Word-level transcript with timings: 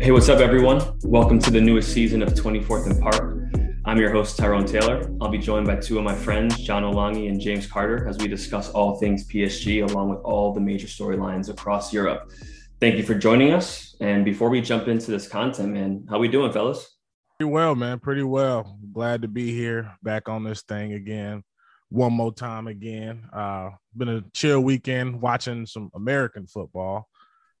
Hey, 0.00 0.12
what's 0.12 0.30
up, 0.30 0.38
everyone? 0.38 0.80
Welcome 1.02 1.38
to 1.40 1.50
the 1.50 1.60
newest 1.60 1.92
season 1.92 2.22
of 2.22 2.30
24th 2.30 2.86
and 2.86 2.98
Park. 3.02 3.36
I'm 3.84 3.98
your 3.98 4.10
host, 4.10 4.38
Tyrone 4.38 4.64
Taylor. 4.64 5.14
I'll 5.20 5.28
be 5.28 5.36
joined 5.36 5.66
by 5.66 5.76
two 5.76 5.98
of 5.98 6.04
my 6.04 6.14
friends, 6.14 6.56
John 6.56 6.84
Olangi 6.84 7.28
and 7.28 7.38
James 7.38 7.66
Carter, 7.66 8.08
as 8.08 8.16
we 8.16 8.26
discuss 8.26 8.70
all 8.70 8.96
things 8.96 9.28
PSG 9.28 9.86
along 9.86 10.08
with 10.08 10.20
all 10.20 10.54
the 10.54 10.60
major 10.60 10.86
storylines 10.86 11.50
across 11.50 11.92
Europe. 11.92 12.32
Thank 12.80 12.96
you 12.96 13.02
for 13.02 13.14
joining 13.14 13.52
us. 13.52 13.94
And 14.00 14.24
before 14.24 14.48
we 14.48 14.62
jump 14.62 14.88
into 14.88 15.10
this 15.10 15.28
content, 15.28 15.74
man, 15.74 16.06
how 16.08 16.18
we 16.18 16.28
doing, 16.28 16.50
fellas? 16.50 16.96
Pretty 17.38 17.50
well, 17.52 17.74
man. 17.74 17.98
Pretty 17.98 18.22
well. 18.22 18.78
Glad 18.94 19.20
to 19.20 19.28
be 19.28 19.52
here, 19.52 19.92
back 20.02 20.30
on 20.30 20.44
this 20.44 20.62
thing 20.62 20.94
again, 20.94 21.42
one 21.90 22.14
more 22.14 22.32
time 22.32 22.68
again. 22.68 23.28
Uh, 23.34 23.68
been 23.94 24.08
a 24.08 24.24
chill 24.32 24.62
weekend 24.62 25.20
watching 25.20 25.66
some 25.66 25.90
American 25.94 26.46
football 26.46 27.09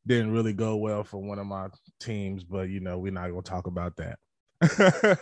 didn't 0.06 0.32
really 0.32 0.52
go 0.52 0.76
well 0.76 1.04
for 1.04 1.18
one 1.18 1.38
of 1.38 1.46
my 1.46 1.68
teams, 1.98 2.44
but 2.44 2.68
you 2.68 2.80
know, 2.80 2.98
we're 2.98 3.12
not 3.12 3.30
gonna 3.30 3.42
talk 3.42 3.66
about 3.66 3.96
that. 3.96 4.18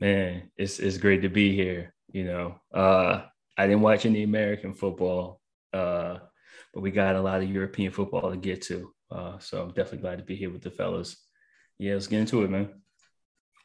Man, 0.00 0.50
it's 0.56 0.78
it's 0.78 0.98
great 0.98 1.22
to 1.22 1.28
be 1.28 1.54
here. 1.54 1.94
You 2.08 2.24
know, 2.24 2.60
uh, 2.74 3.22
I 3.56 3.66
didn't 3.66 3.82
watch 3.82 4.06
any 4.06 4.22
American 4.22 4.74
football, 4.74 5.40
uh, 5.72 6.18
but 6.72 6.80
we 6.80 6.90
got 6.90 7.16
a 7.16 7.20
lot 7.20 7.42
of 7.42 7.50
European 7.50 7.92
football 7.92 8.30
to 8.30 8.36
get 8.36 8.62
to. 8.62 8.92
Uh, 9.10 9.38
so 9.38 9.62
I'm 9.62 9.68
definitely 9.68 9.98
glad 9.98 10.18
to 10.18 10.24
be 10.24 10.36
here 10.36 10.50
with 10.50 10.62
the 10.62 10.70
fellas. 10.70 11.16
Yeah, 11.78 11.94
let's 11.94 12.06
get 12.06 12.20
into 12.20 12.42
it, 12.42 12.50
man. 12.50 12.70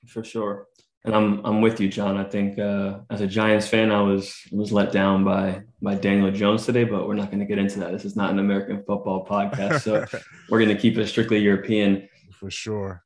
For 0.07 0.23
sure 0.23 0.67
and 1.03 1.15
I'm 1.15 1.43
I'm 1.45 1.61
with 1.61 1.79
you, 1.79 1.87
John. 1.87 2.17
I 2.17 2.23
think 2.23 2.59
uh, 2.59 2.99
as 3.09 3.21
a 3.21 3.27
Giants 3.27 3.67
fan, 3.67 3.91
I 3.91 4.01
was 4.01 4.35
was 4.51 4.71
let 4.71 4.91
down 4.91 5.23
by 5.23 5.63
by 5.81 5.95
Daniel 5.95 6.31
Jones 6.31 6.65
today, 6.65 6.83
but 6.83 7.07
we're 7.07 7.15
not 7.15 7.27
going 7.27 7.39
to 7.39 7.45
get 7.45 7.57
into 7.57 7.79
that. 7.79 7.91
This 7.91 8.05
is 8.05 8.15
not 8.15 8.29
an 8.29 8.39
American 8.39 8.83
football 8.83 9.25
podcast, 9.25 9.81
so 9.81 10.05
we're 10.49 10.59
going 10.59 10.75
to 10.75 10.79
keep 10.79 10.97
it 10.97 11.07
strictly 11.07 11.39
European 11.39 12.07
for 12.39 12.51
sure. 12.51 13.03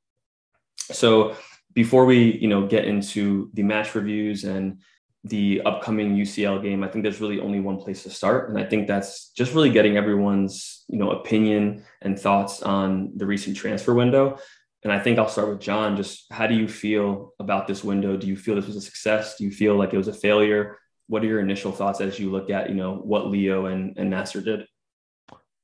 So 0.76 1.36
before 1.74 2.06
we 2.06 2.38
you 2.38 2.50
know 2.50 2.68
get 2.68 2.86
into 2.86 3.50
the 3.54 3.64
match 3.64 3.96
reviews 3.96 4.44
and 4.44 4.82
the 5.24 5.62
upcoming 5.66 6.16
UCL 6.16 6.62
game, 6.62 6.84
I 6.84 6.88
think 6.88 7.02
there's 7.02 7.22
really 7.22 7.40
only 7.40 7.62
one 7.62 7.78
place 7.78 8.04
to 8.04 8.10
start, 8.10 8.50
and 8.50 8.60
I 8.60 8.66
think 8.66 8.88
that's 8.88 9.30
just 9.30 9.54
really 9.54 9.70
getting 9.70 9.96
everyone's 9.96 10.84
you 10.90 11.00
know 11.00 11.12
opinion 11.12 11.86
and 12.02 12.20
thoughts 12.20 12.62
on 12.62 13.14
the 13.16 13.26
recent 13.26 13.56
transfer 13.56 13.94
window. 13.94 14.38
And 14.86 14.94
I 14.94 15.00
think 15.00 15.18
I'll 15.18 15.28
start 15.28 15.50
with 15.50 15.60
John. 15.60 15.98
Just 15.98 16.32
how 16.32 16.46
do 16.46 16.54
you 16.54 16.68
feel 16.68 17.34
about 17.40 17.66
this 17.66 17.84
window? 17.84 18.16
Do 18.16 18.28
you 18.28 18.38
feel 18.38 18.54
this 18.54 18.68
was 18.68 18.76
a 18.76 18.82
success? 18.82 19.36
Do 19.36 19.44
you 19.44 19.50
feel 19.50 19.76
like 19.76 19.96
it 19.96 19.98
was 19.98 20.08
a 20.08 20.14
failure? 20.14 20.78
What 21.08 21.24
are 21.24 21.26
your 21.26 21.40
initial 21.40 21.72
thoughts 21.72 22.02
as 22.02 22.20
you 22.20 22.30
look 22.30 22.52
at, 22.52 22.70
you 22.70 22.76
know, 22.76 22.98
what 22.98 23.26
Leo 23.26 23.66
and, 23.66 23.98
and 23.98 24.12
Nasser 24.12 24.42
did? 24.42 24.68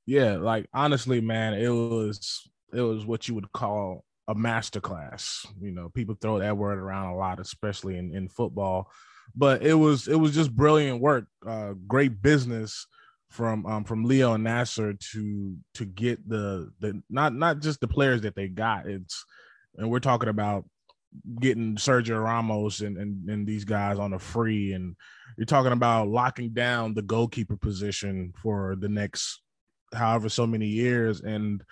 Yeah, 0.08 0.38
like 0.38 0.68
honestly, 0.74 1.22
man, 1.22 1.54
it 1.54 1.70
was 1.70 2.50
it 2.74 2.82
was 2.82 3.06
what 3.06 3.28
you 3.28 3.36
would 3.36 3.52
call 3.52 4.04
a 4.28 4.34
masterclass. 4.34 5.46
You 5.62 5.72
know, 5.72 5.90
people 5.90 6.18
throw 6.20 6.40
that 6.40 6.58
word 6.58 6.80
around 6.80 7.12
a 7.12 7.16
lot, 7.16 7.40
especially 7.40 8.00
in, 8.00 8.16
in 8.16 8.28
football. 8.28 8.90
But 9.36 9.62
it 9.62 9.76
was 9.76 10.08
it 10.08 10.20
was 10.20 10.34
just 10.34 10.56
brilliant 10.56 11.00
work, 11.00 11.28
uh, 11.46 11.74
great 11.88 12.24
business 12.24 12.88
from 13.32 13.66
um 13.66 13.84
from 13.86 14.04
Leo 14.04 14.34
and 14.34 14.44
Nasser 14.44 14.94
to 14.94 15.58
to 15.74 15.86
get 15.86 16.28
the 16.28 16.72
the 16.80 17.02
not 17.10 17.34
not 17.34 17.62
just 17.62 17.80
the 17.80 17.88
players 17.88 18.22
that 18.22 18.36
they 18.36 18.48
got. 18.48 18.88
It's 18.88 19.26
and 19.78 19.90
we're 19.90 20.00
talking 20.00 20.30
about 20.30 20.66
getting 21.40 21.76
Sergio 21.76 22.22
Ramos 22.22 22.82
and, 22.82 22.98
and 22.98 23.30
and 23.30 23.48
these 23.48 23.64
guys 23.64 24.00
on 24.00 24.14
a 24.14 24.20
free, 24.20 24.74
and 24.74 24.96
you're 25.38 25.46
talking 25.46 25.72
about 25.72 26.10
locking 26.10 26.50
down 26.50 26.94
the 26.94 27.02
goalkeeper 27.02 27.56
position 27.56 28.34
for 28.42 28.76
the 28.76 28.90
next 28.90 29.42
however 29.94 30.28
so 30.28 30.46
many 30.46 30.68
years, 30.68 31.22
and 31.22 31.64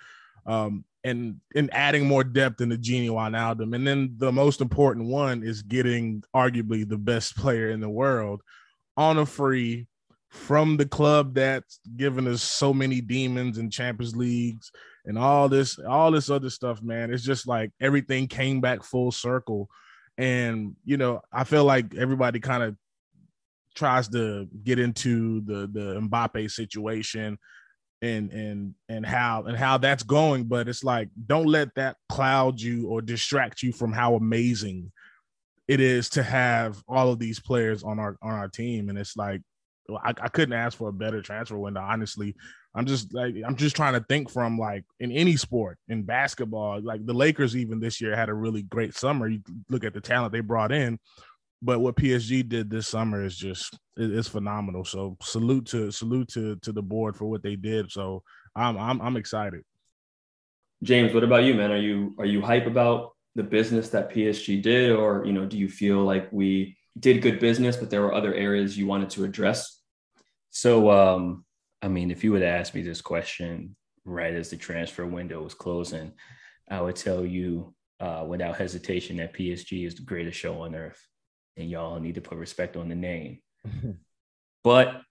um 0.46 0.84
and 1.04 1.36
and 1.54 1.68
adding 1.74 2.06
more 2.06 2.24
depth 2.24 2.62
in 2.62 2.70
the 2.70 2.78
Gini 2.78 3.10
Wijnaldum. 3.10 3.74
And 3.74 3.86
then 3.86 4.14
the 4.16 4.32
most 4.32 4.62
important 4.62 5.06
one 5.08 5.42
is 5.42 5.60
getting 5.60 6.22
arguably 6.34 6.88
the 6.88 6.98
best 6.98 7.36
player 7.36 7.68
in 7.68 7.80
the 7.80 7.88
world 7.90 8.40
on 8.96 9.18
a 9.18 9.26
free 9.26 9.86
from 10.30 10.76
the 10.76 10.86
club 10.86 11.34
that's 11.34 11.80
given 11.96 12.26
us 12.26 12.42
so 12.42 12.72
many 12.72 13.00
demons 13.00 13.58
and 13.58 13.72
Champions 13.72 14.16
Leagues 14.16 14.70
and 15.04 15.18
all 15.18 15.48
this, 15.48 15.78
all 15.78 16.10
this 16.10 16.30
other 16.30 16.50
stuff, 16.50 16.82
man. 16.82 17.12
It's 17.12 17.24
just 17.24 17.46
like 17.46 17.72
everything 17.80 18.28
came 18.28 18.60
back 18.60 18.82
full 18.82 19.12
circle. 19.12 19.68
And, 20.16 20.76
you 20.84 20.96
know, 20.96 21.20
I 21.32 21.44
feel 21.44 21.64
like 21.64 21.94
everybody 21.96 22.38
kind 22.40 22.62
of 22.62 22.76
tries 23.74 24.08
to 24.08 24.48
get 24.64 24.78
into 24.78 25.40
the 25.42 25.68
the 25.72 26.00
Mbappe 26.00 26.50
situation 26.50 27.38
and 28.02 28.30
and 28.32 28.74
and 28.88 29.04
how 29.04 29.44
and 29.44 29.56
how 29.56 29.78
that's 29.78 30.02
going 30.02 30.44
but 30.44 30.68
it's 30.68 30.82
like 30.82 31.08
don't 31.26 31.46
let 31.46 31.74
that 31.74 31.96
cloud 32.08 32.60
you 32.60 32.88
or 32.88 33.02
distract 33.02 33.62
you 33.62 33.72
from 33.72 33.92
how 33.92 34.14
amazing 34.14 34.90
it 35.68 35.80
is 35.80 36.08
to 36.08 36.22
have 36.22 36.82
all 36.88 37.12
of 37.12 37.18
these 37.18 37.38
players 37.38 37.82
on 37.82 37.98
our 37.98 38.16
on 38.22 38.32
our 38.32 38.48
team 38.48 38.88
and 38.88 38.98
it's 38.98 39.16
like 39.16 39.42
I, 39.96 40.10
I 40.10 40.28
couldn't 40.28 40.54
ask 40.54 40.76
for 40.78 40.88
a 40.88 40.92
better 40.92 41.22
transfer 41.22 41.58
window. 41.58 41.80
Honestly, 41.80 42.34
I'm 42.74 42.86
just 42.86 43.12
like 43.14 43.34
I'm 43.46 43.56
just 43.56 43.76
trying 43.76 43.94
to 43.94 44.04
think 44.08 44.30
from 44.30 44.58
like 44.58 44.84
in 45.00 45.10
any 45.12 45.36
sport 45.36 45.78
in 45.88 46.02
basketball. 46.02 46.80
Like 46.82 47.04
the 47.04 47.14
Lakers 47.14 47.56
even 47.56 47.80
this 47.80 48.00
year 48.00 48.14
had 48.14 48.28
a 48.28 48.34
really 48.34 48.62
great 48.62 48.94
summer. 48.94 49.28
You 49.28 49.40
look 49.68 49.84
at 49.84 49.94
the 49.94 50.00
talent 50.00 50.32
they 50.32 50.40
brought 50.40 50.72
in, 50.72 50.98
but 51.62 51.80
what 51.80 51.96
PSG 51.96 52.48
did 52.48 52.70
this 52.70 52.88
summer 52.88 53.24
is 53.24 53.36
just 53.36 53.78
it's 53.96 54.28
phenomenal. 54.28 54.84
So 54.84 55.16
salute 55.22 55.66
to 55.66 55.90
salute 55.90 56.28
to 56.28 56.56
to 56.56 56.72
the 56.72 56.82
board 56.82 57.16
for 57.16 57.26
what 57.26 57.42
they 57.42 57.56
did. 57.56 57.90
So 57.90 58.22
I'm 58.54 58.78
I'm 58.78 59.00
I'm 59.00 59.16
excited. 59.16 59.62
James, 60.82 61.12
what 61.12 61.24
about 61.24 61.44
you, 61.44 61.54
man? 61.54 61.70
Are 61.72 61.76
you 61.76 62.14
are 62.18 62.24
you 62.24 62.40
hype 62.40 62.66
about 62.66 63.12
the 63.34 63.42
business 63.42 63.90
that 63.90 64.10
PSG 64.10 64.62
did, 64.62 64.92
or 64.92 65.24
you 65.26 65.32
know, 65.32 65.44
do 65.44 65.58
you 65.58 65.68
feel 65.68 65.98
like 66.04 66.28
we 66.32 66.76
did 66.98 67.22
good 67.22 67.38
business, 67.38 67.76
but 67.76 67.90
there 67.90 68.02
were 68.02 68.14
other 68.14 68.34
areas 68.34 68.78
you 68.78 68.86
wanted 68.86 69.10
to 69.10 69.24
address? 69.24 69.79
So, 70.50 70.90
um, 70.90 71.44
I 71.82 71.88
mean, 71.88 72.10
if 72.10 72.24
you 72.24 72.32
would 72.32 72.42
ask 72.42 72.74
me 72.74 72.82
this 72.82 73.00
question 73.00 73.76
right 74.04 74.34
as 74.34 74.50
the 74.50 74.56
transfer 74.56 75.06
window 75.06 75.42
was 75.42 75.54
closing, 75.54 76.12
I 76.70 76.80
would 76.80 76.96
tell 76.96 77.24
you 77.24 77.74
uh, 78.00 78.24
without 78.26 78.56
hesitation 78.56 79.16
that 79.18 79.34
PSG 79.34 79.86
is 79.86 79.94
the 79.94 80.02
greatest 80.02 80.38
show 80.38 80.62
on 80.62 80.74
earth, 80.74 81.00
and 81.56 81.68
y'all 81.68 82.00
need 82.00 82.16
to 82.16 82.20
put 82.20 82.38
respect 82.38 82.76
on 82.76 82.88
the 82.88 82.94
name. 82.94 83.40
but 84.64 85.02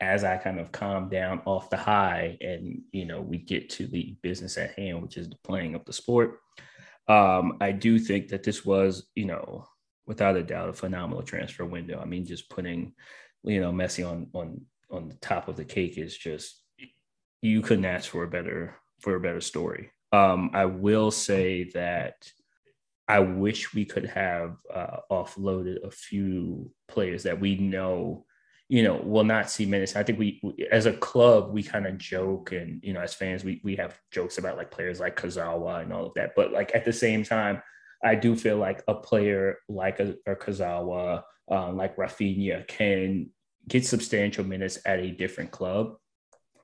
as 0.00 0.24
I 0.24 0.36
kind 0.36 0.60
of 0.60 0.72
calm 0.72 1.08
down 1.08 1.42
off 1.46 1.70
the 1.70 1.76
high, 1.76 2.36
and 2.40 2.82
you 2.92 3.06
know, 3.06 3.20
we 3.20 3.38
get 3.38 3.70
to 3.70 3.86
the 3.86 4.16
business 4.22 4.58
at 4.58 4.78
hand, 4.78 5.02
which 5.02 5.16
is 5.16 5.28
the 5.28 5.38
playing 5.44 5.74
of 5.74 5.84
the 5.84 5.92
sport. 5.92 6.40
Um, 7.08 7.58
I 7.60 7.72
do 7.72 7.98
think 7.98 8.28
that 8.28 8.42
this 8.42 8.64
was, 8.64 9.06
you 9.14 9.26
know, 9.26 9.66
without 10.06 10.36
a 10.36 10.42
doubt, 10.42 10.68
a 10.68 10.72
phenomenal 10.72 11.22
transfer 11.22 11.64
window. 11.64 12.00
I 12.00 12.04
mean, 12.04 12.26
just 12.26 12.50
putting, 12.50 12.92
you 13.44 13.60
know, 13.60 13.72
Messi 13.72 14.08
on 14.08 14.28
on 14.34 14.60
on 14.90 15.08
the 15.08 15.14
top 15.16 15.48
of 15.48 15.56
the 15.56 15.64
cake 15.64 15.98
is 15.98 16.16
just 16.16 16.62
you 17.42 17.60
couldn't 17.62 17.84
ask 17.84 18.10
for 18.10 18.24
a 18.24 18.28
better 18.28 18.76
for 19.00 19.14
a 19.14 19.20
better 19.20 19.40
story. 19.40 19.90
Um, 20.12 20.50
I 20.54 20.64
will 20.64 21.10
say 21.10 21.64
that 21.74 22.30
I 23.08 23.20
wish 23.20 23.74
we 23.74 23.84
could 23.84 24.06
have 24.06 24.56
uh, 24.72 24.98
offloaded 25.10 25.84
a 25.84 25.90
few 25.90 26.70
players 26.88 27.22
that 27.24 27.38
we 27.38 27.56
know, 27.56 28.24
you 28.68 28.82
know, 28.82 28.96
will 28.96 29.24
not 29.24 29.50
see 29.50 29.66
minutes. 29.66 29.94
I 29.94 30.02
think 30.02 30.18
we, 30.18 30.40
we 30.42 30.66
as 30.72 30.86
a 30.86 30.92
club, 30.92 31.52
we 31.52 31.62
kind 31.62 31.86
of 31.86 31.98
joke 31.98 32.52
and, 32.52 32.82
you 32.82 32.92
know, 32.92 33.00
as 33.00 33.14
fans, 33.14 33.44
we, 33.44 33.60
we 33.62 33.76
have 33.76 34.00
jokes 34.10 34.38
about 34.38 34.56
like 34.56 34.70
players 34.70 34.98
like 34.98 35.16
Kurzawa 35.16 35.82
and 35.82 35.92
all 35.92 36.06
of 36.06 36.14
that. 36.14 36.32
But 36.34 36.52
like 36.52 36.74
at 36.74 36.84
the 36.84 36.92
same 36.92 37.22
time, 37.22 37.62
I 38.02 38.14
do 38.14 38.34
feel 38.34 38.56
like 38.56 38.82
a 38.88 38.94
player 38.94 39.58
like 39.68 40.00
a, 40.00 40.16
a 40.26 40.34
Kurzawa, 40.34 41.22
um, 41.48 41.76
like 41.76 41.96
Rafinha 41.96 42.66
can 42.66 43.30
get 43.68 43.84
substantial 43.84 44.44
minutes 44.44 44.78
at 44.86 45.00
a 45.00 45.10
different 45.10 45.50
club, 45.50 45.96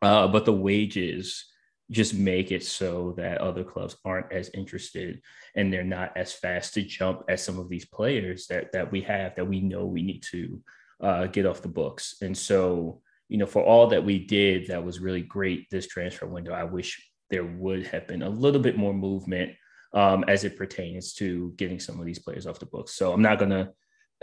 uh, 0.02 0.28
but 0.28 0.44
the 0.44 0.52
wages 0.52 1.46
just 1.90 2.14
make 2.14 2.50
it 2.50 2.64
so 2.64 3.12
that 3.16 3.38
other 3.38 3.62
clubs 3.62 3.96
aren't 4.04 4.32
as 4.32 4.50
interested 4.54 5.20
and 5.54 5.70
they're 5.70 5.84
not 5.84 6.16
as 6.16 6.32
fast 6.32 6.72
to 6.75 6.82
jump 6.82 7.22
as 7.28 7.43
some 7.43 7.58
of 7.58 7.69
these 7.69 7.84
players 7.84 8.46
that 8.46 8.72
that 8.72 8.90
we 8.90 9.02
have 9.02 9.34
that 9.34 9.44
we 9.44 9.60
know 9.60 9.84
we 9.84 10.02
need 10.02 10.22
to 10.22 10.60
uh, 11.02 11.26
get 11.26 11.46
off 11.46 11.62
the 11.62 11.69
books. 11.69 12.16
And 12.22 12.37
so, 12.37 13.00
you 13.28 13.37
know, 13.37 13.46
for 13.46 13.62
all 13.62 13.88
that 13.88 14.04
we 14.04 14.19
did, 14.20 14.69
that 14.69 14.84
was 14.84 15.00
really 15.00 15.22
great 15.22 15.69
this 15.70 15.88
transfer 15.88 16.26
window. 16.26 16.52
I 16.52 16.64
wish 16.64 17.10
there 17.28 17.44
would 17.44 17.87
have 17.88 18.06
been 18.06 18.22
a 18.22 18.28
little 18.28 18.60
bit 18.60 18.76
more 18.76 18.94
movement 18.94 19.52
um, 19.93 20.25
as 20.28 20.44
it 20.44 20.56
pertains 20.56 21.12
to 21.14 21.52
getting 21.56 21.81
some 21.81 21.99
of 21.99 22.06
these 22.06 22.19
players 22.19 22.46
off 22.46 22.60
the 22.60 22.66
books. 22.66 22.94
So 22.94 23.12
I'm 23.12 23.22
not 23.22 23.38
gonna 23.38 23.72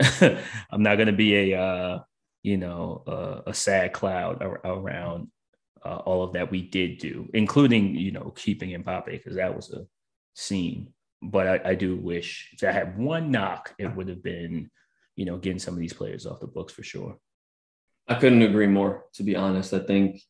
I'm 0.70 0.82
not 0.82 0.96
gonna 0.96 1.12
be 1.12 1.52
a 1.52 1.60
uh, 1.60 1.98
you 2.42 2.56
know, 2.56 3.02
uh, 3.06 3.42
a 3.46 3.54
sad 3.54 3.92
cloud 3.92 4.42
ar- 4.42 4.60
around 4.64 5.28
uh, 5.84 5.96
all 5.96 6.22
of 6.22 6.32
that 6.34 6.50
we 6.50 6.62
did 6.62 6.98
do, 6.98 7.28
including, 7.34 7.94
you 7.94 8.12
know, 8.12 8.32
keeping 8.36 8.70
Mbappe, 8.82 9.06
because 9.06 9.36
that 9.36 9.54
was 9.54 9.72
a 9.72 9.86
scene. 10.34 10.92
But 11.22 11.46
I, 11.46 11.70
I, 11.70 11.74
do 11.74 11.96
wish 11.96 12.50
if 12.52 12.66
I 12.66 12.72
had 12.72 12.98
one 12.98 13.30
knock, 13.30 13.74
it 13.78 13.94
would 13.94 14.08
have 14.08 14.22
been, 14.22 14.70
you 15.16 15.26
know, 15.26 15.36
getting 15.36 15.58
some 15.58 15.74
of 15.74 15.80
these 15.80 15.92
players 15.92 16.26
off 16.26 16.40
the 16.40 16.46
books 16.46 16.72
for 16.72 16.82
sure. 16.82 17.18
I 18.08 18.14
couldn't 18.14 18.42
agree 18.42 18.66
more, 18.66 19.04
to 19.14 19.22
be 19.22 19.36
honest. 19.36 19.74
I 19.74 19.80
think 19.80 20.22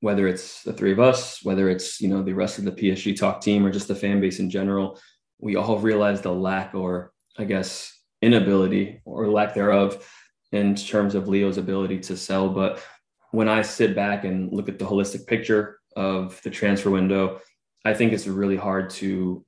whether 0.00 0.28
it's 0.28 0.62
the 0.62 0.72
three 0.72 0.92
of 0.92 1.00
us, 1.00 1.42
whether 1.42 1.68
it's 1.68 2.00
you 2.00 2.08
know 2.08 2.22
the 2.22 2.32
rest 2.32 2.58
of 2.58 2.64
the 2.64 2.72
PSG 2.72 3.18
talk 3.18 3.40
team 3.40 3.66
or 3.66 3.70
just 3.70 3.88
the 3.88 3.94
fan 3.94 4.20
base 4.20 4.38
in 4.38 4.50
general, 4.50 5.00
we 5.38 5.56
all 5.56 5.78
realize 5.78 6.20
the 6.20 6.32
lack 6.32 6.74
or 6.74 7.12
I 7.36 7.44
guess 7.44 7.92
inability 8.22 9.00
or 9.04 9.28
lack 9.28 9.54
thereof 9.54 10.06
in 10.52 10.74
terms 10.74 11.14
of 11.14 11.28
Leo's 11.28 11.58
ability 11.58 12.00
to 12.00 12.16
sell. 12.16 12.48
But 12.48 12.82
when 13.30 13.48
I 13.48 13.62
sit 13.62 13.94
back 13.94 14.24
and 14.24 14.52
look 14.52 14.68
at 14.68 14.78
the 14.78 14.84
holistic 14.84 15.26
picture 15.26 15.78
of 15.96 16.40
the 16.42 16.50
transfer 16.50 16.90
window, 16.90 17.40
I 17.84 17.94
think 17.94 18.12
it's 18.12 18.26
really 18.26 18.56
hard 18.56 18.90
to 18.90 19.44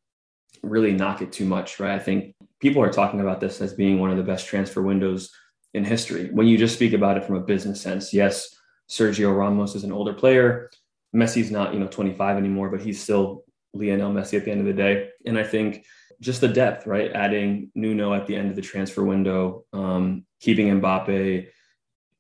really 0.62 0.92
knock 0.92 1.22
it 1.22 1.32
too 1.32 1.44
much, 1.44 1.80
right? 1.80 1.94
I 1.94 1.98
think 1.98 2.34
people 2.60 2.82
are 2.82 2.92
talking 2.92 3.20
about 3.20 3.40
this 3.40 3.60
as 3.60 3.74
being 3.74 3.98
one 3.98 4.10
of 4.10 4.16
the 4.16 4.22
best 4.22 4.46
transfer 4.46 4.82
windows 4.82 5.30
in 5.74 5.84
history. 5.84 6.30
When 6.32 6.46
you 6.46 6.58
just 6.58 6.74
speak 6.74 6.92
about 6.92 7.16
it 7.16 7.24
from 7.24 7.36
a 7.36 7.40
business 7.40 7.80
sense, 7.80 8.12
yes, 8.12 8.54
Sergio 8.88 9.36
Ramos 9.36 9.74
is 9.74 9.84
an 9.84 9.92
older 9.92 10.14
player. 10.14 10.70
Messi's 11.14 11.50
not, 11.50 11.74
you 11.74 11.80
know, 11.80 11.86
25 11.86 12.36
anymore, 12.36 12.70
but 12.70 12.80
he's 12.80 13.02
still 13.02 13.44
Lionel 13.74 14.12
Messi 14.12 14.38
at 14.38 14.44
the 14.44 14.50
end 14.50 14.60
of 14.60 14.66
the 14.66 14.72
day. 14.72 15.10
And 15.26 15.38
I 15.38 15.44
think 15.44 15.84
just 16.20 16.40
the 16.40 16.48
depth, 16.48 16.86
right? 16.86 17.12
Adding 17.12 17.70
Nuno 17.74 18.12
at 18.14 18.26
the 18.26 18.36
end 18.36 18.50
of 18.50 18.56
the 18.56 18.62
transfer 18.62 19.04
window, 19.04 19.64
um, 19.72 20.24
keeping 20.40 20.68
Mbappe, 20.80 21.48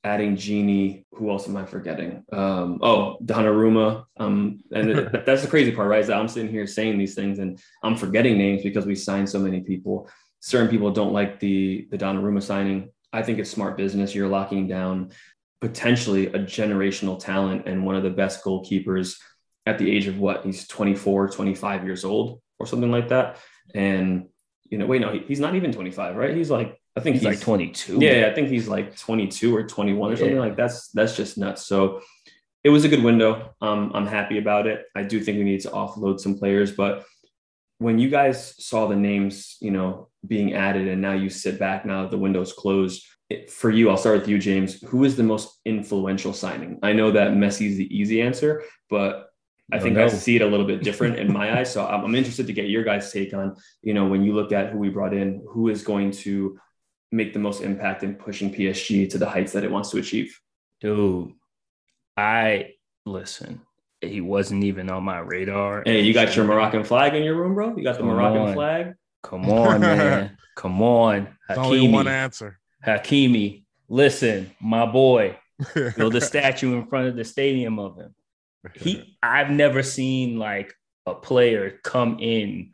adding 0.04 0.36
Gini. 0.36 1.04
Who 1.12 1.30
else 1.30 1.48
am 1.48 1.56
I 1.56 1.64
forgetting? 1.64 2.24
Um, 2.32 2.78
oh, 2.82 3.18
Donnarumma. 3.24 4.04
Um, 4.16 4.60
and 4.70 5.10
that's 5.26 5.42
the 5.42 5.48
crazy 5.48 5.72
part, 5.72 5.88
right? 5.88 6.00
Is 6.00 6.08
that 6.08 6.18
I'm 6.18 6.28
sitting 6.28 6.50
here 6.50 6.66
saying 6.66 6.98
these 6.98 7.14
things 7.14 7.38
and 7.38 7.60
I'm 7.82 7.96
forgetting 7.96 8.38
names 8.38 8.62
because 8.62 8.86
we 8.86 8.94
signed 8.94 9.28
so 9.28 9.38
many 9.38 9.60
people. 9.60 10.08
Certain 10.40 10.68
people 10.68 10.92
don't 10.92 11.12
like 11.12 11.40
the 11.40 11.88
the 11.90 11.98
Donnarumma 11.98 12.42
signing. 12.42 12.90
I 13.12 13.22
think 13.22 13.38
it's 13.38 13.50
smart 13.50 13.76
business. 13.76 14.14
You're 14.14 14.28
locking 14.28 14.68
down 14.68 15.10
potentially 15.60 16.28
a 16.28 16.38
generational 16.38 17.18
talent 17.18 17.66
and 17.66 17.84
one 17.84 17.96
of 17.96 18.04
the 18.04 18.10
best 18.10 18.44
goalkeepers 18.44 19.16
at 19.68 19.78
the 19.78 19.90
age 19.90 20.06
of 20.06 20.18
what 20.18 20.44
he's 20.44 20.66
24 20.66 21.28
25 21.28 21.84
years 21.84 22.04
old 22.04 22.40
or 22.58 22.66
something 22.66 22.90
like 22.90 23.08
that. 23.08 23.36
And 23.74 24.28
you 24.70 24.78
know 24.78 24.86
wait 24.86 25.00
no 25.00 25.12
he, 25.12 25.20
he's 25.20 25.40
not 25.40 25.54
even 25.54 25.72
25 25.72 26.16
right? 26.16 26.36
He's 26.36 26.50
like 26.50 26.78
i 26.96 27.00
think 27.00 27.14
he's, 27.14 27.22
he's 27.22 27.36
like 27.36 27.40
22 27.40 27.98
yeah 28.00 28.26
i 28.28 28.34
think 28.34 28.48
he's 28.48 28.66
like 28.66 28.96
22 28.96 29.54
or 29.54 29.62
21 29.62 30.10
or 30.10 30.12
yeah. 30.12 30.18
something 30.18 30.38
like 30.38 30.56
that's 30.56 30.88
that's 30.88 31.16
just 31.16 31.38
nuts. 31.38 31.64
So 31.64 32.00
it 32.64 32.70
was 32.70 32.84
a 32.84 32.88
good 32.88 33.04
window. 33.04 33.54
Um, 33.60 33.92
i'm 33.94 34.06
happy 34.06 34.38
about 34.38 34.66
it. 34.66 34.86
I 34.94 35.02
do 35.04 35.20
think 35.22 35.38
we 35.38 35.44
need 35.44 35.60
to 35.62 35.70
offload 35.70 36.20
some 36.20 36.38
players 36.38 36.72
but 36.72 37.04
when 37.78 37.98
you 38.00 38.10
guys 38.10 38.54
saw 38.58 38.88
the 38.88 38.96
names 38.96 39.56
you 39.60 39.70
know 39.70 40.08
being 40.26 40.54
added 40.54 40.88
and 40.88 41.00
now 41.00 41.12
you 41.12 41.30
sit 41.30 41.58
back 41.58 41.86
now 41.86 42.02
that 42.02 42.10
the 42.10 42.18
window's 42.18 42.52
closed 42.52 43.06
for 43.50 43.70
you, 43.70 43.90
I'll 43.90 43.96
start 43.96 44.20
with 44.20 44.28
you, 44.28 44.38
James. 44.38 44.80
Who 44.82 45.04
is 45.04 45.16
the 45.16 45.22
most 45.22 45.58
influential 45.64 46.32
signing? 46.32 46.78
I 46.82 46.92
know 46.92 47.10
that 47.10 47.32
Messi 47.32 47.68
is 47.68 47.76
the 47.76 47.96
easy 47.96 48.22
answer, 48.22 48.62
but 48.88 49.27
I 49.70 49.78
think 49.78 49.98
I 49.98 50.08
see 50.08 50.36
it 50.36 50.42
a 50.42 50.46
little 50.46 50.66
bit 50.66 50.82
different 50.82 51.18
in 51.18 51.32
my 51.32 51.58
eyes. 51.58 51.72
So 51.72 51.86
I'm, 51.86 52.04
I'm 52.04 52.14
interested 52.14 52.46
to 52.46 52.52
get 52.52 52.68
your 52.68 52.84
guys' 52.84 53.12
take 53.12 53.34
on, 53.34 53.56
you 53.82 53.92
know, 53.92 54.06
when 54.06 54.22
you 54.22 54.34
look 54.34 54.50
at 54.52 54.70
who 54.72 54.78
we 54.78 54.88
brought 54.88 55.12
in, 55.12 55.44
who 55.48 55.68
is 55.68 55.82
going 55.82 56.10
to 56.12 56.58
make 57.12 57.32
the 57.32 57.38
most 57.38 57.62
impact 57.62 58.02
in 58.02 58.14
pushing 58.14 58.52
PSG 58.52 59.10
to 59.10 59.18
the 59.18 59.28
heights 59.28 59.52
that 59.52 59.64
it 59.64 59.70
wants 59.70 59.90
to 59.90 59.98
achieve. 59.98 60.38
Dude, 60.80 61.32
I 62.16 62.72
listen. 63.04 63.60
He 64.00 64.20
wasn't 64.20 64.64
even 64.64 64.90
on 64.90 65.02
my 65.02 65.18
radar. 65.18 65.82
Hey, 65.84 66.02
you 66.02 66.14
got 66.14 66.36
your 66.36 66.44
Moroccan 66.44 66.84
flag 66.84 67.14
in 67.14 67.24
your 67.24 67.34
room, 67.34 67.54
bro? 67.54 67.76
You 67.76 67.82
got 67.82 67.94
the 67.96 68.02
Come 68.02 68.08
Moroccan 68.08 68.42
on. 68.42 68.54
flag? 68.54 68.94
Come 69.22 69.50
on, 69.50 69.80
man. 69.80 70.38
Come 70.56 70.80
on. 70.82 71.28
Hakimi. 71.50 71.56
Only 71.56 71.88
one 71.88 72.06
answer. 72.08 72.58
Hakimi, 72.86 73.64
listen, 73.88 74.52
my 74.60 74.86
boy, 74.86 75.36
build 75.96 76.14
a 76.14 76.20
statue 76.20 76.76
in 76.76 76.86
front 76.86 77.08
of 77.08 77.16
the 77.16 77.24
stadium 77.24 77.78
of 77.80 77.96
him. 77.96 78.14
He, 78.74 79.16
I've 79.22 79.50
never 79.50 79.82
seen 79.82 80.38
like 80.38 80.74
a 81.06 81.14
player 81.14 81.78
come 81.82 82.18
in 82.20 82.72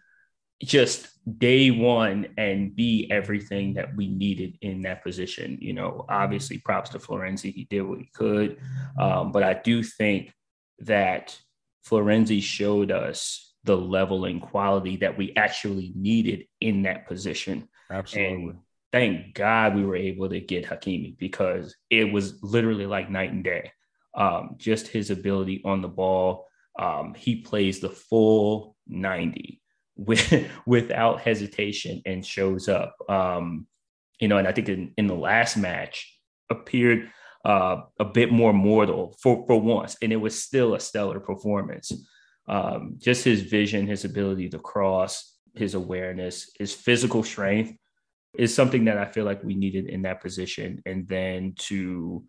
just 0.63 1.09
day 1.39 1.71
one 1.71 2.29
and 2.37 2.75
be 2.75 3.09
everything 3.11 3.75
that 3.75 3.95
we 3.97 4.09
needed 4.09 4.59
in 4.61 4.83
that 4.83 5.03
position. 5.03 5.59
You 5.61 5.73
know, 5.75 6.05
obviously, 6.09 6.59
props 6.59 6.91
to 6.91 6.99
Florenzi. 6.99 7.53
He 7.53 7.65
did 7.65 7.83
what 7.83 7.99
he 7.99 8.11
could. 8.15 8.59
Um, 8.99 9.33
but 9.33 9.43
I 9.43 9.55
do 9.55 9.83
think 9.83 10.33
that 10.81 11.39
Florenzi 11.87 12.43
showed 12.43 12.91
us 12.91 13.55
the 13.65 13.77
level 13.77 14.27
and 14.27 14.43
quality 14.43 14.97
that 14.99 15.17
we 15.17 15.33
actually 15.37 15.93
needed 15.95 16.45
in 16.61 16.83
that 16.83 17.07
position. 17.07 17.69
Absolutely. 17.91 18.35
And 18.35 18.59
thank 18.93 19.35
God 19.35 19.75
we 19.75 19.85
were 19.85 19.97
able 19.97 20.29
to 20.29 20.41
get 20.41 20.67
Hakimi 20.67 21.17
because 21.19 21.75
it 21.91 22.13
was 22.13 22.43
literally 22.43 22.87
like 22.87 23.11
night 23.11 23.33
and 23.33 23.45
day. 23.45 23.73
Um, 24.17 24.57
just 24.59 24.89
his 24.89 25.11
ability 25.11 25.63
on 25.65 25.83
the 25.83 25.89
ball. 25.89 26.47
Um, 26.79 27.15
he 27.15 27.37
plays 27.43 27.81
the 27.81 27.91
full 27.91 28.77
90 28.87 29.61
with, 29.97 30.51
without 30.67 31.21
hesitation 31.21 32.03
and 32.07 32.25
shows 32.25 32.69
up. 32.69 32.97
Um, 33.09 33.67
you 34.21 34.29
know, 34.29 34.39
and 34.39 34.49
I 34.49 34.53
think 34.53 34.69
in, 34.69 34.93
in 34.97 35.07
the 35.07 35.15
last 35.15 35.57
match 35.57 36.19
appeared 36.51 37.11
uh, 37.45 37.83
a 37.99 38.05
bit 38.05 38.33
more 38.33 38.53
mortal 38.53 39.17
for, 39.21 39.45
for 39.47 39.61
once, 39.61 39.97
and 40.01 40.13
it 40.13 40.17
was 40.17 40.41
still 40.41 40.75
a 40.75 40.81
stellar 40.81 41.21
performance. 41.21 41.93
Um, 42.49 42.97
just 42.99 43.25
his 43.25 43.43
vision, 43.43 43.87
his 43.87 44.05
ability 44.05 44.49
to 44.51 44.59
cross, 44.59 45.35
his 45.55 45.75
awareness, 45.75 46.51
his 46.59 46.75
physical 46.75 47.23
strength 47.23 47.73
is 48.37 48.55
something 48.55 48.85
that 48.87 48.99
I 48.99 49.07
feel 49.07 49.25
like 49.25 49.45
we 49.45 49.55
needed 49.55 49.87
in 49.89 50.03
that 50.03 50.21
position. 50.21 50.83
And 50.87 51.07
then 51.09 51.55
to 51.59 52.25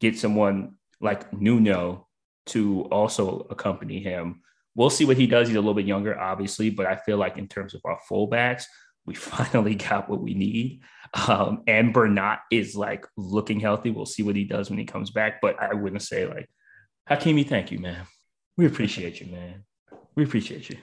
get 0.00 0.18
someone 0.18 0.76
like 1.00 1.32
Nuno 1.32 2.06
to 2.46 2.82
also 2.84 3.46
accompany 3.50 4.00
him. 4.00 4.42
We'll 4.74 4.90
see 4.90 5.04
what 5.04 5.16
he 5.16 5.26
does. 5.26 5.48
He's 5.48 5.56
a 5.56 5.60
little 5.60 5.74
bit 5.74 5.86
younger, 5.86 6.18
obviously, 6.18 6.70
but 6.70 6.86
I 6.86 6.96
feel 6.96 7.16
like 7.16 7.38
in 7.38 7.48
terms 7.48 7.74
of 7.74 7.80
our 7.84 7.98
fullbacks, 8.10 8.64
we 9.06 9.14
finally 9.14 9.74
got 9.74 10.08
what 10.08 10.20
we 10.20 10.34
need. 10.34 10.82
Um, 11.28 11.62
and 11.66 11.92
Bernat 11.92 12.40
is 12.50 12.76
like 12.76 13.06
looking 13.16 13.60
healthy. 13.60 13.90
We'll 13.90 14.06
see 14.06 14.22
what 14.22 14.36
he 14.36 14.44
does 14.44 14.70
when 14.70 14.78
he 14.78 14.84
comes 14.84 15.10
back. 15.10 15.40
But 15.40 15.60
I 15.60 15.74
wouldn't 15.74 16.02
say 16.02 16.26
like, 16.26 16.48
Hakimi, 17.08 17.48
thank 17.48 17.72
you, 17.72 17.78
man. 17.78 18.06
We 18.56 18.66
appreciate 18.66 19.20
you, 19.20 19.32
man. 19.32 19.64
We 20.14 20.24
appreciate 20.24 20.68
you. 20.70 20.76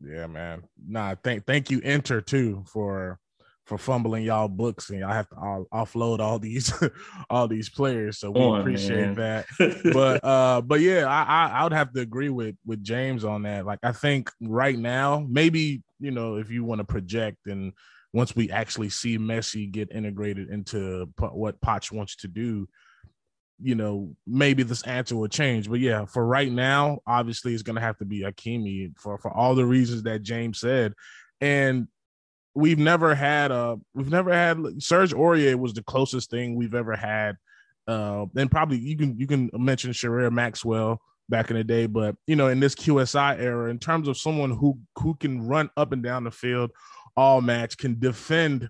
Yeah, 0.00 0.26
man. 0.26 0.64
Nah, 0.84 1.14
thank 1.22 1.46
thank 1.46 1.70
you, 1.70 1.78
Inter 1.80 2.20
too, 2.20 2.64
for 2.72 3.18
for 3.64 3.78
fumbling 3.78 4.24
y'all 4.24 4.48
books 4.48 4.90
and 4.90 4.98
y'all 4.98 5.12
have 5.12 5.28
to 5.28 5.36
all, 5.36 5.66
offload 5.72 6.18
all 6.18 6.38
these 6.38 6.72
all 7.30 7.46
these 7.46 7.68
players. 7.68 8.18
So 8.18 8.30
we 8.30 8.40
on, 8.40 8.60
appreciate 8.60 9.16
man. 9.16 9.46
that. 9.58 9.82
but 9.92 10.24
uh 10.24 10.60
but 10.62 10.80
yeah, 10.80 11.06
I, 11.06 11.22
I 11.22 11.60
I 11.60 11.62
would 11.62 11.72
have 11.72 11.92
to 11.92 12.00
agree 12.00 12.28
with 12.28 12.56
with 12.66 12.82
James 12.82 13.24
on 13.24 13.42
that. 13.42 13.64
Like 13.64 13.78
I 13.82 13.92
think 13.92 14.30
right 14.40 14.78
now, 14.78 15.24
maybe 15.28 15.82
you 16.00 16.10
know, 16.10 16.36
if 16.36 16.50
you 16.50 16.64
want 16.64 16.80
to 16.80 16.84
project 16.84 17.46
and 17.46 17.72
once 18.12 18.36
we 18.36 18.50
actually 18.50 18.90
see 18.90 19.16
Messi 19.16 19.70
get 19.70 19.90
integrated 19.90 20.50
into 20.50 21.08
what 21.18 21.60
Poch 21.62 21.90
wants 21.90 22.16
to 22.16 22.28
do, 22.28 22.68
you 23.62 23.74
know, 23.74 24.14
maybe 24.26 24.64
this 24.64 24.82
answer 24.82 25.16
will 25.16 25.28
change. 25.28 25.70
But 25.70 25.80
yeah, 25.80 26.04
for 26.04 26.26
right 26.26 26.50
now, 26.50 26.98
obviously 27.06 27.54
it's 27.54 27.62
gonna 27.62 27.80
have 27.80 27.96
to 27.98 28.04
be 28.04 28.22
Hakimi 28.22 28.98
for 28.98 29.18
for 29.18 29.30
all 29.30 29.54
the 29.54 29.64
reasons 29.64 30.02
that 30.02 30.22
James 30.22 30.58
said. 30.58 30.94
And 31.40 31.88
we've 32.54 32.78
never 32.78 33.14
had 33.14 33.50
a 33.50 33.78
we've 33.94 34.10
never 34.10 34.32
had 34.32 34.82
Serge 34.82 35.12
Aurier 35.12 35.56
was 35.56 35.74
the 35.74 35.82
closest 35.82 36.30
thing 36.30 36.54
we've 36.54 36.74
ever 36.74 36.96
had. 36.96 37.36
Uh, 37.88 38.26
and 38.36 38.50
probably 38.50 38.78
you 38.78 38.96
can 38.96 39.16
you 39.18 39.26
can 39.26 39.50
mention 39.54 39.92
Sherrer 39.92 40.30
Maxwell 40.30 41.00
back 41.28 41.50
in 41.50 41.56
the 41.56 41.64
day, 41.64 41.86
but 41.86 42.16
you 42.26 42.36
know, 42.36 42.48
in 42.48 42.60
this 42.60 42.74
QSI 42.74 43.40
era, 43.40 43.70
in 43.70 43.78
terms 43.78 44.08
of 44.08 44.16
someone 44.16 44.50
who 44.50 44.78
who 44.98 45.14
can 45.14 45.46
run 45.46 45.70
up 45.76 45.92
and 45.92 46.02
down 46.02 46.24
the 46.24 46.30
field 46.30 46.70
all 47.16 47.40
match, 47.40 47.76
can 47.76 47.98
defend 47.98 48.68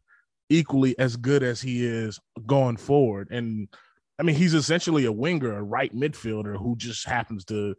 equally 0.49 0.99
as 0.99 1.17
good 1.17 1.43
as 1.43 1.61
he 1.61 1.85
is 1.85 2.19
going 2.47 2.77
forward. 2.77 3.29
And 3.31 3.69
I 4.19 4.23
mean, 4.23 4.37
he's 4.37 4.55
essentially 4.55 5.05
a 5.07 5.13
winger, 5.13 5.53
a 5.53 5.63
right 5.63 5.95
midfielder 5.95 6.57
who 6.57 6.77
just 6.77 7.07
happens 7.07 7.45
to 7.47 7.75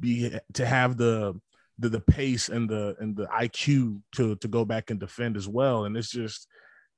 be 0.00 0.32
to 0.54 0.66
have 0.66 0.96
the 0.96 1.38
the 1.78 1.88
the 1.88 2.00
pace 2.00 2.48
and 2.48 2.68
the 2.68 2.94
and 3.00 3.16
the 3.16 3.26
IQ 3.26 4.00
to 4.16 4.36
to 4.36 4.48
go 4.48 4.64
back 4.64 4.90
and 4.90 5.00
defend 5.00 5.36
as 5.36 5.48
well. 5.48 5.84
And 5.84 5.96
it's 5.96 6.10
just 6.10 6.46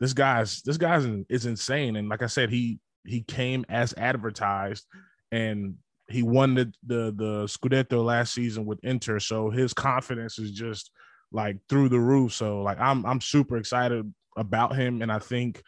this 0.00 0.12
guy's 0.12 0.62
this 0.62 0.76
guy's 0.76 1.06
is 1.28 1.46
insane. 1.46 1.96
And 1.96 2.08
like 2.08 2.22
I 2.22 2.26
said, 2.26 2.50
he 2.50 2.80
he 3.04 3.22
came 3.22 3.64
as 3.68 3.94
advertised, 3.96 4.86
and 5.30 5.76
he 6.08 6.22
won 6.22 6.54
the 6.54 6.72
the 6.86 7.14
the 7.16 7.44
Scudetto 7.46 8.04
last 8.04 8.34
season 8.34 8.66
with 8.66 8.78
Inter. 8.82 9.18
So 9.18 9.50
his 9.50 9.72
confidence 9.72 10.38
is 10.38 10.50
just 10.50 10.90
like 11.32 11.58
through 11.68 11.88
the 11.88 12.00
roof. 12.00 12.32
So 12.32 12.62
like 12.62 12.80
I'm 12.80 13.04
I'm 13.06 13.20
super 13.20 13.56
excited 13.56 14.12
about 14.36 14.76
him, 14.76 15.02
and 15.02 15.12
I 15.12 15.18
think 15.18 15.62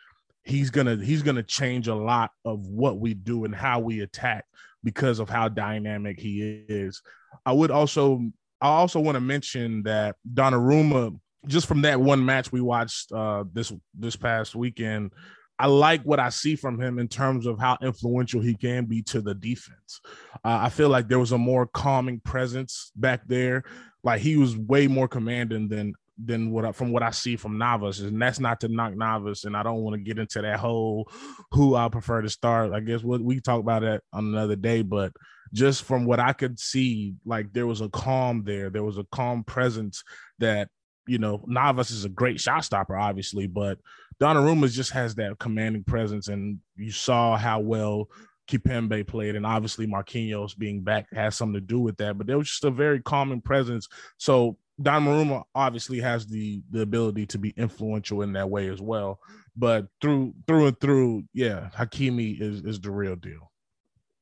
he's 0.44 0.70
gonna 0.70 0.96
he's 0.96 1.22
gonna 1.22 1.42
change 1.42 1.88
a 1.88 1.94
lot 1.94 2.30
of 2.44 2.66
what 2.66 2.98
we 2.98 3.14
do 3.14 3.44
and 3.44 3.54
how 3.54 3.80
we 3.80 4.00
attack 4.00 4.44
because 4.84 5.18
of 5.18 5.28
how 5.28 5.48
dynamic 5.48 6.18
he 6.18 6.64
is. 6.68 7.02
I 7.44 7.52
would 7.52 7.70
also 7.70 8.20
I 8.66 8.78
also 8.78 9.00
want 9.00 9.16
to 9.16 9.20
mention 9.20 9.82
that 9.84 10.16
Donnarumma, 10.32 11.18
just 11.46 11.66
from 11.66 11.82
that 11.82 12.00
one 12.00 12.24
match 12.24 12.52
we 12.52 12.60
watched 12.60 13.12
uh, 13.12 13.44
this 13.52 13.72
this 13.94 14.16
past 14.16 14.54
weekend, 14.54 15.12
I 15.58 15.66
like 15.66 16.02
what 16.02 16.20
I 16.20 16.28
see 16.28 16.56
from 16.56 16.80
him 16.80 16.98
in 16.98 17.08
terms 17.08 17.46
of 17.46 17.58
how 17.58 17.78
influential 17.80 18.40
he 18.40 18.54
can 18.54 18.84
be 18.84 19.02
to 19.02 19.20
the 19.20 19.34
defense. 19.34 20.00
Uh, 20.44 20.58
I 20.62 20.68
feel 20.68 20.88
like 20.88 21.08
there 21.08 21.18
was 21.18 21.32
a 21.32 21.38
more 21.38 21.66
calming 21.66 22.20
presence 22.20 22.92
back 22.94 23.22
there. 23.26 23.64
Like 24.04 24.20
he 24.20 24.36
was 24.36 24.56
way 24.56 24.86
more 24.86 25.08
commanding 25.08 25.68
than 25.68 25.94
than 26.22 26.50
what 26.50 26.64
I, 26.64 26.72
from 26.72 26.92
what 26.92 27.02
I 27.02 27.10
see 27.10 27.36
from 27.36 27.58
Navas, 27.58 28.00
and 28.00 28.20
that's 28.20 28.40
not 28.40 28.60
to 28.60 28.68
knock 28.68 28.94
Navas. 28.96 29.44
And 29.44 29.56
I 29.56 29.62
don't 29.62 29.82
want 29.82 29.94
to 29.94 30.02
get 30.02 30.18
into 30.18 30.42
that 30.42 30.58
whole 30.58 31.10
who 31.52 31.74
I 31.74 31.88
prefer 31.88 32.22
to 32.22 32.30
start. 32.30 32.72
I 32.72 32.80
guess 32.80 33.02
what 33.02 33.20
we 33.20 33.40
talk 33.40 33.60
about 33.60 33.82
that 33.82 34.02
on 34.12 34.26
another 34.26 34.56
day, 34.56 34.82
but 34.82 35.12
just 35.52 35.84
from 35.84 36.04
what 36.04 36.20
I 36.20 36.32
could 36.32 36.58
see, 36.58 37.14
like 37.24 37.52
there 37.52 37.66
was 37.66 37.80
a 37.80 37.88
calm 37.88 38.42
there. 38.44 38.70
There 38.70 38.84
was 38.84 38.98
a 38.98 39.06
calm 39.12 39.44
presence 39.44 40.02
that 40.38 40.68
you 41.06 41.18
know 41.18 41.44
Navas 41.46 41.90
is 41.90 42.04
a 42.04 42.10
great 42.10 42.40
shot 42.40 42.64
stopper, 42.64 42.96
obviously, 42.96 43.46
but 43.46 43.78
Donnarumma 44.20 44.70
just 44.70 44.92
has 44.92 45.14
that 45.16 45.38
commanding 45.38 45.84
presence, 45.84 46.28
and 46.28 46.58
you 46.76 46.90
saw 46.90 47.36
how 47.36 47.60
well 47.60 48.08
Kimpembe 48.48 49.06
played, 49.06 49.36
and 49.36 49.46
obviously 49.46 49.86
Marquinhos 49.86 50.56
being 50.56 50.82
back 50.82 51.06
has 51.12 51.36
something 51.36 51.54
to 51.54 51.60
do 51.60 51.80
with 51.80 51.96
that. 51.98 52.16
But 52.16 52.26
there 52.26 52.38
was 52.38 52.48
just 52.48 52.64
a 52.64 52.70
very 52.70 53.00
calming 53.02 53.40
presence. 53.40 53.88
So 54.18 54.56
Donnarumma 54.80 55.44
obviously 55.54 56.00
has 56.00 56.26
the 56.26 56.62
the 56.70 56.82
ability 56.82 57.26
to 57.26 57.38
be 57.38 57.54
influential 57.56 58.22
in 58.22 58.32
that 58.34 58.50
way 58.50 58.68
as 58.68 58.80
well. 58.80 59.20
But 59.56 59.86
through 60.00 60.34
through 60.46 60.66
and 60.66 60.80
through, 60.80 61.24
yeah, 61.32 61.70
Hakimi 61.76 62.40
is 62.40 62.62
is 62.62 62.80
the 62.80 62.90
real 62.90 63.16
deal. 63.16 63.50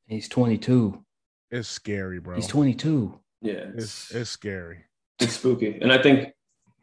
He's 0.07 0.28
22. 0.28 1.02
It's 1.55 1.69
scary, 1.69 2.19
bro. 2.19 2.35
He's 2.35 2.49
22. 2.49 3.17
Yeah, 3.41 3.53
it's 3.53 3.85
it's, 3.85 4.11
it's 4.11 4.31
scary. 4.31 4.79
It's 5.21 5.35
spooky, 5.35 5.79
and 5.81 5.93
I 5.93 6.03
think 6.03 6.33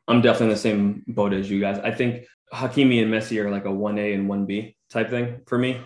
I'm 0.07 0.21
definitely 0.21 0.45
in 0.45 0.51
the 0.51 0.57
same 0.57 1.03
boat 1.09 1.33
as 1.33 1.51
you 1.51 1.59
guys. 1.59 1.77
I 1.79 1.91
think 1.91 2.23
Hakimi 2.53 3.01
and 3.01 3.11
Messi 3.11 3.43
are 3.43 3.51
like 3.51 3.65
a 3.65 3.71
one 3.71 3.99
A 3.99 4.13
and 4.13 4.29
one 4.29 4.45
B 4.45 4.77
type 4.89 5.09
thing 5.09 5.41
for 5.45 5.57
me. 5.57 5.81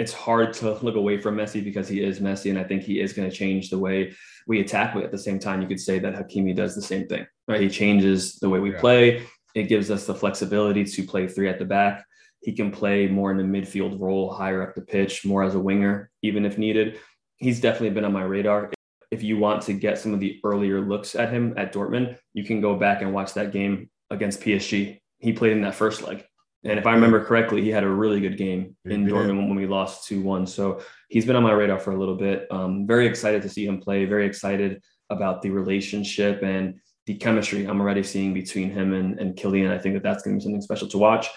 It's 0.00 0.12
hard 0.12 0.52
to 0.54 0.72
look 0.82 0.96
away 0.96 1.18
from 1.18 1.36
Messi 1.36 1.62
because 1.62 1.88
he 1.88 2.02
is 2.02 2.18
Messi, 2.18 2.50
and 2.50 2.58
I 2.58 2.64
think 2.64 2.82
he 2.82 3.00
is 3.00 3.12
going 3.12 3.30
to 3.30 3.34
change 3.34 3.70
the 3.70 3.78
way 3.78 4.12
we 4.48 4.58
attack. 4.58 4.94
But 4.94 5.04
at 5.04 5.12
the 5.12 5.18
same 5.18 5.38
time, 5.38 5.62
you 5.62 5.68
could 5.68 5.80
say 5.80 6.00
that 6.00 6.14
Hakimi 6.14 6.52
does 6.52 6.74
the 6.74 6.82
same 6.82 7.06
thing, 7.06 7.28
right? 7.46 7.60
He 7.60 7.70
changes 7.70 8.40
the 8.40 8.48
way 8.48 8.58
we 8.58 8.72
yeah. 8.72 8.80
play. 8.80 9.26
It 9.54 9.68
gives 9.68 9.88
us 9.88 10.04
the 10.04 10.16
flexibility 10.16 10.84
to 10.84 11.02
play 11.04 11.28
three 11.28 11.48
at 11.48 11.60
the 11.60 11.64
back. 11.64 12.04
He 12.40 12.52
can 12.52 12.72
play 12.72 13.06
more 13.06 13.30
in 13.30 13.36
the 13.36 13.44
midfield 13.44 14.00
role, 14.00 14.32
higher 14.32 14.62
up 14.68 14.74
the 14.74 14.82
pitch, 14.82 15.24
more 15.24 15.44
as 15.44 15.54
a 15.54 15.60
winger, 15.60 16.10
even 16.22 16.44
if 16.44 16.58
needed. 16.58 16.98
He's 17.36 17.60
definitely 17.60 17.90
been 17.90 18.04
on 18.04 18.12
my 18.12 18.24
radar. 18.24 18.72
If 19.10 19.22
you 19.22 19.38
want 19.38 19.62
to 19.62 19.72
get 19.72 19.98
some 19.98 20.14
of 20.14 20.20
the 20.20 20.40
earlier 20.44 20.80
looks 20.80 21.14
at 21.14 21.32
him 21.32 21.54
at 21.56 21.72
Dortmund, 21.72 22.18
you 22.34 22.44
can 22.44 22.60
go 22.60 22.76
back 22.76 23.02
and 23.02 23.12
watch 23.12 23.34
that 23.34 23.52
game 23.52 23.88
against 24.10 24.40
PSG 24.40 24.98
he 25.18 25.32
played 25.32 25.52
in 25.52 25.62
that 25.62 25.74
first 25.74 26.02
leg. 26.02 26.24
And 26.64 26.78
if 26.78 26.86
I 26.86 26.92
remember 26.92 27.24
correctly, 27.24 27.62
he 27.62 27.68
had 27.68 27.84
a 27.84 27.88
really 27.88 28.20
good 28.20 28.36
game 28.36 28.76
in 28.84 29.06
Dortmund 29.06 29.48
when 29.48 29.54
we 29.54 29.66
lost 29.66 30.08
2 30.08 30.20
1. 30.20 30.46
So 30.46 30.80
he's 31.08 31.24
been 31.24 31.36
on 31.36 31.42
my 31.42 31.52
radar 31.52 31.78
for 31.78 31.92
a 31.92 31.98
little 31.98 32.16
bit. 32.16 32.46
Um, 32.50 32.86
very 32.86 33.06
excited 33.06 33.42
to 33.42 33.48
see 33.48 33.66
him 33.66 33.80
play, 33.80 34.04
very 34.04 34.26
excited 34.26 34.82
about 35.08 35.42
the 35.42 35.50
relationship 35.50 36.42
and 36.42 36.80
the 37.06 37.14
chemistry 37.14 37.66
I'm 37.66 37.80
already 37.80 38.02
seeing 38.02 38.34
between 38.34 38.70
him 38.70 38.94
and, 38.94 39.18
and 39.20 39.36
Kylian. 39.36 39.70
I 39.70 39.78
think 39.78 39.94
that 39.94 40.02
that's 40.02 40.24
going 40.24 40.36
to 40.36 40.40
be 40.40 40.44
something 40.44 40.60
special 40.60 40.88
to 40.88 40.98
watch. 40.98 41.28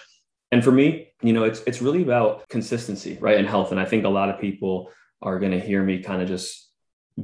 And 0.50 0.64
for 0.64 0.72
me, 0.72 1.12
you 1.22 1.32
know, 1.32 1.44
it's, 1.44 1.60
it's 1.60 1.80
really 1.80 2.02
about 2.02 2.48
consistency, 2.48 3.16
right? 3.20 3.38
And 3.38 3.46
health. 3.46 3.70
And 3.70 3.78
I 3.78 3.84
think 3.84 4.04
a 4.04 4.08
lot 4.08 4.30
of 4.30 4.40
people 4.40 4.90
are 5.22 5.38
going 5.38 5.52
to 5.52 5.60
hear 5.60 5.82
me 5.82 6.02
kind 6.02 6.22
of 6.22 6.28
just 6.28 6.70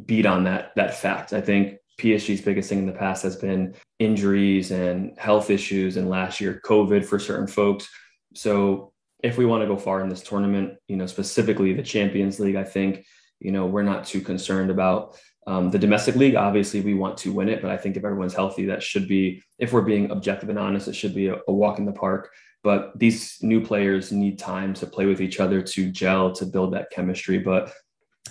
beat 0.04 0.26
on 0.26 0.44
that, 0.44 0.72
that 0.76 0.94
fact. 0.94 1.32
I 1.32 1.40
think 1.40 1.78
PSG's 2.00 2.42
biggest 2.42 2.68
thing 2.68 2.80
in 2.80 2.86
the 2.86 2.92
past 2.92 3.22
has 3.22 3.36
been 3.36 3.74
injuries 3.98 4.70
and 4.70 5.18
health 5.18 5.50
issues, 5.50 5.96
and 5.96 6.10
last 6.10 6.40
year, 6.40 6.60
COVID 6.64 7.04
for 7.04 7.18
certain 7.18 7.46
folks. 7.46 7.88
So, 8.34 8.92
if 9.22 9.38
we 9.38 9.46
want 9.46 9.62
to 9.62 9.66
go 9.66 9.78
far 9.78 10.02
in 10.02 10.10
this 10.10 10.22
tournament, 10.22 10.74
you 10.88 10.96
know, 10.96 11.06
specifically 11.06 11.72
the 11.72 11.82
Champions 11.82 12.38
League, 12.38 12.54
I 12.54 12.64
think, 12.64 13.06
you 13.40 13.50
know, 13.50 13.64
we're 13.64 13.82
not 13.82 14.04
too 14.04 14.20
concerned 14.20 14.70
about 14.70 15.18
um, 15.46 15.70
the 15.70 15.78
domestic 15.78 16.16
league. 16.16 16.34
Obviously, 16.34 16.82
we 16.82 16.92
want 16.92 17.16
to 17.18 17.32
win 17.32 17.48
it, 17.48 17.62
but 17.62 17.70
I 17.70 17.78
think 17.78 17.96
if 17.96 18.04
everyone's 18.04 18.34
healthy, 18.34 18.66
that 18.66 18.82
should 18.82 19.08
be, 19.08 19.42
if 19.58 19.72
we're 19.72 19.80
being 19.80 20.10
objective 20.10 20.50
and 20.50 20.58
honest, 20.58 20.86
it 20.86 20.94
should 20.94 21.14
be 21.14 21.28
a, 21.28 21.36
a 21.48 21.52
walk 21.52 21.78
in 21.78 21.86
the 21.86 21.92
park. 21.92 22.30
But 22.62 22.98
these 22.98 23.38
new 23.42 23.64
players 23.64 24.12
need 24.12 24.38
time 24.38 24.74
to 24.74 24.86
play 24.86 25.06
with 25.06 25.20
each 25.20 25.40
other, 25.40 25.62
to 25.62 25.90
gel, 25.90 26.32
to 26.32 26.44
build 26.44 26.74
that 26.74 26.90
chemistry. 26.90 27.38
But 27.38 27.72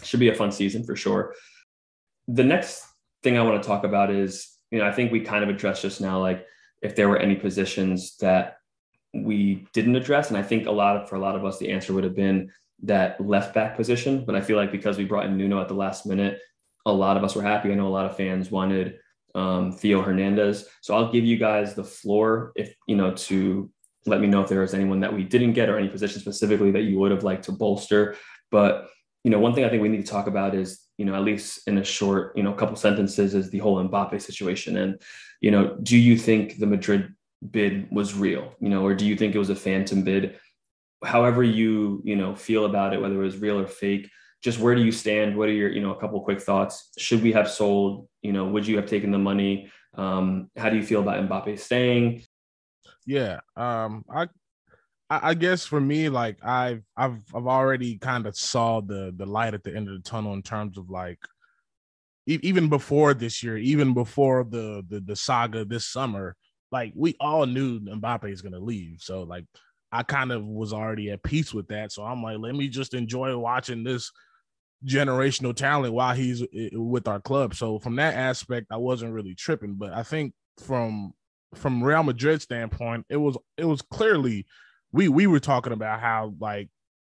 should 0.05 0.19
be 0.19 0.29
a 0.29 0.35
fun 0.35 0.51
season 0.51 0.83
for 0.83 0.95
sure. 0.95 1.33
The 2.27 2.43
next 2.43 2.85
thing 3.24 3.38
I 3.38 3.43
want 3.43 3.62
to 3.62 3.67
talk 3.67 3.83
about 3.83 4.12
is, 4.12 4.51
you 4.71 4.79
know, 4.79 4.88
I 4.88 4.91
think 4.91 5.12
we 5.12 5.21
kind 5.21 5.43
of 5.43 5.50
addressed 5.50 5.81
just 5.81 6.01
now, 6.01 6.19
like 6.19 6.45
if 6.81 6.95
there 6.95 7.09
were 7.09 7.17
any 7.17 7.35
positions 7.35 8.17
that 8.17 8.57
we 9.13 9.67
didn't 9.74 9.95
address. 9.95 10.29
And 10.29 10.38
I 10.38 10.43
think 10.43 10.67
a 10.67 10.71
lot 10.71 10.97
of, 10.97 11.09
for 11.09 11.15
a 11.15 11.19
lot 11.19 11.35
of 11.35 11.45
us, 11.45 11.57
the 11.57 11.71
answer 11.71 11.93
would 11.93 12.03
have 12.03 12.15
been 12.15 12.51
that 12.83 13.19
left 13.21 13.53
back 13.53 13.75
position. 13.75 14.25
But 14.25 14.35
I 14.35 14.41
feel 14.41 14.57
like 14.57 14.71
because 14.71 14.97
we 14.97 15.05
brought 15.05 15.25
in 15.25 15.38
Nuno 15.38 15.62
at 15.62 15.67
the 15.67 15.74
last 15.74 16.05
minute, 16.05 16.39
a 16.85 16.91
lot 16.91 17.17
of 17.17 17.24
us 17.24 17.35
were 17.35 17.41
happy. 17.41 17.71
I 17.71 17.75
know 17.75 17.88
a 17.88 17.89
lot 17.89 18.05
of 18.05 18.17
fans 18.17 18.51
wanted 18.51 19.00
um, 19.33 19.71
Theo 19.71 20.01
Hernandez. 20.01 20.67
So 20.81 20.95
I'll 20.95 21.12
give 21.12 21.25
you 21.25 21.38
guys 21.38 21.74
the 21.74 21.83
floor 21.83 22.51
if, 22.55 22.75
you 22.88 22.95
know, 22.95 23.13
to 23.13 23.71
let 24.05 24.21
me 24.21 24.27
know 24.27 24.41
if 24.41 24.50
there 24.50 24.62
was 24.62 24.74
anyone 24.74 25.00
that 25.00 25.13
we 25.13 25.24
didn't 25.24 25.53
get 25.53 25.69
or 25.69 25.77
any 25.77 25.88
position 25.88 26.21
specifically 26.21 26.71
that 26.71 26.83
you 26.83 27.00
would 27.00 27.12
have 27.12 27.24
liked 27.24 27.45
to 27.45 27.51
bolster. 27.51 28.15
But, 28.51 28.88
you 29.25 29.32
know, 29.32 29.39
one 29.39 29.53
thing 29.53 29.65
I 29.65 29.70
think 29.70 29.82
we 29.82 29.89
need 29.89 30.05
to 30.05 30.12
talk 30.12 30.27
about 30.27 30.55
is 30.55 30.86
you 30.98 31.05
know, 31.05 31.15
at 31.15 31.24
least 31.24 31.67
in 31.67 31.77
a 31.77 31.84
short, 31.84 32.36
you 32.38 32.44
know, 32.44 32.53
couple 32.53 32.75
sentences, 32.75 33.36
is 33.36 33.50
the 33.50 33.60
whole 33.60 33.84
Mbappe 33.84 34.22
situation. 34.22 34.77
And, 34.77 35.01
you 35.41 35.51
know, 35.51 35.75
do 35.84 35.98
you 35.98 36.17
think 36.17 36.58
the 36.58 36.67
Madrid 36.67 37.13
bid 37.51 37.91
was 37.91 38.13
real, 38.13 38.53
you 38.60 38.70
know, 38.70 38.84
or 38.86 38.96
do 38.96 39.05
you 39.05 39.15
think 39.15 39.36
it 39.36 39.39
was 39.39 39.50
a 39.50 39.55
phantom 39.55 40.03
bid? 40.03 40.38
However 41.03 41.44
you, 41.44 42.01
you 42.05 42.15
know, 42.15 42.36
feel 42.36 42.65
about 42.65 42.94
it, 42.94 43.01
whether 43.01 43.15
it 43.15 43.25
was 43.25 43.38
real 43.38 43.60
or 43.60 43.67
fake, 43.67 44.10
just 44.41 44.60
where 44.60 44.75
do 44.75 44.84
you 44.84 44.91
stand? 44.91 45.38
What 45.38 45.50
are 45.50 45.53
your, 45.53 45.70
you 45.70 45.82
know, 45.82 45.94
a 45.94 46.00
couple 46.00 46.22
quick 46.22 46.41
thoughts? 46.41 46.91
Should 46.98 47.22
we 47.22 47.34
have 47.34 47.50
sold? 47.50 48.08
You 48.22 48.32
know, 48.32 48.46
would 48.46 48.65
you 48.65 48.77
have 48.77 48.86
taken 48.86 49.12
the 49.12 49.17
money? 49.17 49.70
Um, 49.96 50.50
how 50.55 50.70
do 50.70 50.77
you 50.77 50.84
feel 50.84 51.01
about 51.01 51.27
Mbappe 51.27 51.60
staying? 51.60 52.24
Yeah, 53.05 53.39
um, 53.55 54.05
I 54.10 54.27
I, 55.24 55.34
guess 55.34 55.65
for 55.65 55.79
me, 55.79 56.10
like 56.10 56.38
I've 56.43 56.84
I've 56.95 57.19
I've 57.34 57.48
already 57.48 57.98
kind 57.98 58.25
of 58.25 58.38
saw 58.38 58.81
the 58.81 59.13
the 59.15 59.25
light 59.25 59.53
at 59.53 59.63
the 59.63 59.75
end 59.75 59.89
of 59.89 59.95
the 59.95 60.10
tunnel 60.10 60.34
in 60.34 60.41
terms 60.41 60.77
of 60.77 60.89
like 60.89 61.19
even 62.27 62.69
before 62.69 63.13
this 63.13 63.43
year, 63.43 63.57
even 63.57 63.93
before 63.93 64.43
the 64.43 64.84
the, 64.88 65.00
the 65.00 65.15
saga 65.15 65.65
this 65.65 65.88
summer, 65.88 66.36
like 66.72 66.93
we 66.95 67.15
all 67.19 67.45
knew 67.45 67.79
Mbappe 67.79 68.31
is 68.31 68.41
gonna 68.41 68.60
leave. 68.60 69.01
So 69.01 69.24
like 69.24 69.45
I 69.91 70.03
kind 70.03 70.31
of 70.31 70.43
was 70.45 70.74
already 70.74 71.12
at 71.12 71.24
peace 71.24 71.53
with 71.53 71.67
that. 71.69 71.91
So 71.91 72.03
I'm 72.03 72.22
like, 72.24 72.38
let 72.39 72.55
me 72.55 72.67
just 72.67 72.93
enjoy 72.93 73.38
watching 73.38 73.84
this 73.84 74.12
generational 74.86 75.55
talent 75.55 75.93
while 75.93 76.13
he's 76.13 76.43
with 76.74 77.07
our 77.07 77.19
club. 77.19 77.55
So 77.55 77.79
from 77.79 77.95
that 77.95 78.15
aspect, 78.15 78.67
I 78.72 78.77
wasn't 78.77 79.13
really 79.13 79.36
tripping. 79.36 79.75
But 79.75 79.93
I 79.93 80.03
think 80.03 80.34
from 80.60 81.13
from 81.53 81.84
Real 81.84 82.03
Madrid 82.03 82.41
standpoint, 82.41 83.05
it 83.10 83.17
was 83.17 83.38
it 83.57 83.65
was 83.65 83.81
clearly 83.81 84.45
we 84.95 85.09
we 85.09 85.27
were 85.27 85.41
talking 85.41 85.73
about 85.73 85.99
how 85.99 86.33
like 86.39 86.69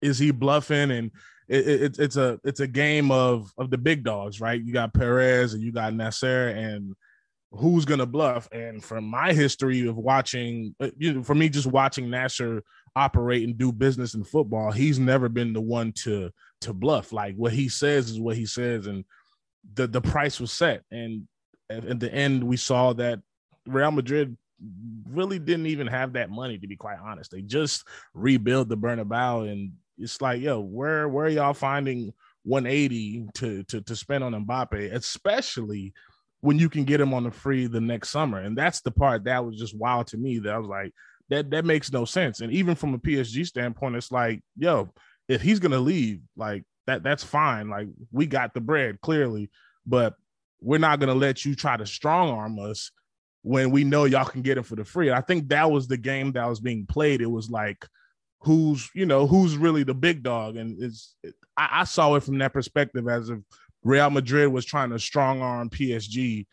is 0.01 0.19
he 0.19 0.31
bluffing 0.31 0.91
and 0.91 1.11
it, 1.49 1.69
it, 1.69 1.99
it's 1.99 2.17
a 2.17 2.41
it's 2.43 2.61
a 2.61 2.67
game 2.67 3.11
of 3.11 3.53
of 3.59 3.71
the 3.71 3.79
big 3.79 4.03
dogs, 4.03 4.41
right? 4.41 4.61
You 4.61 4.73
got 4.73 4.95
Perez 4.95 5.53
and 5.55 5.63
you 5.63 5.73
got 5.73 5.95
Nasser 5.95 6.49
and 6.49 6.95
who's 7.53 7.85
gonna 7.85 8.07
bluff. 8.07 8.49
And 8.51 8.83
from 8.83 9.05
my 9.05 9.33
history 9.33 9.87
of 9.87 9.97
watching, 9.97 10.75
uh, 10.81 10.91
you 10.97 11.13
know, 11.13 11.23
for 11.23 11.35
me 11.35 11.49
just 11.49 11.67
watching 11.67 12.11
Nasser 12.11 12.63
operate 12.97 13.47
and 13.47 13.59
do 13.59 13.71
business 13.71 14.15
in 14.15 14.25
football, 14.25 14.73
he's 14.73 14.99
never 14.99 15.29
been 15.29 15.53
the 15.53 15.61
one 15.61 15.93
to 16.05 16.31
to 16.63 16.73
bluff. 16.73 17.13
Like 17.13 17.37
what 17.37 17.53
he 17.53 17.69
says 17.69 18.11
is 18.11 18.19
what 18.19 18.37
he 18.37 18.47
says, 18.47 18.87
and 18.87 19.05
the 19.75 19.87
the 19.87 20.01
price 20.01 20.41
was 20.41 20.51
set. 20.51 20.83
And 20.91 21.29
at, 21.69 21.85
at 21.85 22.01
the 22.01 22.13
end, 22.13 22.43
we 22.43 22.57
saw 22.57 22.95
that 22.95 23.21
Real 23.67 23.91
Madrid 23.91 24.37
really 25.09 25.39
didn't 25.39 25.67
even 25.67 25.87
have 25.87 26.15
that 26.15 26.31
money 26.31 26.59
to 26.59 26.67
be 26.67 26.77
quite 26.77 26.99
honest. 26.99 27.31
They 27.31 27.43
just 27.43 27.87
rebuild 28.15 28.69
the 28.69 28.77
Bernabeu, 28.77 29.51
and 29.51 29.73
it's 29.99 30.21
like, 30.21 30.41
yo, 30.41 30.61
where 30.61 31.09
where 31.09 31.27
are 31.27 31.31
y'all 31.31 31.55
finding 31.55 32.13
180 32.45 33.29
to 33.35 33.63
to 33.65 33.81
to 33.83 33.97
spend 33.97 34.25
on 34.25 34.47
Mbappe, 34.47 34.93
especially 34.93 35.93
when 36.41 36.59
you 36.59 36.69
can 36.69 36.85
get 36.85 37.01
him 37.01 37.15
on 37.15 37.25
the 37.25 37.31
free 37.31 37.67
the 37.67 37.81
next 37.81 38.11
summer? 38.11 38.41
And 38.41 38.57
that's 38.57 38.81
the 38.81 38.91
part 38.91 39.25
that 39.25 39.45
was 39.45 39.59
just 39.59 39.77
wild 39.77 40.07
to 40.09 40.17
me. 40.17 40.39
That 40.39 40.55
I 40.55 40.59
was 40.59 40.69
like, 40.69 40.93
that 41.29 41.51
that 41.51 41.65
makes 41.65 41.93
no 41.93 42.05
sense. 42.05 42.41
And 42.41 42.53
even 42.53 42.75
from 42.75 42.95
a 42.95 42.99
PSG 42.99 43.47
standpoint, 43.47 43.97
it's 43.97 44.13
like, 44.13 44.43
yo, 44.57 44.93
if 45.29 45.43
he's 45.43 45.59
gonna 45.59 45.79
leave, 45.79 46.21
like 46.37 46.65
that 46.87 47.03
that's 47.03 47.25
fine. 47.25 47.69
Like 47.69 47.89
we 48.13 48.27
got 48.27 48.55
the 48.55 48.61
bread 48.61 49.01
clearly, 49.01 49.51
but 49.87 50.15
we're 50.61 50.79
not 50.79 51.01
gonna 51.01 51.15
let 51.15 51.45
you 51.45 51.55
try 51.55 51.77
to 51.77 51.87
strong 51.87 52.31
arm 52.31 52.59
us 52.59 52.91
when 53.47 53.71
we 53.71 53.85
know 53.85 54.07
y'all 54.07 54.25
can 54.25 54.43
get 54.43 54.59
him 54.59 54.65
for 54.65 54.75
the 54.75 54.85
free. 54.85 55.13
I 55.13 55.21
think 55.21 55.51
that 55.51 55.71
was 55.71 55.87
the 55.87 55.97
game 55.97 56.33
that 56.33 56.49
was 56.49 56.59
being 56.59 56.85
played. 56.85 57.21
It 57.21 57.31
was 57.31 57.49
like, 57.49 57.87
who's 58.41 58.91
you 58.93 59.07
know 59.07 59.25
who's 59.29 59.57
really 59.57 59.85
the 59.85 59.95
big 59.95 60.25
dog, 60.25 60.57
and 60.57 60.83
it's 60.83 61.15
it, 61.23 61.35
I, 61.57 61.69
I, 61.73 61.85
saw 61.85 62.17
it 62.17 62.25
from 62.25 62.39
that 62.39 62.53
perspective 62.53 63.07
as 63.09 63.31
if 63.31 63.39
Real 63.85 64.11
Madrid 64.11 64.49
was 64.49 64.65
trying 64.65 64.91
to 64.91 64.99
strong 64.99 65.43
arm 65.43 65.71
PSG 65.71 66.45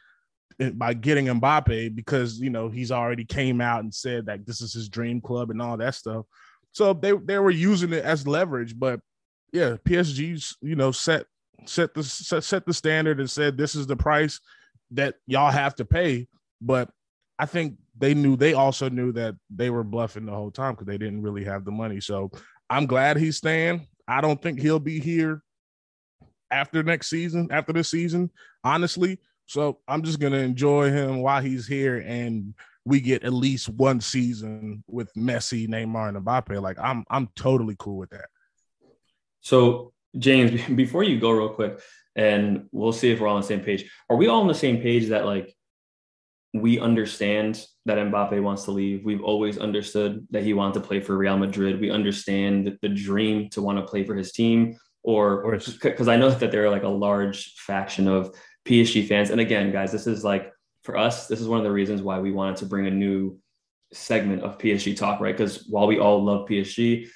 eh, 0.59 0.69
by 0.69 0.93
getting 0.93 1.25
Mbappe 1.25 1.95
because 1.95 2.39
you 2.39 2.51
know 2.51 2.69
he's 2.69 2.91
already 2.91 3.25
came 3.25 3.59
out 3.59 3.83
and 3.83 3.91
said 3.91 4.27
that 4.27 4.45
this 4.45 4.61
is 4.61 4.73
his 4.73 4.87
dream 4.87 5.19
club 5.19 5.49
and 5.49 5.63
all 5.63 5.77
that 5.77 5.95
stuff. 5.95 6.27
So 6.73 6.93
they 6.93 7.13
they 7.13 7.39
were 7.39 7.49
using 7.49 7.91
it 7.91 8.05
as 8.05 8.27
leverage, 8.27 8.77
but 8.77 8.99
yeah, 9.51 9.77
PSG's 9.83 10.57
you 10.61 10.75
know 10.75 10.91
set 10.91 11.25
set 11.65 11.95
the 11.95 12.03
set, 12.03 12.43
set 12.43 12.67
the 12.67 12.73
standard 12.73 13.19
and 13.19 13.29
said 13.29 13.57
this 13.57 13.73
is 13.73 13.87
the 13.87 13.95
price 13.95 14.39
that 14.91 15.15
y'all 15.25 15.49
have 15.49 15.73
to 15.77 15.85
pay. 15.85 16.27
But 16.61 16.89
I 17.39 17.45
think 17.45 17.77
they 17.97 18.13
knew 18.13 18.35
they 18.35 18.53
also 18.53 18.89
knew 18.89 19.11
that 19.13 19.35
they 19.49 19.69
were 19.69 19.83
bluffing 19.83 20.25
the 20.25 20.31
whole 20.31 20.51
time 20.51 20.73
because 20.73 20.87
they 20.87 20.97
didn't 20.97 21.21
really 21.21 21.43
have 21.43 21.65
the 21.65 21.71
money. 21.71 21.99
So 21.99 22.31
I'm 22.69 22.85
glad 22.85 23.17
he's 23.17 23.37
staying. 23.37 23.87
I 24.07 24.21
don't 24.21 24.41
think 24.41 24.59
he'll 24.59 24.79
be 24.79 24.99
here 24.99 25.43
after 26.51 26.83
next 26.83 27.09
season, 27.09 27.49
after 27.51 27.73
this 27.73 27.89
season, 27.89 28.29
honestly. 28.63 29.19
So 29.45 29.79
I'm 29.87 30.03
just 30.03 30.19
gonna 30.19 30.37
enjoy 30.37 30.89
him 30.89 31.21
while 31.21 31.41
he's 31.41 31.67
here, 31.67 32.03
and 32.05 32.53
we 32.85 32.99
get 32.99 33.23
at 33.23 33.33
least 33.33 33.69
one 33.69 34.01
season 34.01 34.83
with 34.87 35.13
Messi, 35.15 35.67
Neymar, 35.67 36.09
and 36.09 36.17
Mbappe. 36.17 36.61
Like 36.61 36.77
I'm, 36.79 37.03
I'm 37.09 37.29
totally 37.35 37.75
cool 37.77 37.97
with 37.97 38.11
that. 38.11 38.25
So 39.41 39.93
James, 40.17 40.61
before 40.75 41.03
you 41.03 41.19
go 41.19 41.31
real 41.31 41.49
quick, 41.49 41.79
and 42.15 42.67
we'll 42.71 42.93
see 42.93 43.11
if 43.11 43.19
we're 43.19 43.27
all 43.27 43.35
on 43.35 43.41
the 43.41 43.47
same 43.47 43.61
page. 43.61 43.89
Are 44.09 44.15
we 44.15 44.27
all 44.27 44.41
on 44.41 44.47
the 44.47 44.53
same 44.53 44.81
page 44.81 45.09
that 45.09 45.25
like 45.25 45.53
we 46.53 46.79
understand 46.79 47.65
that 47.85 47.97
Mbappe 47.97 48.41
wants 48.41 48.63
to 48.65 48.71
leave? 48.71 49.03
We've 49.03 49.23
always 49.23 49.57
understood 49.57 50.27
that 50.31 50.43
he 50.43 50.53
wanted 50.53 50.75
to 50.75 50.87
play 50.87 50.99
for 50.99 51.17
Real 51.17 51.37
Madrid. 51.37 51.81
We 51.81 51.89
understand 51.89 52.77
the 52.81 52.89
dream 52.89 53.49
to 53.49 53.61
want 53.61 53.79
to 53.79 53.85
play 53.85 54.03
for 54.03 54.15
his 54.15 54.31
team, 54.31 54.77
or 55.01 55.59
because 55.81 56.07
I 56.07 56.17
know 56.17 56.29
that 56.29 56.51
there 56.51 56.65
are 56.65 56.69
like 56.69 56.83
a 56.83 56.87
large 56.87 57.55
faction 57.55 58.07
of 58.07 58.35
PSG 58.65 59.07
fans. 59.07 59.29
And 59.29 59.41
again, 59.41 59.71
guys, 59.71 59.91
this 59.91 60.07
is 60.07 60.23
like 60.23 60.51
for 60.83 60.97
us, 60.97 61.27
this 61.27 61.41
is 61.41 61.47
one 61.47 61.59
of 61.59 61.63
the 61.63 61.71
reasons 61.71 62.01
why 62.01 62.19
we 62.19 62.31
wanted 62.31 62.57
to 62.57 62.65
bring 62.65 62.87
a 62.87 62.91
new 62.91 63.39
segment 63.91 64.43
of 64.43 64.57
PSG 64.57 64.95
talk, 64.95 65.19
right? 65.19 65.35
Because 65.35 65.65
while 65.69 65.87
we 65.87 65.99
all 65.99 66.23
love 66.23 66.47
PSG, 66.47 67.07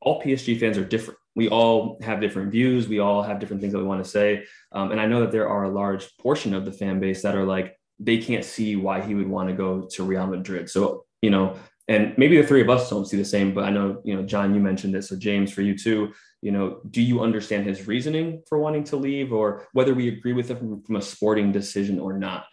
all 0.00 0.22
PSG 0.22 0.58
fans 0.58 0.78
are 0.78 0.84
different 0.84 1.18
we 1.36 1.48
all 1.48 1.98
have 2.02 2.20
different 2.20 2.52
views. 2.52 2.88
We 2.88 3.00
all 3.00 3.22
have 3.22 3.40
different 3.40 3.60
things 3.60 3.72
that 3.72 3.80
we 3.80 3.84
want 3.84 4.04
to 4.04 4.10
say. 4.10 4.44
Um, 4.72 4.92
and 4.92 5.00
I 5.00 5.06
know 5.06 5.20
that 5.20 5.32
there 5.32 5.48
are 5.48 5.64
a 5.64 5.68
large 5.68 6.16
portion 6.18 6.54
of 6.54 6.64
the 6.64 6.72
fan 6.72 7.00
base 7.00 7.22
that 7.22 7.34
are 7.34 7.44
like, 7.44 7.76
they 7.98 8.18
can't 8.18 8.44
see 8.44 8.76
why 8.76 9.00
he 9.00 9.14
would 9.14 9.28
want 9.28 9.48
to 9.48 9.54
go 9.54 9.88
to 9.92 10.04
Real 10.04 10.26
Madrid. 10.26 10.68
So, 10.68 11.04
you 11.22 11.30
know, 11.30 11.56
and 11.86 12.14
maybe 12.16 12.40
the 12.40 12.46
three 12.46 12.62
of 12.62 12.70
us 12.70 12.88
don't 12.88 13.06
see 13.06 13.16
the 13.16 13.24
same, 13.24 13.52
but 13.52 13.64
I 13.64 13.70
know, 13.70 14.00
you 14.04 14.16
know, 14.16 14.22
John, 14.22 14.54
you 14.54 14.60
mentioned 14.60 14.94
it. 14.94 15.02
So, 15.02 15.16
James, 15.16 15.52
for 15.52 15.60
you 15.62 15.76
too, 15.76 16.12
you 16.40 16.50
know, 16.50 16.80
do 16.90 17.02
you 17.02 17.20
understand 17.20 17.66
his 17.66 17.86
reasoning 17.86 18.42
for 18.48 18.58
wanting 18.58 18.84
to 18.84 18.96
leave 18.96 19.32
or 19.32 19.66
whether 19.72 19.94
we 19.94 20.08
agree 20.08 20.32
with 20.32 20.50
it 20.50 20.58
from, 20.58 20.82
from 20.82 20.96
a 20.96 21.02
sporting 21.02 21.52
decision 21.52 22.00
or 22.00 22.18
not? 22.18 22.46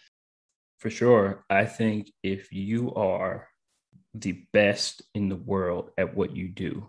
For 0.79 0.89
sure. 0.89 1.45
I 1.49 1.65
think 1.65 2.11
if 2.23 2.51
you 2.51 2.93
are 2.95 3.47
the 4.13 4.43
best 4.51 5.03
in 5.13 5.29
the 5.29 5.35
world 5.35 5.91
at 5.97 6.15
what 6.15 6.35
you 6.35 6.49
do, 6.49 6.87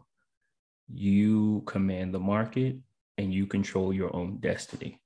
you 0.92 1.62
command 1.66 2.12
the 2.12 2.20
market 2.20 2.76
and 3.18 3.32
you 3.32 3.46
control 3.46 3.92
your 3.92 4.14
own 4.14 4.38
destiny. 4.38 5.00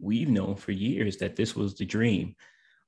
We've 0.00 0.28
known 0.28 0.56
for 0.56 0.72
years 0.72 1.18
that 1.18 1.36
this 1.36 1.54
was 1.54 1.74
the 1.74 1.84
dream. 1.84 2.34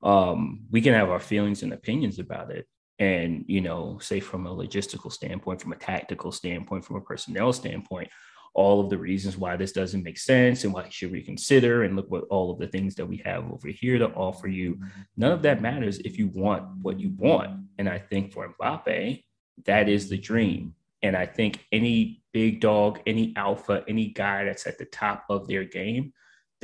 Um, 0.05 0.61
we 0.71 0.81
can 0.81 0.93
have 0.93 1.09
our 1.09 1.19
feelings 1.19 1.63
and 1.63 1.73
opinions 1.73 2.19
about 2.19 2.51
it. 2.51 2.67
And, 2.99 3.43
you 3.47 3.59
know, 3.59 3.97
say 3.99 4.21
from 4.21 4.45
a 4.45 4.55
logistical 4.55 5.11
standpoint, 5.11 5.61
from 5.61 5.73
a 5.73 5.77
tactical 5.77 6.31
standpoint, 6.31 6.85
from 6.85 6.95
a 6.95 7.01
personnel 7.01 7.51
standpoint, 7.51 8.09
all 8.53 8.79
of 8.79 8.89
the 8.89 8.97
reasons 8.97 9.35
why 9.35 9.57
this 9.57 9.73
doesn't 9.73 10.03
make 10.03 10.17
sense 10.17 10.63
and 10.63 10.73
why 10.73 10.87
should 10.89 11.11
we 11.11 11.21
consider 11.21 11.83
and 11.83 11.95
look 11.97 12.09
what 12.09 12.23
all 12.29 12.51
of 12.51 12.59
the 12.59 12.67
things 12.67 12.95
that 12.95 13.05
we 13.05 13.17
have 13.25 13.51
over 13.51 13.67
here 13.67 13.97
to 13.97 14.07
offer 14.11 14.47
you. 14.47 14.79
None 15.17 15.33
of 15.33 15.41
that 15.41 15.61
matters 15.61 15.99
if 15.99 16.17
you 16.17 16.27
want 16.27 16.63
what 16.81 16.97
you 16.99 17.09
want. 17.17 17.65
And 17.77 17.89
I 17.89 17.99
think 17.99 18.31
for 18.31 18.47
Mbappe, 18.47 19.23
that 19.65 19.89
is 19.89 20.07
the 20.07 20.17
dream. 20.17 20.73
And 21.01 21.17
I 21.17 21.25
think 21.25 21.65
any 21.71 22.23
big 22.31 22.61
dog, 22.61 23.01
any 23.05 23.33
alpha, 23.35 23.83
any 23.89 24.07
guy 24.07 24.45
that's 24.45 24.67
at 24.67 24.77
the 24.77 24.85
top 24.85 25.25
of 25.29 25.47
their 25.47 25.65
game, 25.65 26.13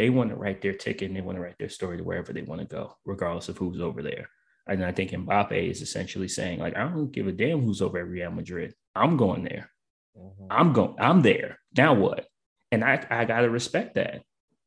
they 0.01 0.09
want 0.09 0.31
to 0.31 0.35
write 0.35 0.63
their 0.63 0.73
ticket 0.73 1.09
and 1.09 1.15
they 1.15 1.21
want 1.21 1.35
to 1.35 1.43
write 1.43 1.59
their 1.59 1.69
story 1.69 1.95
to 1.95 2.03
wherever 2.03 2.33
they 2.33 2.41
want 2.41 2.59
to 2.59 2.65
go, 2.65 2.97
regardless 3.05 3.49
of 3.49 3.57
who's 3.59 3.79
over 3.79 4.01
there. 4.01 4.27
And 4.65 4.83
I 4.83 4.91
think 4.91 5.11
Mbappe 5.11 5.69
is 5.69 5.83
essentially 5.83 6.27
saying, 6.27 6.57
like, 6.57 6.75
I 6.75 6.89
don't 6.89 7.11
give 7.11 7.27
a 7.27 7.31
damn 7.31 7.61
who's 7.61 7.83
over 7.83 7.99
at 7.99 8.07
Real 8.07 8.31
Madrid. 8.31 8.73
I'm 8.95 9.15
going 9.15 9.43
there. 9.43 9.69
Mm-hmm. 10.17 10.45
I'm 10.49 10.73
going, 10.73 10.95
I'm 10.99 11.21
there. 11.21 11.59
Now 11.77 11.93
what? 11.93 12.25
And 12.71 12.83
I, 12.83 13.05
I 13.11 13.25
gotta 13.25 13.47
respect 13.47 13.93
that. 13.93 14.23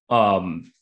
Um, 0.08 0.72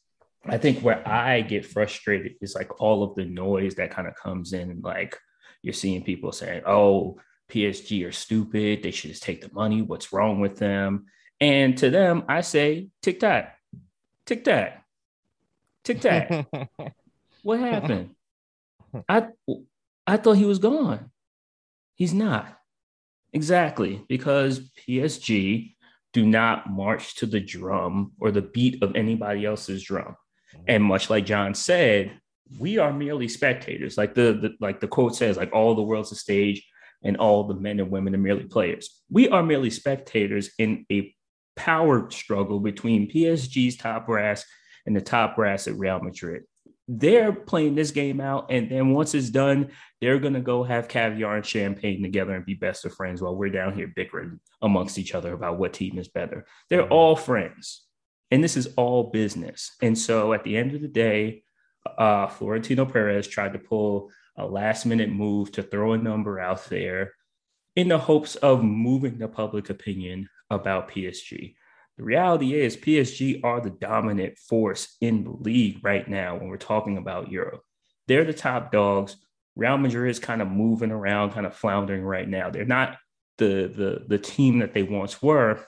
I 0.45 0.59
think 0.59 0.81
where 0.81 1.07
I 1.09 1.41
get 1.41 1.65
frustrated 1.65 2.35
is 2.43 2.55
like 2.55 2.79
all 2.79 3.05
of 3.05 3.15
the 3.15 3.25
noise 3.25 3.77
that 3.77 3.91
kind 3.93 4.07
of 4.07 4.15
comes 4.17 4.53
in, 4.53 4.83
like 4.83 5.19
you're 5.63 5.73
seeing 5.73 6.05
people 6.05 6.31
saying, 6.33 6.65
"Oh, 6.67 7.17
PSG 7.51 8.07
are 8.07 8.13
stupid. 8.13 8.83
They 8.83 8.91
should 8.91 9.13
just 9.13 9.23
take 9.23 9.41
the 9.41 9.55
money. 9.55 9.81
What's 9.81 10.13
wrong 10.13 10.41
with 10.41 10.59
them? 10.59 11.07
And 11.41 11.79
to 11.79 11.89
them, 11.89 12.25
I 12.29 12.43
say, 12.43 12.89
tick 13.03 13.21
tock, 13.21 13.49
tick 14.27 14.45
tock, 14.45 14.73
tick 15.85 16.01
tock. 16.01 16.47
what 17.43 17.61
happened? 17.61 18.15
I 19.09 19.29
I 20.07 20.17
thought 20.17 20.37
he 20.37 20.45
was 20.45 20.59
gone. 20.59 21.11
He's 21.95 22.15
not. 22.15 22.59
Exactly, 23.33 24.05
because 24.09 24.71
PSG 24.87 25.75
do 26.13 26.27
not 26.27 26.71
march 26.71 27.15
to 27.17 27.27
the 27.27 27.41
drum 27.41 28.13
or 28.21 28.31
the 28.31 28.43
beat 28.43 28.83
of 28.83 28.95
anybody 28.95 29.47
else's 29.47 29.83
drum. 29.83 30.17
Mm-hmm. 30.55 30.65
And 30.69 30.85
much 30.85 31.09
like 31.09 31.25
John 31.25 31.55
said, 31.55 32.19
we 32.59 32.79
are 32.79 32.93
merely 32.93 33.29
spectators. 33.29 33.97
Like 33.97 34.15
the, 34.15 34.35
the 34.35 34.55
like 34.61 34.81
the 34.81 34.89
quote 34.89 35.17
says, 35.17 35.37
like 35.37 35.53
all 35.55 35.75
the 35.75 35.83
world's 35.83 36.13
a 36.13 36.17
stage 36.17 36.67
and 37.03 37.17
all 37.17 37.45
the 37.45 37.55
men 37.55 37.81
and 37.81 37.91
women 37.91 38.15
are 38.15 38.19
merely 38.19 38.45
players. 38.45 39.01
We 39.11 39.29
are 39.29 39.43
merely 39.43 39.71
spectators 39.71 40.51
in 40.59 40.85
a 40.93 41.15
power 41.57 42.11
struggle 42.11 42.61
between 42.61 43.11
PSG's 43.11 43.77
top 43.77 44.07
brass 44.07 44.45
and 44.87 44.97
the 44.97 45.01
top 45.01 45.37
brass 45.37 45.69
at 45.69 45.79
Real 45.79 46.01
Madrid. 46.01 46.43
They're 46.89 47.33
playing 47.33 47.77
this 47.77 47.93
game 47.93 48.21
out, 48.21 48.51
and 48.51 48.71
then 48.71 48.91
once 48.91 49.15
it's 49.15 49.31
done, 49.31 49.71
they're 50.01 50.19
gonna 50.19 50.41
go 50.41 50.65
have 50.65 50.89
caviar 50.89 51.37
and 51.37 51.47
champagne 51.47 52.03
together 52.03 52.35
and 52.35 52.45
be 52.45 52.55
best 52.55 52.85
of 52.85 52.95
friends 52.95 53.23
while 53.23 53.37
we're 53.37 53.51
down 53.51 53.73
here 53.73 53.93
bickering 53.95 54.41
amongst 54.61 54.99
each 54.99 55.15
other 55.15 55.33
about 55.33 55.59
what 55.59 55.73
team 55.73 55.99
is 55.99 56.09
better. 56.09 56.45
They're 56.69 56.89
all 56.89 57.15
friends, 57.15 57.85
and 58.31 58.43
this 58.43 58.57
is 58.57 58.75
all 58.77 59.11
business. 59.11 59.71
And 59.81 59.97
so, 59.97 60.33
at 60.33 60.43
the 60.43 60.57
end 60.57 60.75
of 60.75 60.83
the 60.83 60.89
day, 60.89 61.45
uh, 61.99 62.27
Florentino 62.27 62.85
Perez 62.85 63.29
tried 63.29 63.53
to 63.53 63.59
pull 63.59 64.11
a 64.37 64.47
last 64.47 64.85
minute 64.85 65.11
move 65.11 65.53
to 65.53 65.63
throw 65.63 65.93
a 65.93 65.99
number 65.99 66.41
out 66.41 66.65
there 66.67 67.13
in 67.77 67.89
the 67.89 67.99
hopes 67.99 68.35
of 68.37 68.63
moving 68.63 69.19
the 69.19 69.29
public 69.29 69.71
opinion 69.71 70.29
about 70.53 70.91
PSG. 70.91 71.55
The 71.99 72.05
reality 72.05 72.55
is, 72.55 72.77
PSG 72.77 73.41
are 73.45 73.61
the 73.61 73.71
dominant 73.71 74.39
force 74.39 74.97
in 75.01 75.25
the 75.25 75.31
league 75.31 75.79
right 75.83 76.09
now 76.09 76.37
when 76.37 76.49
we're 76.49 76.57
talking 76.57 76.97
about 76.97 77.31
Europe. 77.31 77.63
They're 78.09 78.25
the 78.25 78.33
top 78.33 78.73
dogs. 78.73 79.17
Real 79.57 79.77
Madrid 79.77 80.11
is 80.11 80.19
kind 80.19 80.41
of 80.41 80.49
moving 80.49 80.91
around, 80.91 81.33
kind 81.33 81.47
of 81.47 81.55
floundering 81.55 82.03
right 82.03 82.29
now. 82.29 82.51
They're 82.51 82.65
not 82.65 82.97
the 83.39 83.71
the 83.75 84.05
the 84.07 84.19
team 84.19 84.61
that 84.61 84.73
they 84.73 84.83
once 84.83 85.23
were. 85.23 85.61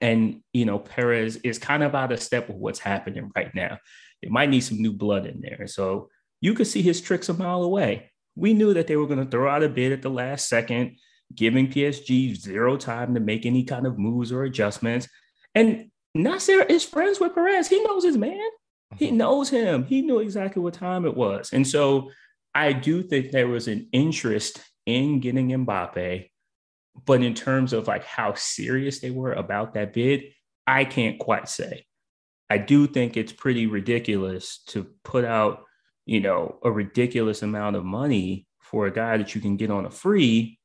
And 0.00 0.42
you 0.52 0.64
know, 0.64 0.78
Perez 0.78 1.36
is 1.36 1.58
kind 1.58 1.82
of 1.82 1.94
out 1.94 2.12
of 2.12 2.20
step 2.20 2.48
with 2.48 2.56
what's 2.56 2.80
happening 2.80 3.30
right 3.36 3.54
now. 3.54 3.78
They 4.22 4.28
might 4.28 4.50
need 4.50 4.60
some 4.60 4.82
new 4.82 4.92
blood 4.92 5.26
in 5.26 5.40
there. 5.40 5.66
So 5.66 6.08
you 6.40 6.54
could 6.54 6.66
see 6.66 6.82
his 6.82 7.00
tricks 7.00 7.28
a 7.28 7.34
mile 7.34 7.62
away. 7.62 8.10
We 8.34 8.52
knew 8.52 8.74
that 8.74 8.86
they 8.86 8.96
were 8.96 9.06
going 9.06 9.24
to 9.24 9.30
throw 9.30 9.48
out 9.48 9.62
a 9.62 9.68
bid 9.68 9.92
at 9.92 10.02
the 10.02 10.10
last 10.10 10.48
second, 10.48 10.96
giving 11.34 11.68
PSG 11.68 12.36
zero 12.36 12.76
time 12.76 13.14
to 13.14 13.20
make 13.20 13.46
any 13.46 13.64
kind 13.64 13.86
of 13.86 13.98
moves 13.98 14.32
or 14.32 14.44
adjustments. 14.44 15.08
And 15.54 15.90
Nasser 16.14 16.62
is 16.62 16.84
friends 16.84 17.20
with 17.20 17.34
Perez. 17.34 17.68
He 17.68 17.82
knows 17.82 18.04
his 18.04 18.16
man. 18.16 18.48
He 18.96 19.08
uh-huh. 19.08 19.16
knows 19.16 19.50
him. 19.50 19.84
He 19.84 20.02
knew 20.02 20.20
exactly 20.20 20.62
what 20.62 20.74
time 20.74 21.04
it 21.04 21.16
was. 21.16 21.50
And 21.52 21.66
so 21.66 22.10
I 22.54 22.72
do 22.72 23.02
think 23.02 23.30
there 23.30 23.48
was 23.48 23.68
an 23.68 23.88
interest 23.92 24.60
in 24.86 25.20
getting 25.20 25.48
Mbappe. 25.48 26.28
But 27.04 27.22
in 27.22 27.34
terms 27.34 27.72
of 27.72 27.86
like 27.86 28.04
how 28.04 28.34
serious 28.34 29.00
they 29.00 29.10
were 29.10 29.32
about 29.32 29.74
that 29.74 29.92
bid, 29.92 30.32
I 30.66 30.84
can't 30.84 31.18
quite 31.18 31.48
say. 31.48 31.84
I 32.48 32.58
do 32.58 32.86
think 32.86 33.16
it's 33.16 33.32
pretty 33.32 33.66
ridiculous 33.66 34.62
to 34.68 34.86
put 35.02 35.24
out 35.24 35.66
you 36.06 36.20
know, 36.20 36.58
a 36.62 36.70
ridiculous 36.70 37.42
amount 37.42 37.76
of 37.76 37.84
money 37.84 38.46
for 38.60 38.86
a 38.86 38.92
guy 38.92 39.16
that 39.16 39.34
you 39.34 39.40
can 39.40 39.56
get 39.56 39.70
on 39.70 39.84
a 39.84 39.90
free 39.90 40.55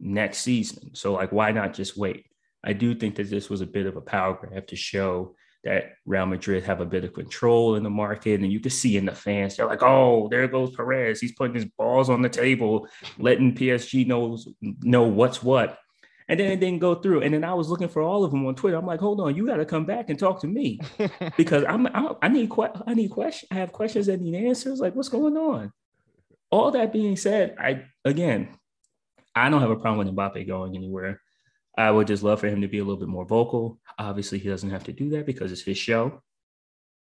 next 0.00 0.38
season. 0.38 0.94
So, 0.94 1.12
like, 1.12 1.32
why 1.32 1.52
not 1.52 1.74
just 1.74 1.96
wait? 1.96 2.26
I 2.64 2.72
do 2.72 2.94
think 2.94 3.14
that 3.16 3.30
this 3.30 3.48
was 3.48 3.60
a 3.60 3.66
bit 3.66 3.86
of 3.86 3.96
a 3.96 4.00
power 4.00 4.34
grab 4.34 4.66
to 4.68 4.76
show 4.76 5.34
that 5.64 5.92
Real 6.06 6.26
Madrid 6.26 6.64
have 6.64 6.80
a 6.80 6.86
bit 6.86 7.04
of 7.04 7.12
control 7.12 7.76
in 7.76 7.82
the 7.82 7.90
market. 7.90 8.40
And 8.40 8.52
you 8.52 8.60
can 8.60 8.70
see 8.70 8.96
in 8.96 9.04
the 9.04 9.14
fans, 9.14 9.56
they're 9.56 9.66
like, 9.66 9.82
oh, 9.82 10.28
there 10.28 10.48
goes 10.48 10.74
Perez. 10.74 11.20
He's 11.20 11.34
putting 11.34 11.54
his 11.54 11.66
balls 11.66 12.08
on 12.08 12.22
the 12.22 12.28
table, 12.28 12.88
letting 13.18 13.54
PSG 13.54 14.06
knows 14.06 14.48
know 14.60 15.02
what's 15.02 15.42
what 15.42 15.78
and 16.30 16.38
then 16.38 16.52
it 16.52 16.60
didn't 16.60 16.78
go 16.78 16.94
through. 16.94 17.22
And 17.22 17.34
then 17.34 17.42
I 17.42 17.52
was 17.54 17.68
looking 17.68 17.88
for 17.88 18.02
all 18.02 18.22
of 18.22 18.30
them 18.30 18.46
on 18.46 18.54
Twitter. 18.54 18.76
I'm 18.76 18.86
like, 18.86 19.00
hold 19.00 19.20
on, 19.20 19.34
you 19.34 19.44
got 19.44 19.56
to 19.56 19.64
come 19.64 19.84
back 19.84 20.10
and 20.10 20.18
talk 20.18 20.40
to 20.42 20.46
me 20.46 20.78
because 21.36 21.64
I'm, 21.64 21.88
I, 21.88 22.14
I 22.22 22.28
need 22.28 22.50
que- 22.50 22.70
I 22.86 22.94
need 22.94 23.10
questions. 23.10 23.48
I 23.50 23.56
have 23.56 23.72
questions 23.72 24.06
that 24.06 24.20
need 24.20 24.36
answers. 24.36 24.78
Like, 24.78 24.94
what's 24.94 25.08
going 25.08 25.36
on? 25.36 25.72
All 26.52 26.70
that 26.70 26.92
being 26.92 27.16
said, 27.16 27.56
I 27.58 27.82
again, 28.04 28.48
I 29.34 29.48
don't 29.48 29.60
have 29.60 29.70
a 29.70 29.76
problem 29.76 29.98
with 29.98 30.14
Mbappe 30.14 30.46
going 30.46 30.76
anywhere. 30.76 31.20
I 31.78 31.90
would 31.90 32.06
just 32.06 32.22
love 32.22 32.40
for 32.40 32.48
him 32.48 32.62
to 32.62 32.68
be 32.68 32.78
a 32.78 32.84
little 32.84 32.98
bit 32.98 33.08
more 33.08 33.24
vocal. 33.24 33.78
Obviously, 33.98 34.38
he 34.38 34.48
doesn't 34.48 34.70
have 34.70 34.84
to 34.84 34.92
do 34.92 35.10
that 35.10 35.26
because 35.26 35.52
it's 35.52 35.62
his 35.62 35.78
show. 35.78 36.22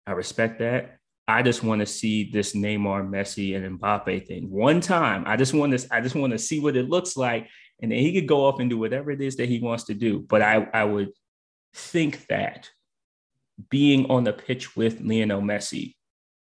I 0.08 0.14
respect 0.14 0.60
that. 0.60 0.98
I 1.28 1.42
just 1.42 1.64
want 1.64 1.80
to 1.80 1.86
see 1.86 2.30
this 2.32 2.54
Neymar, 2.54 3.08
Messi, 3.08 3.56
and 3.56 3.80
Mbappe 3.80 4.28
thing 4.28 4.50
one 4.50 4.82
time. 4.82 5.24
I 5.26 5.38
just 5.38 5.54
want 5.54 5.78
to. 5.78 5.88
I 5.94 6.02
just 6.02 6.16
want 6.16 6.32
to 6.34 6.40
see 6.40 6.60
what 6.60 6.76
it 6.76 6.90
looks 6.90 7.16
like, 7.16 7.48
and 7.82 7.92
then 7.92 8.00
he 8.00 8.14
could 8.14 8.28
go 8.28 8.46
off 8.46 8.60
and 8.60 8.70
do 8.70 8.78
whatever 8.78 9.12
it 9.12 9.22
is 9.22 9.38
that 9.38 9.48
he 9.48 9.60
wants 9.60 9.86
to 9.86 9.94
do. 9.94 10.20
But 10.20 10.42
I, 10.42 10.68
I 10.74 10.84
would 10.84 11.12
think 11.74 12.28
that 12.28 12.70
being 13.70 14.10
on 14.10 14.24
the 14.24 14.34
pitch 14.34 14.76
with 14.76 15.02
Lionel 15.02 15.42
Messi 15.42 15.96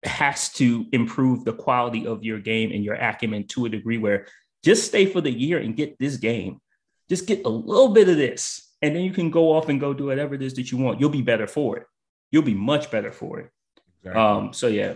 has 0.05 0.51
to 0.55 0.87
improve 0.93 1.45
the 1.45 1.53
quality 1.53 2.07
of 2.07 2.25
your 2.25 2.39
game 2.39 2.71
and 2.73 2.85
your 2.85 2.95
acumen 2.95 3.47
to 3.49 3.67
a 3.67 3.69
degree 3.69 3.99
where 3.99 4.27
just 4.65 4.87
stay 4.87 5.07
for 5.07 5.21
the 5.21 5.31
year 5.31 5.59
and 5.59 5.77
get 5.77 5.99
this 5.99 6.17
game. 6.17 6.61
Just 7.09 7.27
get 7.27 7.45
a 7.45 7.49
little 7.49 7.89
bit 7.89 8.09
of 8.09 8.17
this, 8.17 8.71
and 8.83 8.95
then 8.95 9.03
you 9.03 9.13
can 9.13 9.31
go 9.31 9.53
off 9.53 9.69
and 9.69 9.81
go 9.81 9.93
do 9.93 10.07
whatever 10.07 10.35
it 10.35 10.43
is 10.43 10.55
that 10.55 10.71
you 10.71 10.79
want. 10.79 11.01
You'll 11.01 11.11
be 11.11 11.23
better 11.23 11.47
for 11.47 11.79
it. 11.79 11.87
You'll 12.31 12.43
be 12.43 12.55
much 12.55 12.91
better 12.91 13.11
for 13.11 13.41
it. 13.41 13.51
Exactly. 13.99 14.23
Um, 14.23 14.53
so 14.53 14.69
yeah. 14.69 14.95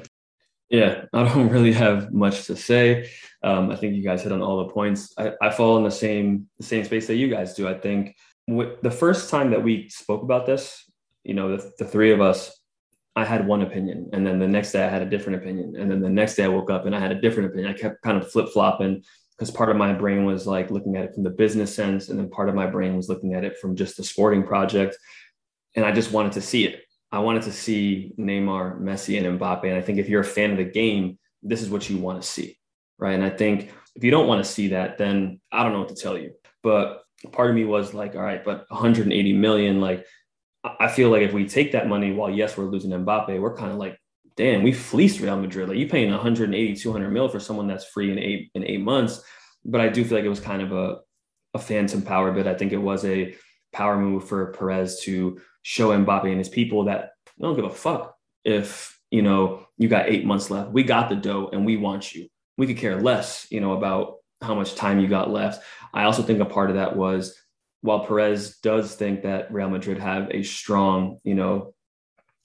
Yeah, 0.71 1.05
I 1.13 1.25
don't 1.25 1.49
really 1.57 1.73
have 1.73 2.13
much 2.13 2.47
to 2.47 2.57
say. 2.57 3.11
Um, 3.43 3.71
I 3.71 3.77
think 3.77 3.95
you 3.95 4.03
guys 4.03 4.23
hit 4.23 4.33
on 4.33 4.43
all 4.43 4.65
the 4.65 4.73
points. 4.73 5.13
I, 5.19 5.33
I 5.43 5.51
fall 5.51 5.77
in 5.77 5.85
the 5.85 5.91
same 5.91 6.49
the 6.59 6.65
same 6.65 6.85
space 6.85 7.07
that 7.09 7.17
you 7.17 7.29
guys 7.29 7.55
do. 7.55 7.69
I 7.69 7.75
think 7.75 8.17
the 8.47 8.91
first 8.91 9.31
time 9.31 9.51
that 9.51 9.63
we 9.63 9.89
spoke 9.89 10.23
about 10.23 10.47
this, 10.47 10.85
you 11.23 11.35
know, 11.35 11.57
the, 11.57 11.73
the 11.79 11.85
three 11.85 12.13
of 12.13 12.21
us, 12.21 12.53
I 13.17 13.25
had 13.25 13.47
one 13.47 13.63
opinion, 13.63 14.11
and 14.13 14.27
then 14.27 14.39
the 14.39 14.49
next 14.49 14.73
day 14.73 14.85
I 14.85 14.89
had 14.89 15.03
a 15.03 15.09
different 15.09 15.43
opinion, 15.43 15.77
and 15.77 15.91
then 15.91 16.01
the 16.01 16.09
next 16.09 16.37
day 16.37 16.45
I 16.45 16.49
woke 16.49 16.71
up 16.71 16.87
and 16.87 16.95
I 16.95 17.01
had 17.01 17.13
a 17.13 17.21
different 17.21 17.51
opinion. 17.51 17.73
I 17.73 17.79
kept 17.79 18.03
kind 18.03 18.19
of 18.19 18.31
flip 18.31 18.49
flopping 18.49 19.05
because 19.37 19.51
part 19.51 19.71
of 19.71 19.77
my 19.77 19.93
brain 19.93 20.25
was 20.25 20.47
like 20.47 20.71
looking 20.71 20.97
at 20.97 21.05
it 21.05 21.15
from 21.15 21.25
the 21.25 21.31
business 21.31 21.75
sense, 21.75 22.09
and 22.09 22.19
then 22.19 22.31
part 22.31 22.49
of 22.49 22.55
my 22.55 22.67
brain 22.67 22.97
was 22.97 23.09
looking 23.09 23.35
at 23.35 23.45
it 23.45 23.59
from 23.59 23.77
just 23.77 23.97
the 23.97 24.05
sporting 24.05 24.43
project, 24.43 24.97
and 25.75 25.85
I 25.85 25.93
just 25.93 26.13
wanted 26.13 26.33
to 26.33 26.41
see 26.41 26.67
it. 26.67 26.83
I 27.11 27.19
wanted 27.21 27.43
to 27.43 27.53
see 27.53 28.13
Neymar, 28.19 28.81
Messi, 28.81 29.17
and 29.19 29.39
Mbappe, 29.39 29.65
and 29.65 29.77
I 29.77 29.81
think 29.81 29.99
if 29.99 30.09
you're 30.09 30.23
a 30.23 30.25
fan 30.25 30.51
of 30.51 30.57
the 30.57 30.65
game, 30.65 31.19
this 31.43 31.63
is 31.63 31.71
what 31.71 31.89
you 31.89 31.99
want 31.99 32.21
to 32.23 32.29
see, 32.29 32.59
right? 32.99 33.15
And 33.15 33.25
I 33.25 33.31
think 33.31 33.71
if 33.95 34.03
you 34.03 34.11
don't 34.11 34.27
want 34.27 34.45
to 34.45 34.51
see 34.51 34.69
that, 34.69 34.99
then 34.99 35.41
I 35.53 35.63
don't 35.63 35.73
know 35.73 35.81
what 35.81 35.91
to 35.91 35.95
tell 35.95 36.19
you. 36.19 36.33
But 36.63 37.03
part 37.31 37.51
of 37.51 37.57
me 37.57 37.65
was 37.65 37.95
like, 37.95 38.17
all 38.17 38.23
right, 38.23 38.45
but 38.45 38.67
180 38.69 39.33
million, 39.35 39.81
like 39.81 40.07
I 40.65 40.89
feel 40.89 41.11
like 41.11 41.23
if 41.23 41.33
we 41.33 41.47
take 41.47 41.73
that 41.73 41.89
money, 41.89 42.13
while 42.13 42.31
yes, 42.31 42.57
we're 42.57 42.65
losing 42.65 42.91
Mbappe, 42.91 43.41
we're 43.41 43.57
kind 43.57 43.71
of 43.71 43.77
like, 43.77 43.99
damn, 44.37 44.63
we 44.63 44.73
fleeced 44.73 45.21
Real 45.21 45.37
Madrid. 45.37 45.69
Like 45.69 45.79
you 45.79 45.89
paying 45.89 46.11
180, 46.11 46.77
200 46.77 47.11
mil 47.11 47.29
for 47.29 47.41
someone 47.41 47.67
that's 47.67 47.87
free 47.87 48.11
in 48.11 48.19
eight 48.19 48.51
in 48.55 48.65
eight 48.65 48.81
months. 48.81 49.23
But 49.65 49.81
I 49.81 49.89
do 49.89 50.05
feel 50.05 50.19
like 50.19 50.25
it 50.25 50.31
was 50.31 50.41
kind 50.41 50.63
of 50.63 50.73
a 50.73 50.99
a 51.55 51.59
phantom 51.59 52.03
power 52.03 52.33
bid. 52.33 52.47
I 52.47 52.55
think 52.55 52.73
it 52.73 52.79
was 52.79 53.05
a 53.05 53.37
power 53.73 53.97
move 53.97 54.29
for 54.29 54.53
Perez 54.53 55.01
to 55.01 55.41
show 55.63 55.91
Mbappe 55.91 56.29
and 56.29 56.39
his 56.39 56.49
people 56.49 56.85
that 56.85 57.11
I 57.27 57.43
don't 57.43 57.57
give 57.57 57.65
a 57.65 57.71
fuck 57.71 58.17
if 58.45 58.99
you 59.11 59.23
know 59.23 59.67
you 59.79 59.89
got 59.89 60.09
eight 60.09 60.25
months 60.25 60.51
left. 60.51 60.71
We 60.71 60.83
got 60.83 61.09
the 61.09 61.17
dough 61.17 61.51
and 61.53 61.65
we 61.65 61.77
want 61.77 62.15
you. 62.15 62.29
We 62.57 62.67
could 62.67 62.77
care 62.77 63.01
less, 63.01 63.47
you 63.51 63.61
know, 63.61 63.73
about 63.73 64.17
how 64.41 64.55
much 64.55 64.75
time 64.75 65.01
you 65.01 65.09
got 65.09 65.31
left. 65.31 65.63
I 65.93 66.05
also 66.05 66.23
think 66.23 66.41
a 66.41 66.45
part 66.45 66.71
of 66.71 66.77
that 66.77 66.97
was 66.97 67.37
while 67.81 68.07
Perez 68.07 68.59
does 68.59 68.95
think 68.95 69.23
that 69.23 69.53
Real 69.53 69.69
Madrid 69.69 69.99
have 69.99 70.31
a 70.31 70.43
strong, 70.43 71.19
you 71.25 71.35
know, 71.35 71.75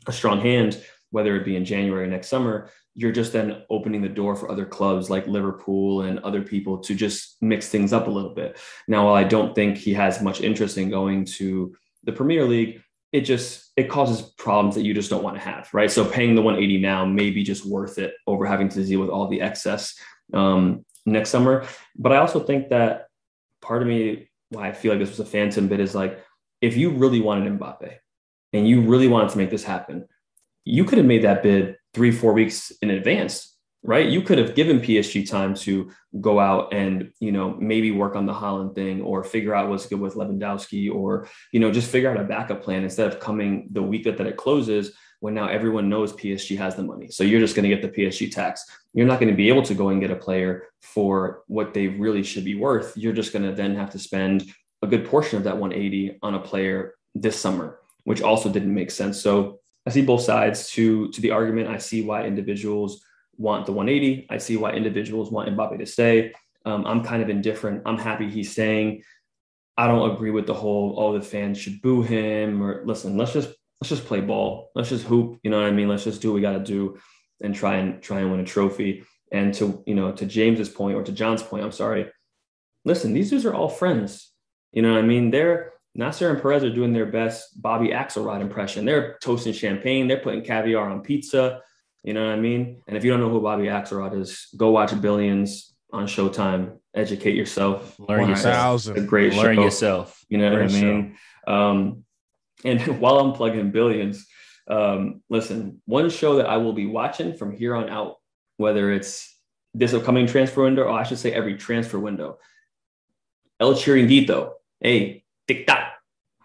a 0.08 0.12
strong 0.12 0.42
hand, 0.42 0.84
whether 1.12 1.36
it 1.36 1.46
be 1.46 1.56
in 1.56 1.66
January 1.66 2.06
or 2.06 2.08
next 2.08 2.28
summer, 2.28 2.70
you're 2.96 3.12
just 3.12 3.34
then 3.34 3.64
opening 3.70 4.02
the 4.02 4.10
door 4.10 4.36
for 4.36 4.52
other 4.52 4.66
clubs 4.66 5.10
like 5.10 5.28
Liverpool 5.28 6.02
and 6.02 6.20
other 6.20 6.42
people 6.42 6.78
to 6.80 6.94
just 6.96 7.38
mix 7.42 7.70
things 7.70 7.94
up 7.94 8.08
a 8.08 8.12
little 8.12 8.34
bit. 8.34 8.58
Now, 8.88 9.06
while 9.06 9.16
I 9.16 9.24
don't 9.24 9.56
think 9.56 9.78
he 9.78 9.94
has 9.94 10.22
much 10.22 10.42
interest 10.42 10.78
in 10.78 10.90
going 10.90 11.26
to 11.26 11.76
the 12.04 12.12
Premier 12.12 12.46
League, 12.46 12.82
it 13.12 13.22
just 13.22 13.72
it 13.76 13.90
causes 13.90 14.22
problems 14.22 14.76
that 14.76 14.84
you 14.84 14.94
just 14.94 15.10
don't 15.10 15.24
want 15.24 15.36
to 15.36 15.42
have, 15.42 15.70
right? 15.74 15.90
So 15.90 16.06
paying 16.06 16.36
the 16.36 16.42
180 16.42 16.80
now 16.82 17.06
may 17.06 17.32
be 17.32 17.44
just 17.44 17.66
worth 17.66 17.98
it 17.98 18.14
over 18.28 18.46
having 18.46 18.70
to 18.70 18.86
deal 18.86 19.00
with 19.00 19.10
all 19.10 19.28
the 19.28 19.42
excess 19.42 19.96
um, 20.34 20.86
next 21.06 21.30
summer. 21.30 21.66
But 21.96 22.14
I 22.14 22.18
also 22.18 22.40
think 22.40 22.70
that 22.70 23.08
part 23.62 23.82
of 23.82 23.88
me 23.88 24.30
why 24.50 24.68
I 24.68 24.74
feel 24.74 24.92
like 24.92 25.00
this 25.00 25.10
was 25.10 25.20
a 25.20 25.26
phantom 25.26 25.68
bit 25.68 25.80
is 25.80 25.96
like 25.96 26.24
if 26.62 26.76
you 26.76 26.92
really 26.92 27.22
wanted 27.22 27.60
Mbappe 27.60 27.96
and 28.54 28.68
you 28.68 28.82
really 28.82 29.08
wanted 29.08 29.30
to 29.30 29.38
make 29.38 29.50
this 29.50 29.64
happen, 29.64 30.08
you 30.66 30.84
could 30.84 30.98
have 30.98 31.08
made 31.08 31.24
that 31.24 31.44
bid 31.44 31.76
three, 31.94 32.12
four 32.12 32.34
weeks 32.34 32.72
in 32.82 32.92
advance, 32.92 33.56
right? 33.84 34.08
You 34.08 34.22
could 34.22 34.38
have 34.38 34.56
given 34.56 34.80
PSG 34.80 35.30
time 35.30 35.56
to 35.56 35.92
go 36.20 36.40
out 36.40 36.74
and, 36.74 37.12
you 37.20 37.32
know, 37.32 37.56
maybe 37.60 37.92
work 37.92 38.16
on 38.16 38.26
the 38.26 38.34
Haaland 38.34 38.76
thing 38.76 39.02
or 39.02 39.24
figure 39.24 39.56
out 39.56 39.70
what's 39.70 39.86
good 39.86 40.00
with 40.00 40.16
Lewandowski 40.16 40.94
or, 40.94 41.28
you 41.52 41.60
know, 41.60 41.72
just 41.72 41.90
figure 41.90 42.12
out 42.12 42.20
a 42.20 42.24
backup 42.24 42.62
plan 42.62 42.84
instead 42.84 43.08
of 43.08 43.20
coming 43.20 43.70
the 43.72 43.82
week 43.82 44.04
that, 44.04 44.18
that 44.18 44.28
it 44.28 44.38
closes 44.38 44.92
when 45.22 45.34
now 45.34 45.48
everyone 45.48 45.90
knows 45.90 46.14
PSG 46.14 46.58
has 46.58 46.76
the 46.76 46.84
money. 46.84 47.10
So 47.10 47.24
you're 47.24 47.42
just 47.42 47.56
going 47.56 47.70
to 47.70 47.76
get 47.76 47.82
the 47.82 48.02
PSG 48.02 48.32
tax. 48.32 48.66
You're 48.94 49.08
not 49.08 49.20
going 49.20 49.32
to 49.32 49.36
be 49.36 49.50
able 49.50 49.64
to 49.64 49.74
go 49.74 49.90
and 49.90 50.00
get 50.00 50.12
a 50.12 50.16
player 50.16 50.68
for 50.82 51.44
what 51.48 51.74
they 51.74 51.88
really 51.88 52.24
should 52.24 52.46
be 52.46 52.56
worth. 52.56 52.96
You're 52.96 53.14
just 53.14 53.34
going 53.34 53.44
to 53.44 53.54
then 53.54 53.76
have 53.76 53.90
to 53.92 54.00
spend 54.00 54.46
a 54.82 54.88
good 54.88 55.06
portion 55.06 55.38
of 55.38 55.44
that 55.44 55.58
180 55.58 56.20
on 56.22 56.36
a 56.36 56.40
player 56.40 56.96
this 57.16 57.40
summer, 57.40 57.80
which 58.06 58.22
also 58.22 58.50
didn't 58.50 58.74
make 58.74 58.92
sense. 58.92 59.22
So 59.22 59.60
I 59.90 59.92
see 59.92 60.04
both 60.04 60.22
sides 60.22 60.70
to 60.74 61.10
to 61.10 61.20
the 61.20 61.32
argument. 61.32 61.68
I 61.68 61.80
see 61.80 62.04
why 62.04 62.24
individuals 62.26 63.04
want 63.38 63.66
the 63.66 63.72
180. 63.72 64.28
I 64.30 64.38
see 64.38 64.56
why 64.56 64.74
individuals 64.74 65.32
want 65.32 65.50
Mbappe 65.50 65.80
to 65.80 65.86
stay. 65.88 66.32
Um, 66.64 66.86
I'm 66.86 67.04
kind 67.04 67.24
of 67.24 67.30
indifferent. 67.30 67.82
I'm 67.88 67.98
happy 67.98 68.30
he's 68.30 68.52
staying. 68.52 69.02
I 69.78 69.88
don't 69.88 70.12
agree 70.12 70.30
with 70.30 70.46
the 70.46 70.54
whole 70.54 70.94
oh 71.00 71.18
the 71.18 71.26
fans 71.26 71.58
should 71.58 71.82
boo 71.82 72.04
him 72.04 72.62
or 72.62 72.84
listen. 72.86 73.18
Let's 73.18 73.34
just 73.34 73.50
let's 73.82 73.90
just 73.90 74.06
play 74.06 74.22
ball. 74.22 74.70
Let's 74.76 74.90
just 74.90 75.06
hoop. 75.06 75.40
You 75.42 75.50
know 75.50 75.60
what 75.60 75.70
I 75.70 75.72
mean? 75.72 75.88
Let's 75.88 76.04
just 76.04 76.22
do 76.22 76.30
what 76.30 76.36
we 76.36 76.42
got 76.42 76.54
to 76.54 76.64
do 76.64 77.00
and 77.42 77.56
try 77.56 77.78
and 77.78 78.00
try 78.00 78.20
and 78.20 78.30
win 78.30 78.42
a 78.42 78.46
trophy. 78.46 79.06
And 79.32 79.56
to 79.56 79.84
you 79.88 79.96
know, 79.96 80.12
to 80.12 80.26
James's 80.28 80.70
point 80.70 80.98
or 80.98 81.04
to 81.04 81.12
John's 81.12 81.42
point, 81.42 81.64
I'm 81.64 81.72
sorry. 81.72 82.12
Listen, 82.86 83.14
these 83.14 83.32
dudes 83.32 83.48
are 83.48 83.56
all 83.56 83.70
friends. 83.70 84.32
You 84.72 84.84
know 84.84 84.94
what 84.94 85.04
I 85.04 85.08
mean? 85.08 85.32
They're 85.32 85.74
Nasser 85.96 86.30
and 86.30 86.42
Perez 86.42 86.64
are 86.64 86.74
doing 86.74 86.94
their 86.94 87.06
best 87.06 87.62
Bobby 87.62 87.90
Axelrod 87.90 88.42
impression. 88.42 88.86
They're 88.86 89.18
toasting 89.22 89.54
champagne. 89.54 90.08
They're 90.08 90.20
putting 90.20 90.44
caviar 90.44 90.90
on 90.90 91.02
pizza. 91.02 91.62
You 92.04 92.14
know 92.14 92.26
what 92.26 92.34
I 92.34 92.40
mean? 92.40 92.82
And 92.88 92.96
if 92.96 93.04
you 93.04 93.12
don't 93.12 93.20
know 93.20 93.30
who 93.30 93.42
Bobby 93.42 93.66
Axelrod 93.66 94.20
is, 94.20 94.48
go 94.56 94.72
watch 94.72 95.00
Billions 95.02 95.74
on 95.92 96.06
Showtime. 96.06 96.78
Educate 96.94 97.36
yourself. 97.36 98.00
Learn 98.00 98.30
yourself. 98.30 98.88
A 98.88 99.02
great 99.02 99.34
Learn 99.34 99.56
show. 99.56 99.64
yourself. 99.64 100.26
You 100.30 100.38
know 100.38 100.52
what 100.52 100.62
I 100.62 100.68
mean? 100.68 101.18
Um, 101.46 102.04
and 102.64 102.82
while 103.00 103.20
I'm 103.20 103.34
plugging 103.34 103.72
billions, 103.72 104.26
um, 104.68 105.22
listen, 105.30 105.82
one 105.86 106.10
show 106.10 106.38
that 106.38 106.48
I 106.48 106.58
will 106.58 106.74
be 106.74 106.86
watching 106.86 107.36
from 107.36 107.52
here 107.52 107.76
on 107.76 107.90
out, 107.90 108.18
whether 108.58 108.92
it's 108.92 109.36
this 109.74 109.94
upcoming 109.94 110.28
transfer 110.28 110.64
window, 110.64 110.84
or 110.84 110.92
I 110.92 111.04
should 111.04 111.20
say 111.20 111.34
every 111.34 111.58
transfer 111.58 112.00
window, 112.00 112.38
El 113.60 113.74
Chiringuito. 113.74 114.54
Hey, 114.80 115.19
tic 115.50 115.66
tac. 115.68 115.94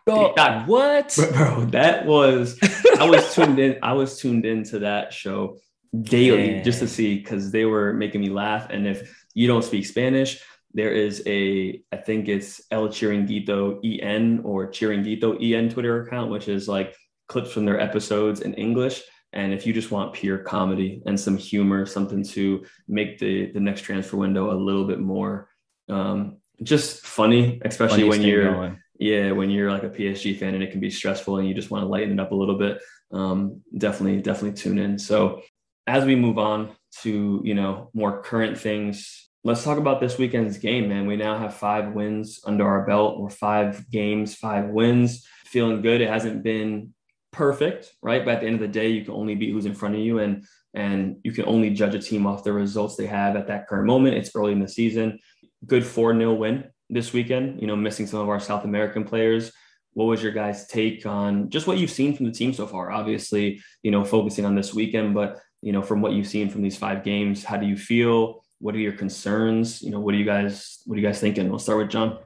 Oh, 0.06 0.34
what? 0.66 1.16
Bro, 1.32 1.66
that 1.66 2.06
was 2.06 2.58
I 2.98 3.08
was 3.08 3.34
tuned 3.34 3.58
in. 3.58 3.78
I 3.82 3.92
was 3.92 4.18
tuned 4.18 4.44
into 4.44 4.80
that 4.80 5.12
show 5.12 5.58
daily 6.02 6.60
just 6.62 6.80
to 6.80 6.88
see 6.88 7.18
because 7.18 7.50
they 7.50 7.64
were 7.64 7.92
making 7.92 8.20
me 8.20 8.28
laugh. 8.28 8.68
And 8.70 8.86
if 8.86 9.24
you 9.34 9.46
don't 9.46 9.64
speak 9.64 9.86
Spanish, 9.86 10.42
there 10.72 10.92
is 10.92 11.22
a, 11.26 11.80
I 11.92 11.96
think 11.96 12.28
it's 12.28 12.60
El 12.70 12.88
Chiringuito 12.88 13.80
EN 13.84 14.40
or 14.44 14.66
Chiringuito 14.68 15.40
EN 15.40 15.70
Twitter 15.70 16.02
account, 16.02 16.30
which 16.30 16.48
is 16.48 16.68
like 16.68 16.94
clips 17.28 17.52
from 17.52 17.64
their 17.64 17.80
episodes 17.80 18.40
in 18.40 18.54
English. 18.54 19.02
And 19.32 19.52
if 19.54 19.66
you 19.66 19.72
just 19.72 19.90
want 19.90 20.12
pure 20.12 20.38
comedy 20.38 21.02
and 21.06 21.18
some 21.18 21.36
humor, 21.36 21.86
something 21.86 22.24
to 22.24 22.64
make 22.88 23.18
the 23.18 23.52
the 23.52 23.60
next 23.60 23.82
transfer 23.82 24.16
window 24.16 24.52
a 24.52 24.58
little 24.58 24.86
bit 24.86 25.00
more 25.00 25.48
um, 25.88 26.38
just 26.62 27.04
funny, 27.04 27.60
especially 27.64 28.02
Funniest 28.02 28.18
when 28.18 28.28
you're 28.28 28.52
going. 28.52 28.80
Yeah 28.96 29.32
when 29.32 29.50
you're 29.50 29.70
like 29.70 29.82
a 29.82 29.90
PSG 29.90 30.38
fan 30.38 30.54
and 30.54 30.62
it 30.62 30.70
can 30.70 30.80
be 30.80 30.90
stressful 30.90 31.38
and 31.38 31.48
you 31.48 31.54
just 31.54 31.70
want 31.70 31.82
to 31.82 31.88
lighten 31.88 32.12
it 32.12 32.20
up 32.20 32.32
a 32.32 32.36
little 32.36 32.58
bit. 32.58 32.80
Um, 33.12 33.62
definitely, 33.76 34.20
definitely 34.22 34.56
tune 34.58 34.78
in. 34.78 34.98
So 34.98 35.42
as 35.86 36.04
we 36.04 36.16
move 36.16 36.38
on 36.38 36.70
to 37.02 37.40
you 37.44 37.54
know 37.54 37.90
more 37.92 38.22
current 38.22 38.58
things 38.58 39.24
let's 39.44 39.62
talk 39.62 39.78
about 39.78 40.00
this 40.00 40.18
weekend's 40.18 40.56
game, 40.58 40.88
man. 40.88 41.06
We 41.06 41.16
now 41.16 41.38
have 41.38 41.54
five 41.54 41.92
wins 41.92 42.40
under 42.44 42.66
our 42.66 42.86
belt. 42.86 43.20
We're 43.20 43.30
five 43.30 43.88
games, 43.90 44.34
five 44.34 44.70
wins. 44.70 45.26
Feeling 45.44 45.82
good. 45.82 46.00
It 46.00 46.08
hasn't 46.08 46.42
been 46.42 46.94
perfect, 47.30 47.92
right? 48.02 48.24
But 48.24 48.36
at 48.36 48.40
the 48.40 48.46
end 48.46 48.56
of 48.56 48.62
the 48.62 48.68
day, 48.68 48.88
you 48.88 49.04
can 49.04 49.14
only 49.14 49.34
beat 49.34 49.52
who's 49.52 49.66
in 49.66 49.74
front 49.74 49.94
of 49.94 50.00
you, 50.00 50.18
and 50.18 50.44
and 50.72 51.18
you 51.22 51.30
can 51.30 51.44
only 51.44 51.70
judge 51.70 51.94
a 51.94 52.00
team 52.00 52.26
off 52.26 52.42
the 52.42 52.52
results 52.52 52.96
they 52.96 53.06
have 53.06 53.36
at 53.36 53.46
that 53.46 53.68
current 53.68 53.86
moment. 53.86 54.16
It's 54.16 54.34
early 54.34 54.52
in 54.52 54.60
the 54.60 54.68
season. 54.68 55.20
Good 55.66 55.86
4 55.86 56.16
0 56.16 56.34
win 56.34 56.64
this 56.90 57.12
weekend, 57.12 57.60
you 57.60 57.66
know, 57.66 57.76
missing 57.76 58.06
some 58.06 58.20
of 58.20 58.28
our 58.28 58.40
South 58.40 58.64
American 58.64 59.04
players. 59.04 59.52
What 59.92 60.06
was 60.06 60.22
your 60.22 60.32
guys' 60.32 60.66
take 60.66 61.06
on 61.06 61.50
just 61.50 61.66
what 61.66 61.78
you've 61.78 61.90
seen 61.90 62.16
from 62.16 62.26
the 62.26 62.32
team 62.32 62.52
so 62.52 62.66
far? 62.66 62.90
Obviously, 62.90 63.62
you 63.82 63.90
know, 63.90 64.04
focusing 64.04 64.44
on 64.44 64.54
this 64.54 64.74
weekend, 64.74 65.14
but 65.14 65.38
you 65.62 65.72
know, 65.72 65.82
from 65.82 66.02
what 66.02 66.12
you've 66.12 66.26
seen 66.26 66.50
from 66.50 66.62
these 66.62 66.76
five 66.76 67.04
games, 67.04 67.44
how 67.44 67.56
do 67.56 67.66
you 67.66 67.76
feel? 67.76 68.44
What 68.58 68.74
are 68.74 68.78
your 68.78 68.92
concerns? 68.92 69.82
You 69.82 69.90
know, 69.90 70.00
what 70.00 70.14
are 70.14 70.18
you 70.18 70.24
guys 70.24 70.82
what 70.84 70.96
are 70.96 71.00
you 71.00 71.06
guys 71.06 71.20
thinking? 71.20 71.48
We'll 71.48 71.58
start 71.58 71.78
with 71.78 71.90
John. 71.90 72.18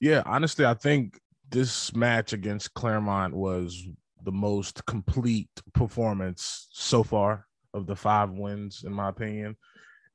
Yeah, 0.00 0.22
honestly, 0.26 0.66
I 0.66 0.74
think 0.74 1.20
this 1.50 1.94
match 1.94 2.32
against 2.32 2.74
Clermont 2.74 3.34
was 3.34 3.86
the 4.24 4.32
most 4.32 4.84
complete 4.86 5.50
performance 5.72 6.68
so 6.72 7.02
far 7.02 7.46
of 7.72 7.86
the 7.86 7.96
five 7.96 8.30
wins, 8.30 8.84
in 8.84 8.92
my 8.92 9.08
opinion. 9.08 9.56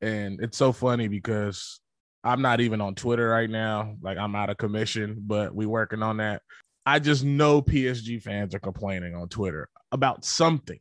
And 0.01 0.41
it's 0.41 0.57
so 0.57 0.71
funny 0.71 1.07
because 1.07 1.79
I'm 2.23 2.41
not 2.41 2.61
even 2.61 2.81
on 2.81 2.95
Twitter 2.95 3.29
right 3.29 3.49
now. 3.49 3.95
Like 4.01 4.17
I'm 4.17 4.35
out 4.35 4.49
of 4.49 4.57
commission, 4.57 5.17
but 5.25 5.53
we 5.55 5.65
working 5.65 6.03
on 6.03 6.17
that. 6.17 6.41
I 6.85 6.99
just 6.99 7.23
know 7.23 7.61
PSG 7.61 8.21
fans 8.21 8.55
are 8.55 8.59
complaining 8.59 9.15
on 9.15 9.29
Twitter 9.29 9.69
about 9.91 10.25
something. 10.25 10.79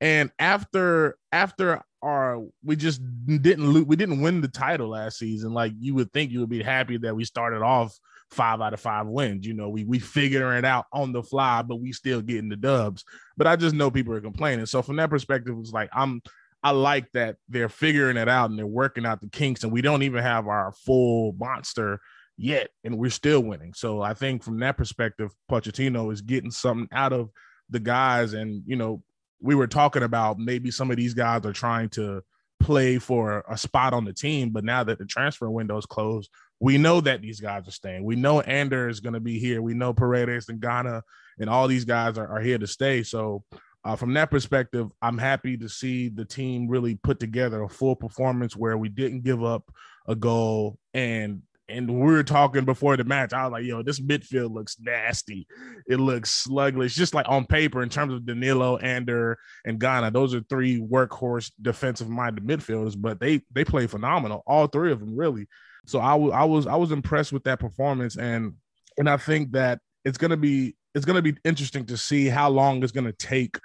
And 0.00 0.30
after 0.38 1.16
after 1.32 1.82
our 2.02 2.42
we 2.62 2.76
just 2.76 3.00
didn't 3.26 3.72
lo- 3.72 3.82
we 3.82 3.96
didn't 3.96 4.20
win 4.20 4.40
the 4.40 4.48
title 4.48 4.90
last 4.90 5.18
season. 5.18 5.52
Like 5.52 5.72
you 5.78 5.94
would 5.94 6.12
think 6.12 6.30
you 6.30 6.40
would 6.40 6.50
be 6.50 6.62
happy 6.62 6.98
that 6.98 7.16
we 7.16 7.24
started 7.24 7.62
off 7.62 7.96
five 8.30 8.60
out 8.60 8.74
of 8.74 8.80
five 8.80 9.06
wins. 9.06 9.46
You 9.46 9.54
know, 9.54 9.68
we 9.68 9.84
we 9.84 9.98
figuring 9.98 10.58
it 10.58 10.64
out 10.64 10.86
on 10.92 11.12
the 11.12 11.22
fly, 11.22 11.62
but 11.62 11.76
we 11.76 11.92
still 11.92 12.20
getting 12.20 12.48
the 12.48 12.56
dubs. 12.56 13.04
But 13.36 13.46
I 13.46 13.56
just 13.56 13.74
know 13.74 13.90
people 13.90 14.14
are 14.14 14.20
complaining. 14.20 14.66
So 14.66 14.82
from 14.82 14.96
that 14.96 15.10
perspective, 15.10 15.56
it's 15.58 15.72
like 15.72 15.90
I'm 15.92 16.20
I 16.66 16.70
like 16.70 17.12
that 17.12 17.36
they're 17.48 17.68
figuring 17.68 18.16
it 18.16 18.28
out 18.28 18.50
and 18.50 18.58
they're 18.58 18.66
working 18.66 19.06
out 19.06 19.20
the 19.20 19.28
kinks, 19.28 19.62
and 19.62 19.72
we 19.72 19.82
don't 19.82 20.02
even 20.02 20.20
have 20.20 20.48
our 20.48 20.72
full 20.72 21.32
monster 21.38 22.00
yet, 22.36 22.70
and 22.82 22.98
we're 22.98 23.12
still 23.12 23.40
winning. 23.40 23.72
So 23.72 24.02
I 24.02 24.14
think 24.14 24.42
from 24.42 24.58
that 24.58 24.76
perspective, 24.76 25.30
Pochettino 25.48 26.12
is 26.12 26.22
getting 26.22 26.50
something 26.50 26.88
out 26.90 27.12
of 27.12 27.30
the 27.70 27.78
guys, 27.78 28.32
and 28.32 28.64
you 28.66 28.74
know, 28.74 29.00
we 29.40 29.54
were 29.54 29.68
talking 29.68 30.02
about 30.02 30.40
maybe 30.40 30.72
some 30.72 30.90
of 30.90 30.96
these 30.96 31.14
guys 31.14 31.46
are 31.46 31.52
trying 31.52 31.88
to 31.90 32.24
play 32.58 32.98
for 32.98 33.44
a 33.48 33.56
spot 33.56 33.92
on 33.92 34.04
the 34.04 34.12
team, 34.12 34.50
but 34.50 34.64
now 34.64 34.82
that 34.82 34.98
the 34.98 35.06
transfer 35.06 35.48
window 35.48 35.78
is 35.78 35.86
closed, 35.86 36.28
we 36.58 36.78
know 36.78 37.00
that 37.00 37.22
these 37.22 37.38
guys 37.38 37.68
are 37.68 37.70
staying. 37.70 38.02
We 38.02 38.16
know 38.16 38.40
Ander 38.40 38.88
is 38.88 38.98
going 38.98 39.14
to 39.14 39.20
be 39.20 39.38
here. 39.38 39.62
We 39.62 39.74
know 39.74 39.94
Paredes 39.94 40.48
and 40.48 40.58
Gana 40.58 41.04
and 41.38 41.48
all 41.48 41.68
these 41.68 41.84
guys 41.84 42.18
are, 42.18 42.26
are 42.26 42.40
here 42.40 42.58
to 42.58 42.66
stay. 42.66 43.04
So 43.04 43.44
uh, 43.86 43.94
from 43.94 44.12
that 44.14 44.32
perspective, 44.32 44.90
I'm 45.00 45.16
happy 45.16 45.56
to 45.58 45.68
see 45.68 46.08
the 46.08 46.24
team 46.24 46.66
really 46.66 46.96
put 46.96 47.20
together 47.20 47.62
a 47.62 47.68
full 47.68 47.94
performance 47.94 48.56
where 48.56 48.76
we 48.76 48.88
didn't 48.88 49.22
give 49.22 49.44
up 49.44 49.72
a 50.08 50.16
goal 50.16 50.78
and 50.92 51.42
and 51.68 51.88
we 51.88 52.12
were 52.12 52.22
talking 52.24 52.64
before 52.64 52.96
the 52.96 53.04
match. 53.04 53.32
I 53.32 53.44
was 53.44 53.52
like, 53.52 53.64
yo, 53.64 53.82
this 53.82 54.00
midfield 54.00 54.52
looks 54.52 54.76
nasty. 54.80 55.46
It 55.88 55.98
looks 55.98 56.30
sluggish, 56.30 56.94
just 56.94 57.14
like 57.14 57.28
on 57.28 57.44
paper 57.44 57.82
in 57.82 57.88
terms 57.88 58.12
of 58.12 58.26
Danilo, 58.26 58.76
Ander, 58.76 59.38
and 59.64 59.78
Gana. 59.78 60.10
Those 60.10 60.34
are 60.34 60.42
three 60.48 60.80
workhorse 60.80 61.52
defensive 61.60 62.08
minded 62.08 62.44
midfielders, 62.44 62.94
but 62.96 63.20
they 63.20 63.40
they 63.52 63.64
play 63.64 63.86
phenomenal. 63.86 64.42
All 64.48 64.66
three 64.66 64.90
of 64.90 64.98
them 64.98 65.16
really. 65.16 65.46
So 65.86 66.00
I, 66.00 66.12
w- 66.12 66.32
I 66.32 66.44
was 66.44 66.66
I 66.66 66.74
was 66.74 66.90
impressed 66.90 67.32
with 67.32 67.44
that 67.44 67.60
performance, 67.60 68.16
and 68.16 68.54
and 68.98 69.08
I 69.08 69.16
think 69.16 69.52
that 69.52 69.78
it's 70.04 70.18
gonna 70.18 70.36
be 70.36 70.76
it's 70.94 71.04
gonna 71.04 71.22
be 71.22 71.36
interesting 71.44 71.84
to 71.86 71.96
see 71.96 72.26
how 72.26 72.48
long 72.48 72.82
it's 72.82 72.92
gonna 72.92 73.12
take 73.12 73.58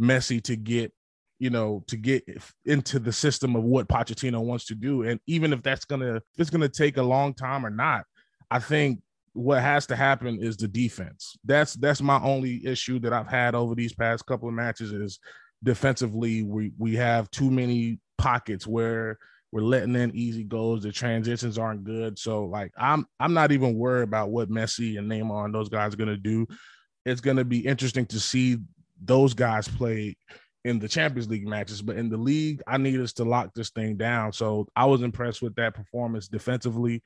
Messi 0.00 0.42
to 0.44 0.56
get 0.56 0.92
you 1.38 1.50
know, 1.50 1.84
to 1.86 1.96
get 1.96 2.24
into 2.64 2.98
the 2.98 3.12
system 3.12 3.54
of 3.54 3.62
what 3.62 3.88
Pochettino 3.88 4.42
wants 4.42 4.66
to 4.66 4.74
do. 4.74 5.04
And 5.04 5.20
even 5.26 5.52
if 5.52 5.62
that's 5.62 5.84
gonna 5.84 6.16
if 6.16 6.22
it's 6.36 6.50
gonna 6.50 6.68
take 6.68 6.96
a 6.96 7.02
long 7.02 7.34
time 7.34 7.64
or 7.64 7.70
not, 7.70 8.04
I 8.50 8.58
think 8.58 9.00
what 9.34 9.62
has 9.62 9.86
to 9.86 9.96
happen 9.96 10.42
is 10.42 10.56
the 10.56 10.68
defense. 10.68 11.36
That's 11.44 11.74
that's 11.74 12.02
my 12.02 12.20
only 12.22 12.66
issue 12.66 12.98
that 13.00 13.12
I've 13.12 13.28
had 13.28 13.54
over 13.54 13.74
these 13.74 13.92
past 13.92 14.26
couple 14.26 14.48
of 14.48 14.54
matches 14.54 14.92
is 14.92 15.20
defensively 15.62 16.42
we 16.42 16.72
we 16.76 16.96
have 16.96 17.30
too 17.30 17.50
many 17.50 18.00
pockets 18.16 18.66
where 18.66 19.18
we're 19.52 19.62
letting 19.62 19.94
in 19.94 20.14
easy 20.14 20.44
goals. 20.44 20.82
The 20.82 20.92
transitions 20.92 21.56
aren't 21.56 21.84
good. 21.84 22.18
So 22.18 22.46
like 22.46 22.72
I'm 22.76 23.06
I'm 23.20 23.32
not 23.32 23.52
even 23.52 23.76
worried 23.76 24.04
about 24.04 24.30
what 24.30 24.50
Messi 24.50 24.98
and 24.98 25.08
Neymar 25.08 25.44
and 25.44 25.54
those 25.54 25.68
guys 25.68 25.94
are 25.94 25.98
gonna 25.98 26.16
do. 26.16 26.48
It's 27.06 27.20
gonna 27.20 27.44
be 27.44 27.60
interesting 27.60 28.06
to 28.06 28.18
see 28.18 28.58
those 29.02 29.34
guys 29.34 29.68
play 29.68 30.16
in 30.64 30.78
the 30.78 30.88
Champions 30.88 31.28
League 31.28 31.46
matches, 31.46 31.82
but 31.82 31.96
in 31.96 32.08
the 32.08 32.16
league, 32.16 32.62
I 32.66 32.78
need 32.78 33.00
us 33.00 33.12
to 33.14 33.24
lock 33.24 33.54
this 33.54 33.70
thing 33.70 33.96
down. 33.96 34.32
So 34.32 34.66
I 34.76 34.84
was 34.84 35.02
impressed 35.02 35.40
with 35.40 35.54
that 35.56 35.74
performance 35.74 36.28
defensively. 36.28 37.02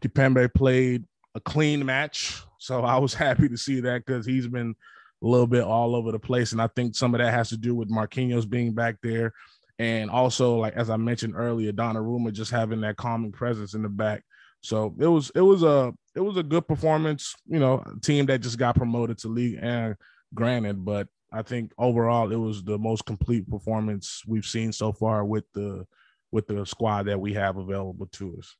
Kimpembe 0.00 0.52
played 0.54 1.04
a 1.34 1.40
clean 1.40 1.84
match, 1.84 2.42
so 2.58 2.82
I 2.82 2.98
was 2.98 3.14
happy 3.14 3.48
to 3.48 3.56
see 3.56 3.80
that 3.80 4.04
because 4.04 4.26
he's 4.26 4.46
been 4.46 4.74
a 5.22 5.26
little 5.26 5.46
bit 5.46 5.64
all 5.64 5.96
over 5.96 6.12
the 6.12 6.18
place, 6.18 6.52
and 6.52 6.60
I 6.60 6.68
think 6.68 6.94
some 6.94 7.14
of 7.14 7.20
that 7.20 7.32
has 7.32 7.48
to 7.50 7.56
do 7.56 7.74
with 7.74 7.90
Marquinhos 7.90 8.48
being 8.48 8.72
back 8.72 8.96
there, 9.02 9.32
and 9.78 10.10
also 10.10 10.56
like 10.56 10.74
as 10.74 10.90
I 10.90 10.96
mentioned 10.96 11.34
earlier, 11.36 11.72
Donnarumma 11.72 12.32
just 12.32 12.50
having 12.50 12.80
that 12.82 12.96
calming 12.96 13.32
presence 13.32 13.74
in 13.74 13.82
the 13.82 13.88
back. 13.88 14.22
So 14.62 14.94
it 14.98 15.06
was 15.06 15.30
it 15.34 15.40
was 15.40 15.62
a 15.62 15.92
it 16.14 16.20
was 16.20 16.36
a 16.36 16.42
good 16.42 16.66
performance. 16.68 17.34
You 17.46 17.58
know, 17.58 17.82
team 18.02 18.26
that 18.26 18.40
just 18.40 18.58
got 18.58 18.76
promoted 18.76 19.18
to 19.18 19.28
league 19.28 19.58
and 19.60 19.96
granted, 20.34 20.84
but 20.84 21.08
I 21.32 21.42
think 21.42 21.72
overall 21.78 22.30
it 22.30 22.36
was 22.36 22.62
the 22.62 22.78
most 22.78 23.06
complete 23.06 23.48
performance 23.48 24.22
we've 24.26 24.46
seen 24.46 24.72
so 24.72 24.92
far 24.92 25.24
with 25.24 25.44
the 25.52 25.86
with 26.30 26.46
the 26.46 26.64
squad 26.64 27.04
that 27.04 27.20
we 27.20 27.32
have 27.34 27.56
available 27.56 28.06
to 28.06 28.36
us. 28.38 28.56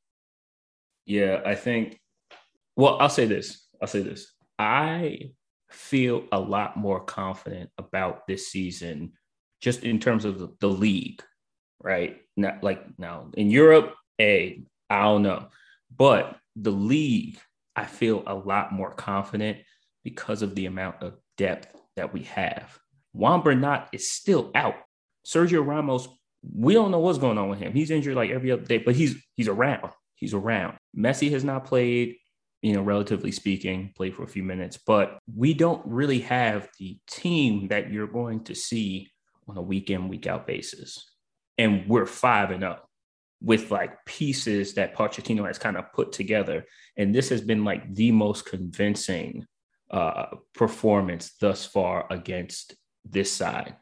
Yeah, 1.06 1.40
I 1.44 1.54
think 1.54 2.00
well, 2.76 2.98
I'll 3.00 3.08
say 3.08 3.26
this. 3.26 3.66
I'll 3.80 3.88
say 3.88 4.00
this. 4.00 4.32
I 4.58 5.30
feel 5.70 6.24
a 6.32 6.38
lot 6.38 6.76
more 6.76 7.00
confident 7.00 7.70
about 7.78 8.26
this 8.26 8.48
season 8.48 9.12
just 9.60 9.82
in 9.82 9.98
terms 9.98 10.24
of 10.24 10.58
the, 10.60 10.68
league, 10.68 11.22
right? 11.82 12.18
Not 12.36 12.62
like 12.62 12.84
now 12.98 13.30
in 13.34 13.50
Europe, 13.50 13.94
a 14.20 14.62
I 14.90 15.02
don't 15.02 15.22
know. 15.22 15.48
But 15.96 16.36
the 16.56 16.70
league, 16.70 17.38
I 17.74 17.86
feel 17.86 18.22
a 18.26 18.34
lot 18.34 18.72
more 18.72 18.90
confident 18.90 19.58
because 20.02 20.42
of 20.42 20.54
the 20.54 20.66
amount 20.66 21.02
of 21.02 21.14
depth 21.36 21.74
that 21.96 22.12
we 22.12 22.22
have. 22.24 22.78
Juan 23.12 23.42
Bernat 23.42 23.88
is 23.92 24.10
still 24.10 24.50
out. 24.54 24.74
Sergio 25.26 25.64
Ramos, 25.66 26.08
we 26.42 26.74
don't 26.74 26.90
know 26.90 26.98
what's 26.98 27.18
going 27.18 27.38
on 27.38 27.48
with 27.48 27.58
him. 27.58 27.72
He's 27.72 27.90
injured 27.90 28.16
like 28.16 28.30
every 28.30 28.50
other 28.50 28.62
day, 28.62 28.78
but 28.78 28.94
he's 28.94 29.16
he's 29.36 29.48
around. 29.48 29.90
He's 30.14 30.34
around. 30.34 30.76
Messi 30.96 31.30
has 31.30 31.44
not 31.44 31.64
played, 31.64 32.16
you 32.62 32.74
know, 32.74 32.82
relatively 32.82 33.32
speaking, 33.32 33.92
played 33.96 34.14
for 34.14 34.24
a 34.24 34.28
few 34.28 34.42
minutes, 34.42 34.78
but 34.86 35.18
we 35.34 35.54
don't 35.54 35.82
really 35.86 36.20
have 36.20 36.68
the 36.78 36.98
team 37.08 37.68
that 37.68 37.90
you're 37.90 38.06
going 38.06 38.44
to 38.44 38.54
see 38.54 39.10
on 39.48 39.56
a 39.56 39.62
week 39.62 39.90
in, 39.90 40.08
week 40.08 40.26
out 40.26 40.46
basis. 40.46 41.10
And 41.58 41.88
we're 41.88 42.06
five 42.06 42.50
and 42.50 42.64
up 42.64 42.88
with 43.40 43.70
like 43.70 44.04
pieces 44.06 44.74
that 44.74 44.96
Pochettino 44.96 45.46
has 45.46 45.58
kind 45.58 45.76
of 45.76 45.92
put 45.92 46.12
together. 46.12 46.64
And 46.96 47.14
this 47.14 47.28
has 47.28 47.42
been 47.42 47.64
like 47.64 47.94
the 47.94 48.10
most 48.10 48.46
convincing 48.46 49.46
uh, 49.90 50.26
performance 50.54 51.32
thus 51.40 51.64
far 51.64 52.06
against 52.10 52.74
this 53.04 53.32
side. 53.32 53.76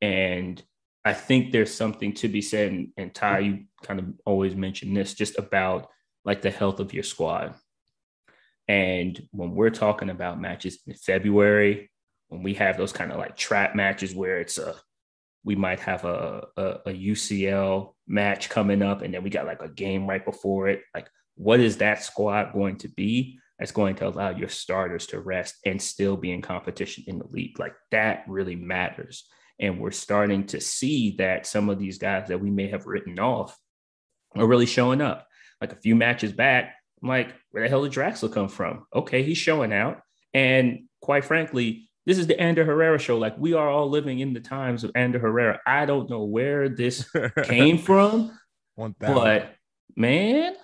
And 0.00 0.62
I 1.04 1.14
think 1.14 1.52
there's 1.52 1.74
something 1.74 2.12
to 2.14 2.28
be 2.28 2.42
said, 2.42 2.88
and, 2.96 3.14
Ty, 3.14 3.38
you 3.40 3.64
kind 3.82 4.00
of 4.00 4.06
always 4.24 4.54
mention 4.54 4.94
this 4.94 5.14
just 5.14 5.38
about 5.38 5.88
like 6.24 6.42
the 6.42 6.50
health 6.50 6.80
of 6.80 6.92
your 6.92 7.02
squad. 7.02 7.54
And 8.66 9.26
when 9.30 9.52
we're 9.52 9.70
talking 9.70 10.10
about 10.10 10.40
matches 10.40 10.78
in 10.86 10.94
February, 10.94 11.90
when 12.28 12.42
we 12.42 12.54
have 12.54 12.76
those 12.76 12.92
kind 12.92 13.10
of 13.10 13.18
like 13.18 13.36
trap 13.36 13.74
matches 13.74 14.14
where 14.14 14.40
it's 14.40 14.58
a 14.58 14.74
we 15.44 15.56
might 15.56 15.80
have 15.80 16.04
a, 16.04 16.46
a, 16.56 16.64
a 16.86 16.92
UCL 16.92 17.94
match 18.06 18.50
coming 18.50 18.82
up, 18.82 19.00
and 19.00 19.14
then 19.14 19.22
we 19.22 19.30
got 19.30 19.46
like 19.46 19.62
a 19.62 19.68
game 19.68 20.06
right 20.06 20.22
before 20.22 20.68
it. 20.68 20.82
Like, 20.94 21.08
what 21.36 21.60
is 21.60 21.78
that 21.78 22.02
squad 22.02 22.52
going 22.52 22.76
to 22.78 22.88
be? 22.88 23.38
That's 23.58 23.72
going 23.72 23.96
to 23.96 24.08
allow 24.08 24.30
your 24.30 24.48
starters 24.48 25.06
to 25.08 25.20
rest 25.20 25.56
and 25.66 25.80
still 25.82 26.16
be 26.16 26.32
in 26.32 26.42
competition 26.42 27.04
in 27.06 27.18
the 27.18 27.26
league. 27.26 27.58
Like 27.58 27.74
that 27.90 28.24
really 28.28 28.56
matters. 28.56 29.24
And 29.58 29.80
we're 29.80 29.90
starting 29.90 30.46
to 30.46 30.60
see 30.60 31.16
that 31.18 31.46
some 31.46 31.68
of 31.68 31.78
these 31.78 31.98
guys 31.98 32.28
that 32.28 32.40
we 32.40 32.50
may 32.50 32.68
have 32.68 32.86
written 32.86 33.18
off 33.18 33.56
are 34.36 34.46
really 34.46 34.66
showing 34.66 35.00
up. 35.00 35.26
Like 35.60 35.72
a 35.72 35.76
few 35.76 35.96
matches 35.96 36.32
back, 36.32 36.74
I'm 37.02 37.08
like, 37.08 37.34
where 37.50 37.64
the 37.64 37.68
hell 37.68 37.82
did 37.82 37.92
Draxler 37.92 38.32
come 38.32 38.48
from? 38.48 38.86
Okay, 38.94 39.24
he's 39.24 39.38
showing 39.38 39.72
out. 39.72 40.00
And 40.32 40.84
quite 41.00 41.24
frankly, 41.24 41.88
this 42.06 42.18
is 42.18 42.26
the 42.26 42.40
Ander 42.40 42.64
Herrera 42.64 42.98
show. 42.98 43.18
Like 43.18 43.36
we 43.38 43.54
are 43.54 43.68
all 43.68 43.90
living 43.90 44.20
in 44.20 44.32
the 44.32 44.40
times 44.40 44.84
of 44.84 44.92
Ander 44.94 45.18
Herrera. 45.18 45.60
I 45.66 45.84
don't 45.84 46.08
know 46.08 46.24
where 46.24 46.68
this 46.68 47.10
came 47.44 47.78
from, 47.78 48.38
but 48.76 49.54
man, 49.96 50.54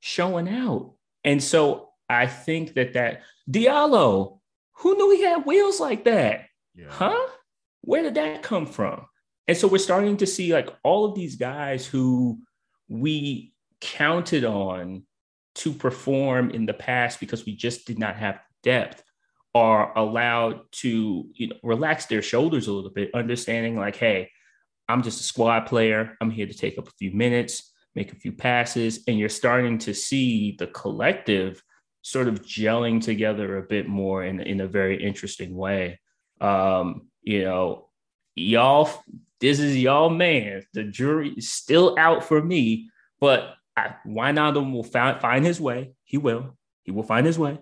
showing 0.00 0.48
out. 0.48 0.94
And 1.24 1.42
so 1.42 1.90
I 2.08 2.26
think 2.26 2.74
that 2.74 2.94
that 2.94 3.22
Diallo, 3.50 4.40
who 4.74 4.96
knew 4.96 5.10
he 5.16 5.22
had 5.22 5.46
wheels 5.46 5.80
like 5.80 6.04
that? 6.04 6.46
Yeah. 6.74 6.86
Huh? 6.88 7.28
Where 7.82 8.02
did 8.02 8.14
that 8.14 8.42
come 8.42 8.66
from? 8.66 9.06
And 9.46 9.56
so 9.56 9.68
we're 9.68 9.78
starting 9.78 10.16
to 10.18 10.26
see 10.26 10.52
like 10.52 10.70
all 10.82 11.04
of 11.04 11.14
these 11.14 11.36
guys 11.36 11.86
who 11.86 12.38
we 12.88 13.52
counted 13.80 14.44
on 14.44 15.04
to 15.56 15.72
perform 15.72 16.50
in 16.50 16.66
the 16.66 16.74
past 16.74 17.20
because 17.20 17.44
we 17.44 17.54
just 17.54 17.86
did 17.86 17.98
not 17.98 18.16
have 18.16 18.40
depth 18.62 19.02
are 19.54 19.96
allowed 19.96 20.60
to 20.72 21.26
you 21.34 21.48
know 21.48 21.56
relax 21.62 22.06
their 22.06 22.22
shoulders 22.22 22.66
a 22.66 22.72
little 22.72 22.90
bit 22.90 23.14
understanding 23.14 23.76
like 23.76 23.94
hey 23.94 24.28
I'm 24.88 25.02
just 25.02 25.20
a 25.20 25.24
squad 25.24 25.60
player. 25.60 26.16
I'm 26.20 26.30
here 26.30 26.46
to 26.46 26.54
take 26.54 26.78
up 26.78 26.88
a 26.88 26.92
few 26.98 27.10
minutes, 27.12 27.72
make 27.94 28.12
a 28.12 28.16
few 28.16 28.32
passes, 28.32 29.04
and 29.08 29.18
you're 29.18 29.28
starting 29.28 29.78
to 29.78 29.94
see 29.94 30.56
the 30.58 30.66
collective 30.68 31.62
sort 32.04 32.28
of 32.28 32.42
gelling 32.42 33.02
together 33.02 33.56
a 33.56 33.62
bit 33.62 33.88
more 33.88 34.22
in, 34.22 34.38
in 34.38 34.60
a 34.60 34.68
very 34.68 35.02
interesting 35.02 35.56
way. 35.56 35.98
Um, 36.38 37.08
you 37.22 37.44
know, 37.44 37.88
y'all, 38.34 38.90
this 39.40 39.58
is 39.58 39.76
y'all 39.76 40.10
man. 40.10 40.64
The 40.74 40.84
jury 40.84 41.30
is 41.30 41.50
still 41.50 41.96
out 41.98 42.22
for 42.22 42.42
me, 42.42 42.90
but 43.20 43.54
I, 43.74 43.94
Wijnaldum 44.06 44.70
will 44.70 44.84
find, 44.84 45.18
find 45.18 45.46
his 45.46 45.58
way. 45.58 45.94
He 46.04 46.18
will. 46.18 46.58
He 46.82 46.90
will 46.90 47.02
find 47.02 47.24
his 47.24 47.38
way. 47.38 47.58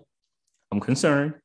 I'm 0.73 0.81
concerned. 0.81 1.35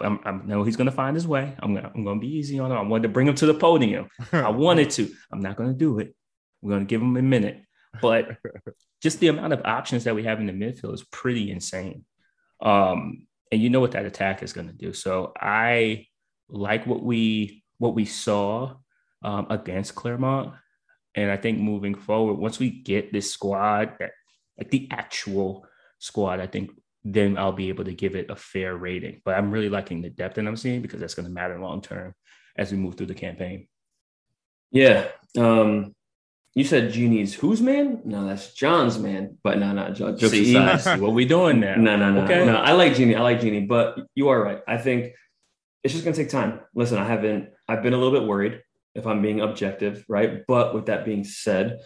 I'm, 0.00 0.18
I 0.24 0.32
know 0.32 0.64
he's 0.64 0.76
going 0.76 0.90
to 0.90 0.92
find 0.92 1.14
his 1.14 1.28
way. 1.28 1.54
I'm 1.60 1.74
gonna, 1.74 1.92
I'm 1.94 2.02
going 2.02 2.18
to 2.18 2.26
be 2.26 2.34
easy 2.34 2.58
on 2.58 2.72
him. 2.72 2.78
I 2.78 2.82
wanted 2.82 3.04
to 3.04 3.10
bring 3.10 3.28
him 3.28 3.36
to 3.36 3.46
the 3.46 3.54
podium. 3.54 4.08
I 4.32 4.48
wanted 4.50 4.90
to. 4.90 5.08
I'm 5.30 5.40
not 5.40 5.56
going 5.56 5.70
to 5.70 5.78
do 5.78 6.00
it. 6.00 6.16
We're 6.62 6.70
going 6.70 6.86
to 6.86 6.90
give 6.90 7.00
him 7.00 7.16
a 7.16 7.22
minute. 7.22 7.62
But 8.02 8.38
just 9.02 9.20
the 9.20 9.28
amount 9.28 9.52
of 9.52 9.62
options 9.64 10.04
that 10.04 10.16
we 10.16 10.24
have 10.24 10.40
in 10.40 10.46
the 10.46 10.52
midfield 10.52 10.94
is 10.94 11.04
pretty 11.04 11.52
insane. 11.52 12.04
Um, 12.62 13.26
and 13.52 13.60
you 13.60 13.70
know 13.70 13.80
what 13.80 13.92
that 13.92 14.06
attack 14.06 14.42
is 14.42 14.52
going 14.52 14.68
to 14.68 14.72
do. 14.72 14.92
So 14.92 15.32
I 15.38 16.06
like 16.48 16.86
what 16.86 17.02
we 17.02 17.64
what 17.78 17.94
we 17.94 18.04
saw 18.04 18.76
um, 19.22 19.46
against 19.50 19.94
Clermont, 19.94 20.54
and 21.14 21.30
I 21.30 21.36
think 21.36 21.58
moving 21.58 21.94
forward, 21.94 22.34
once 22.34 22.58
we 22.58 22.70
get 22.70 23.12
this 23.12 23.32
squad, 23.32 23.94
that 23.98 24.12
like 24.58 24.70
the 24.70 24.88
actual 24.90 25.66
squad, 25.98 26.40
I 26.40 26.46
think 26.46 26.70
then 27.02 27.38
I'll 27.38 27.52
be 27.52 27.70
able 27.70 27.84
to 27.84 27.94
give 27.94 28.14
it 28.14 28.30
a 28.30 28.36
fair 28.36 28.76
rating. 28.76 29.22
But 29.24 29.36
I'm 29.36 29.50
really 29.50 29.68
liking 29.68 30.02
the 30.02 30.10
depth 30.10 30.36
that 30.36 30.46
I'm 30.46 30.56
seeing 30.56 30.82
because 30.82 31.00
that's 31.00 31.14
going 31.14 31.26
to 31.26 31.32
matter 31.32 31.58
long 31.58 31.80
term 31.80 32.14
as 32.56 32.70
we 32.70 32.78
move 32.78 32.94
through 32.94 33.06
the 33.06 33.14
campaign. 33.14 33.68
Yeah. 34.70 35.08
Um, 35.36 35.94
you 36.54 36.64
said 36.64 36.92
Gini's 36.92 37.34
whose 37.34 37.60
man? 37.60 38.00
No, 38.04 38.26
that's 38.26 38.52
John's 38.54 38.98
man. 38.98 39.38
But 39.42 39.58
no, 39.58 39.72
no, 39.72 39.92
jokes 39.92 40.30
see, 40.30 40.56
aside. 40.56 41.00
what 41.00 41.12
we 41.12 41.24
doing 41.24 41.60
now? 41.60 41.76
No, 41.76 41.96
no, 41.96 42.10
no. 42.12 42.22
Okay. 42.22 42.44
No, 42.44 42.56
I 42.56 42.72
like 42.72 42.94
Gini. 42.94 43.16
I 43.16 43.22
like 43.22 43.40
Gini, 43.40 43.66
but 43.66 43.98
you 44.14 44.28
are 44.28 44.42
right. 44.42 44.60
I 44.66 44.78
think 44.78 45.12
it's 45.84 45.94
just 45.94 46.04
gonna 46.04 46.16
take 46.16 46.30
time. 46.30 46.60
Listen, 46.74 46.98
I 46.98 47.04
haven't. 47.04 47.50
I've 47.68 47.82
been 47.82 47.94
a 47.94 47.98
little 47.98 48.18
bit 48.18 48.28
worried 48.28 48.62
if 48.94 49.06
I'm 49.06 49.22
being 49.22 49.40
objective, 49.40 50.04
right? 50.08 50.44
But 50.46 50.74
with 50.74 50.86
that 50.86 51.04
being 51.04 51.24
said, 51.24 51.78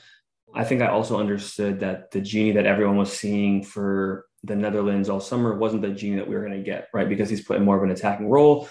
I 0.54 0.64
think 0.64 0.82
I 0.82 0.86
also 0.86 1.18
understood 1.18 1.80
that 1.80 2.10
the 2.10 2.20
Gini 2.20 2.54
that 2.54 2.66
everyone 2.66 2.96
was 2.96 3.12
seeing 3.12 3.62
for 3.62 4.26
the 4.44 4.54
Netherlands 4.54 5.08
all 5.08 5.20
summer 5.20 5.56
wasn't 5.56 5.82
the 5.82 5.88
Gini 5.88 6.16
that 6.16 6.28
we 6.28 6.34
were 6.34 6.46
going 6.46 6.56
to 6.56 6.62
get, 6.62 6.88
right? 6.94 7.08
Because 7.08 7.28
he's 7.28 7.42
put 7.42 7.56
in 7.56 7.64
more 7.64 7.76
of 7.76 7.82
an 7.82 7.90
attacking 7.90 8.28
role. 8.28 8.68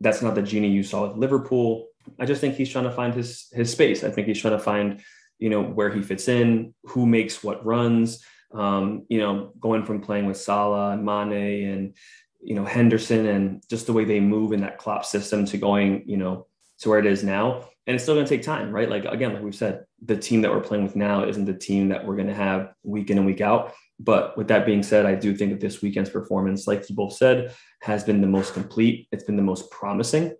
That's 0.00 0.22
not 0.22 0.34
the 0.34 0.42
Gini 0.42 0.72
you 0.72 0.82
saw 0.82 1.06
with 1.06 1.18
Liverpool. 1.18 1.88
I 2.18 2.24
just 2.24 2.40
think 2.40 2.54
he's 2.54 2.70
trying 2.70 2.84
to 2.84 2.92
find 2.92 3.14
his 3.14 3.48
his 3.52 3.70
space. 3.70 4.04
I 4.04 4.10
think 4.10 4.26
he's 4.26 4.40
trying 4.40 4.56
to 4.56 4.62
find, 4.62 5.02
you 5.38 5.50
know, 5.50 5.62
where 5.62 5.90
he 5.90 6.02
fits 6.02 6.28
in, 6.28 6.74
who 6.84 7.06
makes 7.06 7.42
what 7.42 7.64
runs. 7.64 8.24
Um, 8.52 9.04
you 9.08 9.18
know, 9.18 9.52
going 9.60 9.84
from 9.84 10.00
playing 10.00 10.26
with 10.26 10.38
Salah 10.38 10.92
and 10.92 11.04
Mane 11.04 11.68
and 11.68 11.94
you 12.40 12.54
know 12.54 12.64
Henderson 12.64 13.26
and 13.26 13.62
just 13.68 13.86
the 13.86 13.92
way 13.92 14.04
they 14.04 14.20
move 14.20 14.52
in 14.52 14.62
that 14.62 14.78
Klopp 14.78 15.04
system 15.04 15.44
to 15.46 15.58
going, 15.58 16.04
you 16.06 16.16
know, 16.16 16.46
to 16.80 16.88
where 16.88 16.98
it 16.98 17.06
is 17.06 17.22
now. 17.22 17.68
And 17.86 17.94
it's 17.94 18.04
still 18.04 18.14
going 18.14 18.26
to 18.26 18.36
take 18.36 18.44
time, 18.44 18.70
right? 18.70 18.88
Like 18.88 19.04
again, 19.04 19.34
like 19.34 19.42
we've 19.42 19.54
said, 19.54 19.84
the 20.04 20.16
team 20.16 20.42
that 20.42 20.50
we're 20.50 20.60
playing 20.60 20.84
with 20.84 20.96
now 20.96 21.24
isn't 21.24 21.44
the 21.44 21.54
team 21.54 21.88
that 21.88 22.06
we're 22.06 22.16
going 22.16 22.28
to 22.28 22.34
have 22.34 22.72
week 22.82 23.10
in 23.10 23.18
and 23.18 23.26
week 23.26 23.40
out. 23.40 23.74
But 23.98 24.36
with 24.36 24.48
that 24.48 24.64
being 24.64 24.82
said, 24.82 25.06
I 25.06 25.14
do 25.14 25.34
think 25.34 25.52
that 25.52 25.60
this 25.60 25.82
weekend's 25.82 26.10
performance, 26.10 26.66
like 26.66 26.88
you 26.88 26.94
both 26.94 27.14
said, 27.14 27.54
has 27.82 28.04
been 28.04 28.20
the 28.20 28.28
most 28.28 28.54
complete. 28.54 29.08
It's 29.10 29.24
been 29.24 29.36
the 29.36 29.42
most 29.42 29.70
promising. 29.70 30.36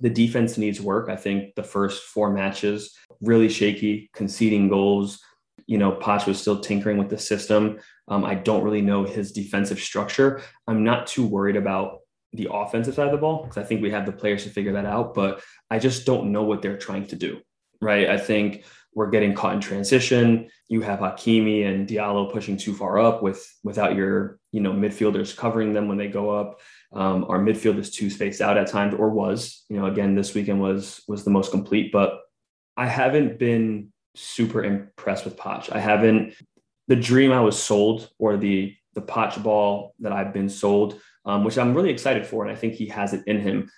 The 0.00 0.10
defense 0.10 0.58
needs 0.58 0.80
work. 0.80 1.08
I 1.08 1.16
think 1.16 1.54
the 1.54 1.62
first 1.62 2.04
four 2.04 2.30
matches 2.30 2.96
really 3.20 3.48
shaky, 3.48 4.10
conceding 4.14 4.68
goals. 4.68 5.20
You 5.66 5.78
know, 5.78 5.92
Poch 5.92 6.26
was 6.26 6.40
still 6.40 6.60
tinkering 6.60 6.98
with 6.98 7.08
the 7.08 7.18
system. 7.18 7.78
Um, 8.08 8.24
I 8.24 8.34
don't 8.34 8.62
really 8.62 8.82
know 8.82 9.04
his 9.04 9.32
defensive 9.32 9.80
structure. 9.80 10.42
I'm 10.68 10.84
not 10.84 11.06
too 11.06 11.26
worried 11.26 11.56
about 11.56 12.00
the 12.32 12.48
offensive 12.52 12.94
side 12.94 13.06
of 13.06 13.12
the 13.12 13.18
ball 13.18 13.42
because 13.42 13.56
I 13.56 13.64
think 13.64 13.82
we 13.82 13.90
have 13.90 14.06
the 14.06 14.12
players 14.12 14.44
to 14.44 14.50
figure 14.50 14.72
that 14.72 14.84
out. 14.84 15.14
But 15.14 15.42
I 15.70 15.78
just 15.78 16.06
don't 16.06 16.30
know 16.32 16.44
what 16.44 16.62
they're 16.62 16.78
trying 16.78 17.06
to 17.08 17.16
do. 17.16 17.40
Right. 17.80 18.08
I 18.08 18.18
think 18.18 18.64
we're 18.94 19.10
getting 19.10 19.34
caught 19.34 19.54
in 19.54 19.60
transition. 19.60 20.48
You 20.68 20.80
have 20.80 21.00
Hakimi 21.00 21.66
and 21.66 21.86
Diallo 21.86 22.32
pushing 22.32 22.56
too 22.56 22.74
far 22.74 22.98
up 22.98 23.22
with 23.22 23.46
without 23.62 23.94
your 23.94 24.38
you 24.52 24.60
know 24.60 24.72
midfielders 24.72 25.36
covering 25.36 25.74
them 25.74 25.86
when 25.86 25.98
they 25.98 26.08
go 26.08 26.30
up. 26.30 26.60
Um, 26.96 27.26
our 27.28 27.38
midfield 27.38 27.78
is 27.78 27.90
too 27.90 28.08
spaced 28.08 28.40
out 28.40 28.56
at 28.56 28.68
times, 28.68 28.94
or 28.94 29.10
was 29.10 29.64
you 29.68 29.78
know 29.78 29.86
again 29.86 30.14
this 30.14 30.34
weekend 30.34 30.60
was 30.60 31.02
was 31.06 31.24
the 31.24 31.30
most 31.30 31.50
complete. 31.50 31.92
But 31.92 32.20
I 32.76 32.86
haven't 32.86 33.38
been 33.38 33.92
super 34.14 34.64
impressed 34.64 35.26
with 35.26 35.36
Poch. 35.36 35.70
I 35.70 35.78
haven't 35.78 36.34
the 36.88 36.96
dream 36.96 37.32
I 37.32 37.40
was 37.40 37.62
sold 37.62 38.10
or 38.18 38.36
the 38.38 38.74
the 38.94 39.02
Poch 39.02 39.42
ball 39.42 39.94
that 40.00 40.12
I've 40.12 40.32
been 40.32 40.48
sold, 40.48 40.98
um, 41.26 41.44
which 41.44 41.58
I'm 41.58 41.74
really 41.74 41.90
excited 41.90 42.26
for, 42.26 42.44
and 42.44 42.50
I 42.50 42.58
think 42.58 42.74
he 42.74 42.86
has 42.86 43.12
it 43.12 43.24
in 43.26 43.40
him. 43.40 43.70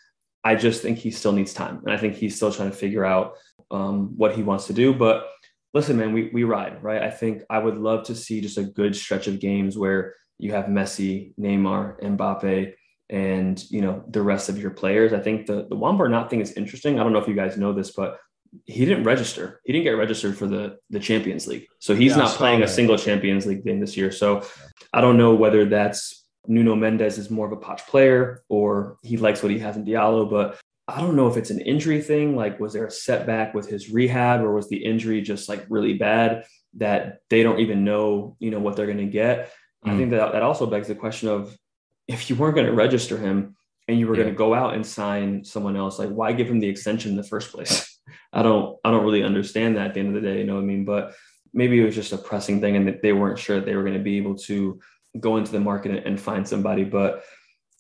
I 0.45 0.55
just 0.55 0.81
think 0.81 0.99
he 0.99 1.11
still 1.11 1.33
needs 1.33 1.53
time, 1.53 1.81
and 1.85 1.93
I 1.93 1.97
think 1.97 2.15
he's 2.15 2.37
still 2.37 2.53
trying 2.53 2.71
to 2.71 2.77
figure 2.77 3.05
out 3.05 3.35
um, 3.73 4.17
what 4.17 4.37
he 4.37 4.45
wants 4.45 4.69
to 4.69 4.73
do. 4.73 4.95
But 4.95 5.27
listen, 5.75 5.97
man, 5.97 6.13
we 6.13 6.31
we 6.33 6.45
ride, 6.45 6.83
right? 6.85 7.03
I 7.03 7.11
think 7.11 7.43
I 7.51 7.59
would 7.59 7.79
love 7.79 8.05
to 8.05 8.15
see 8.15 8.41
just 8.41 8.59
a 8.59 8.63
good 8.63 8.95
stretch 8.95 9.27
of 9.27 9.41
games 9.41 9.77
where 9.77 10.15
you 10.39 10.53
have 10.53 10.67
Messi, 10.67 11.35
Neymar, 11.37 12.01
Mbappe, 12.01 12.75
and 13.11 13.63
you 13.71 13.81
know 13.81 14.05
the 14.09 14.23
rest 14.23 14.49
of 14.49 14.59
your 14.59 14.71
players. 14.71 15.13
I 15.13 15.21
think 15.21 15.47
the 15.47 15.67
the 15.69 15.77
Juan 15.77 16.29
thing 16.29 16.41
is 16.41 16.53
interesting. 16.53 16.99
I 16.99 17.03
don't 17.03 17.13
know 17.13 17.21
if 17.21 17.29
you 17.29 17.35
guys 17.35 17.57
know 17.57 17.73
this, 17.73 17.93
but 17.93 18.19
he 18.65 18.85
didn't 18.85 19.05
register. 19.05 19.61
He 19.65 19.73
didn't 19.73 19.85
get 19.85 19.91
registered 19.91 20.37
for 20.37 20.47
the 20.47 20.79
the 20.91 21.01
Champions 21.01 21.47
League, 21.47 21.67
so 21.79 21.95
he's 21.95 22.13
yeah, 22.13 22.19
not 22.19 22.31
playing 22.31 22.63
a 22.63 22.69
single 22.69 22.99
Champions 22.99 23.47
League 23.47 23.65
game 23.65 23.81
this 23.81 23.97
year. 23.97 24.11
So 24.11 24.47
I 24.93 25.01
don't 25.01 25.17
know 25.17 25.35
whether 25.35 25.65
that's 25.65 26.27
Nuno 26.47 26.75
Mendes 26.75 27.19
is 27.19 27.31
more 27.31 27.47
of 27.47 27.53
a 27.53 27.57
Poch 27.57 27.87
player 27.87 28.43
or 28.49 28.97
he 29.03 29.17
likes 29.17 29.43
what 29.43 29.53
he 29.53 29.59
has 29.59 29.77
in 29.77 29.85
Diallo, 29.85 30.29
but 30.29 30.59
I 30.89 31.03
don't 31.03 31.17
know 31.17 31.29
if 31.29 31.37
it's 31.37 31.51
an 31.51 31.61
injury 31.61 32.01
thing. 32.01 32.35
Like, 32.35 32.59
was 32.59 32.73
there 32.73 32.87
a 32.87 32.91
setback 32.91 33.53
with 33.53 33.69
his 33.69 33.91
rehab, 33.91 34.41
or 34.41 34.55
was 34.55 34.71
the 34.71 34.83
injury 34.83 35.21
just 35.21 35.49
like 35.49 35.67
really 35.69 35.95
bad 35.95 36.47
that 36.75 37.19
they 37.29 37.43
don't 37.43 37.61
even 37.61 37.85
know, 37.85 38.37
you 38.39 38.51
know, 38.51 38.59
what 38.59 38.75
they're 38.75 38.87
going 38.87 38.97
to 38.99 39.05
get? 39.05 39.53
Mm. 39.85 39.93
I 39.93 39.97
think 39.99 40.11
that 40.13 40.33
that 40.33 40.43
also 40.43 40.65
begs 40.65 40.89
the 40.89 40.95
question 40.95 41.29
of 41.29 41.55
if 42.09 42.29
you 42.29 42.37
weren't 42.37 42.55
going 42.55 42.67
to 42.67 42.73
register 42.73 43.17
him 43.19 43.55
and 43.87 43.99
you 43.99 44.09
were 44.09 44.17
yeah. 44.17 44.23
going 44.23 44.35
to 44.35 44.39
go 44.39 44.55
out 44.55 44.75
and 44.75 44.85
sign 44.85 45.45
someone 45.45 45.77
else, 45.77 45.99
like 45.99 46.09
why 46.09 46.33
give 46.33 46.49
him 46.49 46.59
the 46.59 46.69
extension 46.69 47.13
in 47.13 47.17
the 47.17 47.23
first 47.23 47.53
place? 47.53 48.01
I 48.33 48.43
don't, 48.43 48.77
I 48.85 48.91
don't 48.91 49.05
really 49.05 49.23
understand 49.23 49.77
that 49.77 49.89
at 49.89 49.95
the 49.95 50.01
end 50.01 50.17
of 50.17 50.21
the 50.21 50.29
day. 50.29 50.39
You 50.39 50.45
know 50.45 50.55
what 50.55 50.63
I 50.63 50.67
mean? 50.67 50.85
But 50.85 51.15
maybe 51.53 51.81
it 51.81 51.85
was 51.85 51.95
just 51.95 52.13
a 52.13 52.19
pressing 52.19 52.61
thing, 52.61 52.77
and 52.77 52.89
that 52.89 53.03
they 53.03 53.13
weren't 53.13 53.39
sure 53.39 53.57
that 53.57 53.67
they 53.67 53.77
were 53.77 53.83
going 53.83 53.95
to 53.95 54.03
be 54.03 54.17
able 54.17 54.37
to 54.37 54.81
go 55.19 55.37
into 55.37 55.53
the 55.53 55.61
market 55.61 56.07
and 56.07 56.21
find 56.21 56.47
somebody. 56.47 56.85
But 56.85 57.25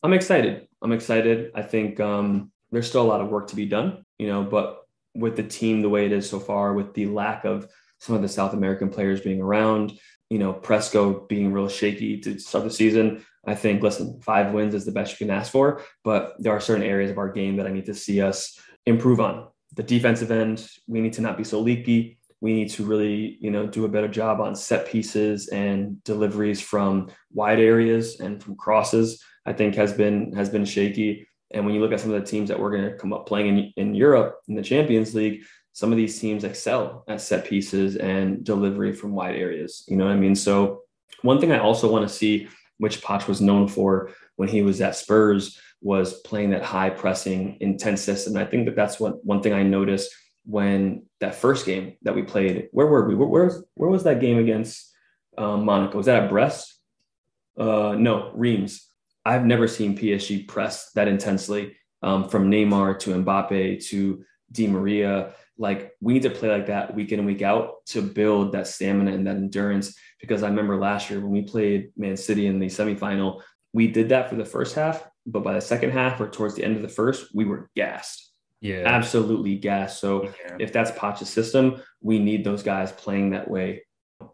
I'm 0.02 0.12
excited. 0.12 0.68
I'm 0.82 0.92
excited. 0.92 1.52
I 1.54 1.62
think 1.62 2.00
um, 2.00 2.50
there's 2.70 2.88
still 2.88 3.02
a 3.02 3.08
lot 3.08 3.20
of 3.20 3.28
work 3.28 3.48
to 3.48 3.56
be 3.56 3.66
done, 3.66 4.04
you 4.18 4.28
know, 4.28 4.42
but 4.44 4.80
with 5.14 5.36
the 5.36 5.42
team 5.42 5.82
the 5.82 5.88
way 5.88 6.06
it 6.06 6.12
is 6.12 6.28
so 6.28 6.38
far, 6.38 6.72
with 6.72 6.94
the 6.94 7.06
lack 7.06 7.44
of 7.44 7.68
some 7.98 8.14
of 8.14 8.22
the 8.22 8.28
South 8.28 8.52
American 8.52 8.88
players 8.88 9.20
being 9.20 9.40
around, 9.40 9.98
you 10.30 10.38
know, 10.38 10.52
Presco 10.52 11.28
being 11.28 11.52
real 11.52 11.68
shaky 11.68 12.20
to 12.20 12.38
start 12.38 12.64
the 12.64 12.70
season, 12.70 13.24
I 13.48 13.54
think, 13.54 13.82
listen, 13.82 14.20
five 14.20 14.52
wins 14.52 14.74
is 14.74 14.84
the 14.84 14.92
best 14.92 15.12
you 15.12 15.26
can 15.26 15.34
ask 15.34 15.50
for, 15.50 15.82
but 16.04 16.34
there 16.38 16.52
are 16.52 16.60
certain 16.60 16.84
areas 16.84 17.10
of 17.10 17.18
our 17.18 17.30
game 17.30 17.56
that 17.56 17.66
I 17.66 17.72
need 17.72 17.86
to 17.86 17.94
see 17.94 18.20
us 18.20 18.58
improve 18.86 19.20
on. 19.20 19.48
The 19.74 19.82
defensive 19.82 20.30
end, 20.30 20.68
we 20.86 21.00
need 21.00 21.14
to 21.14 21.22
not 21.22 21.36
be 21.36 21.44
so 21.44 21.60
leaky. 21.60 22.18
We 22.40 22.52
need 22.52 22.70
to 22.70 22.84
really, 22.84 23.36
you 23.40 23.50
know, 23.50 23.66
do 23.66 23.84
a 23.84 23.88
better 23.88 24.08
job 24.08 24.40
on 24.40 24.54
set 24.54 24.86
pieces 24.86 25.48
and 25.48 26.02
deliveries 26.04 26.60
from 26.60 27.10
wide 27.32 27.58
areas 27.58 28.20
and 28.20 28.42
from 28.42 28.56
crosses. 28.56 29.22
I 29.44 29.52
think 29.52 29.74
has 29.74 29.92
been 29.92 30.32
has 30.34 30.50
been 30.50 30.64
shaky. 30.64 31.26
And 31.50 31.64
when 31.64 31.74
you 31.74 31.80
look 31.80 31.92
at 31.92 32.00
some 32.00 32.12
of 32.12 32.20
the 32.20 32.30
teams 32.30 32.48
that 32.48 32.60
we're 32.60 32.70
going 32.70 32.90
to 32.90 32.96
come 32.96 33.12
up 33.12 33.26
playing 33.26 33.58
in, 33.58 33.72
in 33.76 33.94
Europe 33.94 34.40
in 34.48 34.54
the 34.54 34.62
Champions 34.62 35.14
League, 35.14 35.42
some 35.72 35.90
of 35.90 35.96
these 35.96 36.18
teams 36.20 36.44
excel 36.44 37.04
at 37.08 37.20
set 37.20 37.46
pieces 37.46 37.96
and 37.96 38.44
delivery 38.44 38.92
from 38.92 39.14
wide 39.14 39.36
areas. 39.36 39.84
You 39.88 39.96
know 39.96 40.04
what 40.04 40.12
I 40.12 40.16
mean? 40.16 40.34
So 40.34 40.82
one 41.22 41.40
thing 41.40 41.52
I 41.52 41.58
also 41.58 41.90
want 41.90 42.06
to 42.06 42.14
see, 42.14 42.48
which 42.78 43.02
Poch 43.02 43.28
was 43.28 43.40
known 43.40 43.68
for 43.68 44.10
when 44.36 44.48
he 44.48 44.62
was 44.62 44.80
at 44.80 44.96
Spurs, 44.96 45.60
was 45.80 46.20
playing 46.22 46.50
that 46.50 46.64
high 46.64 46.90
pressing, 46.90 47.58
intense 47.60 48.02
system. 48.02 48.36
And 48.36 48.44
I 48.46 48.50
think 48.50 48.66
that 48.66 48.76
that's 48.76 48.98
what 48.98 49.24
one 49.24 49.42
thing 49.42 49.52
I 49.52 49.62
noticed 49.62 50.14
when 50.44 51.06
that 51.20 51.34
first 51.34 51.66
game 51.66 51.96
that 52.02 52.14
we 52.14 52.22
played. 52.22 52.68
Where 52.72 52.86
were 52.86 53.06
we? 53.06 53.14
Where, 53.14 53.28
where, 53.28 53.62
where 53.74 53.90
was 53.90 54.04
that 54.04 54.20
game 54.20 54.38
against 54.38 54.92
um, 55.36 55.64
Monaco? 55.64 55.96
Was 55.96 56.06
that 56.06 56.24
at 56.24 56.30
Brest? 56.30 56.74
Uh, 57.56 57.94
no, 57.98 58.32
Reims. 58.34 58.86
I've 59.24 59.44
never 59.44 59.68
seen 59.68 59.98
PSG 59.98 60.48
press 60.48 60.90
that 60.92 61.08
intensely 61.08 61.76
um, 62.02 62.28
from 62.28 62.50
Neymar 62.50 62.98
to 63.00 63.10
Mbappe 63.10 63.84
to 63.88 64.24
Di 64.50 64.66
Maria. 64.66 65.34
Like 65.58 65.92
we 66.00 66.12
need 66.12 66.22
to 66.22 66.30
play 66.30 66.48
like 66.48 66.66
that 66.66 66.94
week 66.94 67.12
in 67.12 67.18
and 67.18 67.26
week 67.26 67.42
out 67.42 67.84
to 67.86 68.00
build 68.00 68.52
that 68.52 68.68
stamina 68.68 69.12
and 69.12 69.26
that 69.26 69.36
endurance. 69.36 69.96
Because 70.20 70.42
I 70.42 70.48
remember 70.48 70.76
last 70.76 71.10
year 71.10 71.20
when 71.20 71.30
we 71.30 71.42
played 71.42 71.90
Man 71.96 72.16
City 72.16 72.46
in 72.46 72.58
the 72.58 72.66
semifinal, 72.66 73.42
we 73.72 73.88
did 73.88 74.08
that 74.10 74.30
for 74.30 74.36
the 74.36 74.44
first 74.44 74.74
half, 74.74 75.06
but 75.26 75.42
by 75.42 75.54
the 75.54 75.60
second 75.60 75.90
half 75.90 76.20
or 76.20 76.28
towards 76.28 76.54
the 76.54 76.64
end 76.64 76.76
of 76.76 76.82
the 76.82 76.88
first, 76.88 77.34
we 77.34 77.44
were 77.44 77.70
gassed. 77.76 78.32
yeah. 78.60 78.82
absolutely 78.86 79.56
gassed. 79.56 80.00
So 80.00 80.24
yeah. 80.24 80.56
if 80.58 80.72
that's 80.72 80.90
Poch's 80.92 81.28
system, 81.28 81.82
we 82.00 82.18
need 82.18 82.44
those 82.44 82.62
guys 82.62 82.92
playing 82.92 83.30
that 83.30 83.48
way 83.48 83.84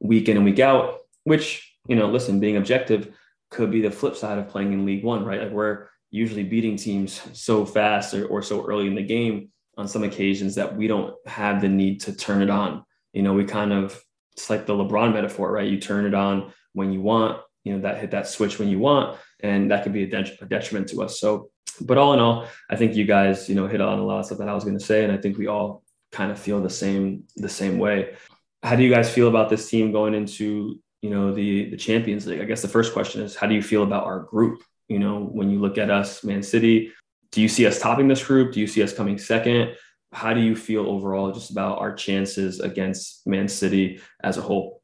week 0.00 0.28
in 0.28 0.36
and 0.36 0.44
week 0.44 0.60
out, 0.60 1.00
which, 1.24 1.76
you 1.88 1.96
know, 1.96 2.08
listen, 2.08 2.40
being 2.40 2.56
objective 2.56 3.14
could 3.50 3.70
be 3.70 3.82
the 3.82 3.90
flip 3.90 4.16
side 4.16 4.38
of 4.38 4.48
playing 4.48 4.72
in 4.72 4.86
League 4.86 5.04
One, 5.04 5.24
right? 5.24 5.42
Like 5.42 5.52
we're 5.52 5.88
usually 6.10 6.44
beating 6.44 6.76
teams 6.76 7.20
so 7.32 7.64
fast 7.66 8.14
or, 8.14 8.26
or 8.26 8.40
so 8.40 8.64
early 8.64 8.86
in 8.86 8.94
the 8.94 9.02
game 9.02 9.50
on 9.76 9.88
some 9.88 10.04
occasions 10.04 10.54
that 10.54 10.76
we 10.76 10.86
don't 10.86 11.14
have 11.26 11.60
the 11.60 11.68
need 11.68 12.00
to 12.02 12.12
turn 12.14 12.42
it 12.42 12.50
on. 12.50 12.84
You 13.12 13.22
know, 13.22 13.32
we 13.32 13.44
kind 13.44 13.72
of, 13.72 14.00
it's 14.32 14.50
like 14.50 14.66
the 14.66 14.74
LeBron 14.74 15.12
metaphor, 15.12 15.50
right? 15.50 15.68
You 15.68 15.80
turn 15.80 16.06
it 16.06 16.14
on 16.14 16.52
when 16.72 16.92
you 16.92 17.00
want, 17.00 17.40
you 17.64 17.74
know, 17.74 17.82
that 17.82 17.98
hit 17.98 18.10
that 18.10 18.28
switch 18.28 18.58
when 18.58 18.68
you 18.68 18.78
want, 18.78 19.18
and 19.40 19.70
that 19.70 19.82
could 19.82 19.92
be 19.92 20.04
a, 20.04 20.18
a 20.40 20.46
detriment 20.46 20.88
to 20.88 21.02
us. 21.02 21.20
So 21.20 21.50
but 21.80 21.98
all 21.98 22.12
in 22.14 22.20
all, 22.20 22.46
I 22.70 22.76
think 22.76 22.94
you 22.94 23.04
guys, 23.04 23.48
you 23.48 23.54
know, 23.54 23.66
hit 23.66 23.80
on 23.80 23.98
a 23.98 24.04
lot 24.04 24.20
of 24.20 24.26
stuff 24.26 24.38
that 24.38 24.48
I 24.48 24.54
was 24.54 24.64
going 24.64 24.78
to 24.78 24.84
say, 24.84 25.04
and 25.04 25.12
I 25.12 25.16
think 25.16 25.38
we 25.38 25.46
all 25.46 25.82
kind 26.12 26.30
of 26.30 26.38
feel 26.38 26.60
the 26.60 26.70
same 26.70 27.24
the 27.36 27.48
same 27.48 27.78
way. 27.78 28.14
How 28.62 28.76
do 28.76 28.82
you 28.82 28.90
guys 28.90 29.12
feel 29.12 29.28
about 29.28 29.50
this 29.50 29.68
team 29.68 29.92
going 29.92 30.14
into 30.14 30.80
you 31.02 31.10
know 31.10 31.34
the 31.34 31.70
the 31.70 31.76
Champions 31.76 32.26
League? 32.26 32.40
I 32.40 32.44
guess 32.44 32.62
the 32.62 32.68
first 32.68 32.92
question 32.92 33.22
is, 33.22 33.34
how 33.34 33.46
do 33.46 33.54
you 33.54 33.62
feel 33.62 33.82
about 33.82 34.04
our 34.04 34.20
group? 34.20 34.62
You 34.88 34.98
know, 34.98 35.20
when 35.20 35.50
you 35.50 35.60
look 35.60 35.78
at 35.78 35.90
us, 35.90 36.22
Man 36.24 36.42
City, 36.42 36.92
do 37.34 37.42
you 37.42 37.48
see 37.48 37.66
us 37.66 37.80
topping 37.80 38.06
this 38.06 38.24
group? 38.24 38.52
Do 38.52 38.60
you 38.60 38.66
see 38.68 38.82
us 38.82 38.92
coming 38.92 39.18
second? 39.18 39.74
How 40.12 40.32
do 40.32 40.40
you 40.40 40.54
feel 40.54 40.86
overall 40.86 41.32
just 41.32 41.50
about 41.50 41.78
our 41.78 41.92
chances 41.92 42.60
against 42.60 43.26
Man 43.26 43.48
City 43.48 44.00
as 44.22 44.38
a 44.38 44.40
whole? 44.40 44.80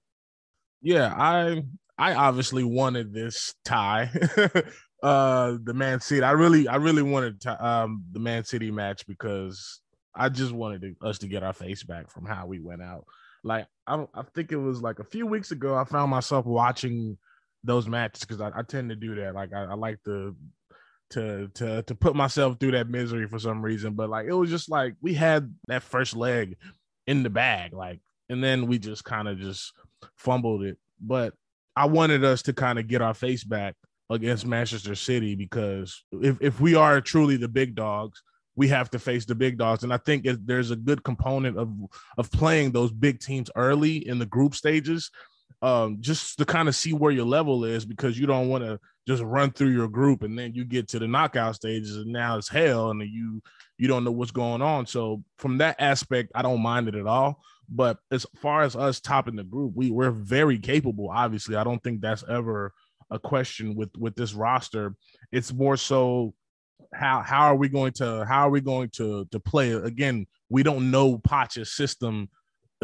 Yeah, 0.83 1.15
I 1.17 1.63
I 1.97 2.15
obviously 2.15 2.65
wanted 2.65 3.15
this 3.15 3.55
tie. 3.65 4.11
uh 5.03 5.57
the 5.63 5.73
Man 5.73 6.01
City. 6.01 6.23
I 6.23 6.33
really 6.33 6.67
I 6.67 6.77
really 6.77 7.03
wanted 7.03 7.41
to, 7.43 7.65
um 7.65 8.05
the 8.11 8.19
Man 8.19 8.45
City 8.45 8.73
match 8.73 9.07
because 9.07 9.81
I 10.13 10.29
just 10.29 10.51
wanted 10.51 10.83
to, 10.83 11.07
us 11.07 11.19
to 11.19 11.29
get 11.29 11.45
our 11.45 11.53
face 11.53 11.85
back 11.85 12.11
from 12.11 12.27
how 12.27 12.47
we 12.47 12.59
went 12.59 12.83
out. 12.83 13.05
Like 13.45 13.69
I 13.87 14.05
I 14.13 14.23
think 14.35 14.51
it 14.51 14.57
was 14.57 14.83
like 14.83 14.99
a 14.99 15.05
few 15.05 15.25
weeks 15.25 15.53
ago 15.53 15.77
I 15.77 15.85
found 15.85 16.11
myself 16.11 16.47
watching 16.47 17.17
those 17.63 17.87
matches 17.87 18.25
because 18.25 18.41
I, 18.41 18.51
I, 18.57 18.63
tend 18.63 18.89
to 18.89 18.97
do 18.97 19.15
that. 19.17 19.35
Like 19.35 19.53
I, 19.53 19.65
I 19.65 19.75
like 19.75 20.03
to 20.05 20.35
to 21.11 21.49
to 21.55 21.83
to 21.83 21.95
put 21.95 22.15
myself 22.15 22.59
through 22.59 22.73
that 22.73 22.89
misery 22.89 23.27
for 23.27 23.39
some 23.39 23.63
reason. 23.63 23.95
But 23.95 24.11
like 24.11 24.27
it 24.27 24.33
was 24.33 24.51
just 24.51 24.71
like 24.71 24.95
we 25.01 25.15
had 25.15 25.55
that 25.69 25.83
first 25.83 26.17
leg 26.17 26.57
in 27.07 27.23
the 27.23 27.31
bag, 27.31 27.73
like, 27.73 28.01
and 28.29 28.43
then 28.43 28.67
we 28.67 28.79
just 28.79 29.05
kind 29.05 29.29
of 29.29 29.39
just 29.39 29.73
fumbled 30.17 30.63
it. 30.63 30.79
But 31.01 31.35
I 31.77 31.87
wanted 31.87 32.25
us 32.25 32.43
to 32.43 32.53
kind 32.53 32.79
of 32.79 32.89
get 32.89 33.03
our 33.03 33.15
face 33.15 33.45
back 33.45 33.75
against 34.11 34.47
Manchester 34.47 34.95
City 34.95 35.35
because 35.35 36.05
if, 36.13 36.37
if 36.41 36.61
we 36.61 36.75
are 36.75 37.01
truly 37.01 37.37
the 37.37 37.49
big 37.49 37.75
dogs, 37.75 38.23
we 38.57 38.69
have 38.69 38.91
to 38.91 38.99
face 38.99 39.25
the 39.25 39.35
big 39.35 39.57
dogs. 39.57 39.85
And 39.85 39.93
I 39.93 39.97
think 39.97 40.27
there's 40.45 40.71
a 40.71 40.77
good 40.77 41.03
component 41.03 41.57
of 41.57 41.71
of 42.19 42.31
playing 42.31 42.73
those 42.73 42.93
big 42.93 43.21
teams 43.21 43.51
early 43.57 44.07
in 44.07 44.19
the 44.19 44.27
group 44.27 44.55
stages, 44.55 45.11
um, 45.63 45.99
just 46.01 46.39
to 46.39 46.45
kind 46.45 46.69
of 46.69 46.77
see 46.77 46.93
where 46.93 47.13
your 47.13 47.27
level 47.27 47.65
is 47.65 47.85
because 47.85 48.19
you 48.19 48.27
don't 48.27 48.49
want 48.49 48.65
to 48.65 48.79
just 49.11 49.23
run 49.25 49.51
through 49.51 49.71
your 49.71 49.89
group 49.89 50.23
and 50.23 50.39
then 50.39 50.55
you 50.55 50.65
get 50.65 50.87
to 50.89 51.01
the 51.01 51.09
knockout 51.09 51.57
stages 51.57 51.97
and 51.97 52.13
now 52.13 52.39
it's 52.39 52.49
hell 52.49 52.91
and 52.91 53.03
you 53.03 53.43
you 53.77 53.89
don't 53.89 54.05
know 54.05 54.13
what's 54.13 54.31
going 54.31 54.63
on. 54.63 54.87
So 54.87 55.25
from 55.39 55.59
that 55.59 55.77
aspect, 55.81 56.31
I 56.35 56.43
don't 56.43 56.63
mind 56.63 56.87
it 56.87 56.95
at 56.95 57.07
all. 57.07 57.41
But 57.69 57.99
as 58.13 58.25
far 58.37 58.63
as 58.63 58.77
us 58.77 59.01
topping 59.01 59.35
the 59.35 59.43
group, 59.43 59.73
we 59.75 59.91
we're 59.91 60.13
very 60.13 60.59
capable. 60.59 61.11
Obviously, 61.11 61.57
I 61.57 61.65
don't 61.65 61.83
think 61.83 62.01
that's 62.01 62.25
ever 62.29 62.73
a 63.11 63.19
question 63.19 63.75
with 63.75 63.91
with 63.99 64.15
this 64.15 64.33
roster. 64.33 64.95
It's 65.33 65.53
more 65.53 65.77
so 65.77 66.35
how 66.95 67.23
how 67.23 67.47
are 67.47 67.57
we 67.57 67.69
going 67.69 67.93
to 67.95 68.25
how 68.29 68.47
are 68.47 68.51
we 68.51 68.61
going 68.61 68.91
to 68.91 69.25
to 69.33 69.41
play 69.41 69.73
again? 69.73 70.27
We 70.49 70.63
don't 70.63 70.93
know 70.93 71.19
Pacha's 71.19 71.73
system 71.73 72.29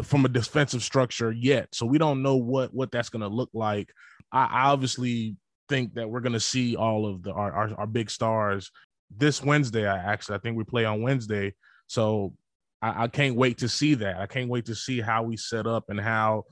from 0.03 0.25
a 0.25 0.29
defensive 0.29 0.83
structure 0.83 1.31
yet, 1.31 1.69
so 1.73 1.85
we 1.85 1.97
don't 1.97 2.21
know 2.21 2.35
what 2.35 2.73
what 2.73 2.91
that's 2.91 3.09
going 3.09 3.21
to 3.21 3.27
look 3.27 3.49
like. 3.53 3.93
I, 4.33 4.45
I 4.45 4.61
obviously 4.71 5.37
think 5.69 5.93
that 5.95 6.09
we're 6.09 6.21
going 6.21 6.33
to 6.33 6.39
see 6.39 6.75
all 6.75 7.05
of 7.05 7.23
the 7.23 7.31
our, 7.31 7.51
our, 7.51 7.79
our 7.79 7.87
big 7.87 8.09
stars 8.09 8.71
this 9.15 9.43
Wednesday. 9.43 9.87
I 9.87 9.97
actually 9.97 10.35
I 10.35 10.39
think 10.39 10.57
we 10.57 10.63
play 10.63 10.85
on 10.85 11.01
Wednesday, 11.01 11.53
so 11.87 12.33
I, 12.81 13.03
I 13.03 13.07
can't 13.07 13.35
wait 13.35 13.59
to 13.59 13.69
see 13.69 13.95
that. 13.95 14.17
I 14.17 14.27
can't 14.27 14.49
wait 14.49 14.65
to 14.65 14.75
see 14.75 15.01
how 15.01 15.23
we 15.23 15.37
set 15.37 15.67
up 15.67 15.85
and 15.89 15.99
how 15.99 16.45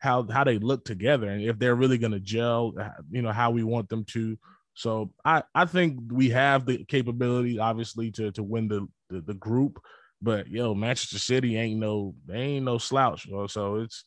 how 0.00 0.26
how 0.30 0.44
they 0.44 0.58
look 0.58 0.84
together 0.84 1.28
and 1.28 1.42
if 1.42 1.58
they're 1.58 1.74
really 1.74 1.98
going 1.98 2.12
to 2.12 2.20
gel 2.20 2.72
uh, 2.80 2.88
you 3.10 3.22
know 3.22 3.32
how 3.32 3.50
we 3.50 3.62
want 3.62 3.88
them 3.88 4.04
to 4.04 4.36
so 4.74 5.12
i 5.24 5.42
i 5.54 5.64
think 5.64 5.98
we 6.10 6.30
have 6.30 6.66
the 6.66 6.84
capability 6.86 7.58
obviously 7.58 8.10
to 8.10 8.32
to 8.32 8.42
win 8.42 8.66
the 8.66 8.86
the, 9.10 9.20
the 9.20 9.34
group 9.34 9.78
but 10.22 10.48
yo 10.48 10.74
manchester 10.74 11.18
city 11.18 11.56
ain't 11.56 11.78
no 11.78 12.14
they 12.26 12.38
ain't 12.38 12.64
no 12.64 12.78
slouch 12.78 13.28
bro. 13.28 13.46
so 13.46 13.76
it's 13.76 14.04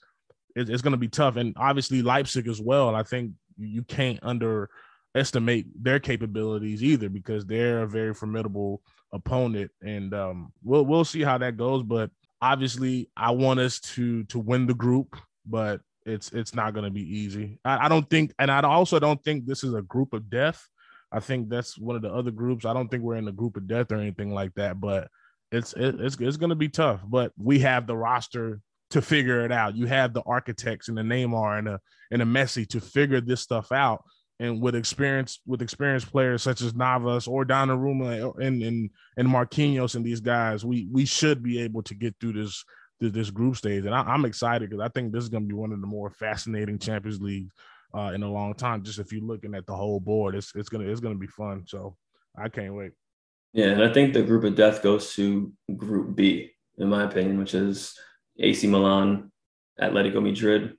it's, 0.56 0.70
it's 0.70 0.82
going 0.82 0.92
to 0.92 0.98
be 0.98 1.08
tough 1.08 1.36
and 1.38 1.54
obviously 1.58 2.02
leipzig 2.02 2.48
as 2.48 2.60
well 2.60 2.88
And 2.90 2.98
i 2.98 3.04
think 3.04 3.32
you 3.58 3.84
can't 3.84 4.20
underestimate 4.24 5.68
their 5.82 6.00
capabilities 6.00 6.84
either 6.84 7.10
because 7.10 7.46
they're 7.46 7.84
a 7.84 7.88
very 7.88 8.14
formidable 8.14 8.82
opponent 9.12 9.70
and 9.82 10.14
um 10.14 10.52
we'll 10.64 10.86
we'll 10.86 11.06
see 11.06 11.22
how 11.22 11.38
that 11.38 11.56
goes 11.56 11.84
but 11.84 12.10
obviously 12.42 13.10
i 13.16 13.30
want 13.30 13.60
us 13.60 13.80
to 13.80 14.24
to 14.26 14.40
win 14.40 14.66
the 14.66 14.74
group 14.74 15.16
but 15.46 15.82
it's 16.06 16.32
it's 16.32 16.54
not 16.54 16.74
going 16.74 16.86
to 16.86 16.92
be 16.92 17.18
easy. 17.18 17.60
I, 17.64 17.86
I, 17.86 17.90
don't 17.90 18.10
think, 18.10 18.34
and 18.40 18.52
I 18.52 18.62
also 18.62 19.00
don't 19.00 19.24
think 19.24 19.46
this 19.46 19.64
is 19.64 19.74
a 19.74 19.82
group 19.82 20.14
of 20.14 20.30
death. 20.30 20.68
I 21.12 21.20
think 21.20 21.50
that's 21.50 21.78
one 21.78 21.96
of 21.96 22.02
the 22.02 22.12
other 22.12 22.32
groups. 22.32 22.66
I 22.66 22.74
don't 22.74 22.90
think 22.90 23.04
we're 23.04 23.16
in 23.16 23.28
a 23.28 23.34
group 23.34 23.58
of 23.58 23.68
death 23.68 23.92
or 23.92 23.98
anything 23.98 24.34
like 24.34 24.54
that. 24.56 24.80
But 24.80 25.10
it's 25.52 25.74
it's 25.78 26.18
it's 26.20 26.38
going 26.38 26.50
to 26.50 26.56
be 26.56 26.70
tough. 26.70 27.02
But 27.06 27.32
we 27.38 27.60
have 27.60 27.88
the 27.88 27.96
roster 27.96 28.62
to 28.94 29.02
figure 29.02 29.44
it 29.44 29.52
out. 29.52 29.76
You 29.76 29.88
have 29.88 30.14
the 30.14 30.22
architects 30.22 30.88
and 30.88 30.98
the 30.98 31.02
Neymar 31.02 31.60
and 31.60 31.68
a 31.68 31.80
and 32.12 32.22
a 32.22 32.26
Messi 32.26 32.68
to 32.70 32.80
figure 32.80 33.20
this 33.20 33.42
stuff 33.42 33.72
out. 33.72 34.04
And 34.40 34.62
with 34.62 34.76
experience 34.76 35.40
with 35.48 35.62
experienced 35.62 36.12
players 36.12 36.44
such 36.44 36.62
as 36.62 36.76
Navas 36.76 37.28
or 37.28 37.44
Donnarumma 37.44 38.40
and 38.40 38.62
and 38.62 38.90
and 39.18 39.28
Marquinhos 39.28 39.96
and 39.96 40.06
these 40.06 40.22
guys, 40.22 40.64
we 40.64 40.88
we 40.92 41.06
should 41.06 41.42
be 41.42 41.60
able 41.60 41.82
to 41.84 41.96
get 41.96 42.16
through 42.20 42.34
this 42.34 42.64
this 43.00 43.32
group 43.32 43.58
stage, 43.58 43.86
and 43.86 43.94
I, 43.94 44.14
am 44.14 44.24
excited 44.24 44.70
because 44.70 44.82
I 44.82 44.88
think 44.90 45.12
this 45.12 45.24
is 45.24 45.30
going 45.30 45.44
to 45.44 45.48
be 45.48 45.54
one 45.54 45.74
of 45.74 45.82
the 45.82 45.88
more 45.88 46.10
fascinating 46.10 46.80
Champions 46.80 47.20
League 47.20 47.50
uh, 47.94 48.12
in 48.14 48.24
a 48.24 48.32
long 48.32 48.54
time. 48.54 48.84
Just 48.84 49.00
if 49.00 49.12
you're 49.12 49.22
looking 49.22 49.56
at 49.56 49.66
the 49.66 49.76
whole 49.76 50.00
board, 50.00 50.36
it's 50.36 50.54
it's 50.56 50.70
gonna 50.70 50.86
it's 50.86 51.02
gonna 51.02 51.16
be 51.16 51.28
fun. 51.28 51.64
So 51.68 51.98
I 52.38 52.48
can't 52.50 52.76
wait. 52.76 52.92
Yeah, 53.54 53.68
and 53.68 53.84
I 53.84 53.92
think 53.92 54.14
the 54.14 54.24
group 54.24 54.44
of 54.44 54.56
death 54.56 54.82
goes 54.82 55.14
to 55.16 55.52
Group 55.76 56.16
B, 56.16 56.52
in 56.78 56.90
my 56.90 57.04
opinion, 57.04 57.38
which 57.38 57.54
is 57.54 57.98
AC 58.40 58.68
Milan, 58.68 59.32
Atletico 59.82 60.22
Madrid, 60.22 60.76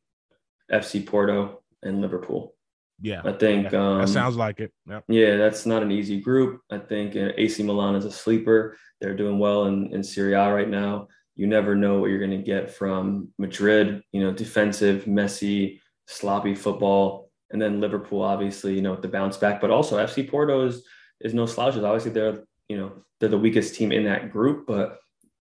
FC 0.70 1.04
Porto, 1.06 1.62
and 1.82 2.00
Liverpool. 2.00 2.54
Yeah, 3.00 3.22
I 3.24 3.32
think 3.32 3.72
yeah, 3.72 3.92
um, 3.92 3.98
that 4.00 4.08
sounds 4.08 4.36
like 4.36 4.60
it. 4.60 4.72
Yep. 4.88 5.04
Yeah, 5.08 5.36
that's 5.36 5.66
not 5.66 5.82
an 5.82 5.90
easy 5.90 6.20
group. 6.20 6.60
I 6.70 6.78
think 6.78 7.16
uh, 7.16 7.32
AC 7.36 7.62
Milan 7.62 7.96
is 7.96 8.04
a 8.04 8.12
sleeper. 8.12 8.76
They're 9.00 9.16
doing 9.16 9.38
well 9.38 9.66
in 9.66 9.92
in 9.92 10.02
Serie 10.02 10.34
A 10.34 10.52
right 10.52 10.68
now 10.68 11.08
you 11.36 11.46
never 11.46 11.74
know 11.74 11.98
what 11.98 12.10
you're 12.10 12.18
going 12.18 12.30
to 12.30 12.38
get 12.38 12.70
from 12.70 13.28
Madrid, 13.38 14.02
you 14.12 14.22
know, 14.22 14.32
defensive, 14.32 15.06
messy, 15.06 15.80
sloppy 16.06 16.54
football. 16.54 17.30
And 17.50 17.60
then 17.60 17.80
Liverpool, 17.80 18.22
obviously, 18.22 18.74
you 18.74 18.82
know, 18.82 18.92
with 18.92 19.02
the 19.02 19.08
bounce 19.08 19.36
back, 19.36 19.60
but 19.60 19.70
also 19.70 19.98
FC 19.98 20.28
Porto 20.28 20.66
is, 20.66 20.84
is 21.20 21.34
no 21.34 21.46
slouches. 21.46 21.84
Obviously, 21.84 22.12
they're, 22.12 22.44
you 22.68 22.76
know, 22.76 22.92
they're 23.18 23.28
the 23.28 23.38
weakest 23.38 23.74
team 23.74 23.92
in 23.92 24.04
that 24.04 24.30
group, 24.30 24.66
but 24.66 24.98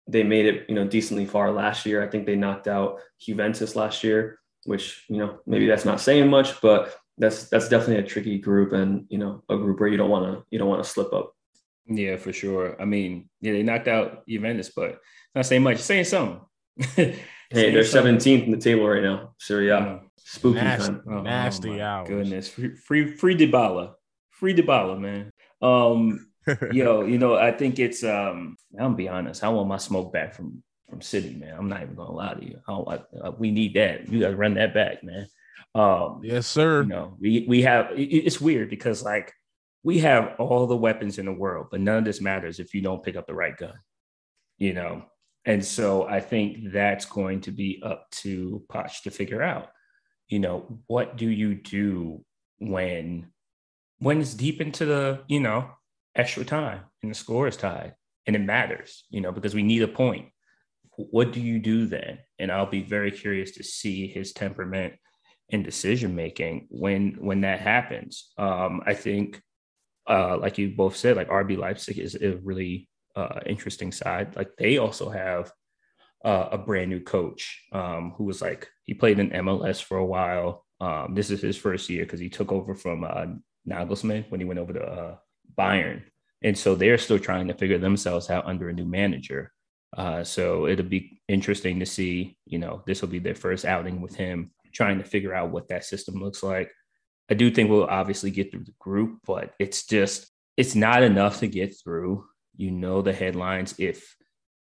they 0.09 0.23
made 0.23 0.45
it, 0.45 0.69
you 0.69 0.75
know, 0.75 0.87
decently 0.87 1.25
far 1.25 1.51
last 1.51 1.85
year. 1.85 2.03
I 2.03 2.07
think 2.07 2.25
they 2.25 2.35
knocked 2.35 2.67
out 2.67 2.99
Juventus 3.19 3.75
last 3.75 4.03
year, 4.03 4.39
which, 4.65 5.05
you 5.07 5.17
know, 5.17 5.39
maybe 5.45 5.67
that's 5.67 5.85
not 5.85 6.01
saying 6.01 6.29
much, 6.29 6.59
but 6.61 6.95
that's, 7.17 7.49
that's 7.49 7.69
definitely 7.69 8.03
a 8.03 8.07
tricky 8.07 8.39
group 8.39 8.73
and, 8.73 9.05
you 9.09 9.17
know, 9.17 9.43
a 9.49 9.55
group 9.55 9.79
where 9.79 9.89
you 9.89 9.97
don't 9.97 10.09
want 10.09 10.25
to, 10.25 10.43
you 10.49 10.57
don't 10.57 10.69
want 10.69 10.83
to 10.83 10.89
slip 10.89 11.13
up. 11.13 11.33
Yeah, 11.89 12.17
for 12.17 12.31
sure. 12.31 12.79
I 12.79 12.85
mean, 12.85 13.29
yeah, 13.41 13.53
they 13.53 13.63
knocked 13.63 13.87
out 13.87 14.27
Juventus, 14.27 14.69
but 14.69 14.99
not 15.33 15.45
saying 15.45 15.63
much. 15.63 15.79
Saying 15.79 16.05
something. 16.05 16.41
hey, 16.95 17.15
they're 17.49 17.83
seventeenth 17.83 18.43
in 18.43 18.51
the 18.51 18.57
table 18.57 18.87
right 18.87 19.01
now. 19.01 19.33
So 19.39 19.57
yeah, 19.57 19.99
spooky 20.17 20.61
nasty, 20.61 20.87
time. 20.87 21.03
Oh, 21.09 21.21
nasty 21.21 21.81
oh 21.81 21.85
hours. 21.85 22.07
Goodness, 22.07 22.49
free, 22.49 22.75
free, 22.75 23.15
free 23.15 23.35
Dybala, 23.35 23.93
free 24.29 24.53
Dybala, 24.53 24.99
man. 24.99 25.31
Um, 25.61 26.28
yo, 26.71 27.01
you 27.05 27.17
know, 27.17 27.35
I 27.35 27.51
think 27.51 27.79
it's. 27.79 28.03
Um, 28.03 28.55
I'm 28.79 28.95
be 28.95 29.07
honest. 29.07 29.43
I 29.43 29.49
want 29.49 29.69
my 29.69 29.77
smoke 29.77 30.13
back 30.13 30.33
from 30.33 30.63
from 30.89 31.01
City, 31.01 31.35
man. 31.35 31.55
I'm 31.57 31.69
not 31.69 31.83
even 31.83 31.95
gonna 31.95 32.11
lie 32.11 32.33
to 32.33 32.45
you. 32.45 32.59
I 32.67 32.71
don't, 32.71 32.87
I, 32.89 33.27
I, 33.27 33.29
we 33.29 33.51
need 33.51 33.75
that. 33.75 34.07
You 34.09 34.21
gotta 34.21 34.35
run 34.35 34.55
that 34.55 34.73
back, 34.73 35.03
man. 35.03 35.27
Um, 35.75 36.21
yes, 36.23 36.47
sir. 36.47 36.83
You 36.83 36.89
know, 36.89 37.15
we 37.19 37.45
we 37.47 37.61
have. 37.63 37.91
It, 37.91 38.03
it's 38.03 38.41
weird 38.41 38.69
because 38.69 39.03
like 39.03 39.33
we 39.83 39.99
have 39.99 40.35
all 40.39 40.67
the 40.67 40.77
weapons 40.77 41.17
in 41.17 41.25
the 41.25 41.33
world, 41.33 41.67
but 41.71 41.81
none 41.81 41.97
of 41.97 42.05
this 42.05 42.21
matters 42.21 42.59
if 42.59 42.73
you 42.73 42.81
don't 42.81 43.03
pick 43.03 43.15
up 43.15 43.27
the 43.27 43.33
right 43.33 43.55
gun. 43.55 43.77
You 44.57 44.73
know, 44.73 45.05
and 45.45 45.65
so 45.65 46.07
I 46.07 46.19
think 46.19 46.71
that's 46.71 47.05
going 47.05 47.41
to 47.41 47.51
be 47.51 47.81
up 47.83 48.09
to 48.11 48.63
Poch 48.69 49.03
to 49.03 49.11
figure 49.11 49.41
out. 49.41 49.69
You 50.27 50.39
know, 50.39 50.79
what 50.87 51.17
do 51.17 51.29
you 51.29 51.55
do 51.55 52.23
when 52.59 53.31
when 53.99 54.21
it's 54.21 54.33
deep 54.33 54.61
into 54.61 54.85
the, 54.85 55.21
you 55.27 55.39
know, 55.39 55.69
extra 56.15 56.45
time 56.45 56.81
and 57.01 57.11
the 57.11 57.15
score 57.15 57.47
is 57.47 57.57
tied 57.57 57.95
and 58.25 58.35
it 58.35 58.39
matters, 58.39 59.05
you 59.09 59.21
know, 59.21 59.31
because 59.31 59.55
we 59.55 59.63
need 59.63 59.81
a 59.81 59.87
point. 59.87 60.29
What 60.95 61.31
do 61.31 61.39
you 61.39 61.59
do 61.59 61.85
then? 61.85 62.19
And 62.37 62.51
I'll 62.51 62.69
be 62.69 62.83
very 62.83 63.11
curious 63.11 63.51
to 63.51 63.63
see 63.63 64.07
his 64.07 64.33
temperament 64.33 64.93
and 65.51 65.63
decision 65.63 66.15
making 66.15 66.67
when 66.69 67.15
when 67.19 67.41
that 67.41 67.59
happens. 67.59 68.31
Um, 68.37 68.81
I 68.85 68.93
think, 68.93 69.41
uh, 70.07 70.37
like 70.37 70.57
you 70.57 70.75
both 70.75 70.95
said, 70.95 71.15
like 71.15 71.29
RB 71.29 71.57
Leipzig 71.57 71.97
is 71.97 72.15
a 72.15 72.37
really 72.43 72.89
uh, 73.15 73.39
interesting 73.45 73.91
side. 73.91 74.35
Like 74.35 74.51
they 74.57 74.77
also 74.77 75.09
have 75.09 75.51
uh, 76.23 76.49
a 76.51 76.57
brand 76.57 76.89
new 76.89 76.99
coach 76.99 77.63
um, 77.71 78.13
who 78.17 78.25
was 78.25 78.41
like 78.41 78.67
he 78.83 78.93
played 78.93 79.19
in 79.19 79.29
MLS 79.29 79.81
for 79.81 79.97
a 79.97 80.05
while. 80.05 80.65
Um, 80.81 81.13
this 81.15 81.29
is 81.29 81.41
his 81.41 81.57
first 81.57 81.89
year 81.89 82.03
because 82.03 82.19
he 82.19 82.29
took 82.29 82.51
over 82.51 82.75
from 82.75 83.03
uh, 83.03 83.25
Nagelsmann 83.67 84.29
when 84.29 84.39
he 84.39 84.45
went 84.45 84.59
over 84.59 84.73
to 84.73 84.81
uh, 84.81 85.15
Bayern, 85.57 86.03
and 86.41 86.57
so 86.57 86.75
they're 86.75 86.97
still 86.97 87.19
trying 87.19 87.47
to 87.47 87.53
figure 87.53 87.77
themselves 87.77 88.29
out 88.29 88.45
under 88.45 88.69
a 88.69 88.73
new 88.73 88.85
manager. 88.85 89.51
Uh, 89.95 90.23
so 90.23 90.67
it'll 90.67 90.85
be 90.85 91.21
interesting 91.27 91.79
to 91.79 91.85
see. 91.85 92.37
You 92.45 92.59
know, 92.59 92.83
this 92.85 93.01
will 93.01 93.09
be 93.09 93.19
their 93.19 93.35
first 93.35 93.65
outing 93.65 94.01
with 94.01 94.15
him, 94.15 94.51
trying 94.73 94.97
to 94.99 95.03
figure 95.03 95.33
out 95.33 95.51
what 95.51 95.69
that 95.69 95.85
system 95.85 96.15
looks 96.15 96.43
like. 96.43 96.71
I 97.29 97.33
do 97.33 97.51
think 97.51 97.69
we'll 97.69 97.85
obviously 97.85 98.31
get 98.31 98.51
through 98.51 98.65
the 98.65 98.73
group, 98.79 99.19
but 99.25 99.53
it's 99.59 99.85
just 99.85 100.27
it's 100.57 100.75
not 100.75 101.03
enough 101.03 101.39
to 101.39 101.47
get 101.47 101.75
through. 101.81 102.25
You 102.55 102.71
know 102.71 103.01
the 103.01 103.13
headlines 103.13 103.75
if 103.77 104.15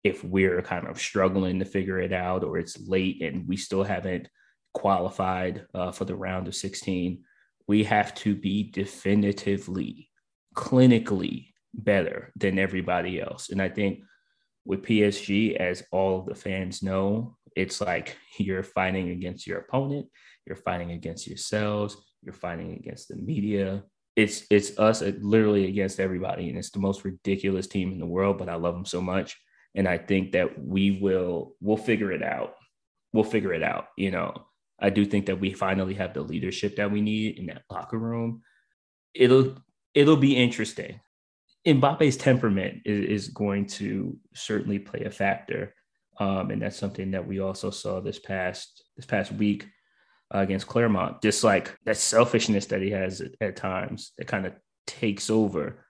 if 0.04 0.22
we're 0.22 0.62
kind 0.62 0.86
of 0.86 1.00
struggling 1.00 1.58
to 1.58 1.64
figure 1.64 1.98
it 1.98 2.12
out 2.12 2.44
or 2.44 2.58
it's 2.58 2.78
late 2.88 3.22
and 3.22 3.46
we 3.48 3.56
still 3.56 3.82
haven't 3.82 4.28
qualified 4.72 5.66
uh, 5.74 5.90
for 5.90 6.04
the 6.04 6.14
round 6.14 6.46
of 6.46 6.54
16 6.54 7.24
we 7.66 7.84
have 7.84 8.14
to 8.14 8.34
be 8.34 8.70
definitively 8.70 10.07
clinically 10.58 11.48
better 11.74 12.32
than 12.36 12.58
everybody 12.58 13.20
else 13.20 13.50
and 13.50 13.60
i 13.62 13.68
think 13.68 14.00
with 14.64 14.82
psg 14.82 15.56
as 15.56 15.82
all 15.92 16.22
the 16.22 16.34
fans 16.34 16.82
know 16.82 17.36
it's 17.54 17.80
like 17.80 18.16
you're 18.38 18.62
fighting 18.62 19.10
against 19.10 19.46
your 19.46 19.58
opponent 19.58 20.06
you're 20.46 20.56
fighting 20.56 20.92
against 20.92 21.26
yourselves 21.26 21.96
you're 22.22 22.32
fighting 22.32 22.72
against 22.72 23.08
the 23.08 23.16
media 23.16 23.82
it's 24.16 24.44
it's 24.50 24.76
us 24.78 25.02
uh, 25.02 25.12
literally 25.20 25.66
against 25.68 26.00
everybody 26.00 26.48
and 26.48 26.58
it's 26.58 26.70
the 26.70 26.80
most 26.80 27.04
ridiculous 27.04 27.66
team 27.66 27.92
in 27.92 28.00
the 28.00 28.06
world 28.06 28.38
but 28.38 28.48
i 28.48 28.54
love 28.54 28.74
them 28.74 28.86
so 28.86 29.00
much 29.00 29.36
and 29.74 29.86
I 29.86 29.98
think 29.98 30.32
that 30.32 30.60
we 30.60 30.98
will 31.00 31.54
we'll 31.60 31.76
figure 31.76 32.12
it 32.12 32.22
out. 32.22 32.54
We'll 33.12 33.24
figure 33.24 33.52
it 33.52 33.62
out. 33.62 33.86
You 33.96 34.10
know, 34.10 34.46
I 34.80 34.90
do 34.90 35.04
think 35.04 35.26
that 35.26 35.40
we 35.40 35.52
finally 35.52 35.94
have 35.94 36.14
the 36.14 36.22
leadership 36.22 36.76
that 36.76 36.90
we 36.90 37.00
need 37.00 37.38
in 37.38 37.46
that 37.46 37.62
locker 37.70 37.98
room. 37.98 38.42
It'll 39.14 39.56
it'll 39.98 40.16
be 40.16 40.36
interesting. 40.36 41.00
Mbappe's 41.66 42.16
temperament 42.16 42.82
is, 42.84 43.24
is 43.24 43.28
going 43.28 43.66
to 43.66 44.16
certainly 44.34 44.78
play 44.78 45.04
a 45.04 45.10
factor, 45.10 45.74
um, 46.18 46.50
and 46.50 46.62
that's 46.62 46.76
something 46.76 47.10
that 47.10 47.26
we 47.26 47.40
also 47.40 47.70
saw 47.70 48.00
this 48.00 48.18
past 48.18 48.84
this 48.96 49.06
past 49.06 49.32
week 49.32 49.66
uh, 50.34 50.38
against 50.38 50.66
Clermont. 50.66 51.22
Just 51.22 51.44
like 51.44 51.76
that 51.84 51.96
selfishness 51.96 52.66
that 52.66 52.82
he 52.82 52.90
has 52.90 53.20
at, 53.20 53.32
at 53.40 53.56
times 53.56 54.12
that 54.18 54.26
kind 54.26 54.46
of 54.46 54.54
takes 54.86 55.30
over. 55.30 55.84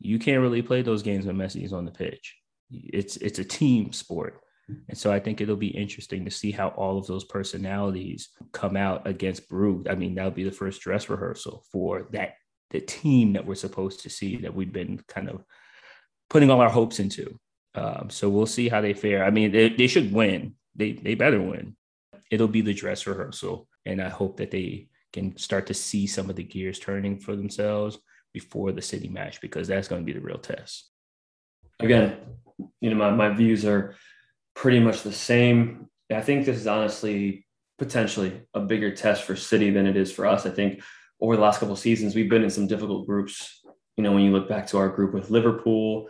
You 0.00 0.18
can't 0.18 0.42
really 0.42 0.62
play 0.62 0.82
those 0.82 1.02
games 1.02 1.24
when 1.24 1.36
Messi's 1.36 1.72
on 1.72 1.84
the 1.84 1.90
pitch 1.90 2.36
it's 2.70 3.16
it's 3.18 3.38
a 3.38 3.44
team 3.44 3.92
sport. 3.92 4.40
And 4.88 4.96
so 4.96 5.12
I 5.12 5.20
think 5.20 5.40
it'll 5.40 5.56
be 5.56 5.68
interesting 5.68 6.24
to 6.24 6.30
see 6.30 6.50
how 6.50 6.68
all 6.68 6.96
of 6.96 7.06
those 7.06 7.24
personalities 7.24 8.30
come 8.52 8.78
out 8.78 9.06
against 9.06 9.48
Brugge. 9.50 9.90
I 9.90 9.94
mean, 9.94 10.14
that'll 10.14 10.30
be 10.30 10.44
the 10.44 10.50
first 10.50 10.80
dress 10.80 11.10
rehearsal 11.10 11.64
for 11.70 12.08
that 12.12 12.36
the 12.74 12.80
team 12.80 13.34
that 13.34 13.46
we're 13.46 13.54
supposed 13.54 14.00
to 14.00 14.10
see 14.10 14.38
that 14.38 14.52
we've 14.52 14.72
been 14.72 15.00
kind 15.06 15.28
of 15.28 15.44
putting 16.28 16.50
all 16.50 16.60
our 16.60 16.68
hopes 16.68 16.98
into. 16.98 17.38
Um, 17.76 18.10
so 18.10 18.28
we'll 18.28 18.46
see 18.46 18.68
how 18.68 18.80
they 18.80 18.94
fare. 18.94 19.24
I 19.24 19.30
mean, 19.30 19.52
they, 19.52 19.68
they 19.68 19.86
should 19.86 20.12
win. 20.12 20.54
They 20.74 20.92
they 20.92 21.14
better 21.14 21.40
win. 21.40 21.76
It'll 22.32 22.48
be 22.48 22.62
the 22.62 22.74
dress 22.74 23.06
rehearsal, 23.06 23.68
and 23.86 24.02
I 24.02 24.08
hope 24.08 24.38
that 24.38 24.50
they 24.50 24.88
can 25.12 25.36
start 25.36 25.68
to 25.68 25.74
see 25.74 26.08
some 26.08 26.28
of 26.28 26.34
the 26.34 26.42
gears 26.42 26.80
turning 26.80 27.20
for 27.20 27.36
themselves 27.36 27.96
before 28.32 28.72
the 28.72 28.82
city 28.82 29.08
match 29.08 29.40
because 29.40 29.68
that's 29.68 29.86
going 29.86 30.02
to 30.02 30.06
be 30.06 30.18
the 30.18 30.26
real 30.26 30.38
test. 30.38 30.90
Again, 31.78 32.16
you 32.80 32.90
know, 32.90 32.96
my, 32.96 33.10
my 33.10 33.28
views 33.28 33.64
are 33.64 33.94
pretty 34.54 34.80
much 34.80 35.02
the 35.02 35.12
same. 35.12 35.86
I 36.12 36.22
think 36.22 36.44
this 36.44 36.56
is 36.56 36.66
honestly 36.66 37.46
potentially 37.78 38.42
a 38.52 38.60
bigger 38.60 38.90
test 38.94 39.22
for 39.22 39.36
City 39.36 39.70
than 39.70 39.86
it 39.86 39.96
is 39.96 40.10
for 40.10 40.26
us. 40.26 40.44
I 40.44 40.50
think 40.50 40.82
over 41.24 41.36
the 41.36 41.42
last 41.42 41.58
couple 41.58 41.74
seasons, 41.74 42.14
we've 42.14 42.28
been 42.28 42.44
in 42.44 42.50
some 42.50 42.66
difficult 42.66 43.06
groups. 43.06 43.62
You 43.96 44.04
know, 44.04 44.12
when 44.12 44.24
you 44.24 44.30
look 44.30 44.46
back 44.46 44.66
to 44.68 44.78
our 44.78 44.90
group 44.90 45.14
with 45.14 45.30
Liverpool, 45.30 46.08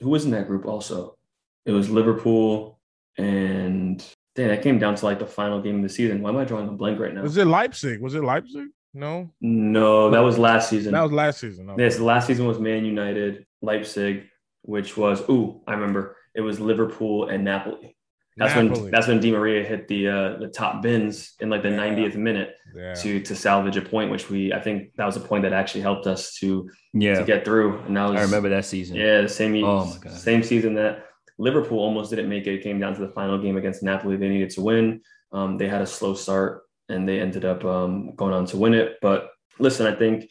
who 0.00 0.10
was 0.10 0.24
in 0.24 0.32
that 0.32 0.48
group 0.48 0.66
also? 0.66 1.16
It 1.64 1.70
was 1.70 1.88
Liverpool 1.88 2.80
and 3.16 4.04
dang, 4.34 4.48
that 4.48 4.62
came 4.62 4.80
down 4.80 4.96
to 4.96 5.04
like 5.04 5.20
the 5.20 5.26
final 5.26 5.62
game 5.62 5.76
of 5.76 5.82
the 5.82 5.88
season. 5.88 6.20
Why 6.20 6.30
am 6.30 6.36
I 6.36 6.44
drawing 6.44 6.68
a 6.68 6.72
blank 6.72 6.98
right 6.98 7.14
now? 7.14 7.22
Was 7.22 7.36
it 7.36 7.46
Leipzig? 7.46 8.00
Was 8.00 8.14
it 8.16 8.24
Leipzig? 8.24 8.68
No. 8.92 9.30
No, 9.40 10.10
that 10.10 10.20
was 10.20 10.36
last 10.36 10.68
season. 10.68 10.92
That 10.92 11.02
was 11.02 11.12
last 11.12 11.38
season. 11.38 11.70
Okay. 11.70 11.84
Yes, 11.84 12.00
last 12.00 12.26
season 12.26 12.46
was 12.46 12.58
Man 12.58 12.84
United, 12.84 13.46
Leipzig, 13.62 14.24
which 14.62 14.96
was 14.96 15.20
ooh, 15.30 15.60
I 15.66 15.74
remember 15.74 16.16
it 16.34 16.40
was 16.40 16.58
Liverpool 16.58 17.28
and 17.28 17.44
Napoli. 17.44 17.95
That's 18.36 18.54
Napoli. 18.54 18.82
when 18.82 18.90
that's 18.90 19.06
when 19.06 19.20
Di 19.20 19.30
Maria 19.30 19.64
hit 19.64 19.88
the 19.88 20.08
uh, 20.08 20.36
the 20.38 20.48
top 20.48 20.82
bins 20.82 21.34
in 21.40 21.48
like 21.48 21.62
the 21.62 21.70
yeah. 21.70 21.78
90th 21.78 22.16
minute 22.16 22.54
yeah. 22.74 22.94
to 22.94 23.20
to 23.20 23.34
salvage 23.34 23.76
a 23.76 23.82
point, 23.82 24.10
which 24.10 24.28
we 24.28 24.52
I 24.52 24.60
think 24.60 24.94
that 24.96 25.06
was 25.06 25.16
a 25.16 25.20
point 25.20 25.42
that 25.44 25.52
actually 25.52 25.80
helped 25.80 26.06
us 26.06 26.34
to 26.40 26.68
yeah 26.92 27.18
to 27.18 27.24
get 27.24 27.44
through. 27.44 27.78
And 27.80 27.96
that 27.96 28.10
was 28.10 28.20
I 28.20 28.22
remember 28.22 28.50
that 28.50 28.64
season. 28.64 28.96
Yeah, 28.96 29.22
the 29.22 29.28
same 29.28 29.64
oh 29.64 29.86
my 29.86 29.98
God. 29.98 30.12
same 30.12 30.42
season 30.42 30.74
that 30.74 31.06
Liverpool 31.38 31.78
almost 31.78 32.10
didn't 32.10 32.28
make 32.28 32.46
it. 32.46 32.54
It 32.54 32.62
came 32.62 32.78
down 32.78 32.94
to 32.94 33.00
the 33.00 33.12
final 33.12 33.38
game 33.38 33.56
against 33.56 33.82
Napoli. 33.82 34.16
They 34.16 34.28
needed 34.28 34.50
to 34.50 34.60
win. 34.60 35.00
Um, 35.32 35.56
they 35.56 35.68
had 35.68 35.82
a 35.82 35.86
slow 35.86 36.14
start 36.14 36.62
and 36.88 37.08
they 37.08 37.20
ended 37.20 37.44
up 37.44 37.64
um, 37.64 38.14
going 38.16 38.34
on 38.34 38.46
to 38.46 38.56
win 38.56 38.74
it. 38.74 38.96
But 39.00 39.30
listen, 39.58 39.86
I 39.86 39.94
think 39.94 40.28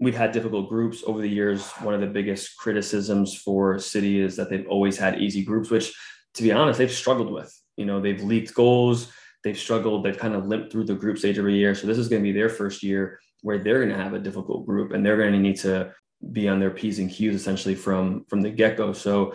We've 0.00 0.16
had 0.16 0.32
difficult 0.32 0.68
groups 0.68 1.02
over 1.06 1.20
the 1.20 1.28
years. 1.28 1.70
One 1.82 1.94
of 1.94 2.00
the 2.00 2.06
biggest 2.06 2.56
criticisms 2.56 3.34
for 3.34 3.78
City 3.78 4.20
is 4.20 4.36
that 4.36 4.50
they've 4.50 4.66
always 4.68 4.98
had 4.98 5.20
easy 5.20 5.44
groups, 5.44 5.70
which, 5.70 5.94
to 6.38 6.42
be 6.42 6.52
honest, 6.52 6.78
they've 6.78 6.90
struggled 6.90 7.30
with. 7.30 7.54
You 7.76 7.84
know, 7.84 8.00
they've 8.00 8.22
leaked 8.22 8.54
goals, 8.54 9.12
they've 9.44 9.58
struggled, 9.58 10.04
they've 10.04 10.18
kind 10.18 10.34
of 10.34 10.46
limped 10.46 10.72
through 10.72 10.84
the 10.84 10.94
group 10.94 11.18
stage 11.18 11.38
every 11.38 11.56
year. 11.56 11.74
So 11.74 11.86
this 11.86 11.98
is 11.98 12.08
going 12.08 12.22
to 12.22 12.28
be 12.28 12.32
their 12.32 12.48
first 12.48 12.82
year 12.82 13.20
where 13.42 13.58
they're 13.58 13.84
going 13.84 13.96
to 13.96 14.02
have 14.02 14.14
a 14.14 14.18
difficult 14.18 14.66
group 14.66 14.92
and 14.92 15.04
they're 15.04 15.16
going 15.16 15.32
to 15.32 15.38
need 15.38 15.56
to 15.58 15.92
be 16.32 16.48
on 16.48 16.58
their 16.58 16.70
p's 16.70 16.98
and 16.98 17.08
q's 17.08 17.36
essentially 17.36 17.76
from 17.76 18.24
from 18.28 18.40
the 18.40 18.50
get-go. 18.50 18.92
So 18.92 19.34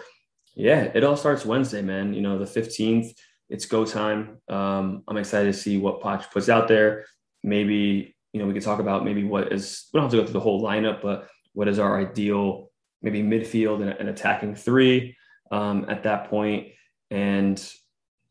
yeah, 0.56 0.92
it 0.94 1.04
all 1.04 1.16
starts 1.16 1.46
Wednesday, 1.46 1.82
man. 1.82 2.14
You 2.14 2.22
know, 2.22 2.38
the 2.38 2.46
15th, 2.46 3.14
it's 3.50 3.66
go 3.66 3.86
time. 3.86 4.42
Um, 4.50 5.04
I'm 5.08 5.18
excited 5.18 5.54
to 5.54 5.58
see 5.58 5.78
what 5.78 6.02
Poch 6.02 6.30
puts 6.32 6.50
out 6.50 6.68
there. 6.68 7.06
Maybe 7.44 8.14
you 8.34 8.42
know, 8.42 8.48
we 8.48 8.54
could 8.54 8.64
talk 8.64 8.80
about 8.80 9.06
maybe 9.06 9.24
what 9.24 9.54
is, 9.54 9.88
we 9.94 10.00
don't 10.00 10.06
have 10.06 10.12
to 10.12 10.18
go 10.18 10.24
through 10.24 10.34
the 10.34 10.40
whole 10.40 10.62
lineup, 10.62 11.02
but 11.02 11.30
what 11.54 11.68
is 11.68 11.80
our 11.80 12.00
ideal, 12.00 12.72
maybe 13.02 13.22
midfield 13.22 13.82
and, 13.82 13.92
and 13.92 14.10
attacking 14.10 14.56
three 14.56 15.16
um, 15.52 15.86
at 15.88 16.04
that 16.04 16.30
point. 16.30 16.70
And, 17.14 17.74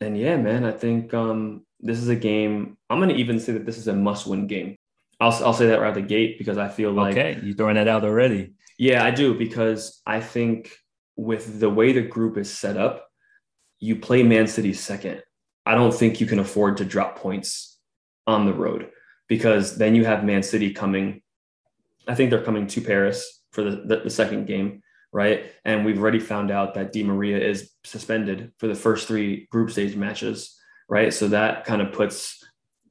and 0.01 0.18
yeah, 0.18 0.37
man, 0.37 0.64
I 0.64 0.72
think 0.72 1.14
um, 1.14 1.64
this 1.78 1.99
is 1.99 2.09
a 2.09 2.16
game. 2.16 2.76
I'm 2.91 2.99
going 2.99 3.11
to 3.11 3.14
even 3.14 3.39
say 3.39 3.53
that 3.53 3.64
this 3.64 3.78
is 3.78 3.89
a 3.89 3.95
must 3.95 4.26
win 4.26 4.47
game. 4.49 4.76
I'll, 5.20 5.33
I'll 5.45 5.53
say 5.53 5.66
that 5.66 5.80
right 5.80 5.89
out 5.89 5.95
the 5.95 6.03
gate 6.03 6.37
because 6.37 6.59
I 6.59 6.68
feel 6.68 6.91
like. 6.91 7.16
Okay, 7.16 7.41
you're 7.45 7.55
throwing 7.55 7.76
that 7.76 7.87
out 7.87 8.05
already. 8.05 8.55
Yeah, 8.78 9.05
I 9.05 9.12
do 9.12 9.35
because 9.35 10.03
I 10.05 10.20
think 10.20 10.72
with 11.16 11.61
the 11.61 11.70
way 11.70 11.93
the 11.93 12.03
group 12.03 12.37
is 12.37 12.53
set 12.53 12.76
up, 12.76 13.09
you 13.78 13.97
play 13.97 14.24
Man 14.24 14.49
City 14.49 14.72
second. 14.72 15.22
I 15.64 15.76
don't 15.76 15.95
think 15.95 16.20
you 16.20 16.26
can 16.26 16.41
afford 16.41 16.78
to 16.78 16.85
drop 16.85 17.16
points 17.16 17.78
on 18.26 18.47
the 18.47 18.53
road 18.53 18.91
because 19.28 19.76
then 19.76 19.95
you 19.95 20.05
have 20.05 20.24
Man 20.24 20.43
City 20.43 20.72
coming. 20.72 21.22
I 22.09 22.16
think 22.16 22.30
they're 22.30 22.43
coming 22.43 22.66
to 22.66 22.80
Paris 22.80 23.45
for 23.53 23.62
the, 23.62 23.83
the, 23.85 23.97
the, 24.05 24.11
second 24.11 24.47
game, 24.47 24.82
right? 25.12 25.52
And 25.64 25.84
we've 25.84 26.00
already 26.00 26.18
found 26.18 26.50
out 26.50 26.74
that 26.74 26.92
Di 26.92 27.02
Maria 27.02 27.38
is 27.38 27.70
suspended 27.84 28.52
for 28.58 28.66
the 28.66 28.74
first 28.74 29.06
three 29.06 29.46
group 29.50 29.70
stage 29.70 29.94
matches, 29.94 30.58
right? 30.88 31.12
So 31.12 31.28
that 31.28 31.64
kind 31.64 31.82
of 31.82 31.92
puts, 31.92 32.42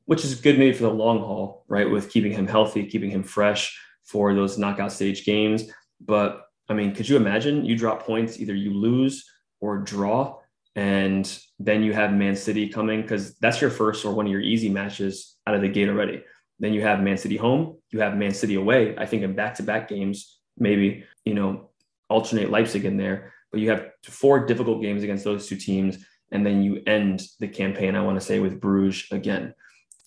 which 0.06 0.24
is 0.24 0.40
good 0.40 0.60
maybe 0.60 0.76
for 0.76 0.84
the 0.84 0.94
long 0.94 1.20
haul, 1.20 1.66
right? 1.68 1.90
With 1.90 2.12
keeping 2.12 2.32
him 2.32 2.48
healthy, 2.48 2.86
keeping 2.86 3.10
him 3.10 3.24
fresh 3.24 3.78
for 4.06 4.34
those 4.34 4.58
knockout 4.58 4.92
stage 4.92 5.26
games. 5.26 5.64
But 6.00 6.44
I 6.70 6.74
mean, 6.74 6.94
could 6.94 7.10
you 7.10 7.18
imagine 7.18 7.66
you 7.66 7.76
drop 7.76 8.04
points, 8.04 8.40
either 8.40 8.56
you 8.56 8.74
lose 8.74 9.26
or 9.60 9.80
draw, 9.80 10.38
and 10.76 11.40
then 11.60 11.84
you 11.84 11.94
have 11.94 12.14
Man 12.14 12.36
City 12.36 12.70
coming 12.70 13.02
because 13.02 13.36
that's 13.40 13.60
your 13.60 13.70
first 13.70 14.06
or 14.06 14.14
one 14.14 14.26
of 14.26 14.32
your 14.32 14.42
easy 14.42 14.70
matches 14.70 15.36
out 15.46 15.56
of 15.56 15.62
the 15.62 15.68
gate 15.68 15.90
already. 15.90 16.24
Then 16.60 16.74
you 16.74 16.82
have 16.82 17.02
Man 17.02 17.18
City 17.18 17.36
home, 17.36 17.78
you 17.92 18.00
have 18.00 18.16
Man 18.16 18.34
City 18.34 18.56
away. 18.56 18.96
I 18.98 19.06
think 19.06 19.24
in 19.24 19.36
back 19.36 19.56
to 19.56 19.64
back 19.64 19.90
games, 19.90 20.40
maybe, 20.58 21.04
you 21.26 21.34
know, 21.34 21.71
alternate 22.12 22.52
Leipzig 22.52 22.86
in 22.86 22.98
there, 22.98 23.34
but 23.52 23.62
you 23.62 23.70
have 23.70 23.90
four 24.04 24.46
difficult 24.46 24.82
games 24.82 25.04
against 25.04 25.24
those 25.24 25.48
two 25.48 25.56
teams. 25.56 25.98
And 26.34 26.46
then 26.46 26.64
you 26.64 26.82
end 26.88 27.24
the 27.40 27.48
campaign, 27.48 27.96
I 27.96 28.02
want 28.02 28.20
to 28.20 28.26
say, 28.26 28.40
with 28.40 28.62
Bruges 28.62 29.06
again. 29.12 29.54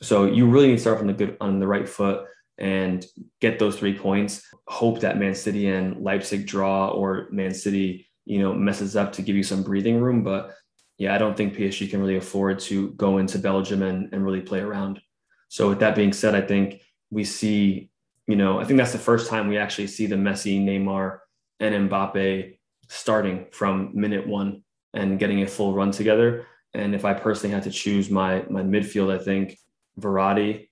So 0.03 0.25
you 0.25 0.49
really 0.49 0.69
need 0.69 0.77
to 0.77 0.81
start 0.81 0.99
from 0.99 1.07
the 1.07 1.13
good 1.13 1.37
on 1.41 1.61
the 1.61 1.67
right 1.67 1.89
foot 1.89 2.27
and 2.57 3.05
get 3.41 3.59
those 3.59 3.77
three 3.77 3.97
points. 3.99 4.43
Hope 4.69 5.01
that 5.01 5.19
Man 5.19 5.35
City 5.35 5.69
and 5.69 6.03
Leipzig 6.03 6.47
draw 6.47 6.89
or 6.89 7.29
Man 7.31 7.53
City 7.53 8.07
you 8.25 8.39
know, 8.39 8.55
messes 8.55 8.97
up 8.97 9.13
to 9.13 9.23
give 9.23 9.37
you 9.37 9.43
some 9.43 9.63
breathing 9.63 10.01
room. 10.01 10.23
But 10.23 10.55
yeah, 10.99 11.15
I 11.15 11.19
don't 11.19 11.37
think 11.37 11.55
PSG 11.55 11.91
can 11.91 12.01
really 12.01 12.17
afford 12.17 12.59
to 12.61 12.91
go 12.93 13.19
into 13.19 13.39
Belgium 13.39 13.83
and, 13.83 14.13
and 14.13 14.25
really 14.25 14.41
play 14.41 14.61
around. 14.61 15.01
So 15.49 15.69
with 15.69 15.81
that 15.81 15.97
being 15.97 16.13
said, 16.13 16.35
I 16.35 16.41
think 16.41 16.81
we 17.11 17.25
see, 17.25 17.91
you 18.27 18.37
know, 18.37 18.59
I 18.59 18.65
think 18.65 18.79
that's 18.79 18.93
the 18.93 18.99
first 18.99 19.29
time 19.29 19.49
we 19.49 19.59
actually 19.59 19.89
see 19.89 20.07
the 20.07 20.17
Messi, 20.17 20.61
Neymar, 20.61 21.19
and 21.61 21.91
Mbappe 21.91 22.57
starting 22.89 23.47
from 23.51 23.91
minute 23.95 24.27
one 24.27 24.63
and 24.93 25.19
getting 25.19 25.43
a 25.43 25.47
full 25.47 25.75
run 25.75 25.91
together. 25.91 26.47
And 26.73 26.95
if 26.95 27.05
I 27.05 27.15
personally 27.15 27.55
had 27.55 27.65
to 27.65 27.71
choose 27.71 28.11
my 28.11 28.45
my 28.51 28.63
midfield, 28.63 29.13
I 29.13 29.23
think 29.23 29.59
Verratti, 29.99 30.69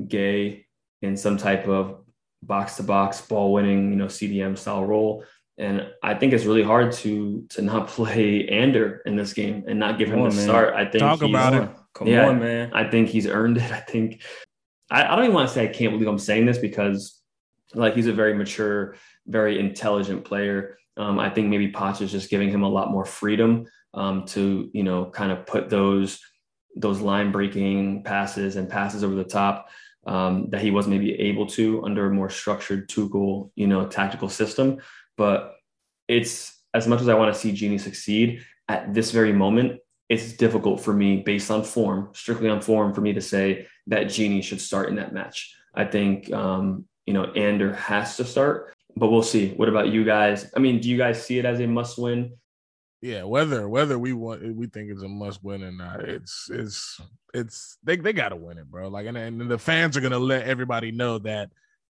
Gueye, 0.00 0.64
in 1.02 1.16
some 1.16 1.36
type 1.36 1.66
of 1.68 2.04
box 2.42 2.76
to 2.76 2.82
box 2.82 3.20
ball 3.20 3.52
winning, 3.52 3.90
you 3.90 3.96
know, 3.96 4.06
CDM 4.06 4.56
style 4.56 4.84
role. 4.84 5.24
And 5.56 5.88
I 6.02 6.14
think 6.14 6.32
it's 6.32 6.44
really 6.44 6.62
hard 6.62 6.92
to 6.92 7.46
to 7.50 7.62
not 7.62 7.88
play 7.96 8.48
Ander 8.48 9.02
in 9.06 9.16
this 9.16 9.32
game 9.32 9.64
and 9.66 9.78
not 9.78 9.98
give 9.98 10.08
Come 10.08 10.18
him 10.18 10.24
on, 10.24 10.30
the 10.30 10.36
man. 10.36 10.44
start. 10.44 10.74
I 10.74 10.84
think 10.84 11.00
talk 11.00 11.22
about 11.22 11.54
it. 11.54 11.68
Come 11.94 12.08
yeah, 12.08 12.28
on, 12.28 12.40
man. 12.40 12.72
I 12.72 12.90
think 12.90 13.08
he's 13.08 13.26
earned 13.26 13.58
it. 13.58 13.70
I 13.72 13.80
think 13.80 14.22
I, 14.90 15.04
I 15.04 15.16
don't 15.16 15.24
even 15.24 15.34
want 15.34 15.48
to 15.48 15.54
say 15.54 15.64
I 15.64 15.72
can't 15.72 15.92
believe 15.92 16.08
I'm 16.08 16.18
saying 16.18 16.46
this 16.46 16.58
because 16.58 17.20
like 17.74 17.94
he's 17.94 18.06
a 18.06 18.12
very 18.12 18.34
mature, 18.34 18.96
very 19.26 19.58
intelligent 19.58 20.24
player. 20.24 20.76
Um, 20.96 21.18
I 21.18 21.30
think 21.30 21.48
maybe 21.48 21.68
Potts 21.68 22.00
is 22.00 22.12
just 22.12 22.30
giving 22.30 22.50
him 22.50 22.62
a 22.62 22.68
lot 22.68 22.90
more 22.90 23.04
freedom 23.04 23.66
um, 23.94 24.24
to 24.26 24.70
you 24.72 24.82
know 24.82 25.06
kind 25.06 25.32
of 25.32 25.46
put 25.46 25.68
those 25.68 26.20
those 26.76 27.00
line 27.00 27.30
breaking 27.32 28.02
passes 28.02 28.56
and 28.56 28.68
passes 28.68 29.04
over 29.04 29.14
the 29.14 29.24
top 29.24 29.68
um, 30.06 30.50
that 30.50 30.60
he 30.60 30.70
was 30.70 30.88
maybe 30.88 31.14
able 31.14 31.46
to 31.46 31.84
under 31.84 32.06
a 32.06 32.14
more 32.14 32.30
structured 32.30 32.88
Tuchel 32.88 33.50
you 33.54 33.66
know 33.66 33.86
tactical 33.86 34.28
system. 34.28 34.78
But 35.16 35.54
it's 36.08 36.60
as 36.74 36.86
much 36.86 37.00
as 37.00 37.08
I 37.08 37.14
want 37.14 37.32
to 37.32 37.40
see 37.40 37.52
Gini 37.52 37.80
succeed 37.80 38.42
at 38.68 38.92
this 38.94 39.10
very 39.10 39.32
moment, 39.32 39.80
it's 40.08 40.32
difficult 40.32 40.80
for 40.80 40.92
me 40.92 41.22
based 41.22 41.50
on 41.50 41.64
form, 41.64 42.10
strictly 42.12 42.48
on 42.48 42.60
form, 42.60 42.92
for 42.92 43.00
me 43.00 43.12
to 43.12 43.20
say 43.20 43.66
that 43.86 44.06
Gini 44.06 44.42
should 44.42 44.60
start 44.60 44.88
in 44.88 44.96
that 44.96 45.14
match. 45.14 45.54
I 45.74 45.84
think 45.84 46.32
um, 46.32 46.86
you 47.06 47.14
know 47.14 47.24
Ander 47.32 47.74
has 47.74 48.16
to 48.16 48.24
start, 48.24 48.74
but 48.96 49.10
we'll 49.10 49.22
see. 49.22 49.50
What 49.50 49.68
about 49.68 49.88
you 49.88 50.04
guys? 50.04 50.50
I 50.56 50.60
mean, 50.60 50.80
do 50.80 50.88
you 50.88 50.96
guys 50.96 51.24
see 51.24 51.38
it 51.38 51.44
as 51.44 51.60
a 51.60 51.66
must 51.66 51.98
win? 51.98 52.34
Yeah, 53.02 53.24
whether 53.24 53.68
whether 53.68 53.98
we 53.98 54.14
want 54.14 54.56
we 54.56 54.66
think 54.66 54.90
it's 54.90 55.02
a 55.02 55.08
must 55.08 55.44
win 55.44 55.62
or 55.62 55.72
not, 55.72 56.00
it's 56.08 56.48
it's 56.50 57.00
it's 57.34 57.76
they 57.82 57.96
they 57.96 58.12
got 58.12 58.30
to 58.30 58.36
win 58.36 58.56
it, 58.56 58.70
bro. 58.70 58.88
Like 58.88 59.06
and, 59.06 59.16
and 59.18 59.50
the 59.50 59.58
fans 59.58 59.96
are 59.96 60.00
gonna 60.00 60.18
let 60.18 60.46
everybody 60.46 60.90
know 60.90 61.18
that 61.18 61.50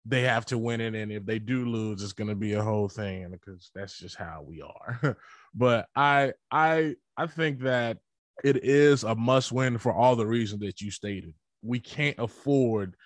they 0.05 0.23
have 0.23 0.47
to 0.47 0.59
win 0.59 0.81
it, 0.81 0.95
and 0.95 1.13
if 1.13 1.25
they 1.25 1.39
do 1.39 1.65
lose, 1.67 2.03
it's 2.03 2.13
gonna 2.13 2.35
be 2.35 2.55
a 2.55 2.63
whole 2.63 2.89
thing, 2.89 3.31
because 3.31 3.71
that's 3.75 3.99
just 3.99 4.17
how 4.17 4.45
we 4.45 4.63
are. 4.63 5.17
but 5.55 5.87
I 5.95 6.33
I 6.51 6.97
I 7.17 7.27
think 7.29 7.61
that 7.61 7.99
it 8.43 8.65
is 8.65 9.05
a 9.05 9.15
must 9.15 9.53
win 9.53 9.79
for 9.79 9.93
all 9.95 10.17
the 10.17 10.27
reasons 10.27 10.61
that 10.63 10.81
you 10.81 10.91
stated. 10.91 11.35
We 11.63 11.79
can't 11.79 12.19
afford 12.19 12.97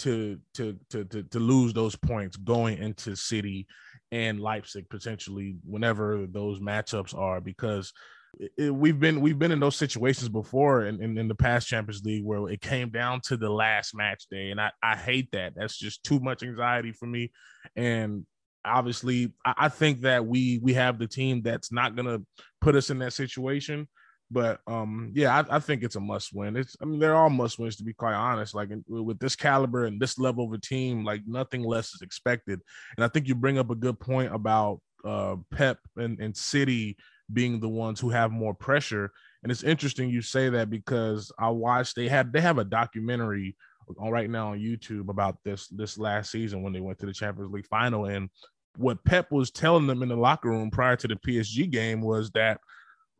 to 0.00 0.38
to 0.54 0.78
to 0.90 1.04
to, 1.04 1.22
to 1.22 1.38
lose 1.38 1.72
those 1.72 1.96
points 1.96 2.36
going 2.36 2.78
into 2.78 3.16
City 3.16 3.66
and 4.12 4.40
Leipzig 4.40 4.88
potentially 4.90 5.56
whenever 5.64 6.26
those 6.26 6.60
matchups 6.60 7.16
are 7.16 7.40
because 7.40 7.92
it, 8.56 8.74
we've 8.74 8.98
been 8.98 9.20
we've 9.20 9.38
been 9.38 9.52
in 9.52 9.60
those 9.60 9.76
situations 9.76 10.28
before 10.28 10.86
in, 10.86 11.02
in, 11.02 11.18
in, 11.18 11.28
the 11.28 11.34
past 11.34 11.68
Champions 11.68 12.02
League 12.04 12.24
where 12.24 12.48
it 12.48 12.60
came 12.60 12.90
down 12.90 13.20
to 13.22 13.36
the 13.36 13.50
last 13.50 13.94
match 13.94 14.24
day, 14.30 14.50
and 14.50 14.60
I, 14.60 14.70
I 14.82 14.96
hate 14.96 15.30
that. 15.32 15.54
That's 15.56 15.76
just 15.76 16.04
too 16.04 16.20
much 16.20 16.42
anxiety 16.42 16.92
for 16.92 17.06
me. 17.06 17.32
And 17.76 18.24
obviously, 18.64 19.32
I, 19.44 19.54
I 19.58 19.68
think 19.68 20.02
that 20.02 20.26
we 20.26 20.60
we 20.62 20.74
have 20.74 20.98
the 20.98 21.08
team 21.08 21.42
that's 21.42 21.72
not 21.72 21.96
gonna 21.96 22.18
put 22.60 22.76
us 22.76 22.90
in 22.90 22.98
that 23.00 23.12
situation. 23.12 23.88
But 24.30 24.60
um, 24.66 25.10
yeah, 25.14 25.36
I, 25.36 25.56
I, 25.56 25.58
think 25.58 25.82
it's 25.82 25.96
a 25.96 26.00
must 26.00 26.32
win. 26.32 26.56
It's 26.56 26.76
I 26.80 26.84
mean 26.84 27.00
they're 27.00 27.16
all 27.16 27.30
must 27.30 27.58
wins 27.58 27.76
to 27.76 27.84
be 27.84 27.92
quite 27.92 28.14
honest. 28.14 28.54
Like 28.54 28.70
with 28.88 29.18
this 29.18 29.34
caliber 29.34 29.86
and 29.86 30.00
this 30.00 30.18
level 30.18 30.44
of 30.44 30.52
a 30.52 30.58
team, 30.58 31.04
like 31.04 31.22
nothing 31.26 31.64
less 31.64 31.94
is 31.94 32.00
expected. 32.00 32.60
And 32.96 33.04
I 33.04 33.08
think 33.08 33.26
you 33.26 33.34
bring 33.34 33.58
up 33.58 33.70
a 33.70 33.74
good 33.74 33.98
point 33.98 34.32
about 34.32 34.80
uh, 35.04 35.36
Pep 35.50 35.78
and, 35.96 36.20
and 36.20 36.36
City 36.36 36.96
being 37.32 37.58
the 37.58 37.68
ones 37.68 37.98
who 37.98 38.10
have 38.10 38.30
more 38.30 38.54
pressure. 38.54 39.10
And 39.42 39.50
it's 39.50 39.64
interesting 39.64 40.10
you 40.10 40.22
say 40.22 40.48
that 40.50 40.70
because 40.70 41.32
I 41.38 41.48
watched 41.50 41.96
they 41.96 42.08
had 42.08 42.32
they 42.32 42.40
have 42.40 42.58
a 42.58 42.64
documentary 42.64 43.56
on 43.98 44.10
right 44.10 44.30
now 44.30 44.52
on 44.52 44.58
YouTube 44.58 45.08
about 45.08 45.38
this 45.44 45.66
this 45.68 45.98
last 45.98 46.30
season 46.30 46.62
when 46.62 46.72
they 46.72 46.80
went 46.80 46.98
to 47.00 47.06
the 47.06 47.12
Champions 47.12 47.52
League 47.52 47.66
final 47.66 48.04
and 48.04 48.30
what 48.76 49.04
Pep 49.04 49.32
was 49.32 49.50
telling 49.50 49.86
them 49.86 50.02
in 50.02 50.08
the 50.08 50.16
locker 50.16 50.48
room 50.48 50.70
prior 50.70 50.96
to 50.96 51.08
the 51.08 51.16
PSG 51.16 51.68
game 51.68 52.00
was 52.00 52.30
that 52.30 52.60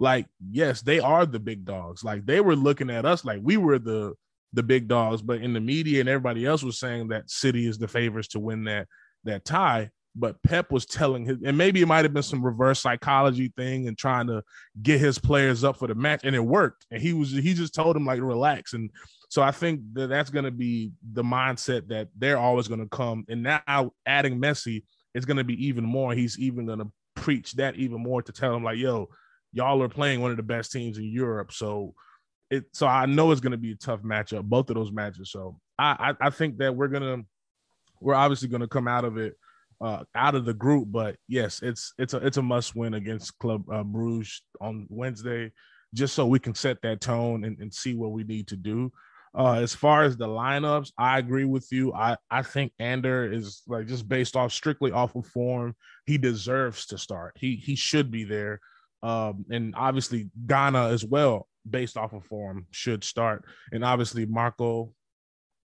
like 0.00 0.26
yes 0.50 0.80
they 0.80 0.98
are 0.98 1.26
the 1.26 1.38
big 1.38 1.64
dogs. 1.64 2.02
Like 2.02 2.26
they 2.26 2.40
were 2.40 2.56
looking 2.56 2.90
at 2.90 3.04
us 3.04 3.24
like 3.24 3.40
we 3.42 3.56
were 3.56 3.78
the 3.78 4.14
the 4.52 4.62
big 4.64 4.88
dogs 4.88 5.22
but 5.22 5.40
in 5.40 5.52
the 5.52 5.60
media 5.60 6.00
and 6.00 6.08
everybody 6.08 6.44
else 6.44 6.64
was 6.64 6.80
saying 6.80 7.06
that 7.06 7.30
city 7.30 7.68
is 7.68 7.78
the 7.78 7.86
favorites 7.86 8.28
to 8.28 8.40
win 8.40 8.64
that 8.64 8.88
that 9.24 9.44
tie. 9.44 9.90
But 10.16 10.42
pep 10.42 10.72
was 10.72 10.86
telling 10.86 11.24
his 11.26 11.36
and 11.44 11.56
maybe 11.56 11.82
it 11.82 11.86
might 11.86 12.04
have 12.04 12.14
been 12.14 12.22
some 12.22 12.44
reverse 12.44 12.80
psychology 12.80 13.52
thing 13.56 13.86
and 13.86 13.96
trying 13.96 14.26
to 14.26 14.42
get 14.82 14.98
his 14.98 15.18
players 15.18 15.62
up 15.62 15.76
for 15.76 15.86
the 15.86 15.94
match 15.94 16.22
and 16.24 16.34
it 16.34 16.44
worked. 16.44 16.86
And 16.90 17.00
he 17.00 17.12
was 17.12 17.30
he 17.30 17.54
just 17.54 17.74
told 17.74 17.94
him 17.94 18.06
like 18.06 18.20
relax. 18.20 18.72
And 18.72 18.90
so 19.28 19.42
i 19.42 19.52
think 19.52 19.82
that 19.92 20.08
that's 20.08 20.30
going 20.30 20.46
to 20.46 20.50
be 20.50 20.90
the 21.12 21.22
mindset 21.22 21.86
that 21.88 22.08
they're 22.16 22.38
always 22.38 22.68
going 22.68 22.80
to 22.80 22.88
come. 22.88 23.24
And 23.28 23.42
now 23.42 23.92
adding 24.06 24.40
messi 24.40 24.82
is 25.14 25.26
going 25.26 25.36
to 25.36 25.44
be 25.44 25.66
even 25.66 25.84
more. 25.84 26.14
He's 26.14 26.38
even 26.38 26.66
going 26.66 26.78
to 26.78 26.90
preach 27.14 27.52
that 27.52 27.76
even 27.76 28.02
more 28.02 28.22
to 28.22 28.32
tell 28.32 28.54
him 28.54 28.64
like 28.64 28.78
yo 28.78 29.08
y'all 29.52 29.82
are 29.82 29.88
playing 29.88 30.20
one 30.20 30.30
of 30.30 30.36
the 30.36 30.42
best 30.42 30.72
teams 30.72 30.98
in 30.98 31.04
Europe. 31.04 31.52
So 31.52 31.94
it 32.50 32.64
so 32.72 32.86
I 32.86 33.06
know 33.06 33.30
it's 33.30 33.40
gonna 33.40 33.56
be 33.56 33.72
a 33.72 33.76
tough 33.76 34.02
matchup, 34.02 34.44
both 34.44 34.70
of 34.70 34.76
those 34.76 34.92
matches. 34.92 35.30
So 35.30 35.58
I 35.78 36.14
I, 36.20 36.26
I 36.26 36.30
think 36.30 36.58
that 36.58 36.74
we're 36.74 36.88
gonna 36.88 37.22
we're 38.00 38.14
obviously 38.14 38.48
gonna 38.48 38.68
come 38.68 38.88
out 38.88 39.04
of 39.04 39.16
it 39.16 39.34
uh, 39.80 40.04
out 40.14 40.34
of 40.34 40.44
the 40.44 40.54
group, 40.54 40.88
but 40.90 41.16
yes, 41.26 41.60
it's 41.62 41.94
it's 41.98 42.14
a 42.14 42.18
it's 42.18 42.36
a 42.36 42.42
must 42.42 42.76
win 42.76 42.94
against 42.94 43.38
Club 43.38 43.64
uh, 43.72 43.82
Bruges 43.82 44.42
on 44.60 44.86
Wednesday, 44.90 45.52
just 45.94 46.14
so 46.14 46.26
we 46.26 46.38
can 46.38 46.54
set 46.54 46.82
that 46.82 47.00
tone 47.00 47.44
and, 47.44 47.58
and 47.60 47.72
see 47.72 47.94
what 47.94 48.12
we 48.12 48.24
need 48.24 48.48
to 48.48 48.56
do. 48.56 48.92
Uh, 49.36 49.54
as 49.54 49.74
far 49.74 50.02
as 50.02 50.16
the 50.16 50.26
lineups, 50.26 50.90
I 50.98 51.18
agree 51.18 51.44
with 51.44 51.70
you. 51.70 51.94
I, 51.94 52.16
I 52.30 52.42
think 52.42 52.72
Ander 52.80 53.32
is 53.32 53.62
like 53.68 53.86
just 53.86 54.08
based 54.08 54.36
off 54.36 54.52
strictly 54.52 54.90
off 54.90 55.14
of 55.14 55.26
form. 55.26 55.76
He 56.04 56.18
deserves 56.18 56.86
to 56.86 56.98
start. 56.98 57.36
He 57.38 57.56
he 57.56 57.76
should 57.76 58.10
be 58.10 58.24
there. 58.24 58.60
Um, 59.02 59.46
and 59.50 59.74
obviously 59.76 60.30
Gana 60.46 60.88
as 60.88 61.04
well, 61.04 61.48
based 61.68 61.96
off 61.96 62.12
of 62.12 62.24
form, 62.24 62.66
should 62.70 63.04
start. 63.04 63.44
And 63.72 63.84
obviously 63.84 64.26
Marco 64.26 64.92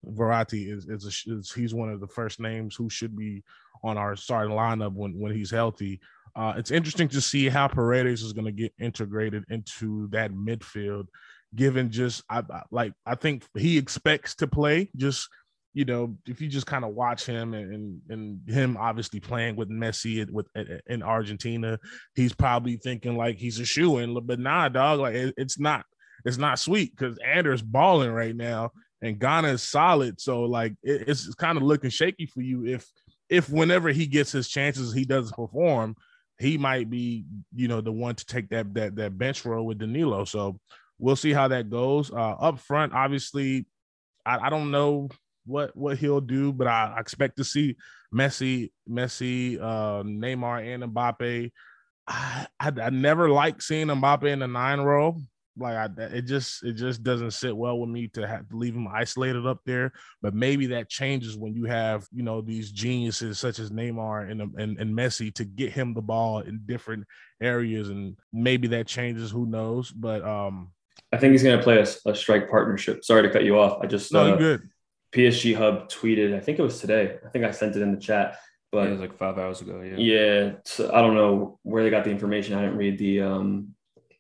Verratti 0.07 0.71
is 0.71 0.87
is, 0.89 1.05
a, 1.05 1.33
is, 1.33 1.53
he's 1.53 1.75
one 1.75 1.89
of 1.89 2.01
the 2.01 2.07
first 2.07 2.41
names 2.41 2.75
who 2.75 2.91
should 2.91 3.17
be 3.17 3.43
on 3.83 3.97
our 3.99 4.17
starting 4.17 4.55
lineup 4.55 4.93
when 4.93 5.19
when 5.19 5.33
he's 5.33 5.51
healthy. 5.51 6.01
Uh, 6.37 6.55
it's 6.57 6.71
interesting 6.71 7.09
to 7.09 7.21
see 7.21 7.49
how 7.49 7.69
Paredes 7.69 8.23
is 8.23 8.33
going 8.33 8.47
to 8.47 8.53
get 8.53 8.73
integrated 8.81 9.45
into 9.51 10.09
that 10.09 10.33
midfield, 10.33 11.07
given 11.55 11.91
just 11.91 12.23
I, 12.29 12.43
I 12.51 12.63
like 12.71 12.93
I 13.07 13.15
think 13.15 13.47
he 13.57 13.79
expects 13.79 14.35
to 14.37 14.47
play 14.47 14.91
just 14.97 15.29
you 15.75 15.85
know, 15.85 16.17
if 16.27 16.41
you 16.41 16.49
just 16.49 16.67
kind 16.67 16.85
of 16.85 16.95
watch 16.95 17.27
him 17.27 17.53
and, 17.53 18.01
and 18.09 18.49
him 18.49 18.77
obviously 18.79 19.19
playing 19.19 19.57
with 19.57 19.69
Messi 19.69 20.29
with 20.31 20.47
in 20.87 21.03
Argentina, 21.03 21.79
he's 22.15 22.33
probably 22.33 22.77
thinking 22.77 23.17
like 23.17 23.37
he's 23.37 23.59
a 23.59 23.65
shoe 23.65 23.99
in, 23.99 24.19
but 24.25 24.39
nah, 24.39 24.69
dog, 24.69 25.01
like 25.01 25.17
it, 25.17 25.35
it's 25.37 25.59
not, 25.59 25.85
it's 26.25 26.39
not 26.39 26.61
sweet 26.61 26.97
because 26.97 27.19
Anders 27.19 27.61
balling 27.61 28.13
right 28.13 28.37
now 28.37 28.71
and 29.03 29.19
Gana 29.19 29.49
is 29.49 29.63
solid. 29.63 30.21
So 30.21 30.43
like 30.43 30.75
it, 30.85 31.09
it's 31.09 31.35
kind 31.35 31.59
of 31.59 31.65
looking 31.65 31.91
shaky 31.91 32.27
for 32.27 32.41
you 32.41 32.65
if 32.67 32.89
if 33.29 33.51
whenever 33.51 33.91
he 33.91 34.07
gets 34.07 34.31
his 34.31 34.49
chances, 34.49 34.93
he 34.93 35.05
doesn't 35.05 35.35
perform, 35.35 35.97
he 36.39 36.57
might 36.59 36.89
be, 36.89 37.25
you 37.55 37.69
know, 37.69 37.81
the 37.81 37.91
one 37.91 38.15
to 38.15 38.25
take 38.25 38.49
that 38.51 38.73
that 38.75 38.95
that 38.97 39.19
bench 39.19 39.45
role 39.45 39.67
with 39.67 39.79
Danilo. 39.79 40.25
So 40.25 40.61
we'll 40.99 41.17
see 41.17 41.33
how 41.33 41.49
that 41.49 41.69
goes. 41.69 42.13
Uh, 42.13 42.15
up 42.15 42.61
front, 42.61 42.93
obviously, 42.93 43.67
I, 44.25 44.39
I 44.39 44.51
don't 44.51 44.71
know 44.71 45.09
what 45.47 45.77
what 45.77 45.99
he'll 45.99 46.21
do, 46.21 46.53
but 46.53 46.67
I, 46.67 46.95
I 46.97 47.01
expect 47.01 47.37
to 47.37 47.45
see 47.45 47.77
Messi, 48.13 48.71
Messi, 48.89 49.61
uh, 49.61 50.03
Neymar, 50.03 50.75
and 50.75 50.95
Mbappe. 50.95 51.51
I, 52.07 52.47
I, 52.61 52.73
I 52.83 52.91
never 52.91 53.31
like 53.31 53.63
seeing 53.63 53.89
Mbappe 53.89 54.25
in 54.25 54.41
the 54.41 54.49
nine 54.49 54.81
role. 54.81 55.21
Like 55.57 55.77
I, 55.77 56.03
it 56.03 56.23
just 56.23 56.65
it 56.65 56.73
just 56.73 57.05
doesn't 57.05 57.31
sit 57.31 57.57
well 57.57 57.79
with 57.79 57.89
me 57.89 58.09
to 58.09 58.27
have 58.27 58.49
to 58.49 58.57
leave 58.57 58.75
him 58.75 58.89
isolated 58.89 59.47
up 59.47 59.61
there. 59.65 59.93
But 60.21 60.35
maybe 60.35 60.67
that 60.69 60.89
changes 60.89 61.37
when 61.37 61.55
you 61.55 61.65
have 61.65 62.09
you 62.13 62.25
know 62.25 62.41
these 62.41 62.73
geniuses 62.73 63.39
such 63.39 63.61
as 63.61 63.71
Neymar 63.71 64.31
and 64.31 64.41
and, 64.59 64.79
and 64.79 64.97
Messi 64.97 65.33
to 65.35 65.45
get 65.45 65.73
him 65.73 65.95
the 65.95 66.03
ball 66.03 66.41
in 66.41 66.63
different 66.67 67.07
areas, 67.41 67.89
and 67.89 68.17
maybe 68.33 68.69
that 68.69 68.89
changes. 68.89 69.31
Who 69.31 69.47
knows? 69.47 69.93
But 69.93 70.25
um, 70.25 70.73
I 71.13 71.19
think 71.19 71.33
he's 71.33 71.45
going 71.45 71.57
to 71.57 71.63
play 71.63 71.79
a, 71.79 72.11
a, 72.11 72.15
strike 72.15 72.51
partnership. 72.51 73.05
Sorry 73.05 73.23
to 73.23 73.31
cut 73.31 73.45
you 73.45 73.59
off. 73.59 73.79
I 73.81 73.87
just 73.87 74.13
no, 74.13 74.35
uh, 74.35 74.37
good. 74.37 74.69
PSG 75.15 75.55
Hub 75.55 75.89
tweeted, 75.89 76.35
I 76.35 76.41
think 76.41 76.59
it 76.59 76.63
was 76.63 76.81
today. 76.81 77.17
I 77.25 77.29
think 77.29 77.45
I 77.45 77.53
sent 77.53 77.77
it 77.77 77.83
in 77.83 77.93
the 77.93 78.01
chat, 78.01 78.39
but 78.73 78.83
yeah, 78.83 78.89
it 78.89 78.91
was 78.93 79.01
like 79.01 79.17
five 79.17 79.39
hours 79.39 79.61
ago. 79.61 79.81
Yeah. 79.81 79.97
Yeah, 79.97 80.53
so 80.65 80.91
I 80.93 81.01
don't 81.01 81.15
know 81.15 81.59
where 81.63 81.85
they 81.85 81.91
got 81.91 82.05
the 82.05 82.11
information. 82.11 82.55
I 82.55 82.63
didn't 82.63 82.79
read 82.79 82.99
the 82.99 83.23
um 83.23 83.75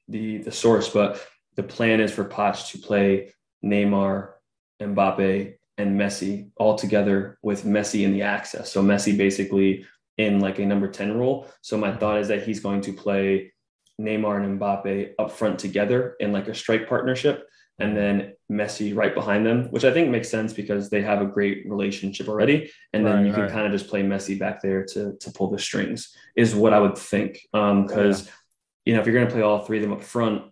the 0.08 0.38
the 0.38 0.52
source, 0.52 0.88
but 0.88 1.20
the 1.56 1.62
plan 1.62 2.00
is 2.00 2.12
for 2.12 2.24
Poch 2.24 2.70
to 2.70 2.78
play 2.78 3.32
Neymar, 3.64 4.30
Mbappe, 4.80 5.54
and 5.78 6.00
Messi 6.00 6.50
all 6.56 6.76
together 6.76 7.38
with 7.42 7.64
Messi 7.64 8.04
in 8.04 8.12
the 8.12 8.22
access. 8.22 8.70
So 8.72 8.82
Messi 8.82 9.16
basically 9.16 9.86
in 10.16 10.38
like 10.38 10.58
a 10.58 10.66
number 10.66 10.88
10 10.88 11.18
role. 11.18 11.48
So 11.60 11.76
my 11.76 11.94
thought 11.96 12.18
is 12.18 12.28
that 12.28 12.44
he's 12.44 12.60
going 12.60 12.82
to 12.82 12.92
play 12.92 13.52
Neymar 14.00 14.44
and 14.44 14.60
Mbappe 14.60 15.14
up 15.18 15.32
front 15.32 15.58
together 15.58 16.14
in 16.20 16.32
like 16.32 16.48
a 16.48 16.54
strike 16.54 16.88
partnership 16.88 17.48
and 17.78 17.96
then 17.96 18.34
Messi 18.50 18.94
right 18.94 19.14
behind 19.14 19.44
them, 19.44 19.64
which 19.70 19.84
I 19.84 19.92
think 19.92 20.10
makes 20.10 20.28
sense 20.28 20.52
because 20.52 20.90
they 20.90 21.02
have 21.02 21.20
a 21.20 21.26
great 21.26 21.68
relationship 21.68 22.28
already. 22.28 22.70
And 22.92 23.04
then 23.04 23.16
right, 23.16 23.26
you 23.26 23.32
can 23.32 23.42
right. 23.42 23.50
kind 23.50 23.66
of 23.66 23.72
just 23.72 23.88
play 23.88 24.02
Messi 24.02 24.38
back 24.38 24.62
there 24.62 24.84
to, 24.86 25.16
to 25.18 25.30
pull 25.32 25.50
the 25.50 25.58
strings, 25.58 26.14
is 26.36 26.54
what 26.54 26.72
I 26.72 26.78
would 26.78 26.96
think. 26.96 27.40
Because, 27.52 28.22
um, 28.22 28.26
yeah. 28.26 28.32
you 28.84 28.94
know, 28.94 29.00
if 29.00 29.06
you're 29.06 29.14
going 29.14 29.26
to 29.26 29.32
play 29.32 29.42
all 29.42 29.64
three 29.64 29.78
of 29.78 29.82
them 29.82 29.92
up 29.92 30.02
front, 30.02 30.42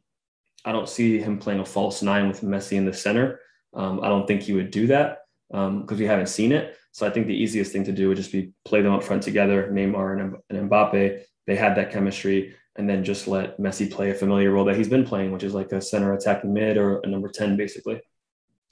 I 0.65 0.73
don't 0.73 0.89
see 0.89 1.19
him 1.19 1.39
playing 1.39 1.61
a 1.61 1.65
false 1.65 2.03
nine 2.03 2.29
with 2.29 2.41
Messi 2.41 2.77
in 2.77 2.87
the 2.87 2.93
center. 2.93 3.41
Um, 3.75 4.01
I 4.03 4.09
don't 4.09 4.27
think 4.27 4.43
he 4.43 4.53
would 4.53 4.71
do 4.71 4.87
that 4.89 5.19
because 5.51 5.69
um, 5.69 5.99
we 5.99 6.05
haven't 6.05 6.29
seen 6.29 6.53
it. 6.53 6.77
So 6.93 7.07
I 7.07 7.11
think 7.11 7.27
the 7.27 7.35
easiest 7.35 7.73
thing 7.73 7.85
to 7.85 7.93
do 7.93 8.09
would 8.09 8.17
just 8.17 8.33
be 8.33 8.53
play 8.65 8.83
them 8.83 8.93
up 8.93 9.03
front 9.03 9.23
together, 9.23 9.71
Neymar 9.73 10.21
and, 10.21 10.37
and 10.51 10.71
Mbappe. 10.71 11.23
They 11.47 11.57
had 11.57 11.77
that 11.77 11.91
chemistry 11.91 12.55
and 12.77 12.89
then 12.89 13.05
just 13.05 13.29
let 13.29 13.59
Messi 13.59 13.91
play 13.91 14.11
a 14.11 14.15
familiar 14.15 14.51
role 14.51 14.65
that 14.65 14.77
he's 14.77 14.89
been 14.89 15.05
playing, 15.05 15.33
which 15.33 15.43
is 15.43 15.55
like 15.55 15.73
a 15.73 15.81
center 15.81 16.13
attacking 16.13 16.53
mid 16.53 16.79
or 16.79 17.01
a 17.01 17.07
number 17.07 17.29
10, 17.29 17.57
basically. 17.57 18.01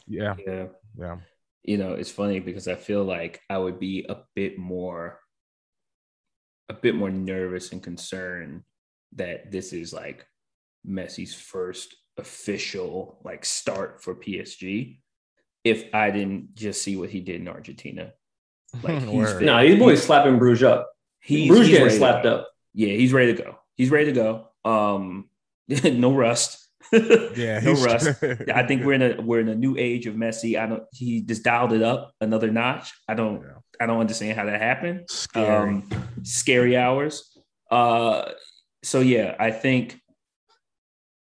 Yeah. 0.06 0.36
Yeah. 0.46 0.66
Yeah. 0.98 1.16
You 1.62 1.76
know, 1.76 1.92
it's 1.92 2.10
funny 2.10 2.40
because 2.40 2.68
I 2.68 2.74
feel 2.74 3.04
like 3.04 3.40
I 3.50 3.58
would 3.58 3.78
be 3.78 4.06
a 4.08 4.18
bit 4.34 4.58
more, 4.58 5.20
a 6.68 6.74
bit 6.74 6.94
more 6.94 7.10
nervous 7.10 7.72
and 7.72 7.82
concerned 7.82 8.62
that 9.16 9.50
this 9.50 9.72
is 9.72 9.92
like 9.92 10.26
Messi's 10.86 11.34
first 11.34 11.94
official 12.16 13.20
like 13.24 13.44
start 13.44 14.02
for 14.02 14.14
PSG 14.14 14.98
if 15.64 15.84
I 15.94 16.10
didn't 16.10 16.54
just 16.54 16.82
see 16.82 16.96
what 16.96 17.10
he 17.10 17.20
did 17.20 17.40
in 17.40 17.48
Argentina. 17.48 18.12
Like 18.82 19.02
he's 19.02 19.34
no, 19.34 19.40
nah, 19.40 19.62
these 19.62 19.78
boys 19.78 20.02
slapping 20.02 20.38
Bruges 20.38 20.62
up. 20.62 20.90
He's, 21.20 21.48
Bruges 21.48 21.68
he's 21.68 21.78
getting 21.78 21.98
slapped 21.98 22.26
up. 22.26 22.48
Yeah, 22.74 22.94
he's 22.94 23.12
ready 23.12 23.34
to 23.34 23.42
go 23.42 23.56
he's 23.80 23.90
ready 23.90 24.12
to 24.12 24.12
go. 24.12 24.48
Um, 24.64 25.30
no 25.84 26.14
rust. 26.14 26.68
yeah, 26.92 27.60
no 27.60 27.72
rust. 27.74 28.22
I 28.54 28.66
think 28.66 28.84
we're 28.84 28.92
in 28.92 29.02
a 29.02 29.22
we're 29.22 29.40
in 29.40 29.48
a 29.48 29.54
new 29.54 29.76
age 29.78 30.06
of 30.06 30.14
Messi. 30.14 30.60
I 30.60 30.66
don't. 30.66 30.82
He 30.92 31.22
just 31.22 31.42
dialed 31.42 31.72
it 31.72 31.82
up 31.82 32.12
another 32.20 32.50
notch. 32.50 32.92
I 33.08 33.14
don't. 33.14 33.40
Yeah. 33.40 33.58
I 33.80 33.86
don't 33.86 34.00
understand 34.00 34.38
how 34.38 34.44
that 34.44 34.60
happened. 34.60 35.06
Scary. 35.08 35.56
Um, 35.56 35.88
scary 36.22 36.76
hours. 36.76 37.38
Uh, 37.70 38.32
so 38.82 39.00
yeah, 39.00 39.34
I 39.38 39.50
think 39.50 39.98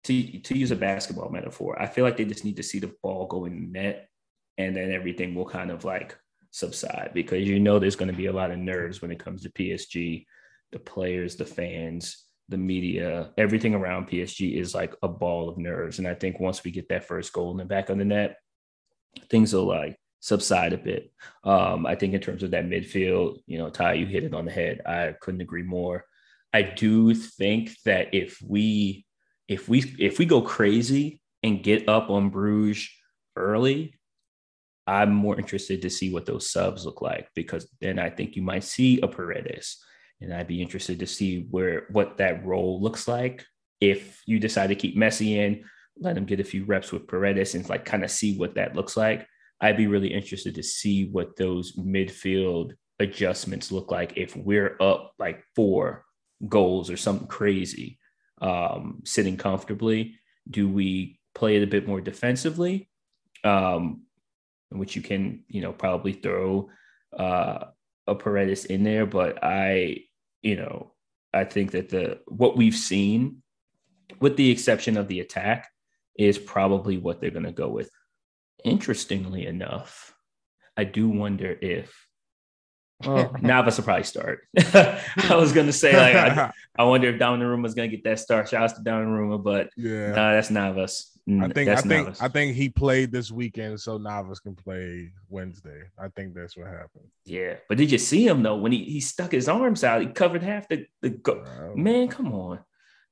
to 0.06 0.39
to 0.39 0.58
use 0.58 0.72
a 0.72 0.76
basketball 0.76 1.30
metaphor, 1.30 1.82
I 1.82 1.88
feel 1.88 2.04
like 2.04 2.18
they 2.18 2.26
just 2.26 2.44
need 2.44 2.58
to 2.58 2.64
see 2.64 2.80
the 2.80 2.94
ball 3.02 3.28
go 3.28 3.46
in 3.46 3.72
net, 3.72 4.10
and 4.58 4.76
then 4.76 4.92
everything 4.92 5.36
will 5.36 5.46
kind 5.46 5.72
of 5.72 5.86
like 5.86 6.18
subside 6.50 7.12
because 7.14 7.48
you 7.48 7.62
know 7.62 7.80
there's 7.80 7.96
going 7.96 8.12
to 8.12 8.18
be 8.18 8.26
a 8.26 8.34
lot 8.34 8.52
of 8.52 8.58
nerves 8.58 9.02
when 9.02 9.12
it 9.12 9.20
comes 9.20 9.44
to 9.44 9.52
PSG, 9.52 10.26
the 10.72 10.80
players, 10.80 11.36
the 11.36 11.45
fans 11.45 12.26
the 12.51 12.57
media, 12.57 13.32
everything 13.38 13.74
around 13.74 14.09
PSG 14.09 14.55
is 14.55 14.76
like 14.76 14.93
a 15.01 15.07
ball 15.07 15.49
of 15.49 15.57
nerves. 15.57 15.97
And 15.97 16.07
I 16.07 16.13
think 16.13 16.39
once 16.39 16.63
we 16.63 16.69
get 16.69 16.89
that 16.89 17.05
first 17.05 17.34
goal 17.34 17.49
in 17.51 17.57
the 17.57 17.65
back 17.65 17.89
of 17.89 17.97
the 17.97 18.05
net, 18.05 18.38
things 19.30 19.53
will 19.53 19.65
like 19.65 19.97
subside 20.19 20.74
a 20.74 20.78
bit. 20.78 21.11
Um, 21.43 21.86
I 21.86 21.95
think 21.95 22.13
in 22.13 22.22
terms 22.22 22.43
of 22.43 22.51
that 22.51 22.65
midfield, 22.65 23.39
you 23.47 23.57
know, 23.57 23.69
Ty, 23.69 23.93
you 23.93 24.05
hit 24.05 24.26
it 24.26 24.34
on 24.34 24.45
the 24.45 24.51
head. 24.51 24.82
I 24.86 25.15
couldn't 25.22 25.41
agree 25.41 25.63
more. 25.63 26.05
I 26.53 26.61
do 26.61 27.15
think 27.15 27.72
that 27.86 28.13
if 28.13 28.39
we 28.45 29.05
if 29.47 29.67
we 29.69 29.95
if 29.97 30.19
we 30.19 30.26
go 30.26 30.41
crazy 30.41 31.22
and 31.43 31.63
get 31.63 31.88
up 31.88 32.09
on 32.09 32.30
Bruges 32.30 32.89
early, 33.38 33.95
I'm 34.86 35.13
more 35.13 35.38
interested 35.39 35.82
to 35.82 35.89
see 35.89 36.11
what 36.11 36.26
those 36.26 36.49
subs 36.49 36.86
look 36.86 37.01
like 37.01 37.30
because 37.34 37.69
then 37.80 37.97
I 37.97 38.09
think 38.09 38.36
you 38.36 38.41
might 38.41 38.65
see 38.65 38.99
a 38.99 39.07
Paredes 39.07 39.82
and 40.22 40.34
I'd 40.34 40.47
be 40.47 40.61
interested 40.61 40.99
to 40.99 41.07
see 41.07 41.47
where 41.49 41.86
what 41.89 42.17
that 42.17 42.45
role 42.45 42.82
looks 42.82 43.07
like 43.07 43.45
if 43.82 44.22
you 44.28 44.39
decide 44.39 44.67
to 44.67 44.76
keep 44.76 44.95
Messi 44.95 45.36
in, 45.36 45.65
let 45.97 46.15
him 46.15 46.26
get 46.26 46.39
a 46.39 46.45
few 46.45 46.63
reps 46.63 46.91
with 46.91 47.07
Paredes 47.07 47.55
and 47.55 47.67
like 47.67 47.84
kind 47.84 48.03
of 48.03 48.11
see 48.11 48.38
what 48.38 48.55
that 48.55 48.76
looks 48.76 48.95
like. 48.95 49.28
I'd 49.59 49.78
be 49.78 49.88
really 49.88 50.13
interested 50.13 50.55
to 50.55 50.63
see 50.63 51.09
what 51.09 51.36
those 51.36 51.76
midfield 51.76 52.74
adjustments 52.99 53.72
look 53.72 53.91
like 53.91 54.13
if 54.15 54.36
we're 54.36 54.78
up 54.80 55.13
like 55.19 55.43
four 55.55 56.05
goals 56.47 56.89
or 56.89 56.97
something 56.97 57.28
crazy, 57.28 57.99
um, 58.41 59.01
sitting 59.03 59.38
comfortably. 59.38 60.15
Do 60.49 60.69
we 60.69 61.19
play 61.36 61.57
it 61.57 61.63
a 61.63 61.67
bit 61.67 61.88
more 61.88 62.01
defensively? 62.01 62.89
Um, 63.43 64.03
which 64.69 64.95
you 64.95 65.01
can, 65.01 65.43
you 65.47 65.61
know, 65.61 65.74
probably 65.74 66.13
throw 66.13 66.69
uh, 67.17 67.65
a 68.07 68.15
Paredes 68.15 68.65
in 68.65 68.84
there, 68.84 69.05
but 69.05 69.43
I 69.43 70.05
you 70.42 70.56
know, 70.56 70.92
I 71.34 71.44
think 71.46 71.72
that 71.72 71.89
the 71.89 72.20
what 72.28 72.58
we've 72.58 72.76
seen, 72.76 73.44
with 74.20 74.38
the 74.38 74.52
exception 74.52 74.98
of 74.98 75.08
the 75.08 75.20
attack, 75.20 75.70
is 76.18 76.38
probably 76.38 76.98
what 76.98 77.22
they're 77.22 77.32
going 77.32 77.46
to 77.46 77.52
go 77.52 77.70
with. 77.70 77.89
Interestingly 78.64 79.46
enough, 79.46 80.14
I 80.78 80.84
do 80.84 81.10
wonder 81.10 81.58
if 81.62 82.08
well, 83.06 83.36
Navas 83.42 83.78
will 83.78 83.84
probably 83.84 84.04
start. 84.04 84.48
I 84.74 85.36
was 85.36 85.54
gonna 85.54 85.74
say 85.74 85.96
like 85.96 86.16
I, 86.16 86.52
I 86.78 86.84
wonder 86.84 87.10
if 87.10 87.20
Donnarumma 87.20 87.66
is 87.66 87.74
gonna 87.74 87.88
get 87.88 88.04
that 88.04 88.20
start. 88.20 88.50
Shouts 88.50 88.74
to 88.74 88.82
Donnarumma, 88.82 89.44
but 89.44 89.70
yeah, 89.76 90.12
nah, 90.12 90.34
that's 90.34 90.50
Navas. 90.50 91.11
I 91.30 91.47
think 91.49 91.67
that's 91.67 91.86
I 91.86 91.88
think 91.88 92.05
Navas. 92.05 92.22
I 92.22 92.28
think 92.28 92.55
he 92.55 92.69
played 92.69 93.11
this 93.11 93.32
weekend 93.32 93.80
so 93.80 93.97
Navas 93.97 94.39
can 94.39 94.55
play 94.55 95.11
Wednesday. 95.30 95.84
I 95.97 96.07
think 96.09 96.34
that's 96.34 96.57
what 96.57 96.67
happened. 96.67 97.05
Yeah, 97.26 97.55
but 97.69 97.78
did 97.78 97.91
you 97.91 97.97
see 97.99 98.28
him 98.28 98.41
though 98.41 98.57
when 98.57 98.72
he, 98.72 98.84
he 98.86 98.99
stuck 98.99 99.32
his 99.32 99.47
arms 99.47 99.84
out? 99.84 100.01
He 100.01 100.07
covered 100.07 100.41
half 100.41 100.67
the 100.67 100.86
the 101.01 101.11
go- 101.11 101.45
man. 101.76 102.07
Come 102.07 102.34
on, 102.34 102.59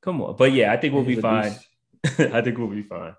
come 0.01 0.21
on. 0.21 0.35
But 0.35 0.53
yeah, 0.53 0.73
I 0.73 0.77
think 0.77 0.93
we'll 0.93 1.03
be 1.03 1.21
fine. 1.21 1.55
I 2.17 2.41
think 2.41 2.57
we'll 2.57 2.67
be 2.67 2.83
fine. 2.83 3.13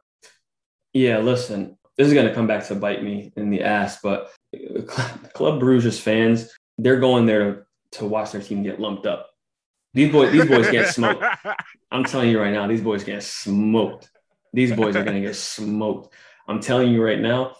Yeah, 0.92 1.18
listen, 1.18 1.78
this 1.96 2.08
is 2.08 2.14
gonna 2.14 2.34
come 2.34 2.48
back 2.48 2.66
to 2.66 2.74
bite 2.74 3.02
me 3.02 3.32
in 3.36 3.50
the 3.50 3.62
ass, 3.62 4.00
but 4.02 4.30
Club 5.34 5.60
Bruges 5.60 6.00
fans, 6.00 6.50
they're 6.78 7.00
going 7.00 7.26
there 7.26 7.66
to 7.92 8.06
watch 8.06 8.32
their 8.32 8.42
team 8.42 8.62
get 8.62 8.80
lumped 8.80 9.06
up. 9.06 9.28
These 9.94 10.12
boys, 10.12 10.32
these 10.32 10.46
boys 10.46 10.70
get 10.70 10.88
smoked. 10.88 11.24
I'm 11.90 12.04
telling 12.04 12.30
you 12.30 12.40
right 12.40 12.52
now, 12.52 12.66
these 12.66 12.80
boys 12.80 13.02
get 13.04 13.22
smoked. 13.22 14.08
These 14.52 14.72
boys 14.72 14.96
are 14.96 15.04
going 15.04 15.20
to 15.20 15.26
get 15.26 15.36
smoked. 15.36 16.14
I'm 16.48 16.60
telling 16.60 16.92
you 16.92 17.02
right 17.02 17.20
now. 17.20 17.56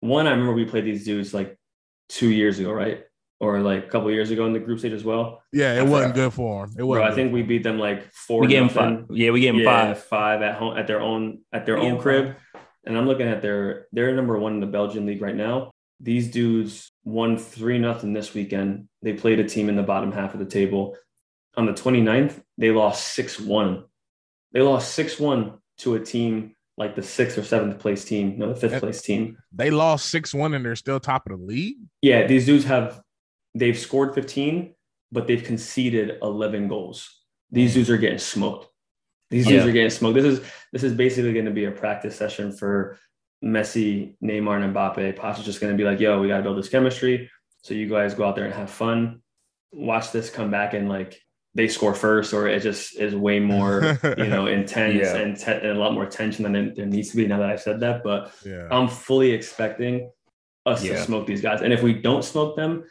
One, 0.00 0.26
I 0.26 0.30
remember 0.30 0.52
we 0.52 0.64
played 0.64 0.84
these 0.84 1.04
dudes 1.04 1.32
like 1.32 1.58
two 2.08 2.30
years 2.30 2.58
ago, 2.58 2.72
right? 2.72 3.04
Or 3.40 3.60
like 3.60 3.84
a 3.84 3.88
couple 3.88 4.10
years 4.10 4.30
ago 4.30 4.46
in 4.46 4.52
the 4.52 4.58
group 4.58 4.78
stage 4.78 4.92
as 4.92 5.04
well. 5.04 5.42
Yeah, 5.52 5.74
it 5.74 5.86
wasn't 5.86 6.14
good 6.14 6.32
for 6.32 6.66
them. 6.66 6.76
It 6.78 6.82
wasn't. 6.82 7.10
I 7.10 7.14
think 7.14 7.32
we 7.32 7.42
beat 7.42 7.62
them 7.62 7.78
like 7.78 8.12
four. 8.12 8.40
We 8.40 8.48
gave 8.48 8.60
them 8.60 8.68
five. 8.68 9.06
Yeah, 9.10 9.30
we 9.30 9.40
gave 9.40 9.54
them 9.54 9.62
yeah, 9.62 9.94
five. 9.94 10.04
Five 10.04 10.42
at 10.42 10.56
home 10.56 10.76
at 10.76 10.86
their 10.86 11.00
own 11.00 11.40
at 11.52 11.66
their 11.66 11.78
we 11.78 11.86
own 11.86 12.00
crib. 12.00 12.36
Five. 12.52 12.62
And 12.86 12.98
I'm 12.98 13.06
looking 13.06 13.28
at 13.28 13.42
their 13.42 13.86
they're 13.92 14.14
number 14.14 14.38
one 14.38 14.54
in 14.54 14.60
the 14.60 14.66
Belgian 14.66 15.06
league 15.06 15.22
right 15.22 15.34
now. 15.34 15.70
These 16.00 16.30
dudes 16.30 16.92
won 17.04 17.38
three 17.38 17.78
nothing 17.78 18.12
this 18.12 18.34
weekend. 18.34 18.88
They 19.02 19.14
played 19.14 19.40
a 19.40 19.48
team 19.48 19.68
in 19.68 19.76
the 19.76 19.82
bottom 19.82 20.12
half 20.12 20.34
of 20.34 20.40
the 20.40 20.46
table. 20.46 20.96
On 21.56 21.66
the 21.66 21.72
29th, 21.72 22.42
they 22.58 22.70
lost 22.72 23.14
six 23.14 23.38
one. 23.38 23.84
They 24.52 24.60
lost 24.60 24.92
six 24.92 25.18
one 25.18 25.58
to 25.78 25.94
a 25.94 26.00
team 26.00 26.54
like 26.76 26.96
the 26.96 27.02
sixth 27.02 27.38
or 27.38 27.44
seventh 27.44 27.78
place 27.78 28.04
team, 28.04 28.38
no, 28.38 28.52
the 28.52 28.58
fifth 28.58 28.80
place 28.80 29.00
team. 29.00 29.38
They 29.52 29.70
lost 29.70 30.10
six 30.10 30.34
one 30.34 30.54
and 30.54 30.64
they're 30.64 30.76
still 30.76 30.98
top 30.98 31.28
of 31.28 31.38
the 31.38 31.44
league. 31.44 31.76
Yeah, 32.02 32.26
these 32.26 32.46
dudes 32.46 32.64
have 32.64 33.00
they've 33.54 33.78
scored 33.78 34.14
15, 34.14 34.74
but 35.12 35.26
they've 35.26 35.42
conceded 35.42 36.18
11 36.22 36.68
goals. 36.68 37.22
These 37.50 37.70
mm. 37.70 37.74
dudes 37.74 37.90
are 37.90 37.96
getting 37.96 38.18
smoked. 38.18 38.68
These 39.30 39.46
dudes 39.46 39.64
yeah. 39.64 39.70
are 39.70 39.72
getting 39.72 39.90
smoked. 39.90 40.14
This 40.14 40.24
is 40.24 40.40
this 40.72 40.82
is 40.82 40.92
basically 40.92 41.32
going 41.32 41.44
to 41.46 41.50
be 41.50 41.64
a 41.64 41.70
practice 41.70 42.16
session 42.16 42.52
for 42.52 42.98
Messi, 43.44 44.16
Neymar, 44.22 44.62
and 44.62 44.74
Mbappe. 44.74 45.16
Poch 45.16 45.38
is 45.38 45.44
just 45.44 45.60
going 45.60 45.72
to 45.72 45.76
be 45.76 45.84
like, 45.84 45.98
"Yo, 45.98 46.20
we 46.20 46.28
got 46.28 46.38
to 46.38 46.42
build 46.42 46.58
this 46.58 46.68
chemistry." 46.68 47.30
So 47.62 47.74
you 47.74 47.88
guys 47.88 48.14
go 48.14 48.24
out 48.24 48.36
there 48.36 48.44
and 48.44 48.54
have 48.54 48.70
fun. 48.70 49.22
Watch 49.72 50.12
this 50.12 50.30
come 50.30 50.50
back 50.50 50.74
and 50.74 50.88
like 50.88 51.20
they 51.54 51.68
score 51.68 51.94
first, 51.94 52.32
or 52.32 52.48
it 52.48 52.60
just 52.62 52.96
is 52.96 53.14
way 53.14 53.38
more, 53.38 53.98
you 54.18 54.26
know, 54.26 54.46
intense 54.58 54.96
yeah. 54.96 55.16
and, 55.16 55.36
te- 55.36 55.52
and, 55.52 55.66
a 55.66 55.74
lot 55.74 55.94
more 55.94 56.06
tension 56.06 56.42
than 56.42 56.56
it, 56.56 56.76
there 56.76 56.86
needs 56.86 57.10
to 57.10 57.16
be. 57.16 57.26
Now 57.26 57.38
that 57.38 57.50
I've 57.50 57.62
said 57.62 57.80
that, 57.80 58.02
but 58.02 58.32
yeah. 58.44 58.66
I'm 58.70 58.88
fully 58.88 59.30
expecting 59.30 60.10
us 60.66 60.82
yeah. 60.82 60.94
to 60.94 61.02
smoke 61.02 61.26
these 61.26 61.40
guys, 61.40 61.62
and 61.62 61.72
if 61.72 61.82
we 61.82 61.94
don't 61.94 62.24
smoke 62.24 62.56
them, 62.56 62.84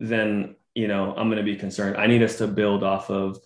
then 0.00 0.56
you 0.74 0.88
know 0.88 1.14
I'm 1.16 1.28
going 1.28 1.38
to 1.38 1.42
be 1.42 1.56
concerned. 1.56 1.96
I 1.96 2.06
need 2.06 2.22
us 2.22 2.38
to 2.38 2.46
build 2.46 2.82
off 2.82 3.10
of 3.10 3.38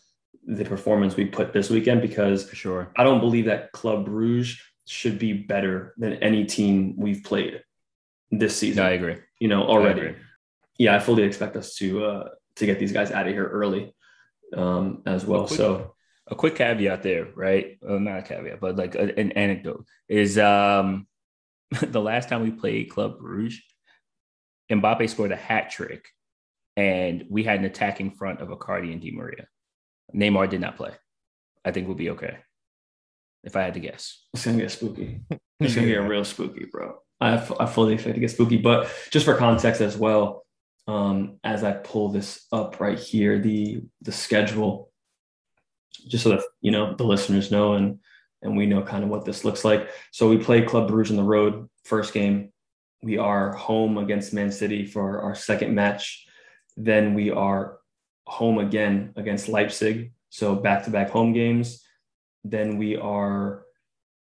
the 0.44 0.64
performance 0.64 1.16
we 1.16 1.24
put 1.24 1.52
this 1.52 1.70
weekend 1.70 2.02
because 2.02 2.48
For 2.48 2.56
sure 2.56 2.90
I 2.96 3.04
don't 3.04 3.20
believe 3.20 3.44
that 3.44 3.70
Club 3.70 4.06
Bruges 4.06 4.60
should 4.86 5.16
be 5.16 5.32
better 5.32 5.94
than 5.96 6.14
any 6.14 6.44
team 6.44 6.94
we've 6.96 7.22
played 7.22 7.62
this 8.32 8.56
season. 8.56 8.84
I 8.84 8.90
agree. 8.90 9.16
You 9.40 9.48
know 9.48 9.62
already. 9.62 10.08
I 10.08 10.14
yeah, 10.78 10.96
I 10.96 11.00
fully 11.00 11.24
expect 11.24 11.56
us 11.56 11.74
to 11.76 12.04
uh, 12.04 12.28
to 12.56 12.66
get 12.66 12.78
these 12.78 12.92
guys 12.92 13.10
out 13.10 13.26
of 13.26 13.32
here 13.32 13.46
early 13.46 13.92
um, 14.57 15.03
as 15.07 15.24
well. 15.24 15.46
Quick, 15.46 15.57
so 15.57 15.94
a 16.26 16.34
quick 16.34 16.57
caveat 16.57 17.03
there, 17.03 17.28
right? 17.34 17.78
Well, 17.80 18.00
not 18.00 18.20
a 18.20 18.22
caveat, 18.22 18.61
but 18.61 18.76
like 18.76 18.94
a, 18.94 19.18
an 19.18 19.32
anecdote 19.32 19.86
is 20.09 20.38
um, 20.38 21.07
the 21.82 22.00
last 22.00 22.28
time 22.28 22.42
we 22.42 22.50
played 22.50 22.90
Club 22.90 23.18
Bruges, 23.18 23.61
Mbappe 24.70 25.09
scored 25.09 25.32
a 25.32 25.36
hat 25.36 25.70
trick, 25.70 26.07
and 26.76 27.24
we 27.28 27.44
had 27.44 27.59
an 27.59 27.64
attacking 27.64 28.12
front 28.12 28.40
of 28.40 28.48
Icardi 28.48 28.92
and 28.92 29.00
Di 29.00 29.11
Maria. 29.11 29.46
Neymar 30.14 30.48
did 30.48 30.61
not 30.61 30.76
play. 30.76 30.92
I 31.64 31.70
think 31.70 31.86
we'll 31.86 31.96
be 31.96 32.11
okay. 32.11 32.38
If 33.44 33.57
I 33.57 33.62
had 33.62 33.74
to 33.74 33.80
guess, 33.80 34.24
it's 34.34 34.44
gonna 34.44 34.59
get 34.59 34.70
spooky. 34.70 35.20
It's 35.61 35.76
gonna 35.76 35.86
get 35.86 35.98
real 35.98 36.24
spooky, 36.24 36.64
bro. 36.64 36.96
I, 37.20 37.34
I 37.34 37.66
fully 37.66 37.94
expect 37.94 38.16
to 38.16 38.20
get 38.20 38.32
spooky, 38.32 38.57
but 38.57 38.90
just 39.11 39.24
for 39.24 39.36
context 39.36 39.80
as 39.80 39.96
well, 39.96 40.44
um, 40.86 41.38
as 41.44 41.62
I 41.64 41.72
pull 41.72 42.08
this 42.08 42.46
up 42.52 42.80
right 42.80 42.98
here, 42.98 43.38
the 43.38 43.82
the 44.00 44.12
schedule, 44.12 44.90
just 46.08 46.24
so 46.24 46.30
that 46.30 46.42
you 46.60 46.70
know 46.70 46.94
the 46.94 47.04
listeners 47.04 47.50
know 47.50 47.74
and 47.74 48.00
and 48.42 48.56
we 48.56 48.66
know 48.66 48.82
kind 48.82 49.04
of 49.04 49.10
what 49.10 49.24
this 49.24 49.44
looks 49.44 49.64
like. 49.64 49.88
So 50.10 50.28
we 50.28 50.38
play 50.38 50.62
Club 50.62 50.88
Bruges 50.88 51.12
on 51.12 51.16
the 51.16 51.22
road 51.22 51.68
first 51.84 52.12
game. 52.12 52.52
We 53.02 53.18
are 53.18 53.52
home 53.52 53.98
against 53.98 54.32
Man 54.32 54.50
City 54.50 54.84
for 54.86 55.20
our 55.20 55.34
second 55.34 55.74
match. 55.74 56.26
Then 56.76 57.14
we 57.14 57.30
are 57.30 57.78
home 58.26 58.58
again 58.58 59.12
against 59.16 59.48
Leipzig. 59.48 60.12
So 60.30 60.54
back 60.54 60.84
to 60.84 60.90
back 60.90 61.10
home 61.10 61.32
games. 61.32 61.84
Then 62.44 62.78
we 62.78 62.96
are 62.96 63.64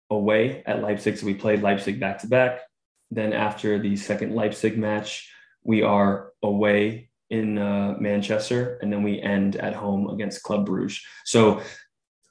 away 0.09 0.63
at 0.65 0.81
Leipzig. 0.81 1.17
So 1.17 1.25
we 1.25 1.33
played 1.33 1.61
Leipzig 1.61 1.99
back 1.99 2.19
to 2.19 2.27
back. 2.27 2.59
Then 3.11 3.31
after 3.31 3.79
the 3.79 3.95
second 3.95 4.33
Leipzig 4.33 4.77
match, 4.77 5.29
we 5.63 5.81
are 5.81 6.31
away 6.41 7.09
in 7.29 7.57
uh, 7.57 7.95
Manchester, 7.99 8.77
and 8.81 8.91
then 8.91 9.01
we 9.03 9.21
end 9.21 9.55
at 9.55 9.73
home 9.73 10.09
against 10.09 10.43
Club 10.43 10.65
Bruges. 10.65 11.01
So 11.25 11.61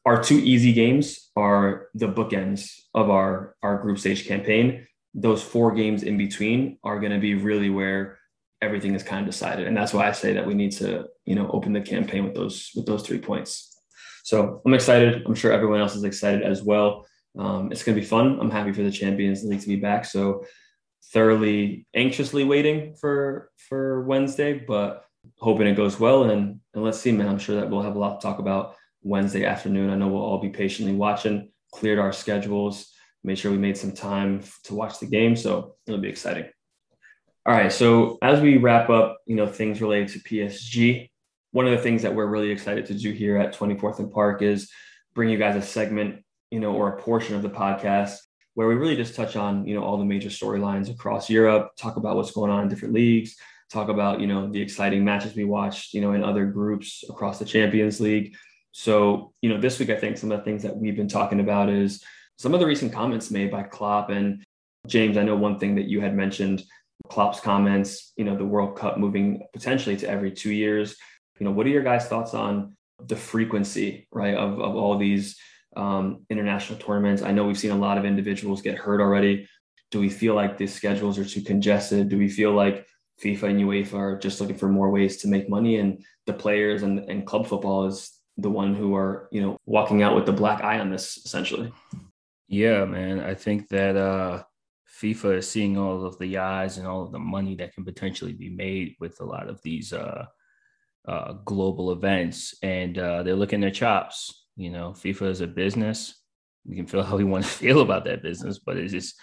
our 0.04 0.22
two 0.22 0.38
easy 0.38 0.72
games 0.72 1.30
are 1.36 1.88
the 1.94 2.06
bookends 2.06 2.80
of 2.94 3.10
our 3.10 3.56
our 3.62 3.78
group 3.78 3.98
stage 3.98 4.26
campaign. 4.26 4.86
Those 5.14 5.42
four 5.42 5.74
games 5.74 6.02
in 6.02 6.16
between 6.16 6.78
are 6.84 7.00
going 7.00 7.12
to 7.12 7.18
be 7.18 7.34
really 7.34 7.70
where 7.70 8.18
everything 8.60 8.94
is 8.94 9.02
kind 9.02 9.20
of 9.20 9.26
decided, 9.26 9.66
and 9.66 9.76
that's 9.76 9.92
why 9.92 10.08
I 10.08 10.12
say 10.12 10.32
that 10.34 10.46
we 10.46 10.54
need 10.54 10.72
to 10.72 11.06
you 11.24 11.34
know 11.34 11.48
open 11.50 11.72
the 11.72 11.80
campaign 11.80 12.24
with 12.24 12.34
those 12.34 12.70
with 12.74 12.86
those 12.86 13.02
three 13.02 13.18
points. 13.18 13.76
So 14.24 14.62
I'm 14.64 14.74
excited. 14.74 15.22
I'm 15.26 15.34
sure 15.34 15.52
everyone 15.52 15.80
else 15.80 15.96
is 15.96 16.04
excited 16.04 16.42
as 16.42 16.62
well. 16.62 17.06
Um, 17.36 17.72
it's 17.72 17.82
going 17.82 17.96
to 17.96 18.00
be 18.00 18.06
fun. 18.06 18.38
I'm 18.40 18.50
happy 18.50 18.72
for 18.72 18.82
the 18.82 18.90
Champions 18.90 19.42
League 19.42 19.62
to 19.62 19.68
be 19.68 19.76
back. 19.76 20.04
So 20.04 20.44
thoroughly 21.12 21.86
anxiously 21.94 22.44
waiting 22.44 22.94
for 22.94 23.50
for 23.56 24.02
Wednesday, 24.02 24.54
but 24.54 25.04
hoping 25.38 25.66
it 25.66 25.76
goes 25.76 25.98
well. 25.98 26.24
And 26.24 26.60
and 26.74 26.84
let's 26.84 27.00
see, 27.00 27.12
man. 27.12 27.28
I'm 27.28 27.38
sure 27.38 27.56
that 27.56 27.70
we'll 27.70 27.82
have 27.82 27.96
a 27.96 27.98
lot 27.98 28.20
to 28.20 28.26
talk 28.26 28.38
about 28.38 28.76
Wednesday 29.02 29.44
afternoon. 29.44 29.90
I 29.90 29.96
know 29.96 30.08
we'll 30.08 30.22
all 30.22 30.38
be 30.38 30.50
patiently 30.50 30.94
watching. 30.94 31.50
Cleared 31.72 31.98
our 31.98 32.12
schedules, 32.12 32.92
made 33.24 33.38
sure 33.38 33.50
we 33.50 33.58
made 33.58 33.76
some 33.76 33.92
time 33.92 34.42
to 34.64 34.74
watch 34.74 34.98
the 35.00 35.06
game. 35.06 35.36
So 35.36 35.76
it'll 35.86 36.00
be 36.00 36.08
exciting. 36.08 36.44
All 37.44 37.54
right. 37.54 37.72
So 37.72 38.18
as 38.22 38.40
we 38.40 38.56
wrap 38.58 38.88
up, 38.90 39.18
you 39.26 39.34
know, 39.34 39.46
things 39.46 39.80
related 39.80 40.08
to 40.08 40.20
PSG, 40.20 41.10
one 41.50 41.66
of 41.66 41.72
the 41.72 41.82
things 41.82 42.02
that 42.02 42.14
we're 42.14 42.26
really 42.26 42.50
excited 42.50 42.86
to 42.86 42.94
do 42.94 43.10
here 43.10 43.36
at 43.36 43.54
24th 43.54 43.98
and 43.98 44.12
Park 44.12 44.42
is 44.42 44.70
bring 45.14 45.28
you 45.28 45.38
guys 45.38 45.56
a 45.56 45.62
segment, 45.62 46.22
you 46.50 46.60
know, 46.60 46.72
or 46.72 46.88
a 46.88 47.00
portion 47.00 47.34
of 47.34 47.42
the 47.42 47.50
podcast 47.50 48.18
where 48.54 48.68
we 48.68 48.74
really 48.74 48.96
just 48.96 49.14
touch 49.14 49.36
on, 49.36 49.66
you 49.66 49.74
know, 49.74 49.82
all 49.82 49.96
the 49.96 50.04
major 50.04 50.28
storylines 50.28 50.90
across 50.90 51.30
Europe, 51.30 51.72
talk 51.76 51.96
about 51.96 52.16
what's 52.16 52.32
going 52.32 52.50
on 52.50 52.62
in 52.62 52.68
different 52.68 52.94
leagues, 52.94 53.36
talk 53.70 53.88
about, 53.88 54.20
you 54.20 54.26
know, 54.26 54.50
the 54.50 54.60
exciting 54.60 55.04
matches 55.04 55.34
we 55.34 55.44
watched, 55.44 55.94
you 55.94 56.00
know, 56.00 56.12
in 56.12 56.22
other 56.22 56.46
groups 56.46 57.04
across 57.08 57.38
the 57.38 57.44
Champions 57.44 58.00
League. 58.00 58.36
So, 58.72 59.32
you 59.42 59.48
know, 59.48 59.60
this 59.60 59.78
week, 59.78 59.90
I 59.90 59.96
think 59.96 60.18
some 60.18 60.30
of 60.32 60.38
the 60.38 60.44
things 60.44 60.62
that 60.62 60.76
we've 60.76 60.96
been 60.96 61.08
talking 61.08 61.40
about 61.40 61.68
is 61.68 62.02
some 62.36 62.54
of 62.54 62.60
the 62.60 62.66
recent 62.66 62.92
comments 62.92 63.30
made 63.30 63.50
by 63.50 63.62
Klopp 63.62 64.10
and 64.10 64.44
James. 64.86 65.16
I 65.16 65.22
know 65.22 65.36
one 65.36 65.58
thing 65.58 65.76
that 65.76 65.86
you 65.86 66.00
had 66.00 66.14
mentioned 66.14 66.62
Klopp's 67.08 67.40
comments, 67.40 68.12
you 68.16 68.24
know, 68.24 68.36
the 68.36 68.44
World 68.44 68.76
Cup 68.76 68.98
moving 68.98 69.42
potentially 69.52 69.96
to 69.98 70.08
every 70.08 70.30
two 70.30 70.52
years. 70.52 70.96
You 71.38 71.44
know, 71.44 71.52
what 71.52 71.66
are 71.66 71.70
your 71.70 71.82
guys' 71.82 72.06
thoughts 72.06 72.34
on 72.34 72.76
the 73.04 73.16
frequency, 73.16 74.06
right, 74.12 74.34
of, 74.34 74.60
of 74.60 74.76
all 74.76 74.96
these 74.96 75.38
um, 75.76 76.24
international 76.30 76.78
tournaments. 76.78 77.22
I 77.22 77.32
know 77.32 77.46
we've 77.46 77.58
seen 77.58 77.70
a 77.70 77.76
lot 77.76 77.98
of 77.98 78.04
individuals 78.04 78.62
get 78.62 78.78
hurt 78.78 79.00
already. 79.00 79.48
Do 79.90 80.00
we 80.00 80.08
feel 80.08 80.34
like 80.34 80.56
the 80.56 80.66
schedules 80.66 81.18
are 81.18 81.24
too 81.24 81.42
congested? 81.42 82.08
Do 82.08 82.18
we 82.18 82.28
feel 82.28 82.52
like 82.52 82.86
FIFA 83.22 83.50
and 83.50 83.60
UEFA 83.60 83.94
are 83.94 84.18
just 84.18 84.40
looking 84.40 84.56
for 84.56 84.68
more 84.68 84.90
ways 84.90 85.18
to 85.18 85.28
make 85.28 85.48
money 85.48 85.78
and 85.78 86.04
the 86.26 86.32
players 86.32 86.82
and, 86.82 86.98
and 87.10 87.26
club 87.26 87.46
football 87.46 87.86
is 87.86 88.18
the 88.36 88.50
one 88.50 88.74
who 88.74 88.94
are, 88.94 89.28
you 89.30 89.42
know, 89.42 89.56
walking 89.66 90.02
out 90.02 90.14
with 90.14 90.26
the 90.26 90.32
black 90.32 90.64
eye 90.64 90.78
on 90.78 90.90
this 90.90 91.18
essentially? 91.24 91.72
Yeah, 92.48 92.84
man. 92.84 93.20
I 93.20 93.34
think 93.34 93.68
that 93.68 93.96
uh, 93.96 94.42
FIFA 95.00 95.38
is 95.38 95.48
seeing 95.48 95.78
all 95.78 96.04
of 96.04 96.18
the 96.18 96.38
eyes 96.38 96.78
and 96.78 96.86
all 96.86 97.02
of 97.02 97.12
the 97.12 97.18
money 97.18 97.56
that 97.56 97.74
can 97.74 97.84
potentially 97.84 98.32
be 98.32 98.50
made 98.50 98.94
with 99.00 99.20
a 99.20 99.24
lot 99.24 99.48
of 99.48 99.60
these 99.62 99.92
uh, 99.92 100.26
uh, 101.06 101.32
global 101.44 101.92
events, 101.92 102.54
and 102.62 102.98
uh, 102.98 103.22
they're 103.22 103.34
looking 103.34 103.60
their 103.60 103.70
chops. 103.70 104.41
You 104.56 104.70
know, 104.70 104.90
FIFA 104.90 105.30
is 105.30 105.40
a 105.40 105.46
business. 105.46 106.14
We 106.64 106.76
can 106.76 106.86
feel 106.86 107.02
how 107.08 107.16
we 107.16 107.24
want 107.24 107.44
to 107.44 107.50
feel 107.50 107.80
about 107.80 108.04
that 108.04 108.22
business, 108.22 108.58
but 108.58 108.76
it's 108.76 108.92
just 108.92 109.14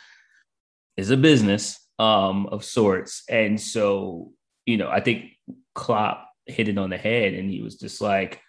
is 0.98 1.12
a 1.12 1.18
business 1.18 1.80
um, 1.98 2.48
of 2.48 2.64
sorts. 2.64 3.24
And 3.30 3.60
so, 3.60 4.32
you 4.66 4.78
know, 4.78 4.90
I 4.90 5.00
think 5.00 5.32
Klopp 5.76 6.28
hit 6.46 6.68
it 6.68 6.78
on 6.78 6.90
the 6.90 6.98
head, 6.98 7.34
and 7.34 7.50
he 7.50 7.62
was 7.62 7.78
just 7.78 8.02
like, 8.02 8.42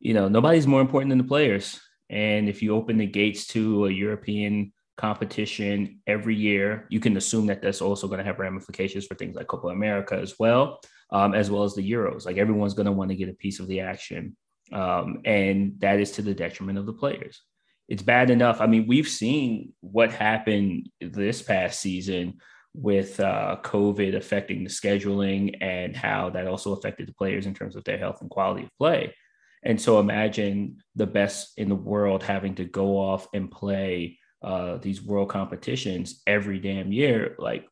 you 0.00 0.14
know, 0.14 0.28
nobody's 0.28 0.66
more 0.66 0.80
important 0.80 1.10
than 1.10 1.18
the 1.18 1.24
players. 1.24 1.80
And 2.10 2.48
if 2.48 2.62
you 2.62 2.74
open 2.74 2.98
the 2.98 3.06
gates 3.06 3.46
to 3.48 3.86
a 3.86 3.90
European 3.90 4.72
competition 4.96 6.00
every 6.06 6.36
year, 6.36 6.86
you 6.90 7.00
can 7.00 7.16
assume 7.16 7.46
that 7.46 7.62
that's 7.62 7.80
also 7.80 8.06
going 8.06 8.18
to 8.18 8.24
have 8.24 8.38
ramifications 8.38 9.06
for 9.06 9.14
things 9.14 9.34
like 9.34 9.46
Copa 9.46 9.68
America 9.68 10.14
as 10.16 10.38
well, 10.38 10.80
um, 11.10 11.34
as 11.34 11.50
well 11.50 11.62
as 11.62 11.74
the 11.74 11.90
Euros. 11.90 12.26
Like 12.26 12.36
everyone's 12.36 12.74
going 12.74 12.86
to 12.86 12.92
want 12.92 13.10
to 13.10 13.16
get 13.16 13.28
a 13.28 13.34
piece 13.34 13.60
of 13.60 13.68
the 13.68 13.80
action. 13.80 14.36
Um, 14.72 15.20
and 15.24 15.74
that 15.80 16.00
is 16.00 16.12
to 16.12 16.22
the 16.22 16.34
detriment 16.34 16.78
of 16.78 16.86
the 16.86 16.92
players. 16.92 17.42
It's 17.88 18.02
bad 18.02 18.30
enough. 18.30 18.60
I 18.60 18.66
mean, 18.66 18.86
we've 18.86 19.08
seen 19.08 19.72
what 19.80 20.12
happened 20.12 20.88
this 21.00 21.42
past 21.42 21.80
season 21.80 22.38
with 22.74 23.20
uh, 23.20 23.58
COVID 23.62 24.16
affecting 24.16 24.64
the 24.64 24.70
scheduling 24.70 25.56
and 25.60 25.94
how 25.94 26.30
that 26.30 26.46
also 26.46 26.72
affected 26.72 27.06
the 27.06 27.12
players 27.12 27.46
in 27.46 27.54
terms 27.54 27.76
of 27.76 27.84
their 27.84 27.98
health 27.98 28.20
and 28.20 28.30
quality 28.30 28.64
of 28.64 28.70
play. 28.78 29.14
And 29.62 29.80
so 29.80 30.00
imagine 30.00 30.78
the 30.96 31.06
best 31.06 31.52
in 31.56 31.68
the 31.68 31.74
world 31.74 32.22
having 32.22 32.54
to 32.56 32.64
go 32.64 32.98
off 32.98 33.28
and 33.34 33.50
play 33.50 34.18
uh, 34.42 34.78
these 34.78 35.02
world 35.02 35.28
competitions 35.28 36.22
every 36.26 36.58
damn 36.58 36.92
year. 36.92 37.36
Like, 37.38 37.68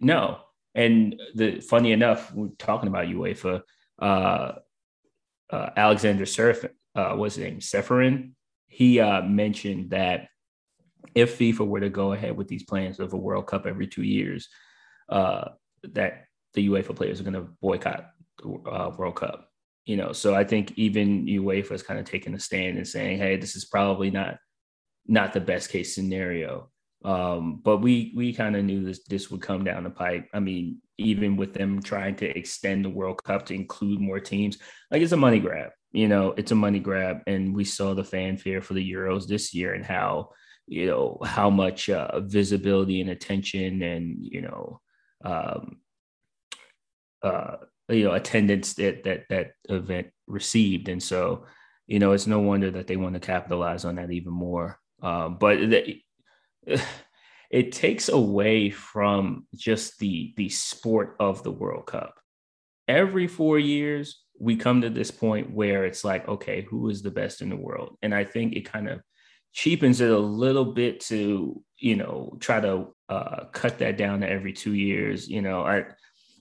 no. 0.00 0.38
And 0.74 1.20
the 1.34 1.60
funny 1.60 1.92
enough, 1.92 2.32
we're 2.32 2.48
talking 2.58 2.88
about 2.88 3.08
UEFA. 3.08 3.62
Uh, 3.98 4.52
uh, 5.52 5.70
Alexander 5.76 6.26
Surf, 6.26 6.64
uh, 6.94 7.14
what's 7.14 7.36
his 7.36 7.44
name, 7.44 7.58
Ceferin, 7.60 8.32
he 8.68 8.98
uh, 8.98 9.22
mentioned 9.22 9.90
that 9.90 10.28
if 11.14 11.38
FIFA 11.38 11.66
were 11.66 11.80
to 11.80 11.90
go 11.90 12.12
ahead 12.12 12.36
with 12.36 12.48
these 12.48 12.64
plans 12.64 12.98
of 12.98 13.12
a 13.12 13.18
World 13.18 13.46
Cup 13.46 13.66
every 13.66 13.86
two 13.86 14.02
years, 14.02 14.48
uh, 15.10 15.48
that 15.84 16.24
the 16.54 16.68
UEFA 16.68 16.96
players 16.96 17.20
are 17.20 17.24
going 17.24 17.34
to 17.34 17.48
boycott 17.60 18.10
the 18.42 18.48
uh, 18.48 18.94
World 18.96 19.16
Cup. 19.16 19.48
You 19.84 19.96
know, 19.96 20.12
so 20.12 20.34
I 20.34 20.44
think 20.44 20.72
even 20.76 21.26
UEFA 21.26 21.72
is 21.72 21.82
kind 21.82 22.00
of 22.00 22.06
taking 22.06 22.34
a 22.34 22.40
stand 22.40 22.78
and 22.78 22.86
saying, 22.86 23.18
"Hey, 23.18 23.36
this 23.36 23.56
is 23.56 23.64
probably 23.64 24.10
not 24.10 24.38
not 25.06 25.32
the 25.32 25.40
best 25.40 25.70
case 25.70 25.94
scenario." 25.94 26.70
Um, 27.04 27.60
but 27.62 27.78
we 27.78 28.12
we 28.14 28.32
kind 28.32 28.56
of 28.56 28.64
knew 28.64 28.84
this 28.84 29.02
this 29.04 29.30
would 29.30 29.42
come 29.42 29.64
down 29.64 29.84
the 29.84 29.90
pipe. 29.90 30.28
I 30.32 30.40
mean, 30.40 30.78
even 30.98 31.36
with 31.36 31.52
them 31.52 31.82
trying 31.82 32.16
to 32.16 32.38
extend 32.38 32.84
the 32.84 32.90
World 32.90 33.22
Cup 33.24 33.46
to 33.46 33.54
include 33.54 34.00
more 34.00 34.20
teams, 34.20 34.58
like 34.90 35.02
it's 35.02 35.12
a 35.12 35.16
money 35.16 35.40
grab. 35.40 35.70
You 35.92 36.08
know, 36.08 36.32
it's 36.36 36.52
a 36.52 36.56
money 36.56 36.78
grab, 36.78 37.18
and 37.26 37.54
we 37.54 37.64
saw 37.64 37.94
the 37.94 38.04
fanfare 38.04 38.62
for 38.62 38.74
the 38.74 38.92
Euros 38.92 39.26
this 39.26 39.52
year 39.52 39.74
and 39.74 39.84
how 39.84 40.30
you 40.66 40.86
know 40.86 41.18
how 41.24 41.50
much 41.50 41.90
uh, 41.90 42.20
visibility 42.20 43.00
and 43.00 43.10
attention 43.10 43.82
and 43.82 44.16
you 44.20 44.42
know 44.42 44.80
um, 45.24 45.78
uh, 47.22 47.56
you 47.88 48.04
know 48.04 48.12
attendance 48.12 48.74
that 48.74 49.04
that 49.04 49.24
that 49.28 49.52
event 49.68 50.08
received, 50.26 50.88
and 50.88 51.02
so 51.02 51.46
you 51.86 51.98
know 51.98 52.12
it's 52.12 52.26
no 52.26 52.38
wonder 52.38 52.70
that 52.70 52.86
they 52.86 52.96
want 52.96 53.14
to 53.14 53.20
capitalize 53.20 53.84
on 53.84 53.96
that 53.96 54.10
even 54.10 54.32
more. 54.32 54.78
Um, 55.02 55.36
but 55.38 55.58
the, 55.58 56.00
it 57.50 57.72
takes 57.72 58.08
away 58.08 58.70
from 58.70 59.46
just 59.54 59.98
the 59.98 60.32
the 60.36 60.48
sport 60.48 61.16
of 61.20 61.42
the 61.42 61.50
World 61.50 61.86
Cup. 61.86 62.14
Every 62.88 63.26
4 63.28 63.58
years 63.58 64.20
we 64.40 64.56
come 64.56 64.80
to 64.82 64.90
this 64.90 65.10
point 65.10 65.52
where 65.52 65.84
it's 65.84 66.04
like 66.04 66.28
okay, 66.28 66.62
who 66.68 66.88
is 66.88 67.02
the 67.02 67.10
best 67.10 67.42
in 67.42 67.48
the 67.50 67.56
world? 67.56 67.96
And 68.02 68.14
I 68.14 68.24
think 68.24 68.54
it 68.54 68.70
kind 68.70 68.88
of 68.88 69.00
cheapens 69.52 70.00
it 70.00 70.10
a 70.10 70.18
little 70.18 70.64
bit 70.64 71.00
to, 71.00 71.62
you 71.78 71.96
know, 71.96 72.36
try 72.40 72.58
to 72.60 72.86
uh, 73.10 73.44
cut 73.52 73.78
that 73.78 73.98
down 73.98 74.20
to 74.20 74.28
every 74.30 74.52
2 74.54 74.72
years, 74.74 75.28
you 75.28 75.42
know, 75.42 75.62
I 75.62 75.84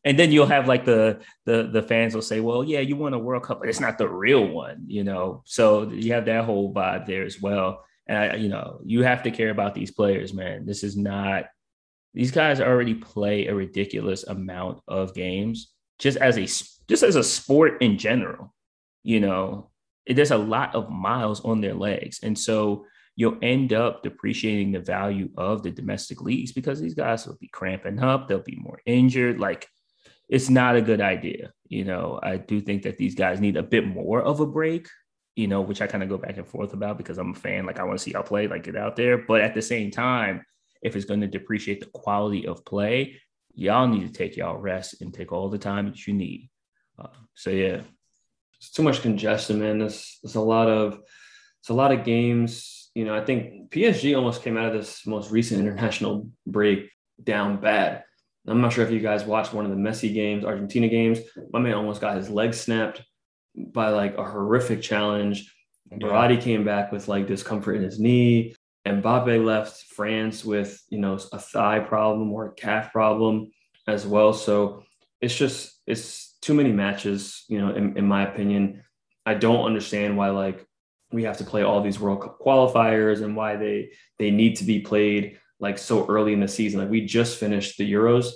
and 0.03 0.17
then 0.17 0.31
you'll 0.31 0.47
have 0.47 0.67
like 0.67 0.85
the 0.85 1.21
the 1.45 1.69
the 1.71 1.83
fans 1.83 2.15
will 2.15 2.21
say, 2.21 2.39
"Well, 2.39 2.63
yeah, 2.63 2.79
you 2.79 2.95
won 2.95 3.13
a 3.13 3.19
World 3.19 3.43
Cup, 3.43 3.59
but 3.59 3.69
it's 3.69 3.79
not 3.79 3.97
the 3.97 4.09
real 4.09 4.47
one," 4.47 4.85
you 4.87 5.03
know. 5.03 5.43
So 5.45 5.89
you 5.91 6.13
have 6.13 6.25
that 6.25 6.45
whole 6.45 6.73
vibe 6.73 7.05
there 7.05 7.23
as 7.23 7.39
well. 7.41 7.85
And 8.11 8.19
I, 8.19 8.35
you 8.35 8.49
know, 8.49 8.81
you 8.83 9.03
have 9.03 9.23
to 9.23 9.31
care 9.31 9.51
about 9.51 9.73
these 9.73 9.89
players, 9.89 10.33
man. 10.33 10.65
This 10.65 10.83
is 10.83 10.97
not. 10.97 11.45
These 12.13 12.31
guys 12.31 12.59
already 12.59 12.93
play 12.93 13.47
a 13.47 13.55
ridiculous 13.55 14.25
amount 14.25 14.81
of 14.85 15.15
games 15.15 15.71
just 15.97 16.17
as 16.17 16.37
a 16.37 16.41
just 16.89 17.03
as 17.03 17.15
a 17.15 17.23
sport 17.23 17.81
in 17.81 17.97
general. 17.97 18.53
You 19.03 19.21
know, 19.21 19.71
there's 20.05 20.31
a 20.31 20.37
lot 20.37 20.75
of 20.75 20.89
miles 20.89 21.39
on 21.45 21.61
their 21.61 21.73
legs, 21.73 22.19
and 22.21 22.37
so 22.37 22.85
you'll 23.15 23.37
end 23.41 23.71
up 23.71 24.03
depreciating 24.03 24.73
the 24.73 24.81
value 24.81 25.29
of 25.37 25.63
the 25.63 25.71
domestic 25.71 26.21
leagues 26.21 26.51
because 26.51 26.81
these 26.81 26.95
guys 26.95 27.25
will 27.25 27.37
be 27.39 27.47
cramping 27.47 27.99
up, 27.99 28.27
they'll 28.27 28.43
be 28.43 28.59
more 28.59 28.81
injured. 28.85 29.39
Like 29.39 29.69
it's 30.27 30.49
not 30.49 30.75
a 30.75 30.81
good 30.81 30.99
idea. 30.99 31.53
You 31.69 31.85
know, 31.85 32.19
I 32.21 32.35
do 32.35 32.59
think 32.59 32.83
that 32.83 32.97
these 32.97 33.15
guys 33.15 33.39
need 33.39 33.55
a 33.55 33.63
bit 33.63 33.87
more 33.87 34.21
of 34.21 34.41
a 34.41 34.45
break, 34.45 34.89
you 35.35 35.47
know, 35.47 35.61
which 35.61 35.81
I 35.81 35.87
kind 35.87 36.03
of 36.03 36.09
go 36.09 36.17
back 36.17 36.37
and 36.37 36.47
forth 36.47 36.73
about 36.73 36.97
because 36.97 37.17
I'm 37.17 37.31
a 37.31 37.35
fan. 37.35 37.65
Like, 37.65 37.79
I 37.79 37.83
want 37.83 37.97
to 37.97 38.03
see 38.03 38.11
y'all 38.11 38.23
play, 38.23 38.47
like, 38.47 38.63
get 38.63 38.75
out 38.75 38.95
there. 38.95 39.17
But 39.17 39.41
at 39.41 39.53
the 39.53 39.61
same 39.61 39.91
time, 39.91 40.45
if 40.81 40.95
it's 40.95 41.05
going 41.05 41.21
to 41.21 41.27
depreciate 41.27 41.79
the 41.79 41.87
quality 41.87 42.47
of 42.47 42.65
play, 42.65 43.19
y'all 43.53 43.87
need 43.87 44.07
to 44.07 44.13
take 44.13 44.35
y'all 44.35 44.57
rest 44.57 45.01
and 45.01 45.13
take 45.13 45.31
all 45.31 45.49
the 45.49 45.57
time 45.57 45.85
that 45.85 46.07
you 46.07 46.13
need. 46.13 46.49
Uh, 46.99 47.07
so, 47.33 47.49
yeah. 47.49 47.81
It's 48.57 48.71
too 48.71 48.83
much 48.83 49.01
congestion, 49.01 49.59
man. 49.59 49.79
There's, 49.79 50.19
there's 50.21 50.35
a 50.35 50.41
lot 50.41 50.67
of, 50.67 50.99
it's 51.61 51.69
a 51.69 51.73
lot 51.73 51.91
of 51.91 52.03
games. 52.03 52.91
You 52.93 53.05
know, 53.05 53.15
I 53.15 53.23
think 53.23 53.71
PSG 53.71 54.15
almost 54.15 54.43
came 54.43 54.57
out 54.57 54.67
of 54.67 54.73
this 54.73 55.07
most 55.07 55.31
recent 55.31 55.59
international 55.59 56.29
break 56.45 56.91
down 57.23 57.61
bad 57.61 58.03
I'm 58.47 58.61
not 58.61 58.73
sure 58.73 58.83
if 58.83 58.91
you 58.91 58.99
guys 58.99 59.23
watched 59.23 59.53
one 59.53 59.65
of 59.65 59.71
the 59.71 59.77
Messi 59.77 60.13
games, 60.13 60.43
Argentina 60.43 60.87
games. 60.87 61.19
My 61.51 61.59
man 61.59 61.75
almost 61.75 62.01
got 62.01 62.17
his 62.17 62.29
leg 62.29 62.53
snapped 62.53 63.03
by 63.55 63.89
like 63.89 64.17
a 64.17 64.23
horrific 64.23 64.81
challenge. 64.81 65.53
Yeah. 65.91 66.35
Came 66.37 66.63
back 66.63 66.91
with 66.91 67.07
like 67.07 67.27
discomfort 67.27 67.75
in 67.75 67.83
his 67.83 67.99
knee. 67.99 68.55
Mbappe 68.87 69.43
left 69.43 69.83
France 69.95 70.43
with, 70.43 70.81
you 70.89 70.97
know, 70.97 71.19
a 71.33 71.39
thigh 71.39 71.79
problem 71.79 72.31
or 72.31 72.47
a 72.47 72.53
calf 72.53 72.91
problem 72.91 73.51
as 73.87 74.07
well. 74.07 74.33
So 74.33 74.83
it's 75.19 75.35
just, 75.35 75.81
it's 75.85 76.37
too 76.41 76.53
many 76.53 76.71
matches, 76.71 77.43
you 77.47 77.59
know, 77.59 77.73
in, 77.73 77.97
in 77.97 78.07
my 78.07 78.27
opinion. 78.27 78.83
I 79.25 79.35
don't 79.35 79.65
understand 79.65 80.17
why 80.17 80.29
like 80.29 80.65
we 81.11 81.23
have 81.23 81.37
to 81.37 81.43
play 81.43 81.63
all 81.63 81.81
these 81.81 81.99
World 81.99 82.21
Cup 82.21 82.39
qualifiers 82.39 83.21
and 83.21 83.35
why 83.35 83.55
they 83.55 83.91
they 84.17 84.31
need 84.31 84.55
to 84.57 84.63
be 84.63 84.79
played 84.79 85.37
like 85.59 85.77
so 85.77 86.07
early 86.07 86.33
in 86.33 86.39
the 86.39 86.47
season. 86.47 86.79
Like 86.79 86.89
we 86.89 87.05
just 87.05 87.37
finished 87.37 87.77
the 87.77 87.91
Euros. 87.91 88.31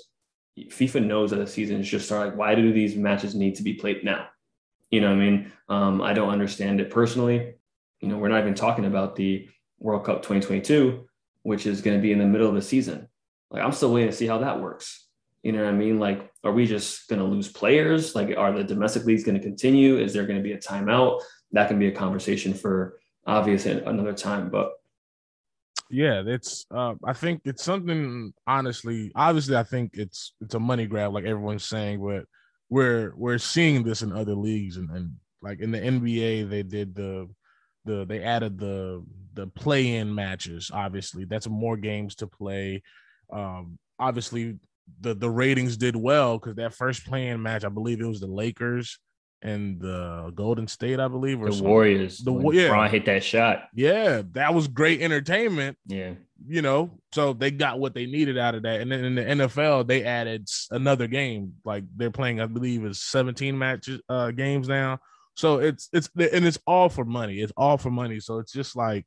FIFA 0.58 1.06
knows 1.06 1.32
that 1.32 1.38
the 1.38 1.48
season 1.48 1.80
is 1.80 1.90
just 1.90 2.06
starting. 2.06 2.32
Like, 2.32 2.40
why 2.40 2.56
do 2.56 2.72
these 2.72 2.96
matches 2.96 3.36
need 3.36 3.56
to 3.56 3.64
be 3.64 3.74
played 3.74 4.04
now? 4.04 4.28
You 4.92 5.02
know 5.02 5.12
I 5.12 5.16
mean? 5.16 5.52
Um, 5.68 6.02
I 6.02 6.14
don't 6.14 6.30
understand 6.30 6.80
it 6.80 6.90
personally. 6.90 7.56
You 8.02 8.08
know, 8.08 8.18
we're 8.18 8.30
not 8.30 8.42
even 8.42 8.54
talking 8.54 8.86
about 8.86 9.16
the 9.16 9.50
World 9.80 10.06
Cup 10.06 10.18
2022, 10.18 11.08
which 11.44 11.66
is 11.66 11.82
going 11.82 11.98
to 11.98 12.02
be 12.02 12.12
in 12.12 12.20
the 12.20 12.26
middle 12.26 12.48
of 12.48 12.56
the 12.56 12.62
season. 12.62 13.08
Like, 13.50 13.64
I'm 13.64 13.72
still 13.72 13.94
waiting 13.94 14.10
to 14.10 14.16
see 14.16 14.28
how 14.28 14.40
that 14.40 14.62
works. 14.62 15.08
You 15.44 15.52
know 15.52 15.64
what 15.64 15.74
I 15.74 15.78
mean? 15.78 16.00
Like, 16.00 16.32
are 16.44 16.52
we 16.52 16.66
just 16.66 17.08
going 17.08 17.20
to 17.20 17.26
lose 17.26 17.52
players? 17.52 18.16
Like, 18.16 18.36
are 18.36 18.52
the 18.52 18.64
domestic 18.64 19.06
leagues 19.06 19.24
going 19.24 19.38
to 19.38 19.44
continue? 19.44 19.98
Is 19.98 20.14
there 20.14 20.26
going 20.26 20.38
to 20.38 20.44
be 20.44 20.54
a 20.54 20.58
timeout? 20.58 21.22
That 21.52 21.68
can 21.68 21.78
be 21.78 21.88
a 21.88 21.92
conversation 21.92 22.54
for 22.54 23.00
obviously 23.28 23.72
another 23.84 24.14
time. 24.14 24.50
But 24.50 24.72
yeah, 25.90 26.24
it's 26.26 26.66
uh, 26.72 26.96
I 27.04 27.14
think 27.14 27.42
it's 27.46 27.64
something 27.64 28.34
honestly, 28.48 29.12
obviously 29.16 29.56
I 29.56 29.64
think 29.64 29.92
it's 29.94 30.34
it's 30.42 30.56
a 30.56 30.60
money 30.60 30.88
grab, 30.88 31.14
like 31.14 31.26
everyone's 31.26 31.66
saying, 31.66 32.04
but 32.04 32.26
we're 32.70 33.14
we're 33.16 33.38
seeing 33.38 33.84
this 33.84 34.02
in 34.02 34.12
other 34.12 34.36
leagues 34.36 34.78
and, 34.78 34.90
and 34.90 35.12
like 35.42 35.60
in 35.60 35.72
the 35.72 35.80
NBA 35.80 36.50
they 36.50 36.64
did 36.64 36.96
the 36.96 37.30
the 37.86 38.06
they 38.06 38.24
added 38.24 38.58
the 38.58 39.04
the 39.34 39.48
play-in 39.48 40.16
matches, 40.16 40.72
obviously. 40.74 41.26
That's 41.26 41.48
more 41.48 41.78
games 41.78 42.16
to 42.16 42.28
play. 42.28 42.82
Um 43.32 43.78
obviously 44.00 44.58
the 45.02 45.14
the 45.14 45.30
ratings 45.30 45.78
did 45.78 45.96
well 45.96 46.38
because 46.38 46.56
that 46.56 46.74
first 46.74 47.06
play-in 47.06 47.42
match, 47.42 47.64
I 47.64 47.70
believe 47.70 48.02
it 48.02 48.08
was 48.08 48.20
the 48.20 48.28
Lakers 48.28 49.00
and 49.46 49.80
the 49.80 50.32
Golden 50.34 50.68
State, 50.68 51.00
I 51.00 51.08
believe, 51.08 51.40
or 51.40 51.46
the 51.46 51.52
something. 51.52 51.70
Warriors. 51.70 52.18
The 52.18 52.34
yeah, 52.50 52.68
Bron 52.68 52.90
hit 52.90 53.06
that 53.06 53.24
shot. 53.24 53.70
Yeah, 53.76 54.24
that 54.32 54.56
was 54.56 54.68
great 54.68 55.02
entertainment. 55.02 55.78
Yeah, 55.86 56.16
you 56.48 56.64
know, 56.64 56.90
so 57.14 57.32
they 57.34 57.52
got 57.52 57.80
what 57.80 57.94
they 57.94 58.08
needed 58.08 58.40
out 58.40 58.56
of 58.56 58.64
that. 58.64 58.82
And 58.82 58.92
then 58.92 59.06
in 59.06 59.16
the 59.16 59.22
NFL, 59.22 59.86
they 59.86 60.04
added 60.04 60.50
another 60.72 61.08
game. 61.08 61.54
Like 61.64 61.84
they're 61.96 62.10
playing, 62.10 62.42
I 62.42 62.48
believe, 62.48 62.84
is 62.86 63.02
17 63.04 63.58
matches 63.58 64.02
uh 64.10 64.32
games 64.32 64.68
now. 64.68 64.98
So 65.36 65.60
it's 65.60 65.90
it's 65.94 66.10
and 66.16 66.46
it's 66.46 66.60
all 66.66 66.90
for 66.90 67.06
money. 67.06 67.36
It's 67.36 67.54
all 67.56 67.78
for 67.78 67.92
money. 67.92 68.20
So 68.20 68.40
it's 68.40 68.52
just 68.52 68.76
like 68.76 69.06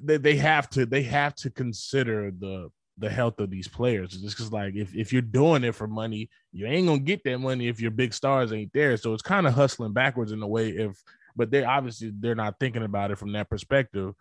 they, 0.00 0.16
they 0.16 0.36
have 0.36 0.68
to 0.70 0.84
they 0.84 1.04
have 1.04 1.36
to 1.36 1.50
consider 1.50 2.32
the 2.32 2.70
the 2.98 3.10
health 3.10 3.40
of 3.40 3.50
these 3.50 3.68
players. 3.68 4.14
It's 4.14 4.22
Just 4.22 4.36
because, 4.36 4.52
like, 4.52 4.74
if, 4.74 4.94
if 4.94 5.12
you're 5.12 5.22
doing 5.22 5.64
it 5.64 5.74
for 5.74 5.86
money, 5.86 6.30
you 6.52 6.66
ain't 6.66 6.86
gonna 6.86 6.98
get 6.98 7.24
that 7.24 7.38
money 7.38 7.68
if 7.68 7.80
your 7.80 7.90
big 7.90 8.14
stars 8.14 8.52
ain't 8.52 8.72
there. 8.72 8.96
So 8.96 9.12
it's 9.12 9.22
kind 9.22 9.46
of 9.46 9.54
hustling 9.54 9.92
backwards 9.92 10.32
in 10.32 10.42
a 10.42 10.48
way. 10.48 10.70
If 10.70 11.02
but 11.36 11.50
they 11.50 11.64
obviously 11.64 12.12
they're 12.18 12.34
not 12.34 12.58
thinking 12.58 12.82
about 12.82 13.10
it 13.10 13.18
from 13.18 13.32
that 13.32 13.50
perspective. 13.50 14.14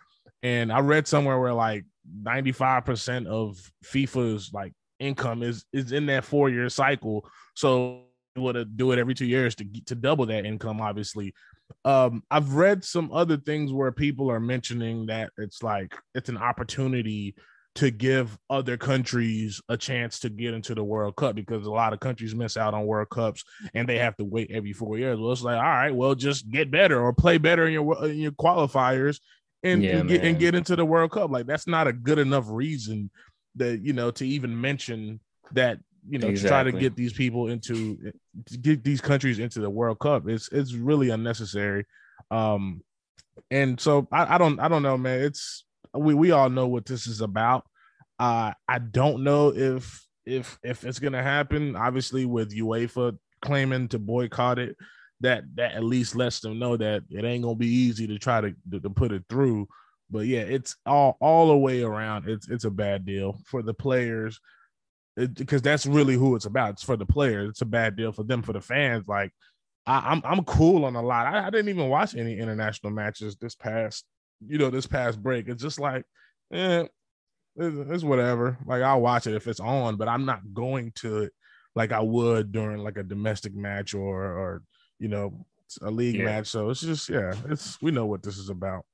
And 0.44 0.72
I 0.72 0.80
read 0.80 1.08
somewhere 1.08 1.40
where 1.40 1.54
like 1.54 1.86
95% 2.24 3.28
of 3.28 3.58
FIFA's 3.86 4.52
like 4.54 4.74
income 5.00 5.42
is 5.42 5.66
is 5.74 5.92
in 5.92 6.06
that 6.08 6.26
four 6.26 6.50
year 6.50 6.70
cycle. 6.70 7.28
So 7.56 8.04
would 8.36 8.76
do 8.76 8.92
it 8.92 9.00
every 9.00 9.14
two 9.16 9.26
years 9.26 9.56
to 9.56 9.66
to 9.86 9.96
double 9.96 10.26
that 10.28 10.46
income, 10.46 10.82
obviously. 10.82 11.34
Um, 11.84 12.22
I've 12.30 12.54
read 12.54 12.84
some 12.84 13.12
other 13.12 13.38
things 13.38 13.74
where 13.74 13.92
people 13.92 14.30
are 14.30 14.40
mentioning 14.40 15.08
that 15.08 15.32
it's 15.38 15.64
like 15.64 15.96
it's 16.14 16.30
an 16.30 16.38
opportunity 16.38 17.36
to 17.76 17.92
give 17.92 18.38
other 18.50 18.78
countries 18.78 19.62
a 19.68 19.76
chance 19.76 20.20
to 20.20 20.30
get 20.30 20.54
into 20.54 20.74
the 20.74 20.84
World 20.84 21.16
Cup 21.18 21.36
because 21.36 21.66
a 21.66 21.72
lot 21.72 21.92
of 21.92 22.00
countries 22.00 22.34
miss 22.34 22.56
out 22.56 22.74
on 22.74 22.86
World 22.86 23.10
Cups 23.10 23.44
and 23.74 23.88
they 23.88 23.98
have 23.98 24.16
to 24.16 24.24
wait 24.24 24.50
every 24.52 24.72
four 24.72 24.98
years. 24.98 25.20
Well, 25.20 25.34
it's 25.34 25.42
like, 25.42 25.58
all 25.58 25.64
right, 25.64 25.94
well, 25.94 26.16
just 26.16 26.50
get 26.50 26.72
better 26.72 27.02
or 27.02 27.12
play 27.12 27.38
better 27.38 27.66
in 27.68 27.74
your 27.74 28.06
in 28.06 28.18
your 28.18 28.32
qualifiers 28.32 29.20
and, 29.62 29.84
yeah, 29.84 29.98
and 29.98 30.10
get 30.10 30.24
and 30.24 30.40
get 30.40 30.56
into 30.56 30.76
the 30.76 30.86
World 30.86 31.12
Cup. 31.12 31.32
Like 31.32 31.48
that's 31.48 31.68
not 31.68 31.88
a 31.88 31.94
good 31.94 32.18
enough 32.18 32.46
reason 32.48 33.10
that 33.56 33.82
you 33.84 33.94
know 33.94 34.10
to 34.12 34.26
even 34.26 34.60
mention 34.60 35.20
that 35.52 35.80
you 36.08 36.20
know 36.20 36.28
exactly. 36.28 36.48
to 36.48 36.48
try 36.48 36.64
to 36.64 36.80
get 36.80 36.96
these 36.96 37.14
people 37.14 37.50
into 37.50 38.12
to 38.46 38.58
get 38.58 38.84
these 38.86 39.02
countries 39.02 39.40
into 39.40 39.60
the 39.60 39.70
World 39.70 40.00
Cup. 40.00 40.30
It's 40.30 40.50
it's 40.52 40.74
really 40.74 41.10
unnecessary. 41.10 41.86
Um, 42.32 42.82
and 43.52 43.78
so 43.80 44.08
I, 44.14 44.36
I 44.36 44.38
don't 44.38 44.60
I 44.62 44.70
don't 44.70 44.84
know, 44.84 44.98
man. 44.98 45.22
It's 45.22 45.66
we 45.96 46.14
we 46.14 46.32
all 46.32 46.50
know 46.50 46.68
what 46.68 46.86
this 46.86 47.08
is 47.08 47.22
about. 47.22 47.66
Uh, 48.20 48.54
I 48.68 48.80
don't 48.80 49.24
know 49.24 49.54
if 49.54 50.06
if 50.26 50.58
if 50.64 50.84
it's 50.84 51.00
gonna 51.00 51.24
happen. 51.24 51.76
Obviously, 51.76 52.26
with 52.26 52.56
UEFA 52.56 53.18
claiming 53.42 53.88
to 53.90 54.00
boycott 54.00 54.60
it, 54.60 54.76
that 55.22 55.44
that 55.56 55.74
at 55.74 55.84
least 55.84 56.16
lets 56.16 56.40
them 56.40 56.60
know 56.60 56.78
that 56.78 57.04
it 57.10 57.26
ain't 57.26 57.44
gonna 57.44 57.56
be 57.56 57.68
easy 57.68 58.08
to 58.08 58.18
try 58.18 58.42
to 58.42 58.54
to, 58.72 58.80
to 58.80 58.90
put 58.90 59.12
it 59.12 59.24
through. 59.30 59.68
But 60.10 60.28
yeah, 60.28 60.42
it's 60.42 60.76
all 60.86 61.18
all 61.20 61.48
the 61.48 61.58
way 61.58 61.82
around. 61.82 62.30
It's 62.30 62.48
it's 62.48 62.66
a 62.66 62.72
bad 62.72 63.06
deal 63.06 63.40
for 63.46 63.62
the 63.62 63.74
players 63.74 64.40
because 65.16 65.62
that's 65.62 65.86
really 65.86 66.16
who 66.16 66.36
it's 66.36 66.46
about. 66.46 66.72
It's 66.72 66.84
for 66.84 66.98
the 66.98 67.06
players. 67.06 67.50
It's 67.50 67.62
a 67.62 67.66
bad 67.66 67.96
deal 67.96 68.12
for 68.12 68.24
them. 68.24 68.42
For 68.42 68.54
the 68.54 68.62
fans, 68.62 69.08
like 69.08 69.32
I, 69.88 70.12
am 70.12 70.22
I'm, 70.26 70.40
I'm 70.40 70.46
cool 70.46 70.86
on 70.86 70.96
a 70.96 71.02
lot. 71.02 71.28
I, 71.28 71.48
I, 71.48 71.50
didn't 71.50 71.70
even 71.70 71.90
watch 71.90 72.16
any 72.16 72.38
international 72.38 72.92
matches 72.92 73.36
this 73.36 73.56
past 73.56 74.06
you 74.48 74.58
know, 74.58 74.70
this 74.70 74.88
past 74.88 75.22
break. 75.22 75.48
It's 75.48 75.62
just 75.62 75.80
like, 75.80 76.04
eh, 76.52 76.86
it's, 77.56 77.92
it's 77.92 78.04
whatever. 78.04 78.58
Like 78.66 78.82
I'll 78.82 79.02
watch 79.02 79.28
it 79.28 79.36
if 79.36 79.48
it's 79.48 79.60
on, 79.60 79.96
but 79.96 80.08
I'm 80.08 80.26
not 80.26 80.54
going 80.54 80.92
to 80.98 81.24
it 81.24 81.34
like 81.76 81.92
I 81.92 82.00
would 82.00 82.52
during 82.52 82.80
like 82.80 82.98
a 82.98 83.04
domestic 83.04 83.54
match 83.54 83.94
or 83.94 84.24
or 84.24 84.64
you 85.00 85.10
know 85.10 85.46
a 85.82 85.92
league 85.92 86.16
yeah. 86.16 86.26
match. 86.26 86.48
So 86.48 86.70
it's 86.70 86.82
just 86.82 87.10
yeah, 87.10 87.34
it's 87.50 87.82
we 87.82 87.92
know 87.92 88.06
what 88.06 88.24
this 88.24 88.38
is 88.38 88.50
about. 88.50 88.86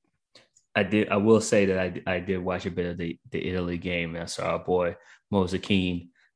I 0.75 0.83
did. 0.83 1.09
I 1.09 1.17
will 1.17 1.41
say 1.41 1.65
that 1.65 1.79
I 1.79 2.15
I 2.15 2.19
did 2.19 2.39
watch 2.39 2.65
a 2.65 2.71
bit 2.71 2.85
of 2.87 2.97
the 2.97 3.19
the 3.31 3.47
Italy 3.47 3.77
game. 3.77 4.15
I 4.15 4.25
saw 4.25 4.51
our 4.51 4.59
boy 4.59 4.95
Moise 5.29 5.55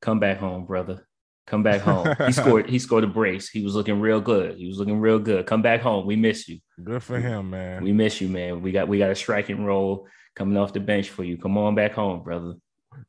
come 0.01 0.19
back 0.19 0.37
home, 0.37 0.65
brother. 0.65 1.07
Come 1.47 1.61
back 1.61 1.81
home. 1.81 2.07
he 2.25 2.31
scored. 2.31 2.69
He 2.69 2.79
scored 2.79 3.03
a 3.03 3.07
brace. 3.07 3.49
He 3.49 3.63
was 3.63 3.75
looking 3.75 3.99
real 3.99 4.19
good. 4.19 4.57
He 4.57 4.67
was 4.67 4.79
looking 4.79 4.99
real 4.99 5.19
good. 5.19 5.45
Come 5.45 5.61
back 5.61 5.81
home. 5.81 6.05
We 6.07 6.15
miss 6.15 6.47
you. 6.47 6.59
Good 6.83 7.03
for 7.03 7.19
him, 7.19 7.51
man. 7.51 7.83
We 7.83 7.91
miss 7.91 8.19
you, 8.19 8.27
man. 8.27 8.61
We 8.61 8.71
got 8.71 8.87
we 8.87 8.97
got 8.97 9.11
a 9.11 9.15
striking 9.15 9.63
role 9.63 10.07
coming 10.35 10.57
off 10.57 10.73
the 10.73 10.79
bench 10.79 11.09
for 11.09 11.23
you. 11.23 11.37
Come 11.37 11.57
on 11.57 11.75
back 11.75 11.93
home, 11.93 12.23
brother. 12.23 12.55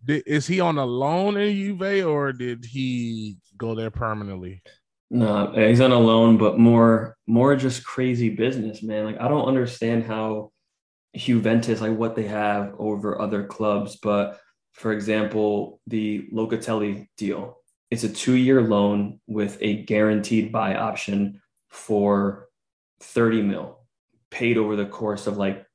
Did, 0.04 0.24
is 0.26 0.46
he 0.46 0.60
on 0.60 0.78
a 0.78 0.84
loan 0.84 1.36
in 1.36 1.54
Juve 1.56 2.06
or 2.06 2.32
did 2.32 2.64
he 2.64 3.36
go 3.56 3.74
there 3.74 3.90
permanently? 3.90 4.62
No, 5.10 5.52
he's 5.54 5.80
on 5.80 5.92
a 5.92 5.98
loan, 5.98 6.36
but 6.36 6.58
more 6.58 7.16
more 7.26 7.56
just 7.56 7.84
crazy 7.84 8.28
business, 8.28 8.82
man. 8.82 9.04
Like 9.04 9.20
I 9.20 9.28
don't 9.28 9.46
understand 9.46 10.04
how 10.04 10.50
Juventus 11.16 11.80
like 11.80 11.96
what 11.96 12.16
they 12.16 12.26
have 12.26 12.74
over 12.78 13.20
other 13.20 13.44
clubs, 13.44 13.96
but 13.96 14.38
for 14.72 14.92
example, 14.92 15.80
the 15.86 16.28
Locatelli 16.34 17.08
deal 17.16 17.56
it's 17.90 18.04
a 18.04 18.08
two 18.08 18.34
year 18.34 18.62
loan 18.62 19.20
with 19.26 19.58
a 19.60 19.82
guaranteed 19.84 20.52
buy 20.52 20.74
option 20.74 21.40
for 21.68 22.48
30 23.00 23.42
mil 23.42 23.80
paid 24.30 24.58
over 24.58 24.76
the 24.76 24.86
course 24.86 25.26
of 25.26 25.36
like 25.36 25.66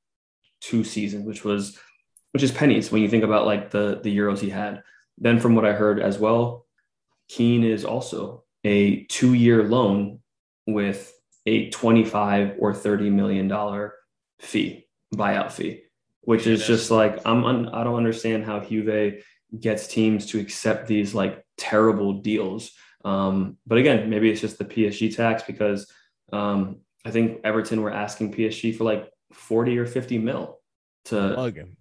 two 0.60 0.84
seasons, 0.84 1.26
which 1.26 1.44
was 1.44 1.78
which 2.32 2.44
is 2.44 2.52
pennies 2.52 2.92
when 2.92 3.02
you 3.02 3.10
think 3.10 3.24
about 3.24 3.46
like 3.46 3.72
the 3.72 4.00
the 4.04 4.16
euros 4.16 4.40
he 4.40 4.50
had. 4.50 4.84
Then 5.18 5.40
from 5.40 5.56
what 5.56 5.66
I 5.66 5.74
heard 5.74 6.00
as 6.00 6.18
well, 6.18 6.66
Kean 7.28 7.64
is 7.64 7.86
also 7.86 8.44
a 8.64 9.04
two 9.06 9.34
year 9.34 9.64
loan 9.64 10.20
with 10.68 11.14
a 11.46 11.70
25 11.70 12.56
or 12.60 12.74
30 12.74 13.10
million 13.10 13.48
dollar 13.48 13.96
fee 14.40 14.88
buyout 15.16 15.52
fee 15.52 15.84
which 16.22 16.48
is 16.48 16.66
just 16.66 16.92
like 16.92 17.20
i'm 17.26 17.44
un, 17.44 17.70
i 17.70 17.84
don't 17.84 17.96
understand 17.96 18.46
how 18.46 18.60
juve 18.60 19.24
gets 19.60 19.88
teams 19.88 20.26
to 20.28 20.40
accept 20.40 20.88
these 20.88 21.14
like 21.14 21.44
terrible 21.62 22.14
deals 22.14 22.72
um, 23.06 23.58
but 23.68 23.78
again 23.78 24.10
maybe 24.10 24.30
it's 24.30 24.42
just 24.42 24.58
the 24.58 24.66
psg 24.66 25.16
tax 25.16 25.44
because 25.44 25.92
um, 26.34 26.78
i 27.06 27.12
think 27.12 27.40
everton 27.44 27.82
were 27.82 27.92
asking 27.92 28.34
psg 28.34 28.76
for 28.76 28.84
like 28.84 29.10
40 29.34 29.78
or 29.78 29.86
50 29.86 30.18
mil 30.18 30.58
to 31.06 31.36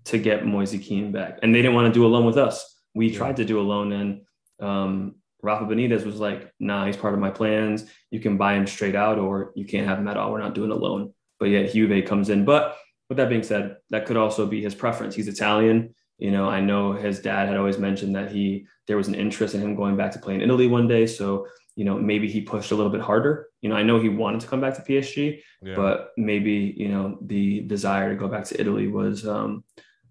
to 0.04 0.18
get 0.18 0.46
Moise 0.46 0.76
Kean 0.80 1.12
back 1.12 1.40
and 1.42 1.54
they 1.54 1.60
didn't 1.60 1.74
want 1.74 1.92
to 1.92 1.98
do 1.98 2.06
a 2.06 2.08
loan 2.08 2.24
with 2.24 2.38
us 2.38 2.80
we 2.94 3.08
yeah. 3.08 3.18
tried 3.18 3.36
to 3.36 3.44
do 3.44 3.60
a 3.60 3.62
loan 3.62 3.92
and 3.92 4.20
um, 4.60 5.14
Rafa 5.42 5.64
Benitez 5.64 6.04
was 6.04 6.20
like, 6.20 6.52
nah, 6.60 6.86
he's 6.86 6.96
part 6.96 7.14
of 7.14 7.20
my 7.20 7.30
plans. 7.30 7.86
You 8.10 8.20
can 8.20 8.36
buy 8.36 8.54
him 8.54 8.66
straight 8.66 8.94
out 8.94 9.18
or 9.18 9.52
you 9.54 9.64
can't 9.64 9.86
have 9.86 9.98
him 9.98 10.08
at 10.08 10.16
all. 10.16 10.32
We're 10.32 10.40
not 10.40 10.54
doing 10.54 10.70
a 10.70 10.74
loan. 10.74 11.12
But 11.38 11.46
yet 11.46 11.72
Juve 11.72 12.04
comes 12.04 12.28
in. 12.28 12.44
But 12.44 12.76
with 13.08 13.16
that 13.16 13.28
being 13.28 13.42
said, 13.42 13.76
that 13.90 14.06
could 14.06 14.16
also 14.16 14.46
be 14.46 14.60
his 14.60 14.74
preference. 14.74 15.14
He's 15.14 15.28
Italian. 15.28 15.94
You 16.20 16.30
know, 16.30 16.48
I 16.48 16.60
know 16.60 16.92
his 16.92 17.20
dad 17.20 17.48
had 17.48 17.56
always 17.56 17.78
mentioned 17.78 18.14
that 18.14 18.30
he 18.30 18.66
there 18.86 18.96
was 18.96 19.08
an 19.08 19.14
interest 19.14 19.54
in 19.54 19.62
him 19.62 19.74
going 19.74 19.96
back 19.96 20.12
to 20.12 20.18
play 20.18 20.34
in 20.34 20.42
Italy 20.42 20.66
one 20.66 20.86
day. 20.86 21.06
So, 21.06 21.46
you 21.76 21.84
know, 21.84 21.96
maybe 21.96 22.30
he 22.30 22.42
pushed 22.42 22.72
a 22.72 22.74
little 22.74 22.92
bit 22.92 23.00
harder. 23.00 23.48
You 23.62 23.70
know, 23.70 23.76
I 23.76 23.82
know 23.82 23.98
he 23.98 24.08
wanted 24.10 24.40
to 24.42 24.46
come 24.46 24.60
back 24.60 24.74
to 24.74 24.82
PSG, 24.82 25.40
yeah. 25.62 25.74
but 25.76 26.10
maybe, 26.16 26.74
you 26.76 26.88
know, 26.88 27.18
the 27.22 27.60
desire 27.60 28.10
to 28.10 28.16
go 28.16 28.28
back 28.28 28.44
to 28.46 28.60
Italy 28.60 28.86
was 28.86 29.26
um 29.26 29.64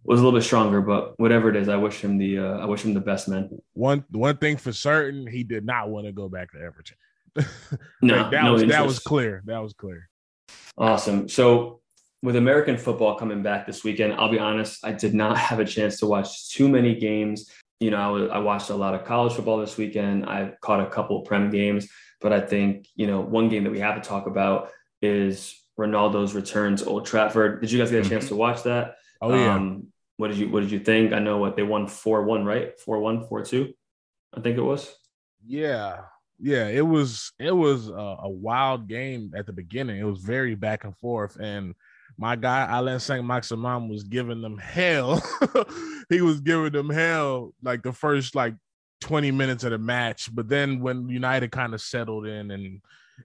was 0.03 0.19
a 0.19 0.23
little 0.23 0.37
bit 0.37 0.43
stronger, 0.43 0.81
but 0.81 1.19
whatever 1.19 1.49
it 1.49 1.55
is, 1.55 1.69
I 1.69 1.75
wish 1.75 2.01
him 2.01 2.17
the 2.17 2.39
uh, 2.39 2.57
I 2.57 2.65
wish 2.65 2.83
him 2.83 2.93
the 2.93 2.99
best, 2.99 3.27
man. 3.27 3.49
One 3.73 4.03
one 4.09 4.37
thing 4.37 4.57
for 4.57 4.73
certain, 4.73 5.27
he 5.27 5.43
did 5.43 5.65
not 5.65 5.89
want 5.89 6.07
to 6.07 6.11
go 6.11 6.27
back 6.27 6.51
to 6.53 6.59
Everton. 6.59 6.97
no, 8.01 8.15
like 8.15 8.31
that 8.31 8.43
no 8.43 8.53
was 8.53 8.63
interest. 8.63 8.79
that 8.79 8.87
was 8.87 8.99
clear. 8.99 9.43
That 9.45 9.59
was 9.59 9.73
clear. 9.73 10.09
Awesome. 10.77 11.29
So 11.29 11.81
with 12.21 12.35
American 12.35 12.77
football 12.77 13.15
coming 13.15 13.41
back 13.41 13.65
this 13.65 13.83
weekend, 13.83 14.13
I'll 14.13 14.31
be 14.31 14.39
honest, 14.39 14.85
I 14.85 14.91
did 14.91 15.13
not 15.13 15.37
have 15.47 15.59
a 15.59 15.65
chance 15.65 15.99
to 15.99 16.07
watch 16.07 16.49
too 16.49 16.67
many 16.67 16.95
games. 16.95 17.51
You 17.79 17.91
know, 17.91 17.97
I, 17.97 18.07
was, 18.07 18.29
I 18.31 18.37
watched 18.39 18.69
a 18.69 18.75
lot 18.75 18.93
of 18.93 19.05
college 19.05 19.33
football 19.33 19.57
this 19.57 19.77
weekend. 19.77 20.25
I 20.25 20.51
caught 20.61 20.81
a 20.81 20.89
couple 20.89 21.19
of 21.19 21.25
prem 21.25 21.49
games, 21.49 21.87
but 22.19 22.33
I 22.33 22.41
think 22.41 22.87
you 22.95 23.07
know 23.07 23.21
one 23.21 23.47
game 23.47 23.63
that 23.63 23.71
we 23.71 23.79
have 23.79 24.01
to 24.01 24.07
talk 24.07 24.27
about 24.27 24.69
is 25.01 25.55
Ronaldo's 25.79 26.33
return 26.33 26.75
to 26.77 26.85
Old 26.85 27.05
Trafford. 27.05 27.61
Did 27.61 27.71
you 27.71 27.79
guys 27.79 27.89
get 27.89 28.05
a 28.05 28.09
chance 28.09 28.25
mm-hmm. 28.25 28.35
to 28.35 28.39
watch 28.39 28.63
that? 28.63 28.95
Oh 29.21 29.33
yeah. 29.33 29.55
Um, 29.55 29.87
what 30.17 30.27
did 30.27 30.37
you 30.37 30.49
What 30.49 30.59
did 30.59 30.71
you 30.71 30.79
think? 30.79 31.13
I 31.13 31.19
know 31.19 31.37
what 31.37 31.55
they 31.55 31.63
won 31.63 31.87
four 31.87 32.23
one, 32.23 32.43
right? 32.43 32.77
Four 32.79 32.99
one, 32.99 33.25
four 33.27 33.43
two. 33.43 33.73
I 34.35 34.41
think 34.41 34.57
it 34.57 34.61
was. 34.61 34.93
Yeah, 35.45 36.01
yeah. 36.37 36.67
It 36.67 36.85
was 36.85 37.31
it 37.39 37.55
was 37.55 37.87
a, 37.87 38.17
a 38.23 38.29
wild 38.29 38.89
game 38.89 39.31
at 39.37 39.45
the 39.45 39.53
beginning. 39.53 39.97
It 39.97 40.03
was 40.03 40.19
very 40.19 40.55
back 40.55 40.83
and 40.83 40.97
forth, 40.97 41.37
and 41.37 41.73
my 42.19 42.35
guy 42.35 42.67
Allan 42.67 42.99
Saint 42.99 43.25
Maximin 43.25 43.87
was 43.87 44.03
giving 44.03 44.41
them 44.41 44.57
hell. 44.57 45.23
he 46.09 46.19
was 46.19 46.41
giving 46.41 46.73
them 46.73 46.89
hell 46.89 47.53
like 47.63 47.81
the 47.81 47.93
first 47.93 48.35
like 48.35 48.55
20 49.01 49.31
minutes 49.31 49.63
of 49.63 49.71
the 49.71 49.77
match. 49.77 50.29
But 50.35 50.49
then 50.49 50.81
when 50.81 51.07
United 51.07 51.51
kind 51.51 51.73
of 51.73 51.79
settled 51.79 52.27
in 52.27 52.51
and 52.51 52.81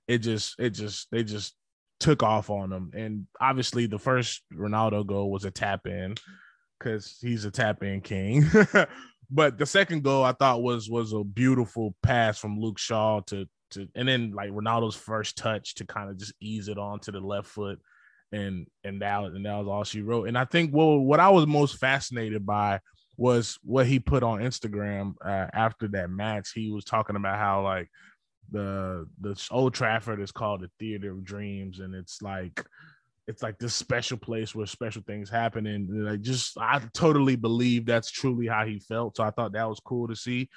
it 0.07 0.19
just 0.19 0.55
it 0.61 0.71
just 0.71 1.11
they 1.11 1.25
just 1.25 1.57
took 1.99 2.23
off 2.23 2.51
on 2.51 2.71
them. 2.71 2.93
And 2.95 3.27
obviously, 3.41 3.87
the 3.87 3.99
first 3.99 4.43
Ronaldo 4.53 5.05
goal 5.05 5.29
was 5.29 5.45
a 5.45 5.51
tap 5.51 5.89
in 5.89 6.15
because 6.79 7.19
he's 7.21 7.45
a 7.45 7.51
tap 7.51 7.83
in 7.83 8.01
king. 8.01 8.45
but 9.31 9.59
the 9.59 9.67
second 9.67 10.05
goal 10.05 10.23
I 10.23 10.33
thought 10.33 10.63
was 10.63 10.89
was 10.89 11.13
a 11.13 11.25
beautiful 11.25 11.97
pass 12.01 12.39
from 12.39 12.61
Luke 12.61 12.79
Shaw 12.79 13.23
to 13.27 13.49
to 13.71 13.89
and 13.97 14.07
then 14.07 14.31
like 14.31 14.51
Ronaldo's 14.51 14.95
first 14.95 15.37
touch 15.37 15.75
to 15.77 15.85
kind 15.85 16.11
of 16.11 16.17
just 16.17 16.35
ease 16.41 16.69
it 16.69 16.79
on 16.79 17.01
to 17.01 17.11
the 17.11 17.19
left 17.19 17.49
foot. 17.49 17.81
And 18.33 18.67
and 18.83 19.01
that 19.01 19.23
and 19.23 19.47
that 19.47 19.59
was 19.59 19.69
all 19.69 19.85
she 19.85 20.03
wrote. 20.03 20.29
And 20.29 20.37
I 20.37 20.45
think 20.45 20.75
well, 20.75 20.99
what 20.99 21.21
I 21.21 21.29
was 21.29 21.47
most 21.47 21.79
fascinated 21.79 22.45
by 22.45 22.81
was 23.17 23.59
what 23.63 23.87
he 23.87 24.01
put 24.01 24.23
on 24.23 24.41
Instagram 24.41 25.15
uh, 25.25 25.47
after 25.53 25.89
that 25.89 26.11
match. 26.11 26.51
He 26.53 26.71
was 26.71 26.85
talking 26.85 27.17
about 27.17 27.39
how 27.39 27.63
like 27.63 27.89
the 28.51 29.07
the 29.21 29.41
Old 29.51 29.75
Trafford 29.75 30.21
is 30.21 30.33
called 30.33 30.63
the 30.63 30.71
Theater 30.79 31.13
of 31.13 31.25
Dreams, 31.25 31.79
and 31.79 31.95
it's 31.95 32.23
like 32.23 32.65
it's 33.27 33.43
like 33.43 33.59
this 33.59 33.75
special 33.75 34.19
place 34.19 34.55
where 34.55 34.67
special 34.67 35.03
things 35.07 35.31
happen, 35.31 35.67
and 35.67 36.09
I 36.09 36.17
just 36.17 36.59
I 36.59 36.81
totally 36.93 37.37
believe 37.37 37.87
that's 37.87 38.11
truly 38.11 38.47
how 38.47 38.67
he 38.67 38.79
felt. 38.81 39.17
So 39.17 39.25
I 39.25 39.31
thought 39.31 39.53
that 39.53 39.69
was 39.69 39.81
cool 39.81 40.09
to 40.09 40.17
see. 40.17 40.49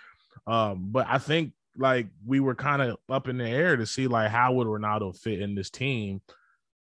Um, 0.45 0.87
but 0.91 1.07
I 1.09 1.17
think 1.17 1.53
like 1.77 2.07
we 2.25 2.39
were 2.39 2.55
kind 2.55 2.81
of 2.81 2.97
up 3.09 3.27
in 3.27 3.37
the 3.37 3.47
air 3.47 3.77
to 3.77 3.85
see 3.85 4.07
like 4.07 4.31
how 4.31 4.53
would 4.53 4.67
Ronaldo 4.67 5.17
fit 5.17 5.41
in 5.41 5.55
this 5.55 5.69
team. 5.69 6.21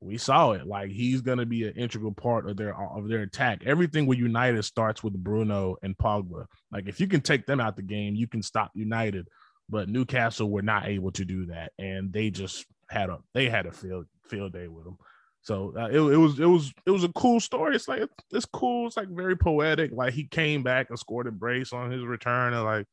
We 0.02 0.18
saw 0.18 0.52
it. 0.52 0.66
Like 0.68 0.90
he's 0.90 1.22
gonna 1.22 1.46
be 1.46 1.68
an 1.68 1.74
integral 1.76 2.12
part 2.12 2.50
of 2.50 2.58
their 2.58 2.76
of 2.76 3.08
their 3.08 3.22
attack. 3.22 3.64
Everything 3.66 4.08
with 4.08 4.18
United 4.18 4.64
starts 4.64 5.04
with 5.04 5.14
Bruno 5.14 5.78
and 5.84 5.98
Pogba. 5.98 6.48
Like 6.72 6.88
if 6.88 7.00
you 7.00 7.08
can 7.08 7.22
take 7.22 7.46
them 7.46 7.60
out 7.60 7.76
the 7.76 7.84
game, 7.84 8.16
you 8.16 8.28
can 8.28 8.42
stop 8.42 8.72
United 8.74 9.28
but 9.72 9.88
Newcastle 9.88 10.52
were 10.52 10.62
not 10.62 10.88
able 10.88 11.12
to 11.14 11.26
do 11.26 11.46
that, 11.46 11.72
and 11.80 12.12
they 12.12 12.30
just 12.30 12.66
had 12.90 13.10
a 13.10 13.20
they 13.34 13.50
had 13.50 13.66
a 13.66 13.72
field 13.72 14.06
field 14.28 14.52
day 14.52 14.68
with 14.68 14.84
them. 14.84 14.98
So 15.44 15.74
uh, 15.76 15.88
it, 15.88 16.00
it 16.00 16.18
was 16.18 16.40
it 16.40 16.46
was 16.46 16.74
it 16.86 16.92
was 16.92 17.06
a 17.06 17.14
cool 17.14 17.40
story. 17.40 17.76
It's 17.76 17.88
like 17.88 18.04
it's 18.32 18.46
cool. 18.46 18.88
It's 18.88 18.98
like 18.98 19.08
very 19.08 19.38
poetic. 19.38 19.92
Like 19.94 20.14
he 20.14 20.26
came 20.26 20.62
back 20.62 20.90
and 20.90 21.00
scored 21.00 21.26
a 21.26 21.32
brace 21.32 21.72
on 21.72 21.90
his 21.90 22.04
return, 22.04 22.54
and 22.54 22.66
like 22.66 22.86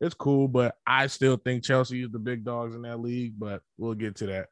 it's 0.00 0.14
cool. 0.14 0.48
But 0.48 0.74
I 0.86 1.06
still 1.06 1.36
think 1.36 1.64
Chelsea 1.64 2.02
is 2.02 2.10
the 2.10 2.18
big 2.18 2.44
dogs 2.44 2.74
in 2.74 2.82
that 2.82 3.00
league. 3.00 3.34
But 3.38 3.60
we'll 3.76 3.94
get 3.94 4.16
to 4.16 4.26
that. 4.28 4.48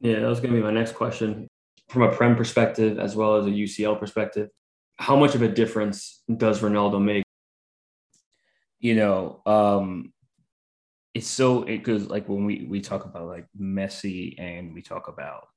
Yeah, 0.00 0.20
that 0.20 0.28
was 0.28 0.40
going 0.40 0.54
to 0.54 0.60
be 0.60 0.64
my 0.64 0.72
next 0.72 0.92
question. 0.94 1.46
From 1.88 2.02
a 2.02 2.12
Prem 2.12 2.36
perspective 2.36 2.98
as 2.98 3.16
well 3.16 3.36
as 3.36 3.46
a 3.46 3.50
UCL 3.50 3.98
perspective, 3.98 4.48
how 4.96 5.16
much 5.16 5.34
of 5.34 5.42
a 5.42 5.48
difference 5.48 6.22
does 6.34 6.60
Ronaldo 6.60 7.02
make? 7.02 7.24
You 8.78 8.94
know, 8.94 9.42
um, 9.44 10.12
it's 11.14 11.26
so 11.26 11.62
because 11.62 12.08
like 12.08 12.28
when 12.28 12.44
we 12.44 12.66
we 12.68 12.80
talk 12.80 13.04
about 13.04 13.26
like 13.26 13.46
Messi 13.60 14.36
and 14.38 14.72
we 14.72 14.82
talk 14.82 15.08
about 15.08 15.48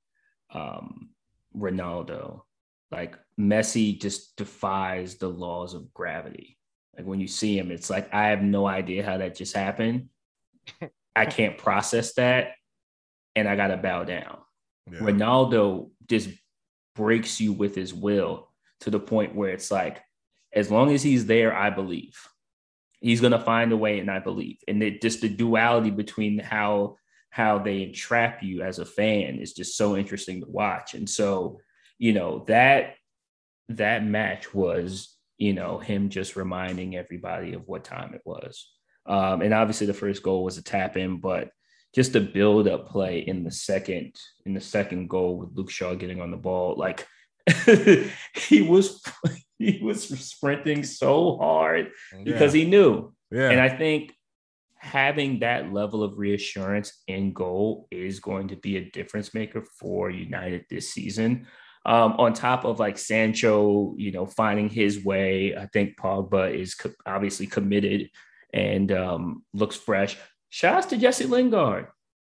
um 0.51 1.11
Ronaldo, 1.55 2.41
like 2.91 3.17
Messi 3.39 3.99
just 3.99 4.35
defies 4.35 5.15
the 5.15 5.29
laws 5.29 5.73
of 5.73 5.93
gravity. 5.93 6.57
Like 6.97 7.05
when 7.05 7.19
you 7.19 7.27
see 7.27 7.57
him, 7.57 7.71
it's 7.71 7.89
like 7.89 8.13
I 8.13 8.29
have 8.29 8.41
no 8.41 8.65
idea 8.65 9.05
how 9.05 9.17
that 9.17 9.35
just 9.35 9.55
happened. 9.55 10.09
I 11.15 11.27
can't 11.27 11.57
process 11.57 12.15
that, 12.15 12.53
and 13.35 13.47
I 13.47 13.55
gotta 13.55 13.77
bow 13.77 14.03
down. 14.03 14.39
Yeah. 14.91 14.99
Ronaldo 14.99 15.91
just 16.07 16.29
breaks 16.95 17.39
you 17.39 17.53
with 17.53 17.75
his 17.75 17.93
will 17.93 18.49
to 18.81 18.89
the 18.89 18.99
point 18.99 19.35
where 19.35 19.49
it's 19.49 19.71
like, 19.71 20.01
as 20.53 20.69
long 20.69 20.91
as 20.91 21.01
he's 21.01 21.25
there, 21.25 21.55
I 21.55 21.69
believe 21.69 22.15
he's 23.03 23.19
going 23.19 23.31
to 23.31 23.39
find 23.39 23.71
a 23.71 23.77
way 23.77 23.99
and 23.99 24.09
i 24.09 24.17
believe 24.17 24.57
and 24.67 24.81
it 24.81 25.01
just 25.01 25.21
the 25.21 25.29
duality 25.29 25.91
between 25.91 26.39
how 26.39 26.95
how 27.29 27.59
they 27.59 27.83
entrap 27.83 28.41
you 28.41 28.63
as 28.63 28.79
a 28.79 28.85
fan 28.85 29.37
is 29.37 29.53
just 29.53 29.77
so 29.77 29.95
interesting 29.95 30.39
to 30.39 30.47
watch 30.49 30.95
and 30.95 31.07
so 31.07 31.59
you 31.99 32.13
know 32.13 32.43
that 32.47 32.95
that 33.69 34.03
match 34.03 34.53
was 34.53 35.15
you 35.37 35.53
know 35.53 35.77
him 35.77 36.09
just 36.09 36.35
reminding 36.35 36.95
everybody 36.95 37.53
of 37.53 37.67
what 37.67 37.83
time 37.83 38.13
it 38.13 38.21
was 38.25 38.69
um, 39.05 39.41
and 39.41 39.53
obviously 39.53 39.85
the 39.85 39.93
first 39.93 40.23
goal 40.23 40.43
was 40.43 40.57
a 40.57 40.63
tap 40.63 40.95
in 40.95 41.17
but 41.17 41.49
just 41.93 42.13
the 42.13 42.19
build 42.19 42.67
up 42.67 42.87
play 42.89 43.19
in 43.19 43.43
the 43.43 43.51
second 43.51 44.15
in 44.45 44.53
the 44.53 44.61
second 44.61 45.09
goal 45.09 45.37
with 45.37 45.49
luke 45.55 45.69
shaw 45.69 45.93
getting 45.93 46.21
on 46.21 46.31
the 46.31 46.37
ball 46.37 46.75
like 46.77 47.07
he 48.35 48.61
was 48.61 49.01
he 49.59 49.79
was 49.81 50.07
sprinting 50.07 50.83
so 50.83 51.37
hard 51.37 51.91
because 52.23 52.53
he 52.53 52.65
knew. 52.65 53.13
Yeah. 53.31 53.49
And 53.49 53.59
I 53.59 53.69
think 53.69 54.13
having 54.75 55.39
that 55.39 55.71
level 55.71 56.03
of 56.03 56.17
reassurance 56.17 57.01
in 57.07 57.33
goal 57.33 57.87
is 57.89 58.19
going 58.19 58.49
to 58.49 58.55
be 58.57 58.77
a 58.77 58.89
difference 58.89 59.33
maker 59.33 59.63
for 59.79 60.09
United 60.09 60.65
this 60.69 60.91
season. 60.91 61.47
Um, 61.85 62.13
on 62.13 62.33
top 62.33 62.63
of 62.63 62.79
like 62.79 62.97
Sancho, 62.97 63.95
you 63.97 64.11
know, 64.11 64.25
finding 64.25 64.69
his 64.69 65.03
way, 65.03 65.55
I 65.55 65.67
think 65.67 65.97
Pogba 65.97 66.53
is 66.53 66.75
co- 66.75 66.91
obviously 67.05 67.45
committed 67.47 68.09
and 68.53 68.91
um, 68.91 69.43
looks 69.53 69.75
fresh. 69.75 70.17
Shouts 70.53 70.85
to 70.85 70.97
Jesse 70.97 71.25
Lingard. 71.25 71.87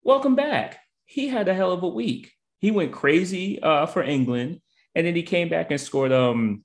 Welcome 0.02 0.34
back. 0.34 0.80
He 1.06 1.28
had 1.28 1.48
a 1.48 1.54
hell 1.54 1.72
of 1.72 1.84
a 1.84 1.88
week. 1.88 2.34
He 2.58 2.72
went 2.72 2.92
crazy 2.92 3.62
uh, 3.62 3.86
for 3.86 4.02
England, 4.02 4.60
and 4.96 5.06
then 5.06 5.16
he 5.16 5.22
came 5.22 5.50
back 5.50 5.70
and 5.70 5.80
scored 5.80 6.12
um 6.12 6.64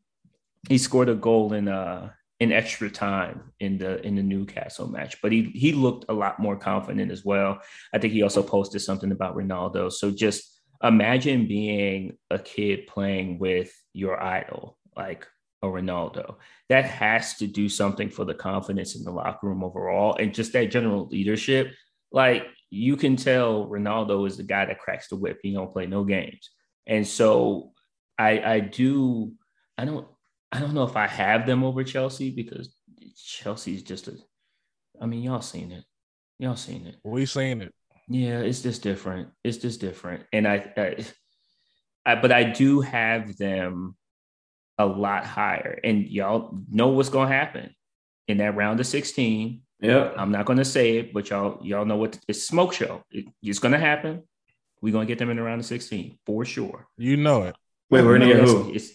he 0.71 0.79
scored 0.79 1.11
a 1.11 1.15
goal 1.15 1.53
in 1.53 1.69
uh 1.69 2.09
in 2.41 2.53
extra 2.53 2.89
time 2.89 3.53
in 3.61 3.77
the 3.77 4.01
in 4.01 4.17
the 4.17 4.23
Newcastle 4.23 4.89
match, 4.89 5.21
but 5.21 5.31
he 5.31 5.53
he 5.55 5.73
looked 5.73 6.07
a 6.09 6.15
lot 6.15 6.41
more 6.41 6.57
confident 6.57 7.13
as 7.13 7.23
well. 7.23 7.61
I 7.93 7.99
think 7.99 8.15
he 8.15 8.23
also 8.23 8.43
posted 8.43 8.81
something 8.81 9.13
about 9.13 9.37
Ronaldo. 9.37 9.93
So 9.93 10.11
just 10.11 10.59
imagine 10.83 11.47
being 11.47 12.17
a 12.31 12.39
kid 12.39 12.87
playing 12.87 13.39
with 13.39 13.71
your 13.93 14.19
idol, 14.23 14.79
like 14.97 15.27
a 15.63 15.67
Ronaldo. 15.67 16.37
That 16.69 16.85
has 16.85 17.37
to 17.37 17.47
do 17.47 17.69
something 17.69 18.11
for 18.11 18.25
the 18.25 18.35
confidence 18.35 18.97
in 18.97 19.05
the 19.05 19.11
locker 19.11 19.47
room 19.47 19.65
overall 19.65 20.17
and 20.17 20.35
just 20.35 20.53
that 20.53 20.71
general 20.71 21.07
leadership. 21.09 21.73
Like 22.11 22.47
you 22.71 22.97
can 22.97 23.17
tell 23.17 23.69
Ronaldo 23.69 24.27
is 24.27 24.37
the 24.37 24.43
guy 24.43 24.67
that 24.67 24.81
cracks 24.81 25.09
the 25.09 25.17
whip. 25.17 25.39
He 25.43 25.53
don't 25.53 25.73
play 25.73 25.87
no 25.87 26.05
games. 26.05 26.51
And 26.87 27.07
so 27.07 27.73
I 28.19 28.41
I 28.41 28.61
do 28.61 29.33
I 29.79 29.85
don't 29.85 30.07
I 30.51 30.61
don't 30.61 30.75
know 30.75 30.85
if 30.85 30.97
I 30.97 31.07
have 31.07 31.47
them 31.47 31.65
over 31.65 31.85
Chelsea 31.85 32.31
because 32.31 32.75
Chelsea's 33.17 33.83
just 33.83 34.09
a 34.09 34.17
I 35.01 35.07
mean 35.07 35.23
y'all 35.23 35.41
seen 35.41 35.73
it. 35.73 35.85
Y'all 36.39 36.57
seen 36.57 36.87
it. 36.87 36.97
We 37.05 37.27
seen 37.27 37.63
it. 37.63 37.73
Yeah, 38.09 38.41
it's 38.41 38.63
just 38.63 38.83
different. 38.83 39.29
It's 39.45 39.59
just 39.59 39.81
different. 39.81 40.25
And 40.33 40.47
I, 40.47 40.73
I, 40.77 41.07
I 42.05 42.15
but 42.17 42.33
I 42.33 42.45
do 42.45 42.81
have 42.81 43.37
them 43.37 43.97
a 44.79 44.87
lot 44.87 45.25
higher. 45.25 45.79
And 45.83 46.09
y'all 46.09 46.59
know 46.71 46.89
what's 46.89 47.09
gonna 47.09 47.33
happen 47.33 47.75
in 48.29 48.39
that 48.39 48.57
round 48.57 48.81
of 48.81 48.87
16. 48.87 49.63
Yeah. 49.81 50.13
I'm 50.17 50.31
not 50.31 50.47
gonna 50.47 50.65
say 50.65 50.99
it, 50.99 51.13
but 51.13 51.31
y'all 51.31 51.59
y'all 51.65 51.85
know 51.85 51.97
what 51.97 52.19
it's 52.29 52.47
smoke 52.47 52.73
show. 52.73 53.03
It, 53.11 53.27
it's 53.43 53.59
gonna 53.59 53.79
happen. 53.79 54.23
We're 54.81 54.93
gonna 54.93 55.07
get 55.07 55.19
them 55.19 55.31
in 55.31 55.37
the 55.37 55.43
round 55.43 55.61
of 55.61 55.67
16 55.67 56.19
for 56.27 56.45
sure. 56.45 56.87
You 56.97 57.17
know 57.17 57.43
it. 57.43 57.57
Wait, 57.91 58.05
we're 58.05 58.19
gonna 58.19 58.33
get 58.33 58.45
who? 58.45 58.73
It's 58.75 58.91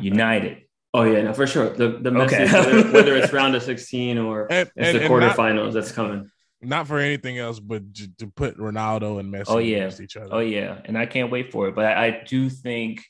United. 0.00 0.62
Oh 0.96 1.02
yeah, 1.02 1.22
no, 1.22 1.34
for 1.34 1.44
sure. 1.44 1.70
The 1.70 1.98
the 2.00 2.12
message, 2.12 2.48
okay. 2.48 2.52
whether, 2.52 2.88
whether, 2.92 3.16
it's 3.16 3.32
round 3.32 3.56
of 3.56 3.64
16 3.64 4.16
or 4.16 4.46
and, 4.48 4.70
it's 4.76 4.88
and, 4.90 4.96
the 4.96 5.00
quarterfinals, 5.08 5.64
not, 5.64 5.72
that's 5.72 5.90
coming. 5.90 6.30
Not 6.62 6.86
for 6.86 7.00
anything 7.00 7.36
else, 7.36 7.58
but 7.58 7.82
to 8.18 8.28
put 8.28 8.56
Ronaldo 8.58 9.18
and 9.18 9.34
Messi 9.34 9.46
oh, 9.48 9.58
yeah. 9.58 9.78
against 9.78 10.00
each 10.00 10.16
other. 10.16 10.28
Oh 10.30 10.38
yeah, 10.38 10.80
and 10.84 10.96
I 10.96 11.06
can't 11.06 11.32
wait 11.32 11.50
for 11.50 11.66
it. 11.66 11.74
But 11.74 11.86
I, 11.86 12.06
I 12.06 12.22
do 12.28 12.48
think 12.48 13.02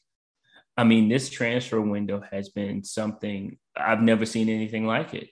I 0.76 0.84
mean, 0.84 1.08
this 1.08 1.30
transfer 1.30 1.80
window 1.80 2.22
has 2.30 2.48
been 2.48 2.82
something 2.82 3.58
I've 3.76 4.02
never 4.02 4.26
seen 4.26 4.48
anything 4.48 4.86
like 4.86 5.14
it. 5.14 5.28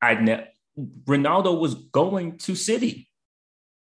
I 0.00 0.14
ne- 0.14 0.46
Ronaldo 0.78 1.58
was 1.58 1.74
going 1.74 2.38
to 2.38 2.54
City. 2.54 3.08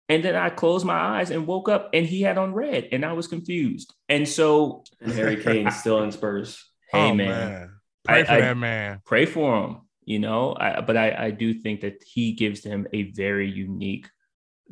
And 0.07 0.23
then 0.23 0.35
I 0.35 0.49
closed 0.49 0.85
my 0.85 0.97
eyes 0.97 1.31
and 1.31 1.47
woke 1.47 1.67
up 1.67 1.89
and 1.93 2.05
he 2.05 2.21
had 2.21 2.37
on 2.37 2.53
red 2.53 2.89
and 2.91 3.03
I 3.03 3.13
was 3.13 3.27
confused. 3.27 3.93
And 4.07 4.27
so 4.27 4.83
and 5.01 5.11
Harry 5.11 5.41
Kane 5.41 5.71
still 5.71 6.03
in 6.03 6.11
Spurs. 6.11 6.63
Hey 6.91 7.09
oh, 7.09 7.15
man. 7.15 7.29
man. 7.49 7.71
Pray 8.03 8.21
I, 8.21 8.23
for 8.23 8.31
I, 8.31 8.41
that 8.41 8.57
man. 8.57 9.01
Pray 9.05 9.25
for 9.25 9.57
him, 9.57 9.77
you 10.05 10.19
know. 10.19 10.55
I, 10.57 10.81
but 10.81 10.95
I, 10.95 11.15
I 11.17 11.31
do 11.31 11.55
think 11.55 11.81
that 11.81 12.03
he 12.05 12.33
gives 12.33 12.61
them 12.61 12.85
a 12.93 13.11
very 13.11 13.49
unique 13.49 14.07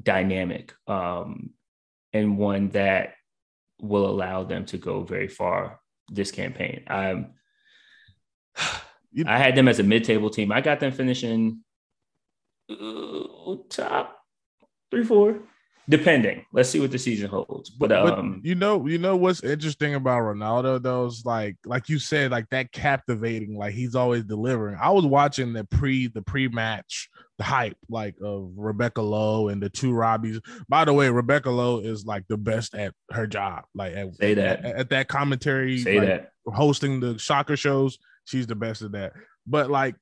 dynamic 0.01 0.73
um, 0.87 1.49
and 2.13 2.37
one 2.37 2.69
that 2.69 3.15
will 3.81 4.05
allow 4.05 4.43
them 4.43 4.65
to 4.65 4.77
go 4.77 5.01
very 5.01 5.27
far 5.27 5.81
this 6.09 6.31
campaign. 6.31 6.83
I'm 6.87 7.33
I 9.27 9.37
had 9.37 9.55
them 9.55 9.67
as 9.67 9.79
a 9.79 9.83
mid-table 9.83 10.29
team. 10.29 10.51
I 10.51 10.61
got 10.61 10.79
them 10.79 10.91
finishing 10.91 11.63
uh, 12.69 13.55
top 13.69 14.19
three, 14.89 15.03
four, 15.03 15.39
depending. 15.89 16.45
Let's 16.53 16.69
see 16.69 16.79
what 16.79 16.91
the 16.91 16.99
season 16.99 17.29
holds. 17.29 17.69
But, 17.69 17.89
but 17.89 18.17
um, 18.17 18.41
you 18.43 18.55
know, 18.55 18.85
you 18.87 18.97
know 18.97 19.15
what's 19.15 19.43
interesting 19.43 19.95
about 19.95 20.21
Ronaldo? 20.21 20.81
Those 20.81 21.25
like, 21.25 21.57
like 21.65 21.89
you 21.89 21.99
said, 21.99 22.31
like 22.31 22.49
that 22.51 22.71
captivating. 22.71 23.57
Like 23.57 23.73
he's 23.73 23.95
always 23.95 24.23
delivering. 24.23 24.77
I 24.81 24.89
was 24.91 25.05
watching 25.05 25.53
the 25.53 25.63
pre 25.65 26.07
the 26.07 26.21
pre 26.21 26.47
match 26.47 27.09
the 27.37 27.43
hype 27.43 27.77
like 27.89 28.15
of 28.23 28.51
Rebecca 28.55 29.01
Lowe 29.01 29.47
and 29.47 29.61
the 29.61 29.69
two 29.69 29.91
Robbies. 29.91 30.39
By 30.69 30.85
the 30.85 30.93
way, 30.93 31.09
Rebecca 31.09 31.49
Lowe 31.49 31.79
is 31.79 32.05
like 32.05 32.27
the 32.27 32.37
best 32.37 32.75
at 32.75 32.93
her 33.11 33.27
job. 33.27 33.63
Like 33.73 33.93
at, 33.93 34.15
say 34.15 34.33
that 34.35 34.65
at, 34.65 34.75
at 34.75 34.89
that 34.91 35.07
commentary, 35.07 35.79
say 35.79 35.99
like, 35.99 36.07
that 36.07 36.31
hosting 36.45 36.99
the 36.99 37.17
soccer 37.19 37.57
shows. 37.57 37.97
She's 38.25 38.47
the 38.47 38.55
best 38.55 38.81
at 38.83 38.91
that. 38.93 39.13
But 39.45 39.69
like 39.69 39.95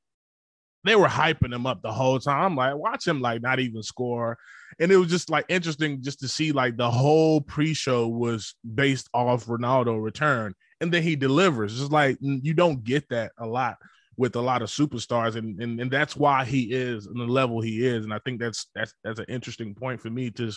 they 0.84 0.96
were 0.96 1.08
hyping 1.08 1.54
him 1.54 1.66
up 1.66 1.82
the 1.82 1.92
whole 1.92 2.20
time. 2.20 2.44
I'm 2.44 2.56
like, 2.56 2.76
watch 2.76 3.08
him 3.08 3.22
like 3.22 3.42
not 3.42 3.60
even 3.60 3.84
score. 3.84 4.38
And 4.80 4.92
it 4.92 4.98
was 4.98 5.10
just 5.10 5.30
like 5.30 5.46
interesting 5.50 6.02
just 6.02 6.20
to 6.22 6.28
see 6.28 6.52
like 6.52 6.78
the 6.78 6.90
whole 6.90 7.42
pre-show 7.42 8.08
was 8.08 8.56
based 8.74 9.10
off 9.14 9.46
Ronaldo 9.46 10.02
return. 10.02 10.56
And 10.80 10.92
then 10.92 11.04
he 11.04 11.16
delivers. 11.16 11.80
It's 11.80 11.92
like 11.92 12.18
you 12.22 12.54
don't 12.54 12.84
get 12.84 13.08
that 13.10 13.34
a 13.38 13.46
lot 13.46 13.78
with 14.18 14.36
a 14.36 14.42
lot 14.42 14.62
of 14.62 14.70
superstars, 14.70 15.36
and, 15.36 15.62
and 15.62 15.80
and 15.80 15.92
that's 15.92 16.16
why 16.16 16.44
he 16.44 16.72
is 16.72 17.08
in 17.08 17.18
the 17.18 17.26
level 17.26 17.62
he 17.62 17.86
is. 17.86 18.04
And 18.04 18.14
I 18.14 18.20
think 18.20 18.40
that's 18.40 18.68
that's 18.74 18.94
that's 19.04 19.20
an 19.20 19.26
interesting 19.30 19.76
point 19.76 20.02
for 20.02 20.10
me 20.10 20.32
to 20.32 20.52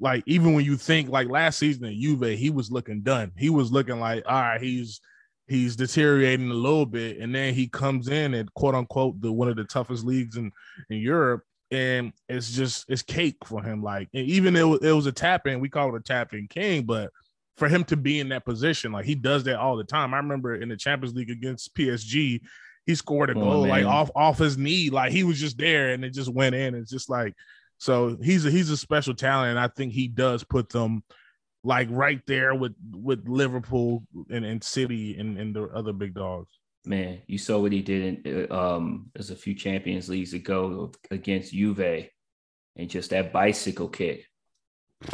like 0.00 0.24
even 0.26 0.54
when 0.54 0.64
you 0.64 0.76
think 0.76 1.08
like 1.08 1.28
last 1.28 1.58
season 1.58 1.84
at 1.84 1.94
Juve, 1.94 2.36
he 2.36 2.50
was 2.50 2.70
looking 2.70 3.02
done. 3.02 3.32
He 3.36 3.50
was 3.50 3.70
looking 3.70 4.00
like 4.00 4.24
all 4.26 4.40
right, 4.40 4.60
he's 4.60 5.00
he's 5.52 5.76
deteriorating 5.76 6.50
a 6.50 6.54
little 6.54 6.86
bit, 6.86 7.18
and 7.18 7.34
then 7.34 7.52
he 7.52 7.68
comes 7.68 8.08
in 8.08 8.34
at 8.34 8.52
quote 8.54 8.74
unquote 8.74 9.20
the 9.20 9.30
one 9.30 9.48
of 9.48 9.56
the 9.56 9.64
toughest 9.64 10.04
leagues 10.04 10.36
in 10.36 10.50
in 10.88 10.98
Europe, 10.98 11.42
and 11.70 12.12
it's 12.28 12.52
just 12.52 12.86
it's 12.88 13.02
cake 13.02 13.36
for 13.44 13.62
him. 13.62 13.82
Like 13.82 14.08
even 14.12 14.56
it, 14.56 14.64
it 14.82 14.92
was 14.92 15.06
a 15.06 15.12
tap 15.12 15.46
in, 15.46 15.60
we 15.60 15.68
call 15.68 15.94
it 15.94 15.98
a 15.98 16.02
tap 16.02 16.32
in 16.32 16.48
king, 16.48 16.84
but 16.84 17.10
for 17.56 17.68
him 17.68 17.84
to 17.84 17.96
be 17.96 18.18
in 18.18 18.30
that 18.30 18.46
position, 18.46 18.92
like 18.92 19.04
he 19.04 19.14
does 19.14 19.44
that 19.44 19.58
all 19.58 19.76
the 19.76 19.84
time. 19.84 20.14
I 20.14 20.18
remember 20.18 20.56
in 20.56 20.70
the 20.70 20.76
Champions 20.76 21.14
League 21.14 21.30
against 21.30 21.74
PSG, 21.74 22.40
he 22.86 22.94
scored 22.94 23.30
a 23.30 23.34
oh, 23.34 23.40
goal 23.40 23.66
like 23.66 23.84
off 23.84 24.10
off 24.16 24.38
his 24.38 24.56
knee, 24.56 24.88
like 24.88 25.12
he 25.12 25.22
was 25.22 25.38
just 25.38 25.58
there 25.58 25.92
and 25.92 26.04
it 26.04 26.14
just 26.14 26.32
went 26.32 26.54
in. 26.54 26.74
It's 26.74 26.90
just 26.90 27.10
like 27.10 27.34
so 27.78 28.16
he's 28.22 28.46
a 28.46 28.50
he's 28.50 28.70
a 28.70 28.76
special 28.76 29.14
talent, 29.14 29.50
and 29.50 29.60
I 29.60 29.68
think 29.68 29.92
he 29.92 30.08
does 30.08 30.44
put 30.44 30.70
them 30.70 31.02
like 31.64 31.88
right 31.90 32.20
there 32.26 32.54
with 32.54 32.74
with 32.92 33.28
Liverpool 33.28 34.02
and, 34.30 34.44
and 34.44 34.62
City 34.62 35.16
and, 35.18 35.38
and 35.38 35.54
the 35.54 35.64
other 35.64 35.92
big 35.92 36.14
dogs. 36.14 36.50
Man, 36.84 37.22
you 37.28 37.38
saw 37.38 37.60
what 37.60 37.72
he 37.72 37.82
did 37.82 38.26
in 38.26 38.52
um 38.52 39.10
there's 39.14 39.30
a 39.30 39.36
few 39.36 39.54
Champions 39.54 40.08
Leagues 40.08 40.34
ago 40.34 40.92
against 41.10 41.52
Juve 41.52 42.08
and 42.76 42.90
just 42.90 43.10
that 43.10 43.32
bicycle 43.32 43.88
kick. 43.88 44.26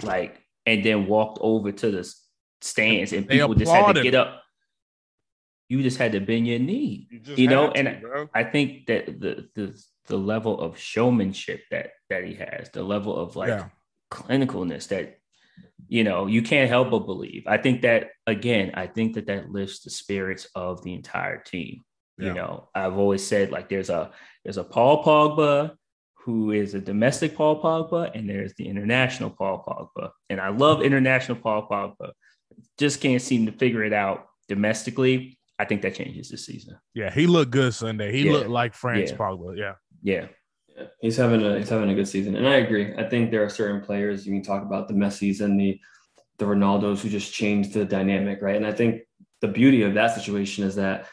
Like 0.02 0.42
and 0.64 0.84
then 0.84 1.06
walked 1.06 1.38
over 1.40 1.72
to 1.72 1.90
the 1.90 2.14
stands 2.60 3.12
and 3.12 3.28
people 3.28 3.54
just 3.54 3.70
had 3.70 3.94
to 3.94 4.02
get 4.02 4.14
up 4.14 4.42
you 5.68 5.82
just 5.82 5.98
had 5.98 6.12
to 6.12 6.20
bend 6.20 6.46
your 6.46 6.58
knee, 6.58 7.06
you, 7.10 7.34
you 7.34 7.48
know. 7.48 7.70
To, 7.70 7.76
and 7.76 8.00
bro. 8.00 8.28
I 8.34 8.44
think 8.44 8.86
that 8.86 9.20
the 9.20 9.48
the 9.54 9.78
the 10.06 10.16
level 10.16 10.58
of 10.60 10.78
showmanship 10.78 11.62
that 11.70 11.90
that 12.08 12.24
he 12.24 12.34
has, 12.34 12.70
the 12.70 12.82
level 12.82 13.16
of 13.16 13.36
like 13.36 13.48
yeah. 13.48 13.68
clinicalness 14.10 14.88
that 14.88 15.18
you 15.88 16.04
know 16.04 16.26
you 16.26 16.42
can't 16.42 16.68
help 16.68 16.90
but 16.90 17.00
believe. 17.00 17.44
I 17.46 17.58
think 17.58 17.82
that 17.82 18.10
again, 18.26 18.72
I 18.74 18.86
think 18.86 19.14
that 19.14 19.26
that 19.26 19.50
lifts 19.50 19.80
the 19.80 19.90
spirits 19.90 20.46
of 20.54 20.82
the 20.82 20.94
entire 20.94 21.38
team. 21.42 21.82
Yeah. 22.18 22.28
You 22.28 22.34
know, 22.34 22.68
I've 22.74 22.98
always 22.98 23.26
said 23.26 23.50
like 23.50 23.68
there's 23.68 23.90
a 23.90 24.10
there's 24.44 24.58
a 24.58 24.64
Paul 24.64 25.04
Pogba 25.04 25.74
who 26.24 26.50
is 26.50 26.74
a 26.74 26.80
domestic 26.80 27.34
Paul 27.34 27.62
Pogba, 27.62 28.10
and 28.14 28.28
there's 28.28 28.52
the 28.54 28.68
international 28.68 29.30
Paul 29.30 29.64
Pogba. 29.66 30.10
And 30.28 30.40
I 30.40 30.48
love 30.48 30.82
international 30.82 31.38
Paul 31.38 31.66
Pogba. 31.70 32.12
Just 32.76 33.00
can't 33.00 33.22
seem 33.22 33.46
to 33.46 33.52
figure 33.52 33.82
it 33.82 33.92
out 33.92 34.26
domestically. 34.48 35.38
I 35.58 35.64
think 35.64 35.82
that 35.82 35.94
changes 35.94 36.28
this 36.28 36.44
season. 36.44 36.78
Yeah, 36.94 37.10
he 37.10 37.26
looked 37.26 37.50
good 37.50 37.72
Sunday. 37.72 38.12
He 38.12 38.26
yeah. 38.26 38.32
looked 38.32 38.50
like 38.50 38.74
France 38.74 39.10
yeah. 39.10 39.16
probably. 39.16 39.58
Yeah. 39.58 39.74
Yeah. 40.02 40.26
Yeah. 40.78 40.86
He's 41.00 41.16
having 41.16 41.44
a 41.44 41.58
he's 41.58 41.68
having 41.68 41.90
a 41.90 41.94
good 41.94 42.08
season. 42.08 42.36
And 42.36 42.46
I 42.46 42.56
agree. 42.56 42.94
I 42.96 43.04
think 43.08 43.30
there 43.30 43.44
are 43.44 43.48
certain 43.48 43.80
players 43.80 44.26
you 44.26 44.32
can 44.32 44.42
talk 44.42 44.62
about 44.62 44.88
the 44.88 44.94
Messis 44.94 45.40
and 45.40 45.58
the 45.58 45.80
the 46.38 46.44
Ronaldos 46.44 47.00
who 47.00 47.08
just 47.08 47.32
changed 47.32 47.72
the 47.72 47.84
dynamic, 47.84 48.40
right? 48.40 48.56
And 48.56 48.66
I 48.66 48.72
think 48.72 49.02
the 49.40 49.48
beauty 49.48 49.82
of 49.82 49.94
that 49.94 50.14
situation 50.14 50.64
is 50.64 50.76
that 50.76 51.06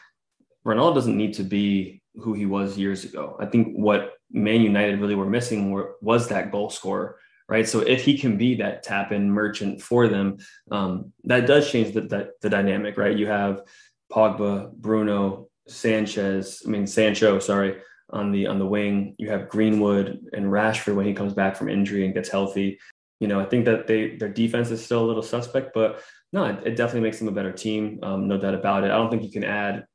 Ronaldo 0.66 0.94
doesn't 0.94 1.16
need 1.16 1.34
to 1.34 1.42
be 1.42 2.02
who 2.16 2.32
he 2.32 2.46
was 2.46 2.78
years 2.78 3.04
ago. 3.04 3.36
I 3.38 3.46
think 3.46 3.76
what 3.76 4.14
Man 4.30 4.60
United 4.60 5.00
really 5.00 5.14
were 5.14 5.28
missing 5.28 5.70
were, 5.70 5.96
was 6.00 6.28
that 6.28 6.50
goal 6.50 6.70
scorer, 6.70 7.18
right? 7.48 7.68
So 7.68 7.80
if 7.80 8.04
he 8.04 8.18
can 8.18 8.36
be 8.36 8.56
that 8.56 8.82
tap 8.82 9.12
in 9.12 9.30
merchant 9.30 9.80
for 9.80 10.08
them, 10.08 10.38
um, 10.70 11.12
that 11.24 11.46
does 11.46 11.70
change 11.70 11.94
the, 11.94 12.02
the, 12.02 12.30
the 12.42 12.50
dynamic, 12.50 12.96
right? 12.96 13.16
You 13.16 13.26
have 13.26 13.62
Pogba, 14.10 14.72
Bruno, 14.72 15.48
Sanchez, 15.68 16.62
I 16.66 16.70
mean 16.70 16.86
Sancho, 16.86 17.38
sorry, 17.38 17.76
on 18.10 18.32
the 18.32 18.46
on 18.46 18.58
the 18.58 18.66
wing. 18.66 19.14
You 19.18 19.30
have 19.30 19.48
Greenwood 19.48 20.20
and 20.32 20.46
Rashford 20.46 20.94
when 20.94 21.06
he 21.06 21.14
comes 21.14 21.34
back 21.34 21.56
from 21.56 21.68
injury 21.68 22.04
and 22.04 22.14
gets 22.14 22.28
healthy. 22.28 22.78
You 23.20 23.28
know, 23.28 23.40
I 23.40 23.44
think 23.44 23.64
that 23.64 23.86
they 23.86 24.16
their 24.16 24.28
defense 24.28 24.70
is 24.70 24.84
still 24.84 25.04
a 25.04 25.06
little 25.06 25.22
suspect, 25.22 25.72
but 25.74 26.02
no, 26.32 26.44
it, 26.44 26.58
it 26.64 26.76
definitely 26.76 27.00
makes 27.00 27.18
them 27.18 27.28
a 27.28 27.32
better 27.32 27.52
team. 27.52 27.98
Um, 28.02 28.28
no 28.28 28.38
doubt 28.38 28.54
about 28.54 28.84
it. 28.84 28.90
I 28.90 28.96
don't 28.96 29.10
think 29.10 29.22
you 29.22 29.30
can 29.30 29.44
add 29.44 29.86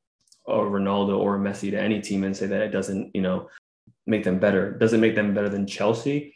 a 0.48 0.54
Ronaldo 0.54 1.18
or 1.18 1.36
a 1.36 1.40
Messi 1.40 1.72
to 1.72 1.80
any 1.80 2.02
team 2.02 2.24
and 2.24 2.36
say 2.36 2.48
that 2.48 2.62
it 2.62 2.70
doesn't, 2.72 3.12
you 3.14 3.22
know, 3.22 3.48
make 4.08 4.24
them 4.24 4.40
better. 4.40 4.72
Does 4.72 4.94
it 4.94 5.00
make 5.00 5.16
them 5.16 5.34
better 5.34 5.50
than 5.50 5.68
Chelsea? 5.68 6.36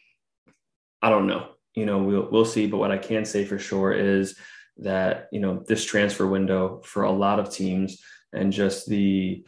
I 1.02 1.10
don't 1.10 1.28
know. 1.28 1.50
You 1.74 1.86
know, 1.86 2.00
we'll 2.00 2.30
we'll 2.32 2.46
see. 2.46 2.68
But 2.68 2.78
what 2.78 2.92
I 2.92 2.98
can 2.98 3.26
say 3.26 3.46
for 3.46 3.60
sure 3.60 3.92
is 3.92 4.38
that 4.78 5.28
you 5.32 5.40
know 5.40 5.64
this 5.68 5.86
transfer 5.86 6.28
window 6.28 6.82
for 6.84 7.04
a 7.04 7.12
lot 7.12 7.40
of 7.40 7.50
teams 7.50 8.02
and 8.34 8.52
just 8.52 8.88
the 8.88 9.46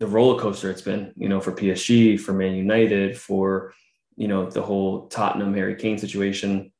the 0.00 0.06
roller 0.06 0.40
coaster 0.40 0.70
it's 0.70 0.82
been, 0.82 1.12
you 1.16 1.28
know, 1.28 1.40
for 1.40 1.52
PSG, 1.52 2.18
for 2.18 2.32
Man 2.32 2.54
United, 2.54 3.16
for 3.16 3.72
you 4.16 4.28
know 4.28 4.48
the 4.48 4.62
whole 4.62 5.08
Tottenham 5.08 5.54
Harry 5.54 5.74
Kane 5.74 5.98
situation 5.98 6.72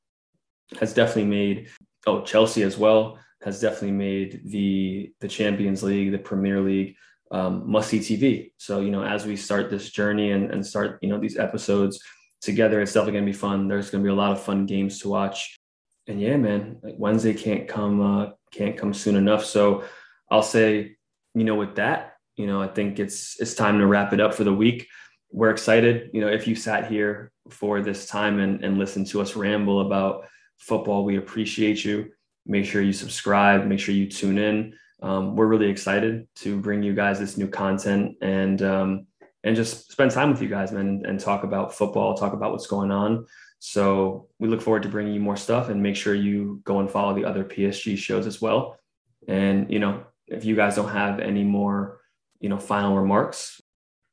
has 0.78 0.94
definitely 0.94 1.26
made 1.26 1.68
oh 2.06 2.22
Chelsea 2.22 2.62
as 2.62 2.78
well 2.78 3.18
has 3.42 3.60
definitely 3.60 3.92
made 3.92 4.40
the 4.46 5.12
the 5.20 5.28
Champions 5.28 5.82
League, 5.82 6.12
the 6.12 6.18
Premier 6.18 6.60
League 6.60 6.96
um, 7.30 7.70
must 7.70 7.90
see 7.90 8.00
TV. 8.00 8.52
So 8.56 8.80
you 8.80 8.90
know 8.90 9.04
as 9.04 9.26
we 9.26 9.36
start 9.36 9.70
this 9.70 9.90
journey 9.90 10.30
and, 10.32 10.50
and 10.50 10.66
start 10.66 10.98
you 11.02 11.08
know 11.08 11.18
these 11.18 11.38
episodes 11.38 12.00
together, 12.40 12.80
it's 12.80 12.92
definitely 12.92 13.20
gonna 13.20 13.26
be 13.26 13.32
fun. 13.32 13.68
There's 13.68 13.90
gonna 13.90 14.04
be 14.04 14.10
a 14.10 14.14
lot 14.14 14.32
of 14.32 14.42
fun 14.42 14.66
games 14.66 15.00
to 15.00 15.08
watch. 15.08 15.58
And 16.06 16.20
yeah, 16.20 16.36
man, 16.36 16.78
like 16.82 16.94
Wednesday 16.98 17.34
can't 17.34 17.68
come 17.68 18.00
uh, 18.00 18.30
can't 18.50 18.76
come 18.76 18.94
soon 18.94 19.16
enough. 19.16 19.44
So 19.44 19.84
I'll 20.30 20.42
say, 20.42 20.96
you 21.34 21.44
know, 21.44 21.54
with 21.54 21.76
that, 21.76 22.13
you 22.36 22.46
know, 22.46 22.60
I 22.60 22.68
think 22.68 22.98
it's 22.98 23.40
it's 23.40 23.54
time 23.54 23.78
to 23.78 23.86
wrap 23.86 24.12
it 24.12 24.20
up 24.20 24.34
for 24.34 24.44
the 24.44 24.52
week 24.52 24.88
we're 25.34 25.50
excited. 25.50 26.10
You 26.12 26.20
know, 26.20 26.28
if 26.28 26.46
you 26.46 26.54
sat 26.54 26.88
here 26.88 27.32
for 27.50 27.82
this 27.82 28.06
time 28.06 28.38
and, 28.38 28.64
and 28.64 28.78
listened 28.78 29.08
to 29.08 29.20
us 29.20 29.34
ramble 29.34 29.80
about 29.80 30.26
football, 30.58 31.04
we 31.04 31.16
appreciate 31.16 31.84
you. 31.84 32.12
Make 32.46 32.66
sure 32.66 32.80
you 32.80 32.92
subscribe, 32.92 33.66
make 33.66 33.80
sure 33.80 33.96
you 33.96 34.08
tune 34.08 34.38
in. 34.38 34.74
Um, 35.02 35.34
we're 35.34 35.48
really 35.48 35.68
excited 35.68 36.28
to 36.36 36.60
bring 36.60 36.84
you 36.84 36.94
guys 36.94 37.18
this 37.18 37.36
new 37.36 37.48
content 37.48 38.16
and 38.22 38.62
um, 38.62 39.06
and 39.42 39.56
just 39.56 39.90
spend 39.90 40.12
time 40.12 40.30
with 40.30 40.40
you 40.40 40.48
guys, 40.48 40.70
man, 40.70 40.86
and, 40.86 41.06
and 41.06 41.20
talk 41.20 41.42
about 41.42 41.74
football, 41.74 42.14
talk 42.14 42.32
about 42.32 42.52
what's 42.52 42.68
going 42.68 42.92
on. 42.92 43.26
So 43.58 44.28
we 44.38 44.46
look 44.46 44.62
forward 44.62 44.84
to 44.84 44.88
bringing 44.88 45.14
you 45.14 45.20
more 45.20 45.36
stuff 45.36 45.68
and 45.68 45.82
make 45.82 45.96
sure 45.96 46.14
you 46.14 46.60
go 46.64 46.78
and 46.78 46.88
follow 46.88 47.12
the 47.12 47.24
other 47.24 47.44
PSG 47.44 47.98
shows 47.98 48.26
as 48.26 48.40
well. 48.40 48.78
And 49.26 49.68
you 49.68 49.80
know, 49.80 50.04
if 50.28 50.44
you 50.44 50.54
guys 50.54 50.76
don't 50.76 50.90
have 50.90 51.18
any 51.18 51.42
more, 51.42 51.98
you 52.44 52.50
know, 52.50 52.58
final 52.58 52.94
remarks, 52.94 53.58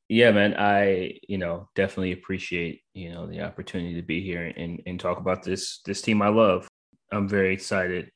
yeah, 0.08 0.32
man, 0.32 0.56
I 0.58 1.20
you 1.28 1.38
know 1.38 1.68
definitely 1.76 2.14
appreciate 2.14 2.80
you 2.94 3.12
know 3.12 3.28
the 3.28 3.42
opportunity 3.42 3.96
to 3.96 4.02
be 4.02 4.22
here 4.22 4.54
and 4.56 4.82
and 4.86 4.98
talk 4.98 5.18
about 5.18 5.44
this 5.44 5.82
this 5.86 6.02
team 6.02 6.22
I 6.22 6.30
love. 6.30 6.66
I'm 7.12 7.28
very 7.28 7.54
excited 7.54 8.10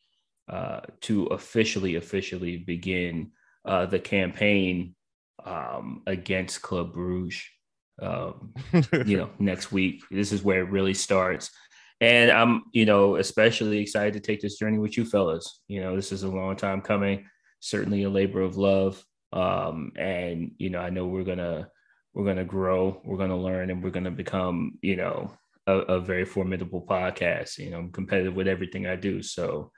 uh, 0.47 0.79
to 1.01 1.25
officially 1.25 1.95
officially 1.95 2.55
begin 2.55 3.31
uh, 3.65 3.87
the 3.87 3.99
campaign 3.99 4.95
um, 5.43 6.01
against 6.07 6.61
Club 6.61 6.93
Bruges. 6.93 7.43
Um, 8.01 8.53
you 9.05 9.17
know, 9.17 9.29
next 9.37 9.73
week. 9.73 10.01
This 10.09 10.31
is 10.31 10.43
where 10.43 10.61
it 10.61 10.69
really 10.69 10.93
starts. 10.93 11.51
And 11.99 12.31
I'm, 12.31 12.63
you 12.71 12.85
know, 12.85 13.17
especially 13.17 13.79
excited 13.79 14.13
to 14.13 14.21
take 14.21 14.39
this 14.39 14.57
journey 14.57 14.77
with 14.77 14.97
you 14.97 15.03
fellas. 15.03 15.61
You 15.67 15.81
know, 15.81 15.95
this 15.95 16.13
is 16.13 16.23
a 16.23 16.29
long 16.29 16.55
time 16.55 16.79
coming, 16.79 17.25
certainly 17.59 18.03
a 18.03 18.09
labor 18.09 18.41
of 18.41 18.55
love. 18.55 19.03
Um, 19.35 19.91
and, 19.97 20.51
you 20.57 20.69
know, 20.69 20.79
I 20.79 20.89
know 20.89 21.05
we're 21.05 21.23
going 21.23 21.39
to 21.39 21.67
we're 22.15 22.23
going 22.23 22.37
to 22.37 22.45
grow, 22.45 23.01
we're 23.03 23.17
going 23.17 23.29
to 23.29 23.35
learn, 23.35 23.69
and 23.69 23.83
we're 23.83 23.89
going 23.89 24.05
to 24.05 24.11
become, 24.11 24.79
you 24.81 24.95
know, 24.95 25.33
a, 25.67 25.73
a, 25.73 25.99
very 25.99 26.23
formidable 26.23 26.81
podcast. 26.81 27.57
You 27.57 27.71
know, 27.71 27.79
I'm 27.79 27.91
competitive 27.91 28.33
with 28.33 28.47
everything 28.47 28.87
I 28.87 28.95
do. 28.95 29.21
So, 29.21 29.71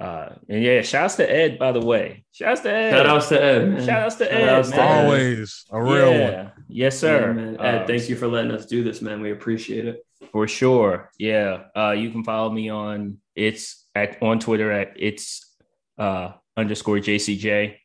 uh, 0.00 0.30
and 0.48 0.64
yeah, 0.64 0.82
shouts 0.82 1.14
to 1.16 1.30
Ed, 1.30 1.60
by 1.60 1.70
the 1.70 1.80
way. 1.80 2.24
Shouts 2.32 2.62
to 2.62 2.72
Ed. 2.72 2.90
Shout 2.90 3.06
outs 3.06 3.28
to 3.28 3.42
Ed. 3.42 3.84
Shout 3.84 4.02
outs 4.02 4.16
to 4.16 4.34
Ed. 4.34 4.48
Outs 4.48 4.70
to 4.70 4.82
Always 4.82 5.64
a 5.70 5.80
real 5.80 6.12
yeah. 6.12 6.42
one. 6.42 6.52
Yes, 6.68 6.98
sir. 6.98 7.56
Yeah, 7.58 7.64
Ed, 7.64 7.82
uh, 7.82 7.86
thank 7.86 8.08
you 8.08 8.16
for 8.16 8.26
letting 8.26 8.50
us 8.50 8.66
do 8.66 8.82
this, 8.82 9.00
man. 9.00 9.20
We 9.20 9.30
appreciate 9.30 9.86
it. 9.86 10.04
For 10.32 10.48
sure. 10.48 11.10
Yeah. 11.18 11.64
Uh, 11.76 11.92
you 11.92 12.10
can 12.10 12.24
follow 12.24 12.50
me 12.50 12.68
on 12.68 13.18
it's 13.36 13.86
at 13.94 14.20
on 14.22 14.38
Twitter 14.40 14.72
at 14.72 14.94
it's 14.96 15.54
uh 15.98 16.32
underscore 16.56 16.96
JCJ. 16.96 17.76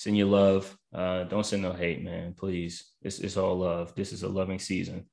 Send 0.00 0.16
you 0.16 0.24
love. 0.24 0.78
Uh, 0.94 1.24
don't 1.24 1.44
send 1.44 1.60
no 1.60 1.74
hate, 1.74 2.02
man. 2.02 2.32
Please. 2.32 2.92
It's 3.02 3.18
it's 3.18 3.36
all 3.36 3.58
love. 3.58 3.94
This 3.94 4.14
is 4.14 4.22
a 4.22 4.28
loving 4.30 4.58
season. 4.58 5.04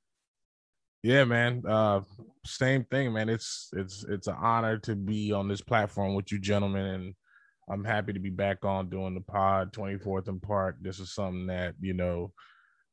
Yeah, 1.03 1.25
man. 1.25 1.61
Uh, 1.67 2.03
same 2.45 2.85
thing, 2.85 3.11
man. 3.11 3.27
It's 3.27 3.69
it's 3.73 4.05
it's 4.07 4.27
an 4.27 4.37
honor 4.39 4.77
to 4.77 4.95
be 4.95 5.33
on 5.33 5.49
this 5.49 5.59
platform 5.59 6.15
with 6.15 6.31
you, 6.31 6.39
gentlemen, 6.39 6.85
and 6.85 7.15
I'm 7.69 7.83
happy 7.83 8.13
to 8.13 8.19
be 8.19 8.29
back 8.29 8.63
on 8.63 8.89
doing 8.89 9.13
the 9.13 9.19
pod 9.19 9.73
24th 9.73 10.29
and 10.29 10.41
Park. 10.41 10.77
This 10.79 10.99
is 10.99 11.13
something 11.13 11.47
that 11.47 11.75
you 11.81 11.93
know 11.93 12.31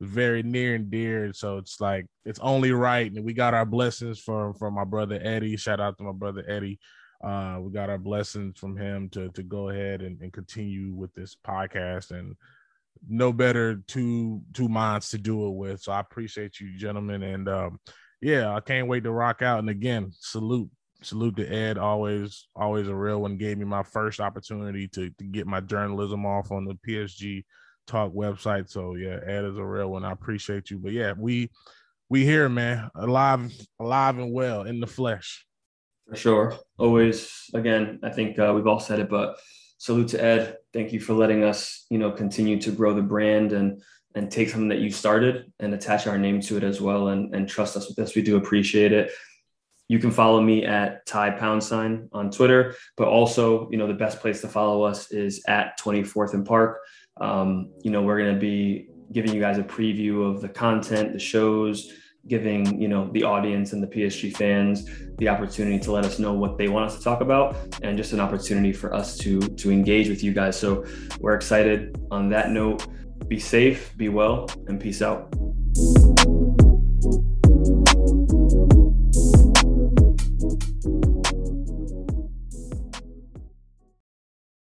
very 0.00 0.42
near 0.42 0.74
and 0.74 0.90
dear. 0.90 1.32
So 1.32 1.58
it's 1.58 1.80
like 1.80 2.06
it's 2.24 2.40
only 2.40 2.72
right, 2.72 3.12
and 3.12 3.24
we 3.24 3.34
got 3.34 3.54
our 3.54 3.66
blessings 3.66 4.18
from 4.18 4.54
from 4.54 4.74
my 4.74 4.84
brother 4.84 5.20
Eddie. 5.22 5.56
Shout 5.56 5.78
out 5.78 5.96
to 5.98 6.02
my 6.02 6.12
brother 6.12 6.44
Eddie. 6.48 6.80
Uh, 7.22 7.58
we 7.60 7.72
got 7.72 7.90
our 7.90 7.98
blessings 7.98 8.58
from 8.58 8.76
him 8.76 9.08
to 9.10 9.28
to 9.30 9.42
go 9.42 9.70
ahead 9.70 10.02
and, 10.02 10.20
and 10.20 10.32
continue 10.32 10.92
with 10.92 11.12
this 11.14 11.36
podcast 11.46 12.10
and 12.10 12.36
no 13.08 13.32
better 13.32 13.76
two 13.86 14.42
two 14.52 14.68
minds 14.68 15.10
to 15.10 15.18
do 15.18 15.46
it 15.46 15.54
with. 15.54 15.80
So 15.80 15.92
I 15.92 16.00
appreciate 16.00 16.60
you, 16.60 16.76
gentlemen, 16.76 17.22
and 17.22 17.48
um, 17.48 17.80
yeah, 18.20 18.54
I 18.54 18.60
can't 18.60 18.88
wait 18.88 19.04
to 19.04 19.10
rock 19.12 19.42
out. 19.42 19.58
And 19.58 19.68
again, 19.68 20.12
salute 20.18 20.70
salute 21.02 21.36
to 21.36 21.46
Ed. 21.46 21.78
Always 21.78 22.48
always 22.56 22.88
a 22.88 22.94
real 22.94 23.20
one. 23.20 23.36
Gave 23.36 23.58
me 23.58 23.64
my 23.64 23.82
first 23.82 24.20
opportunity 24.20 24.88
to 24.88 25.10
to 25.10 25.24
get 25.24 25.46
my 25.46 25.60
journalism 25.60 26.24
off 26.26 26.50
on 26.50 26.64
the 26.64 26.78
PSG 26.86 27.44
Talk 27.86 28.12
website. 28.12 28.70
So 28.70 28.94
yeah, 28.94 29.18
Ed 29.26 29.44
is 29.44 29.58
a 29.58 29.64
real 29.64 29.90
one. 29.90 30.04
I 30.04 30.12
appreciate 30.12 30.70
you. 30.70 30.78
But 30.78 30.92
yeah, 30.92 31.12
we 31.16 31.50
we 32.08 32.24
here, 32.24 32.48
man, 32.48 32.90
alive 32.94 33.52
alive 33.78 34.18
and 34.18 34.32
well 34.32 34.62
in 34.62 34.80
the 34.80 34.86
flesh. 34.86 35.46
For 36.08 36.16
sure. 36.16 36.58
Always. 36.78 37.50
Again, 37.54 38.00
I 38.02 38.10
think 38.10 38.38
uh, 38.38 38.52
we've 38.54 38.66
all 38.66 38.80
said 38.80 39.00
it, 39.00 39.08
but 39.08 39.38
salute 39.78 40.08
to 40.08 40.22
Ed. 40.22 40.58
Thank 40.72 40.92
you 40.92 41.00
for 41.00 41.14
letting 41.14 41.44
us, 41.44 41.86
you 41.90 41.98
know, 41.98 42.10
continue 42.10 42.60
to 42.60 42.72
grow 42.72 42.94
the 42.94 43.02
brand 43.02 43.52
and 43.52 43.82
and 44.14 44.30
take 44.30 44.48
something 44.48 44.68
that 44.68 44.78
you 44.78 44.90
started 44.90 45.52
and 45.58 45.74
attach 45.74 46.06
our 46.06 46.16
name 46.16 46.40
to 46.40 46.56
it 46.56 46.62
as 46.62 46.80
well 46.80 47.08
and, 47.08 47.34
and 47.34 47.48
trust 47.48 47.76
us 47.76 47.88
with 47.88 47.96
this. 47.96 48.14
We 48.14 48.22
do 48.22 48.36
appreciate 48.36 48.92
it. 48.92 49.10
You 49.88 49.98
can 49.98 50.12
follow 50.12 50.40
me 50.40 50.64
at 50.64 51.04
Ty 51.04 51.30
Pound 51.30 51.62
Sign 51.62 52.08
on 52.12 52.30
Twitter, 52.30 52.76
but 52.96 53.08
also, 53.08 53.68
you 53.70 53.76
know, 53.76 53.88
the 53.88 53.94
best 53.94 54.20
place 54.20 54.40
to 54.42 54.48
follow 54.48 54.82
us 54.82 55.10
is 55.10 55.42
at 55.48 55.78
24th 55.80 56.34
and 56.34 56.46
Park. 56.46 56.80
Um, 57.20 57.72
you 57.82 57.90
know, 57.90 58.02
we're 58.02 58.18
going 58.18 58.34
to 58.34 58.40
be 58.40 58.88
giving 59.12 59.34
you 59.34 59.40
guys 59.40 59.58
a 59.58 59.64
preview 59.64 60.28
of 60.28 60.40
the 60.40 60.48
content, 60.48 61.12
the 61.12 61.18
shows, 61.18 61.92
giving 62.28 62.80
you 62.80 62.88
know 62.88 63.10
the 63.12 63.22
audience 63.22 63.72
and 63.72 63.82
the 63.82 63.86
PSG 63.86 64.34
fans 64.36 64.88
the 65.18 65.28
opportunity 65.28 65.78
to 65.78 65.92
let 65.92 66.04
us 66.04 66.18
know 66.18 66.32
what 66.32 66.56
they 66.56 66.68
want 66.68 66.86
us 66.86 66.96
to 66.96 67.04
talk 67.04 67.20
about 67.20 67.56
and 67.82 67.96
just 67.96 68.12
an 68.12 68.20
opportunity 68.20 68.72
for 68.72 68.94
us 68.94 69.16
to 69.18 69.40
to 69.40 69.70
engage 69.70 70.08
with 70.08 70.22
you 70.22 70.32
guys. 70.32 70.58
So 70.58 70.84
we're 71.20 71.34
excited. 71.34 72.00
On 72.10 72.28
that 72.30 72.50
note 72.50 72.86
be 73.28 73.38
safe 73.38 73.96
be 73.96 74.08
well 74.08 74.48
and 74.68 74.80
peace 74.80 75.00
out 75.00 75.32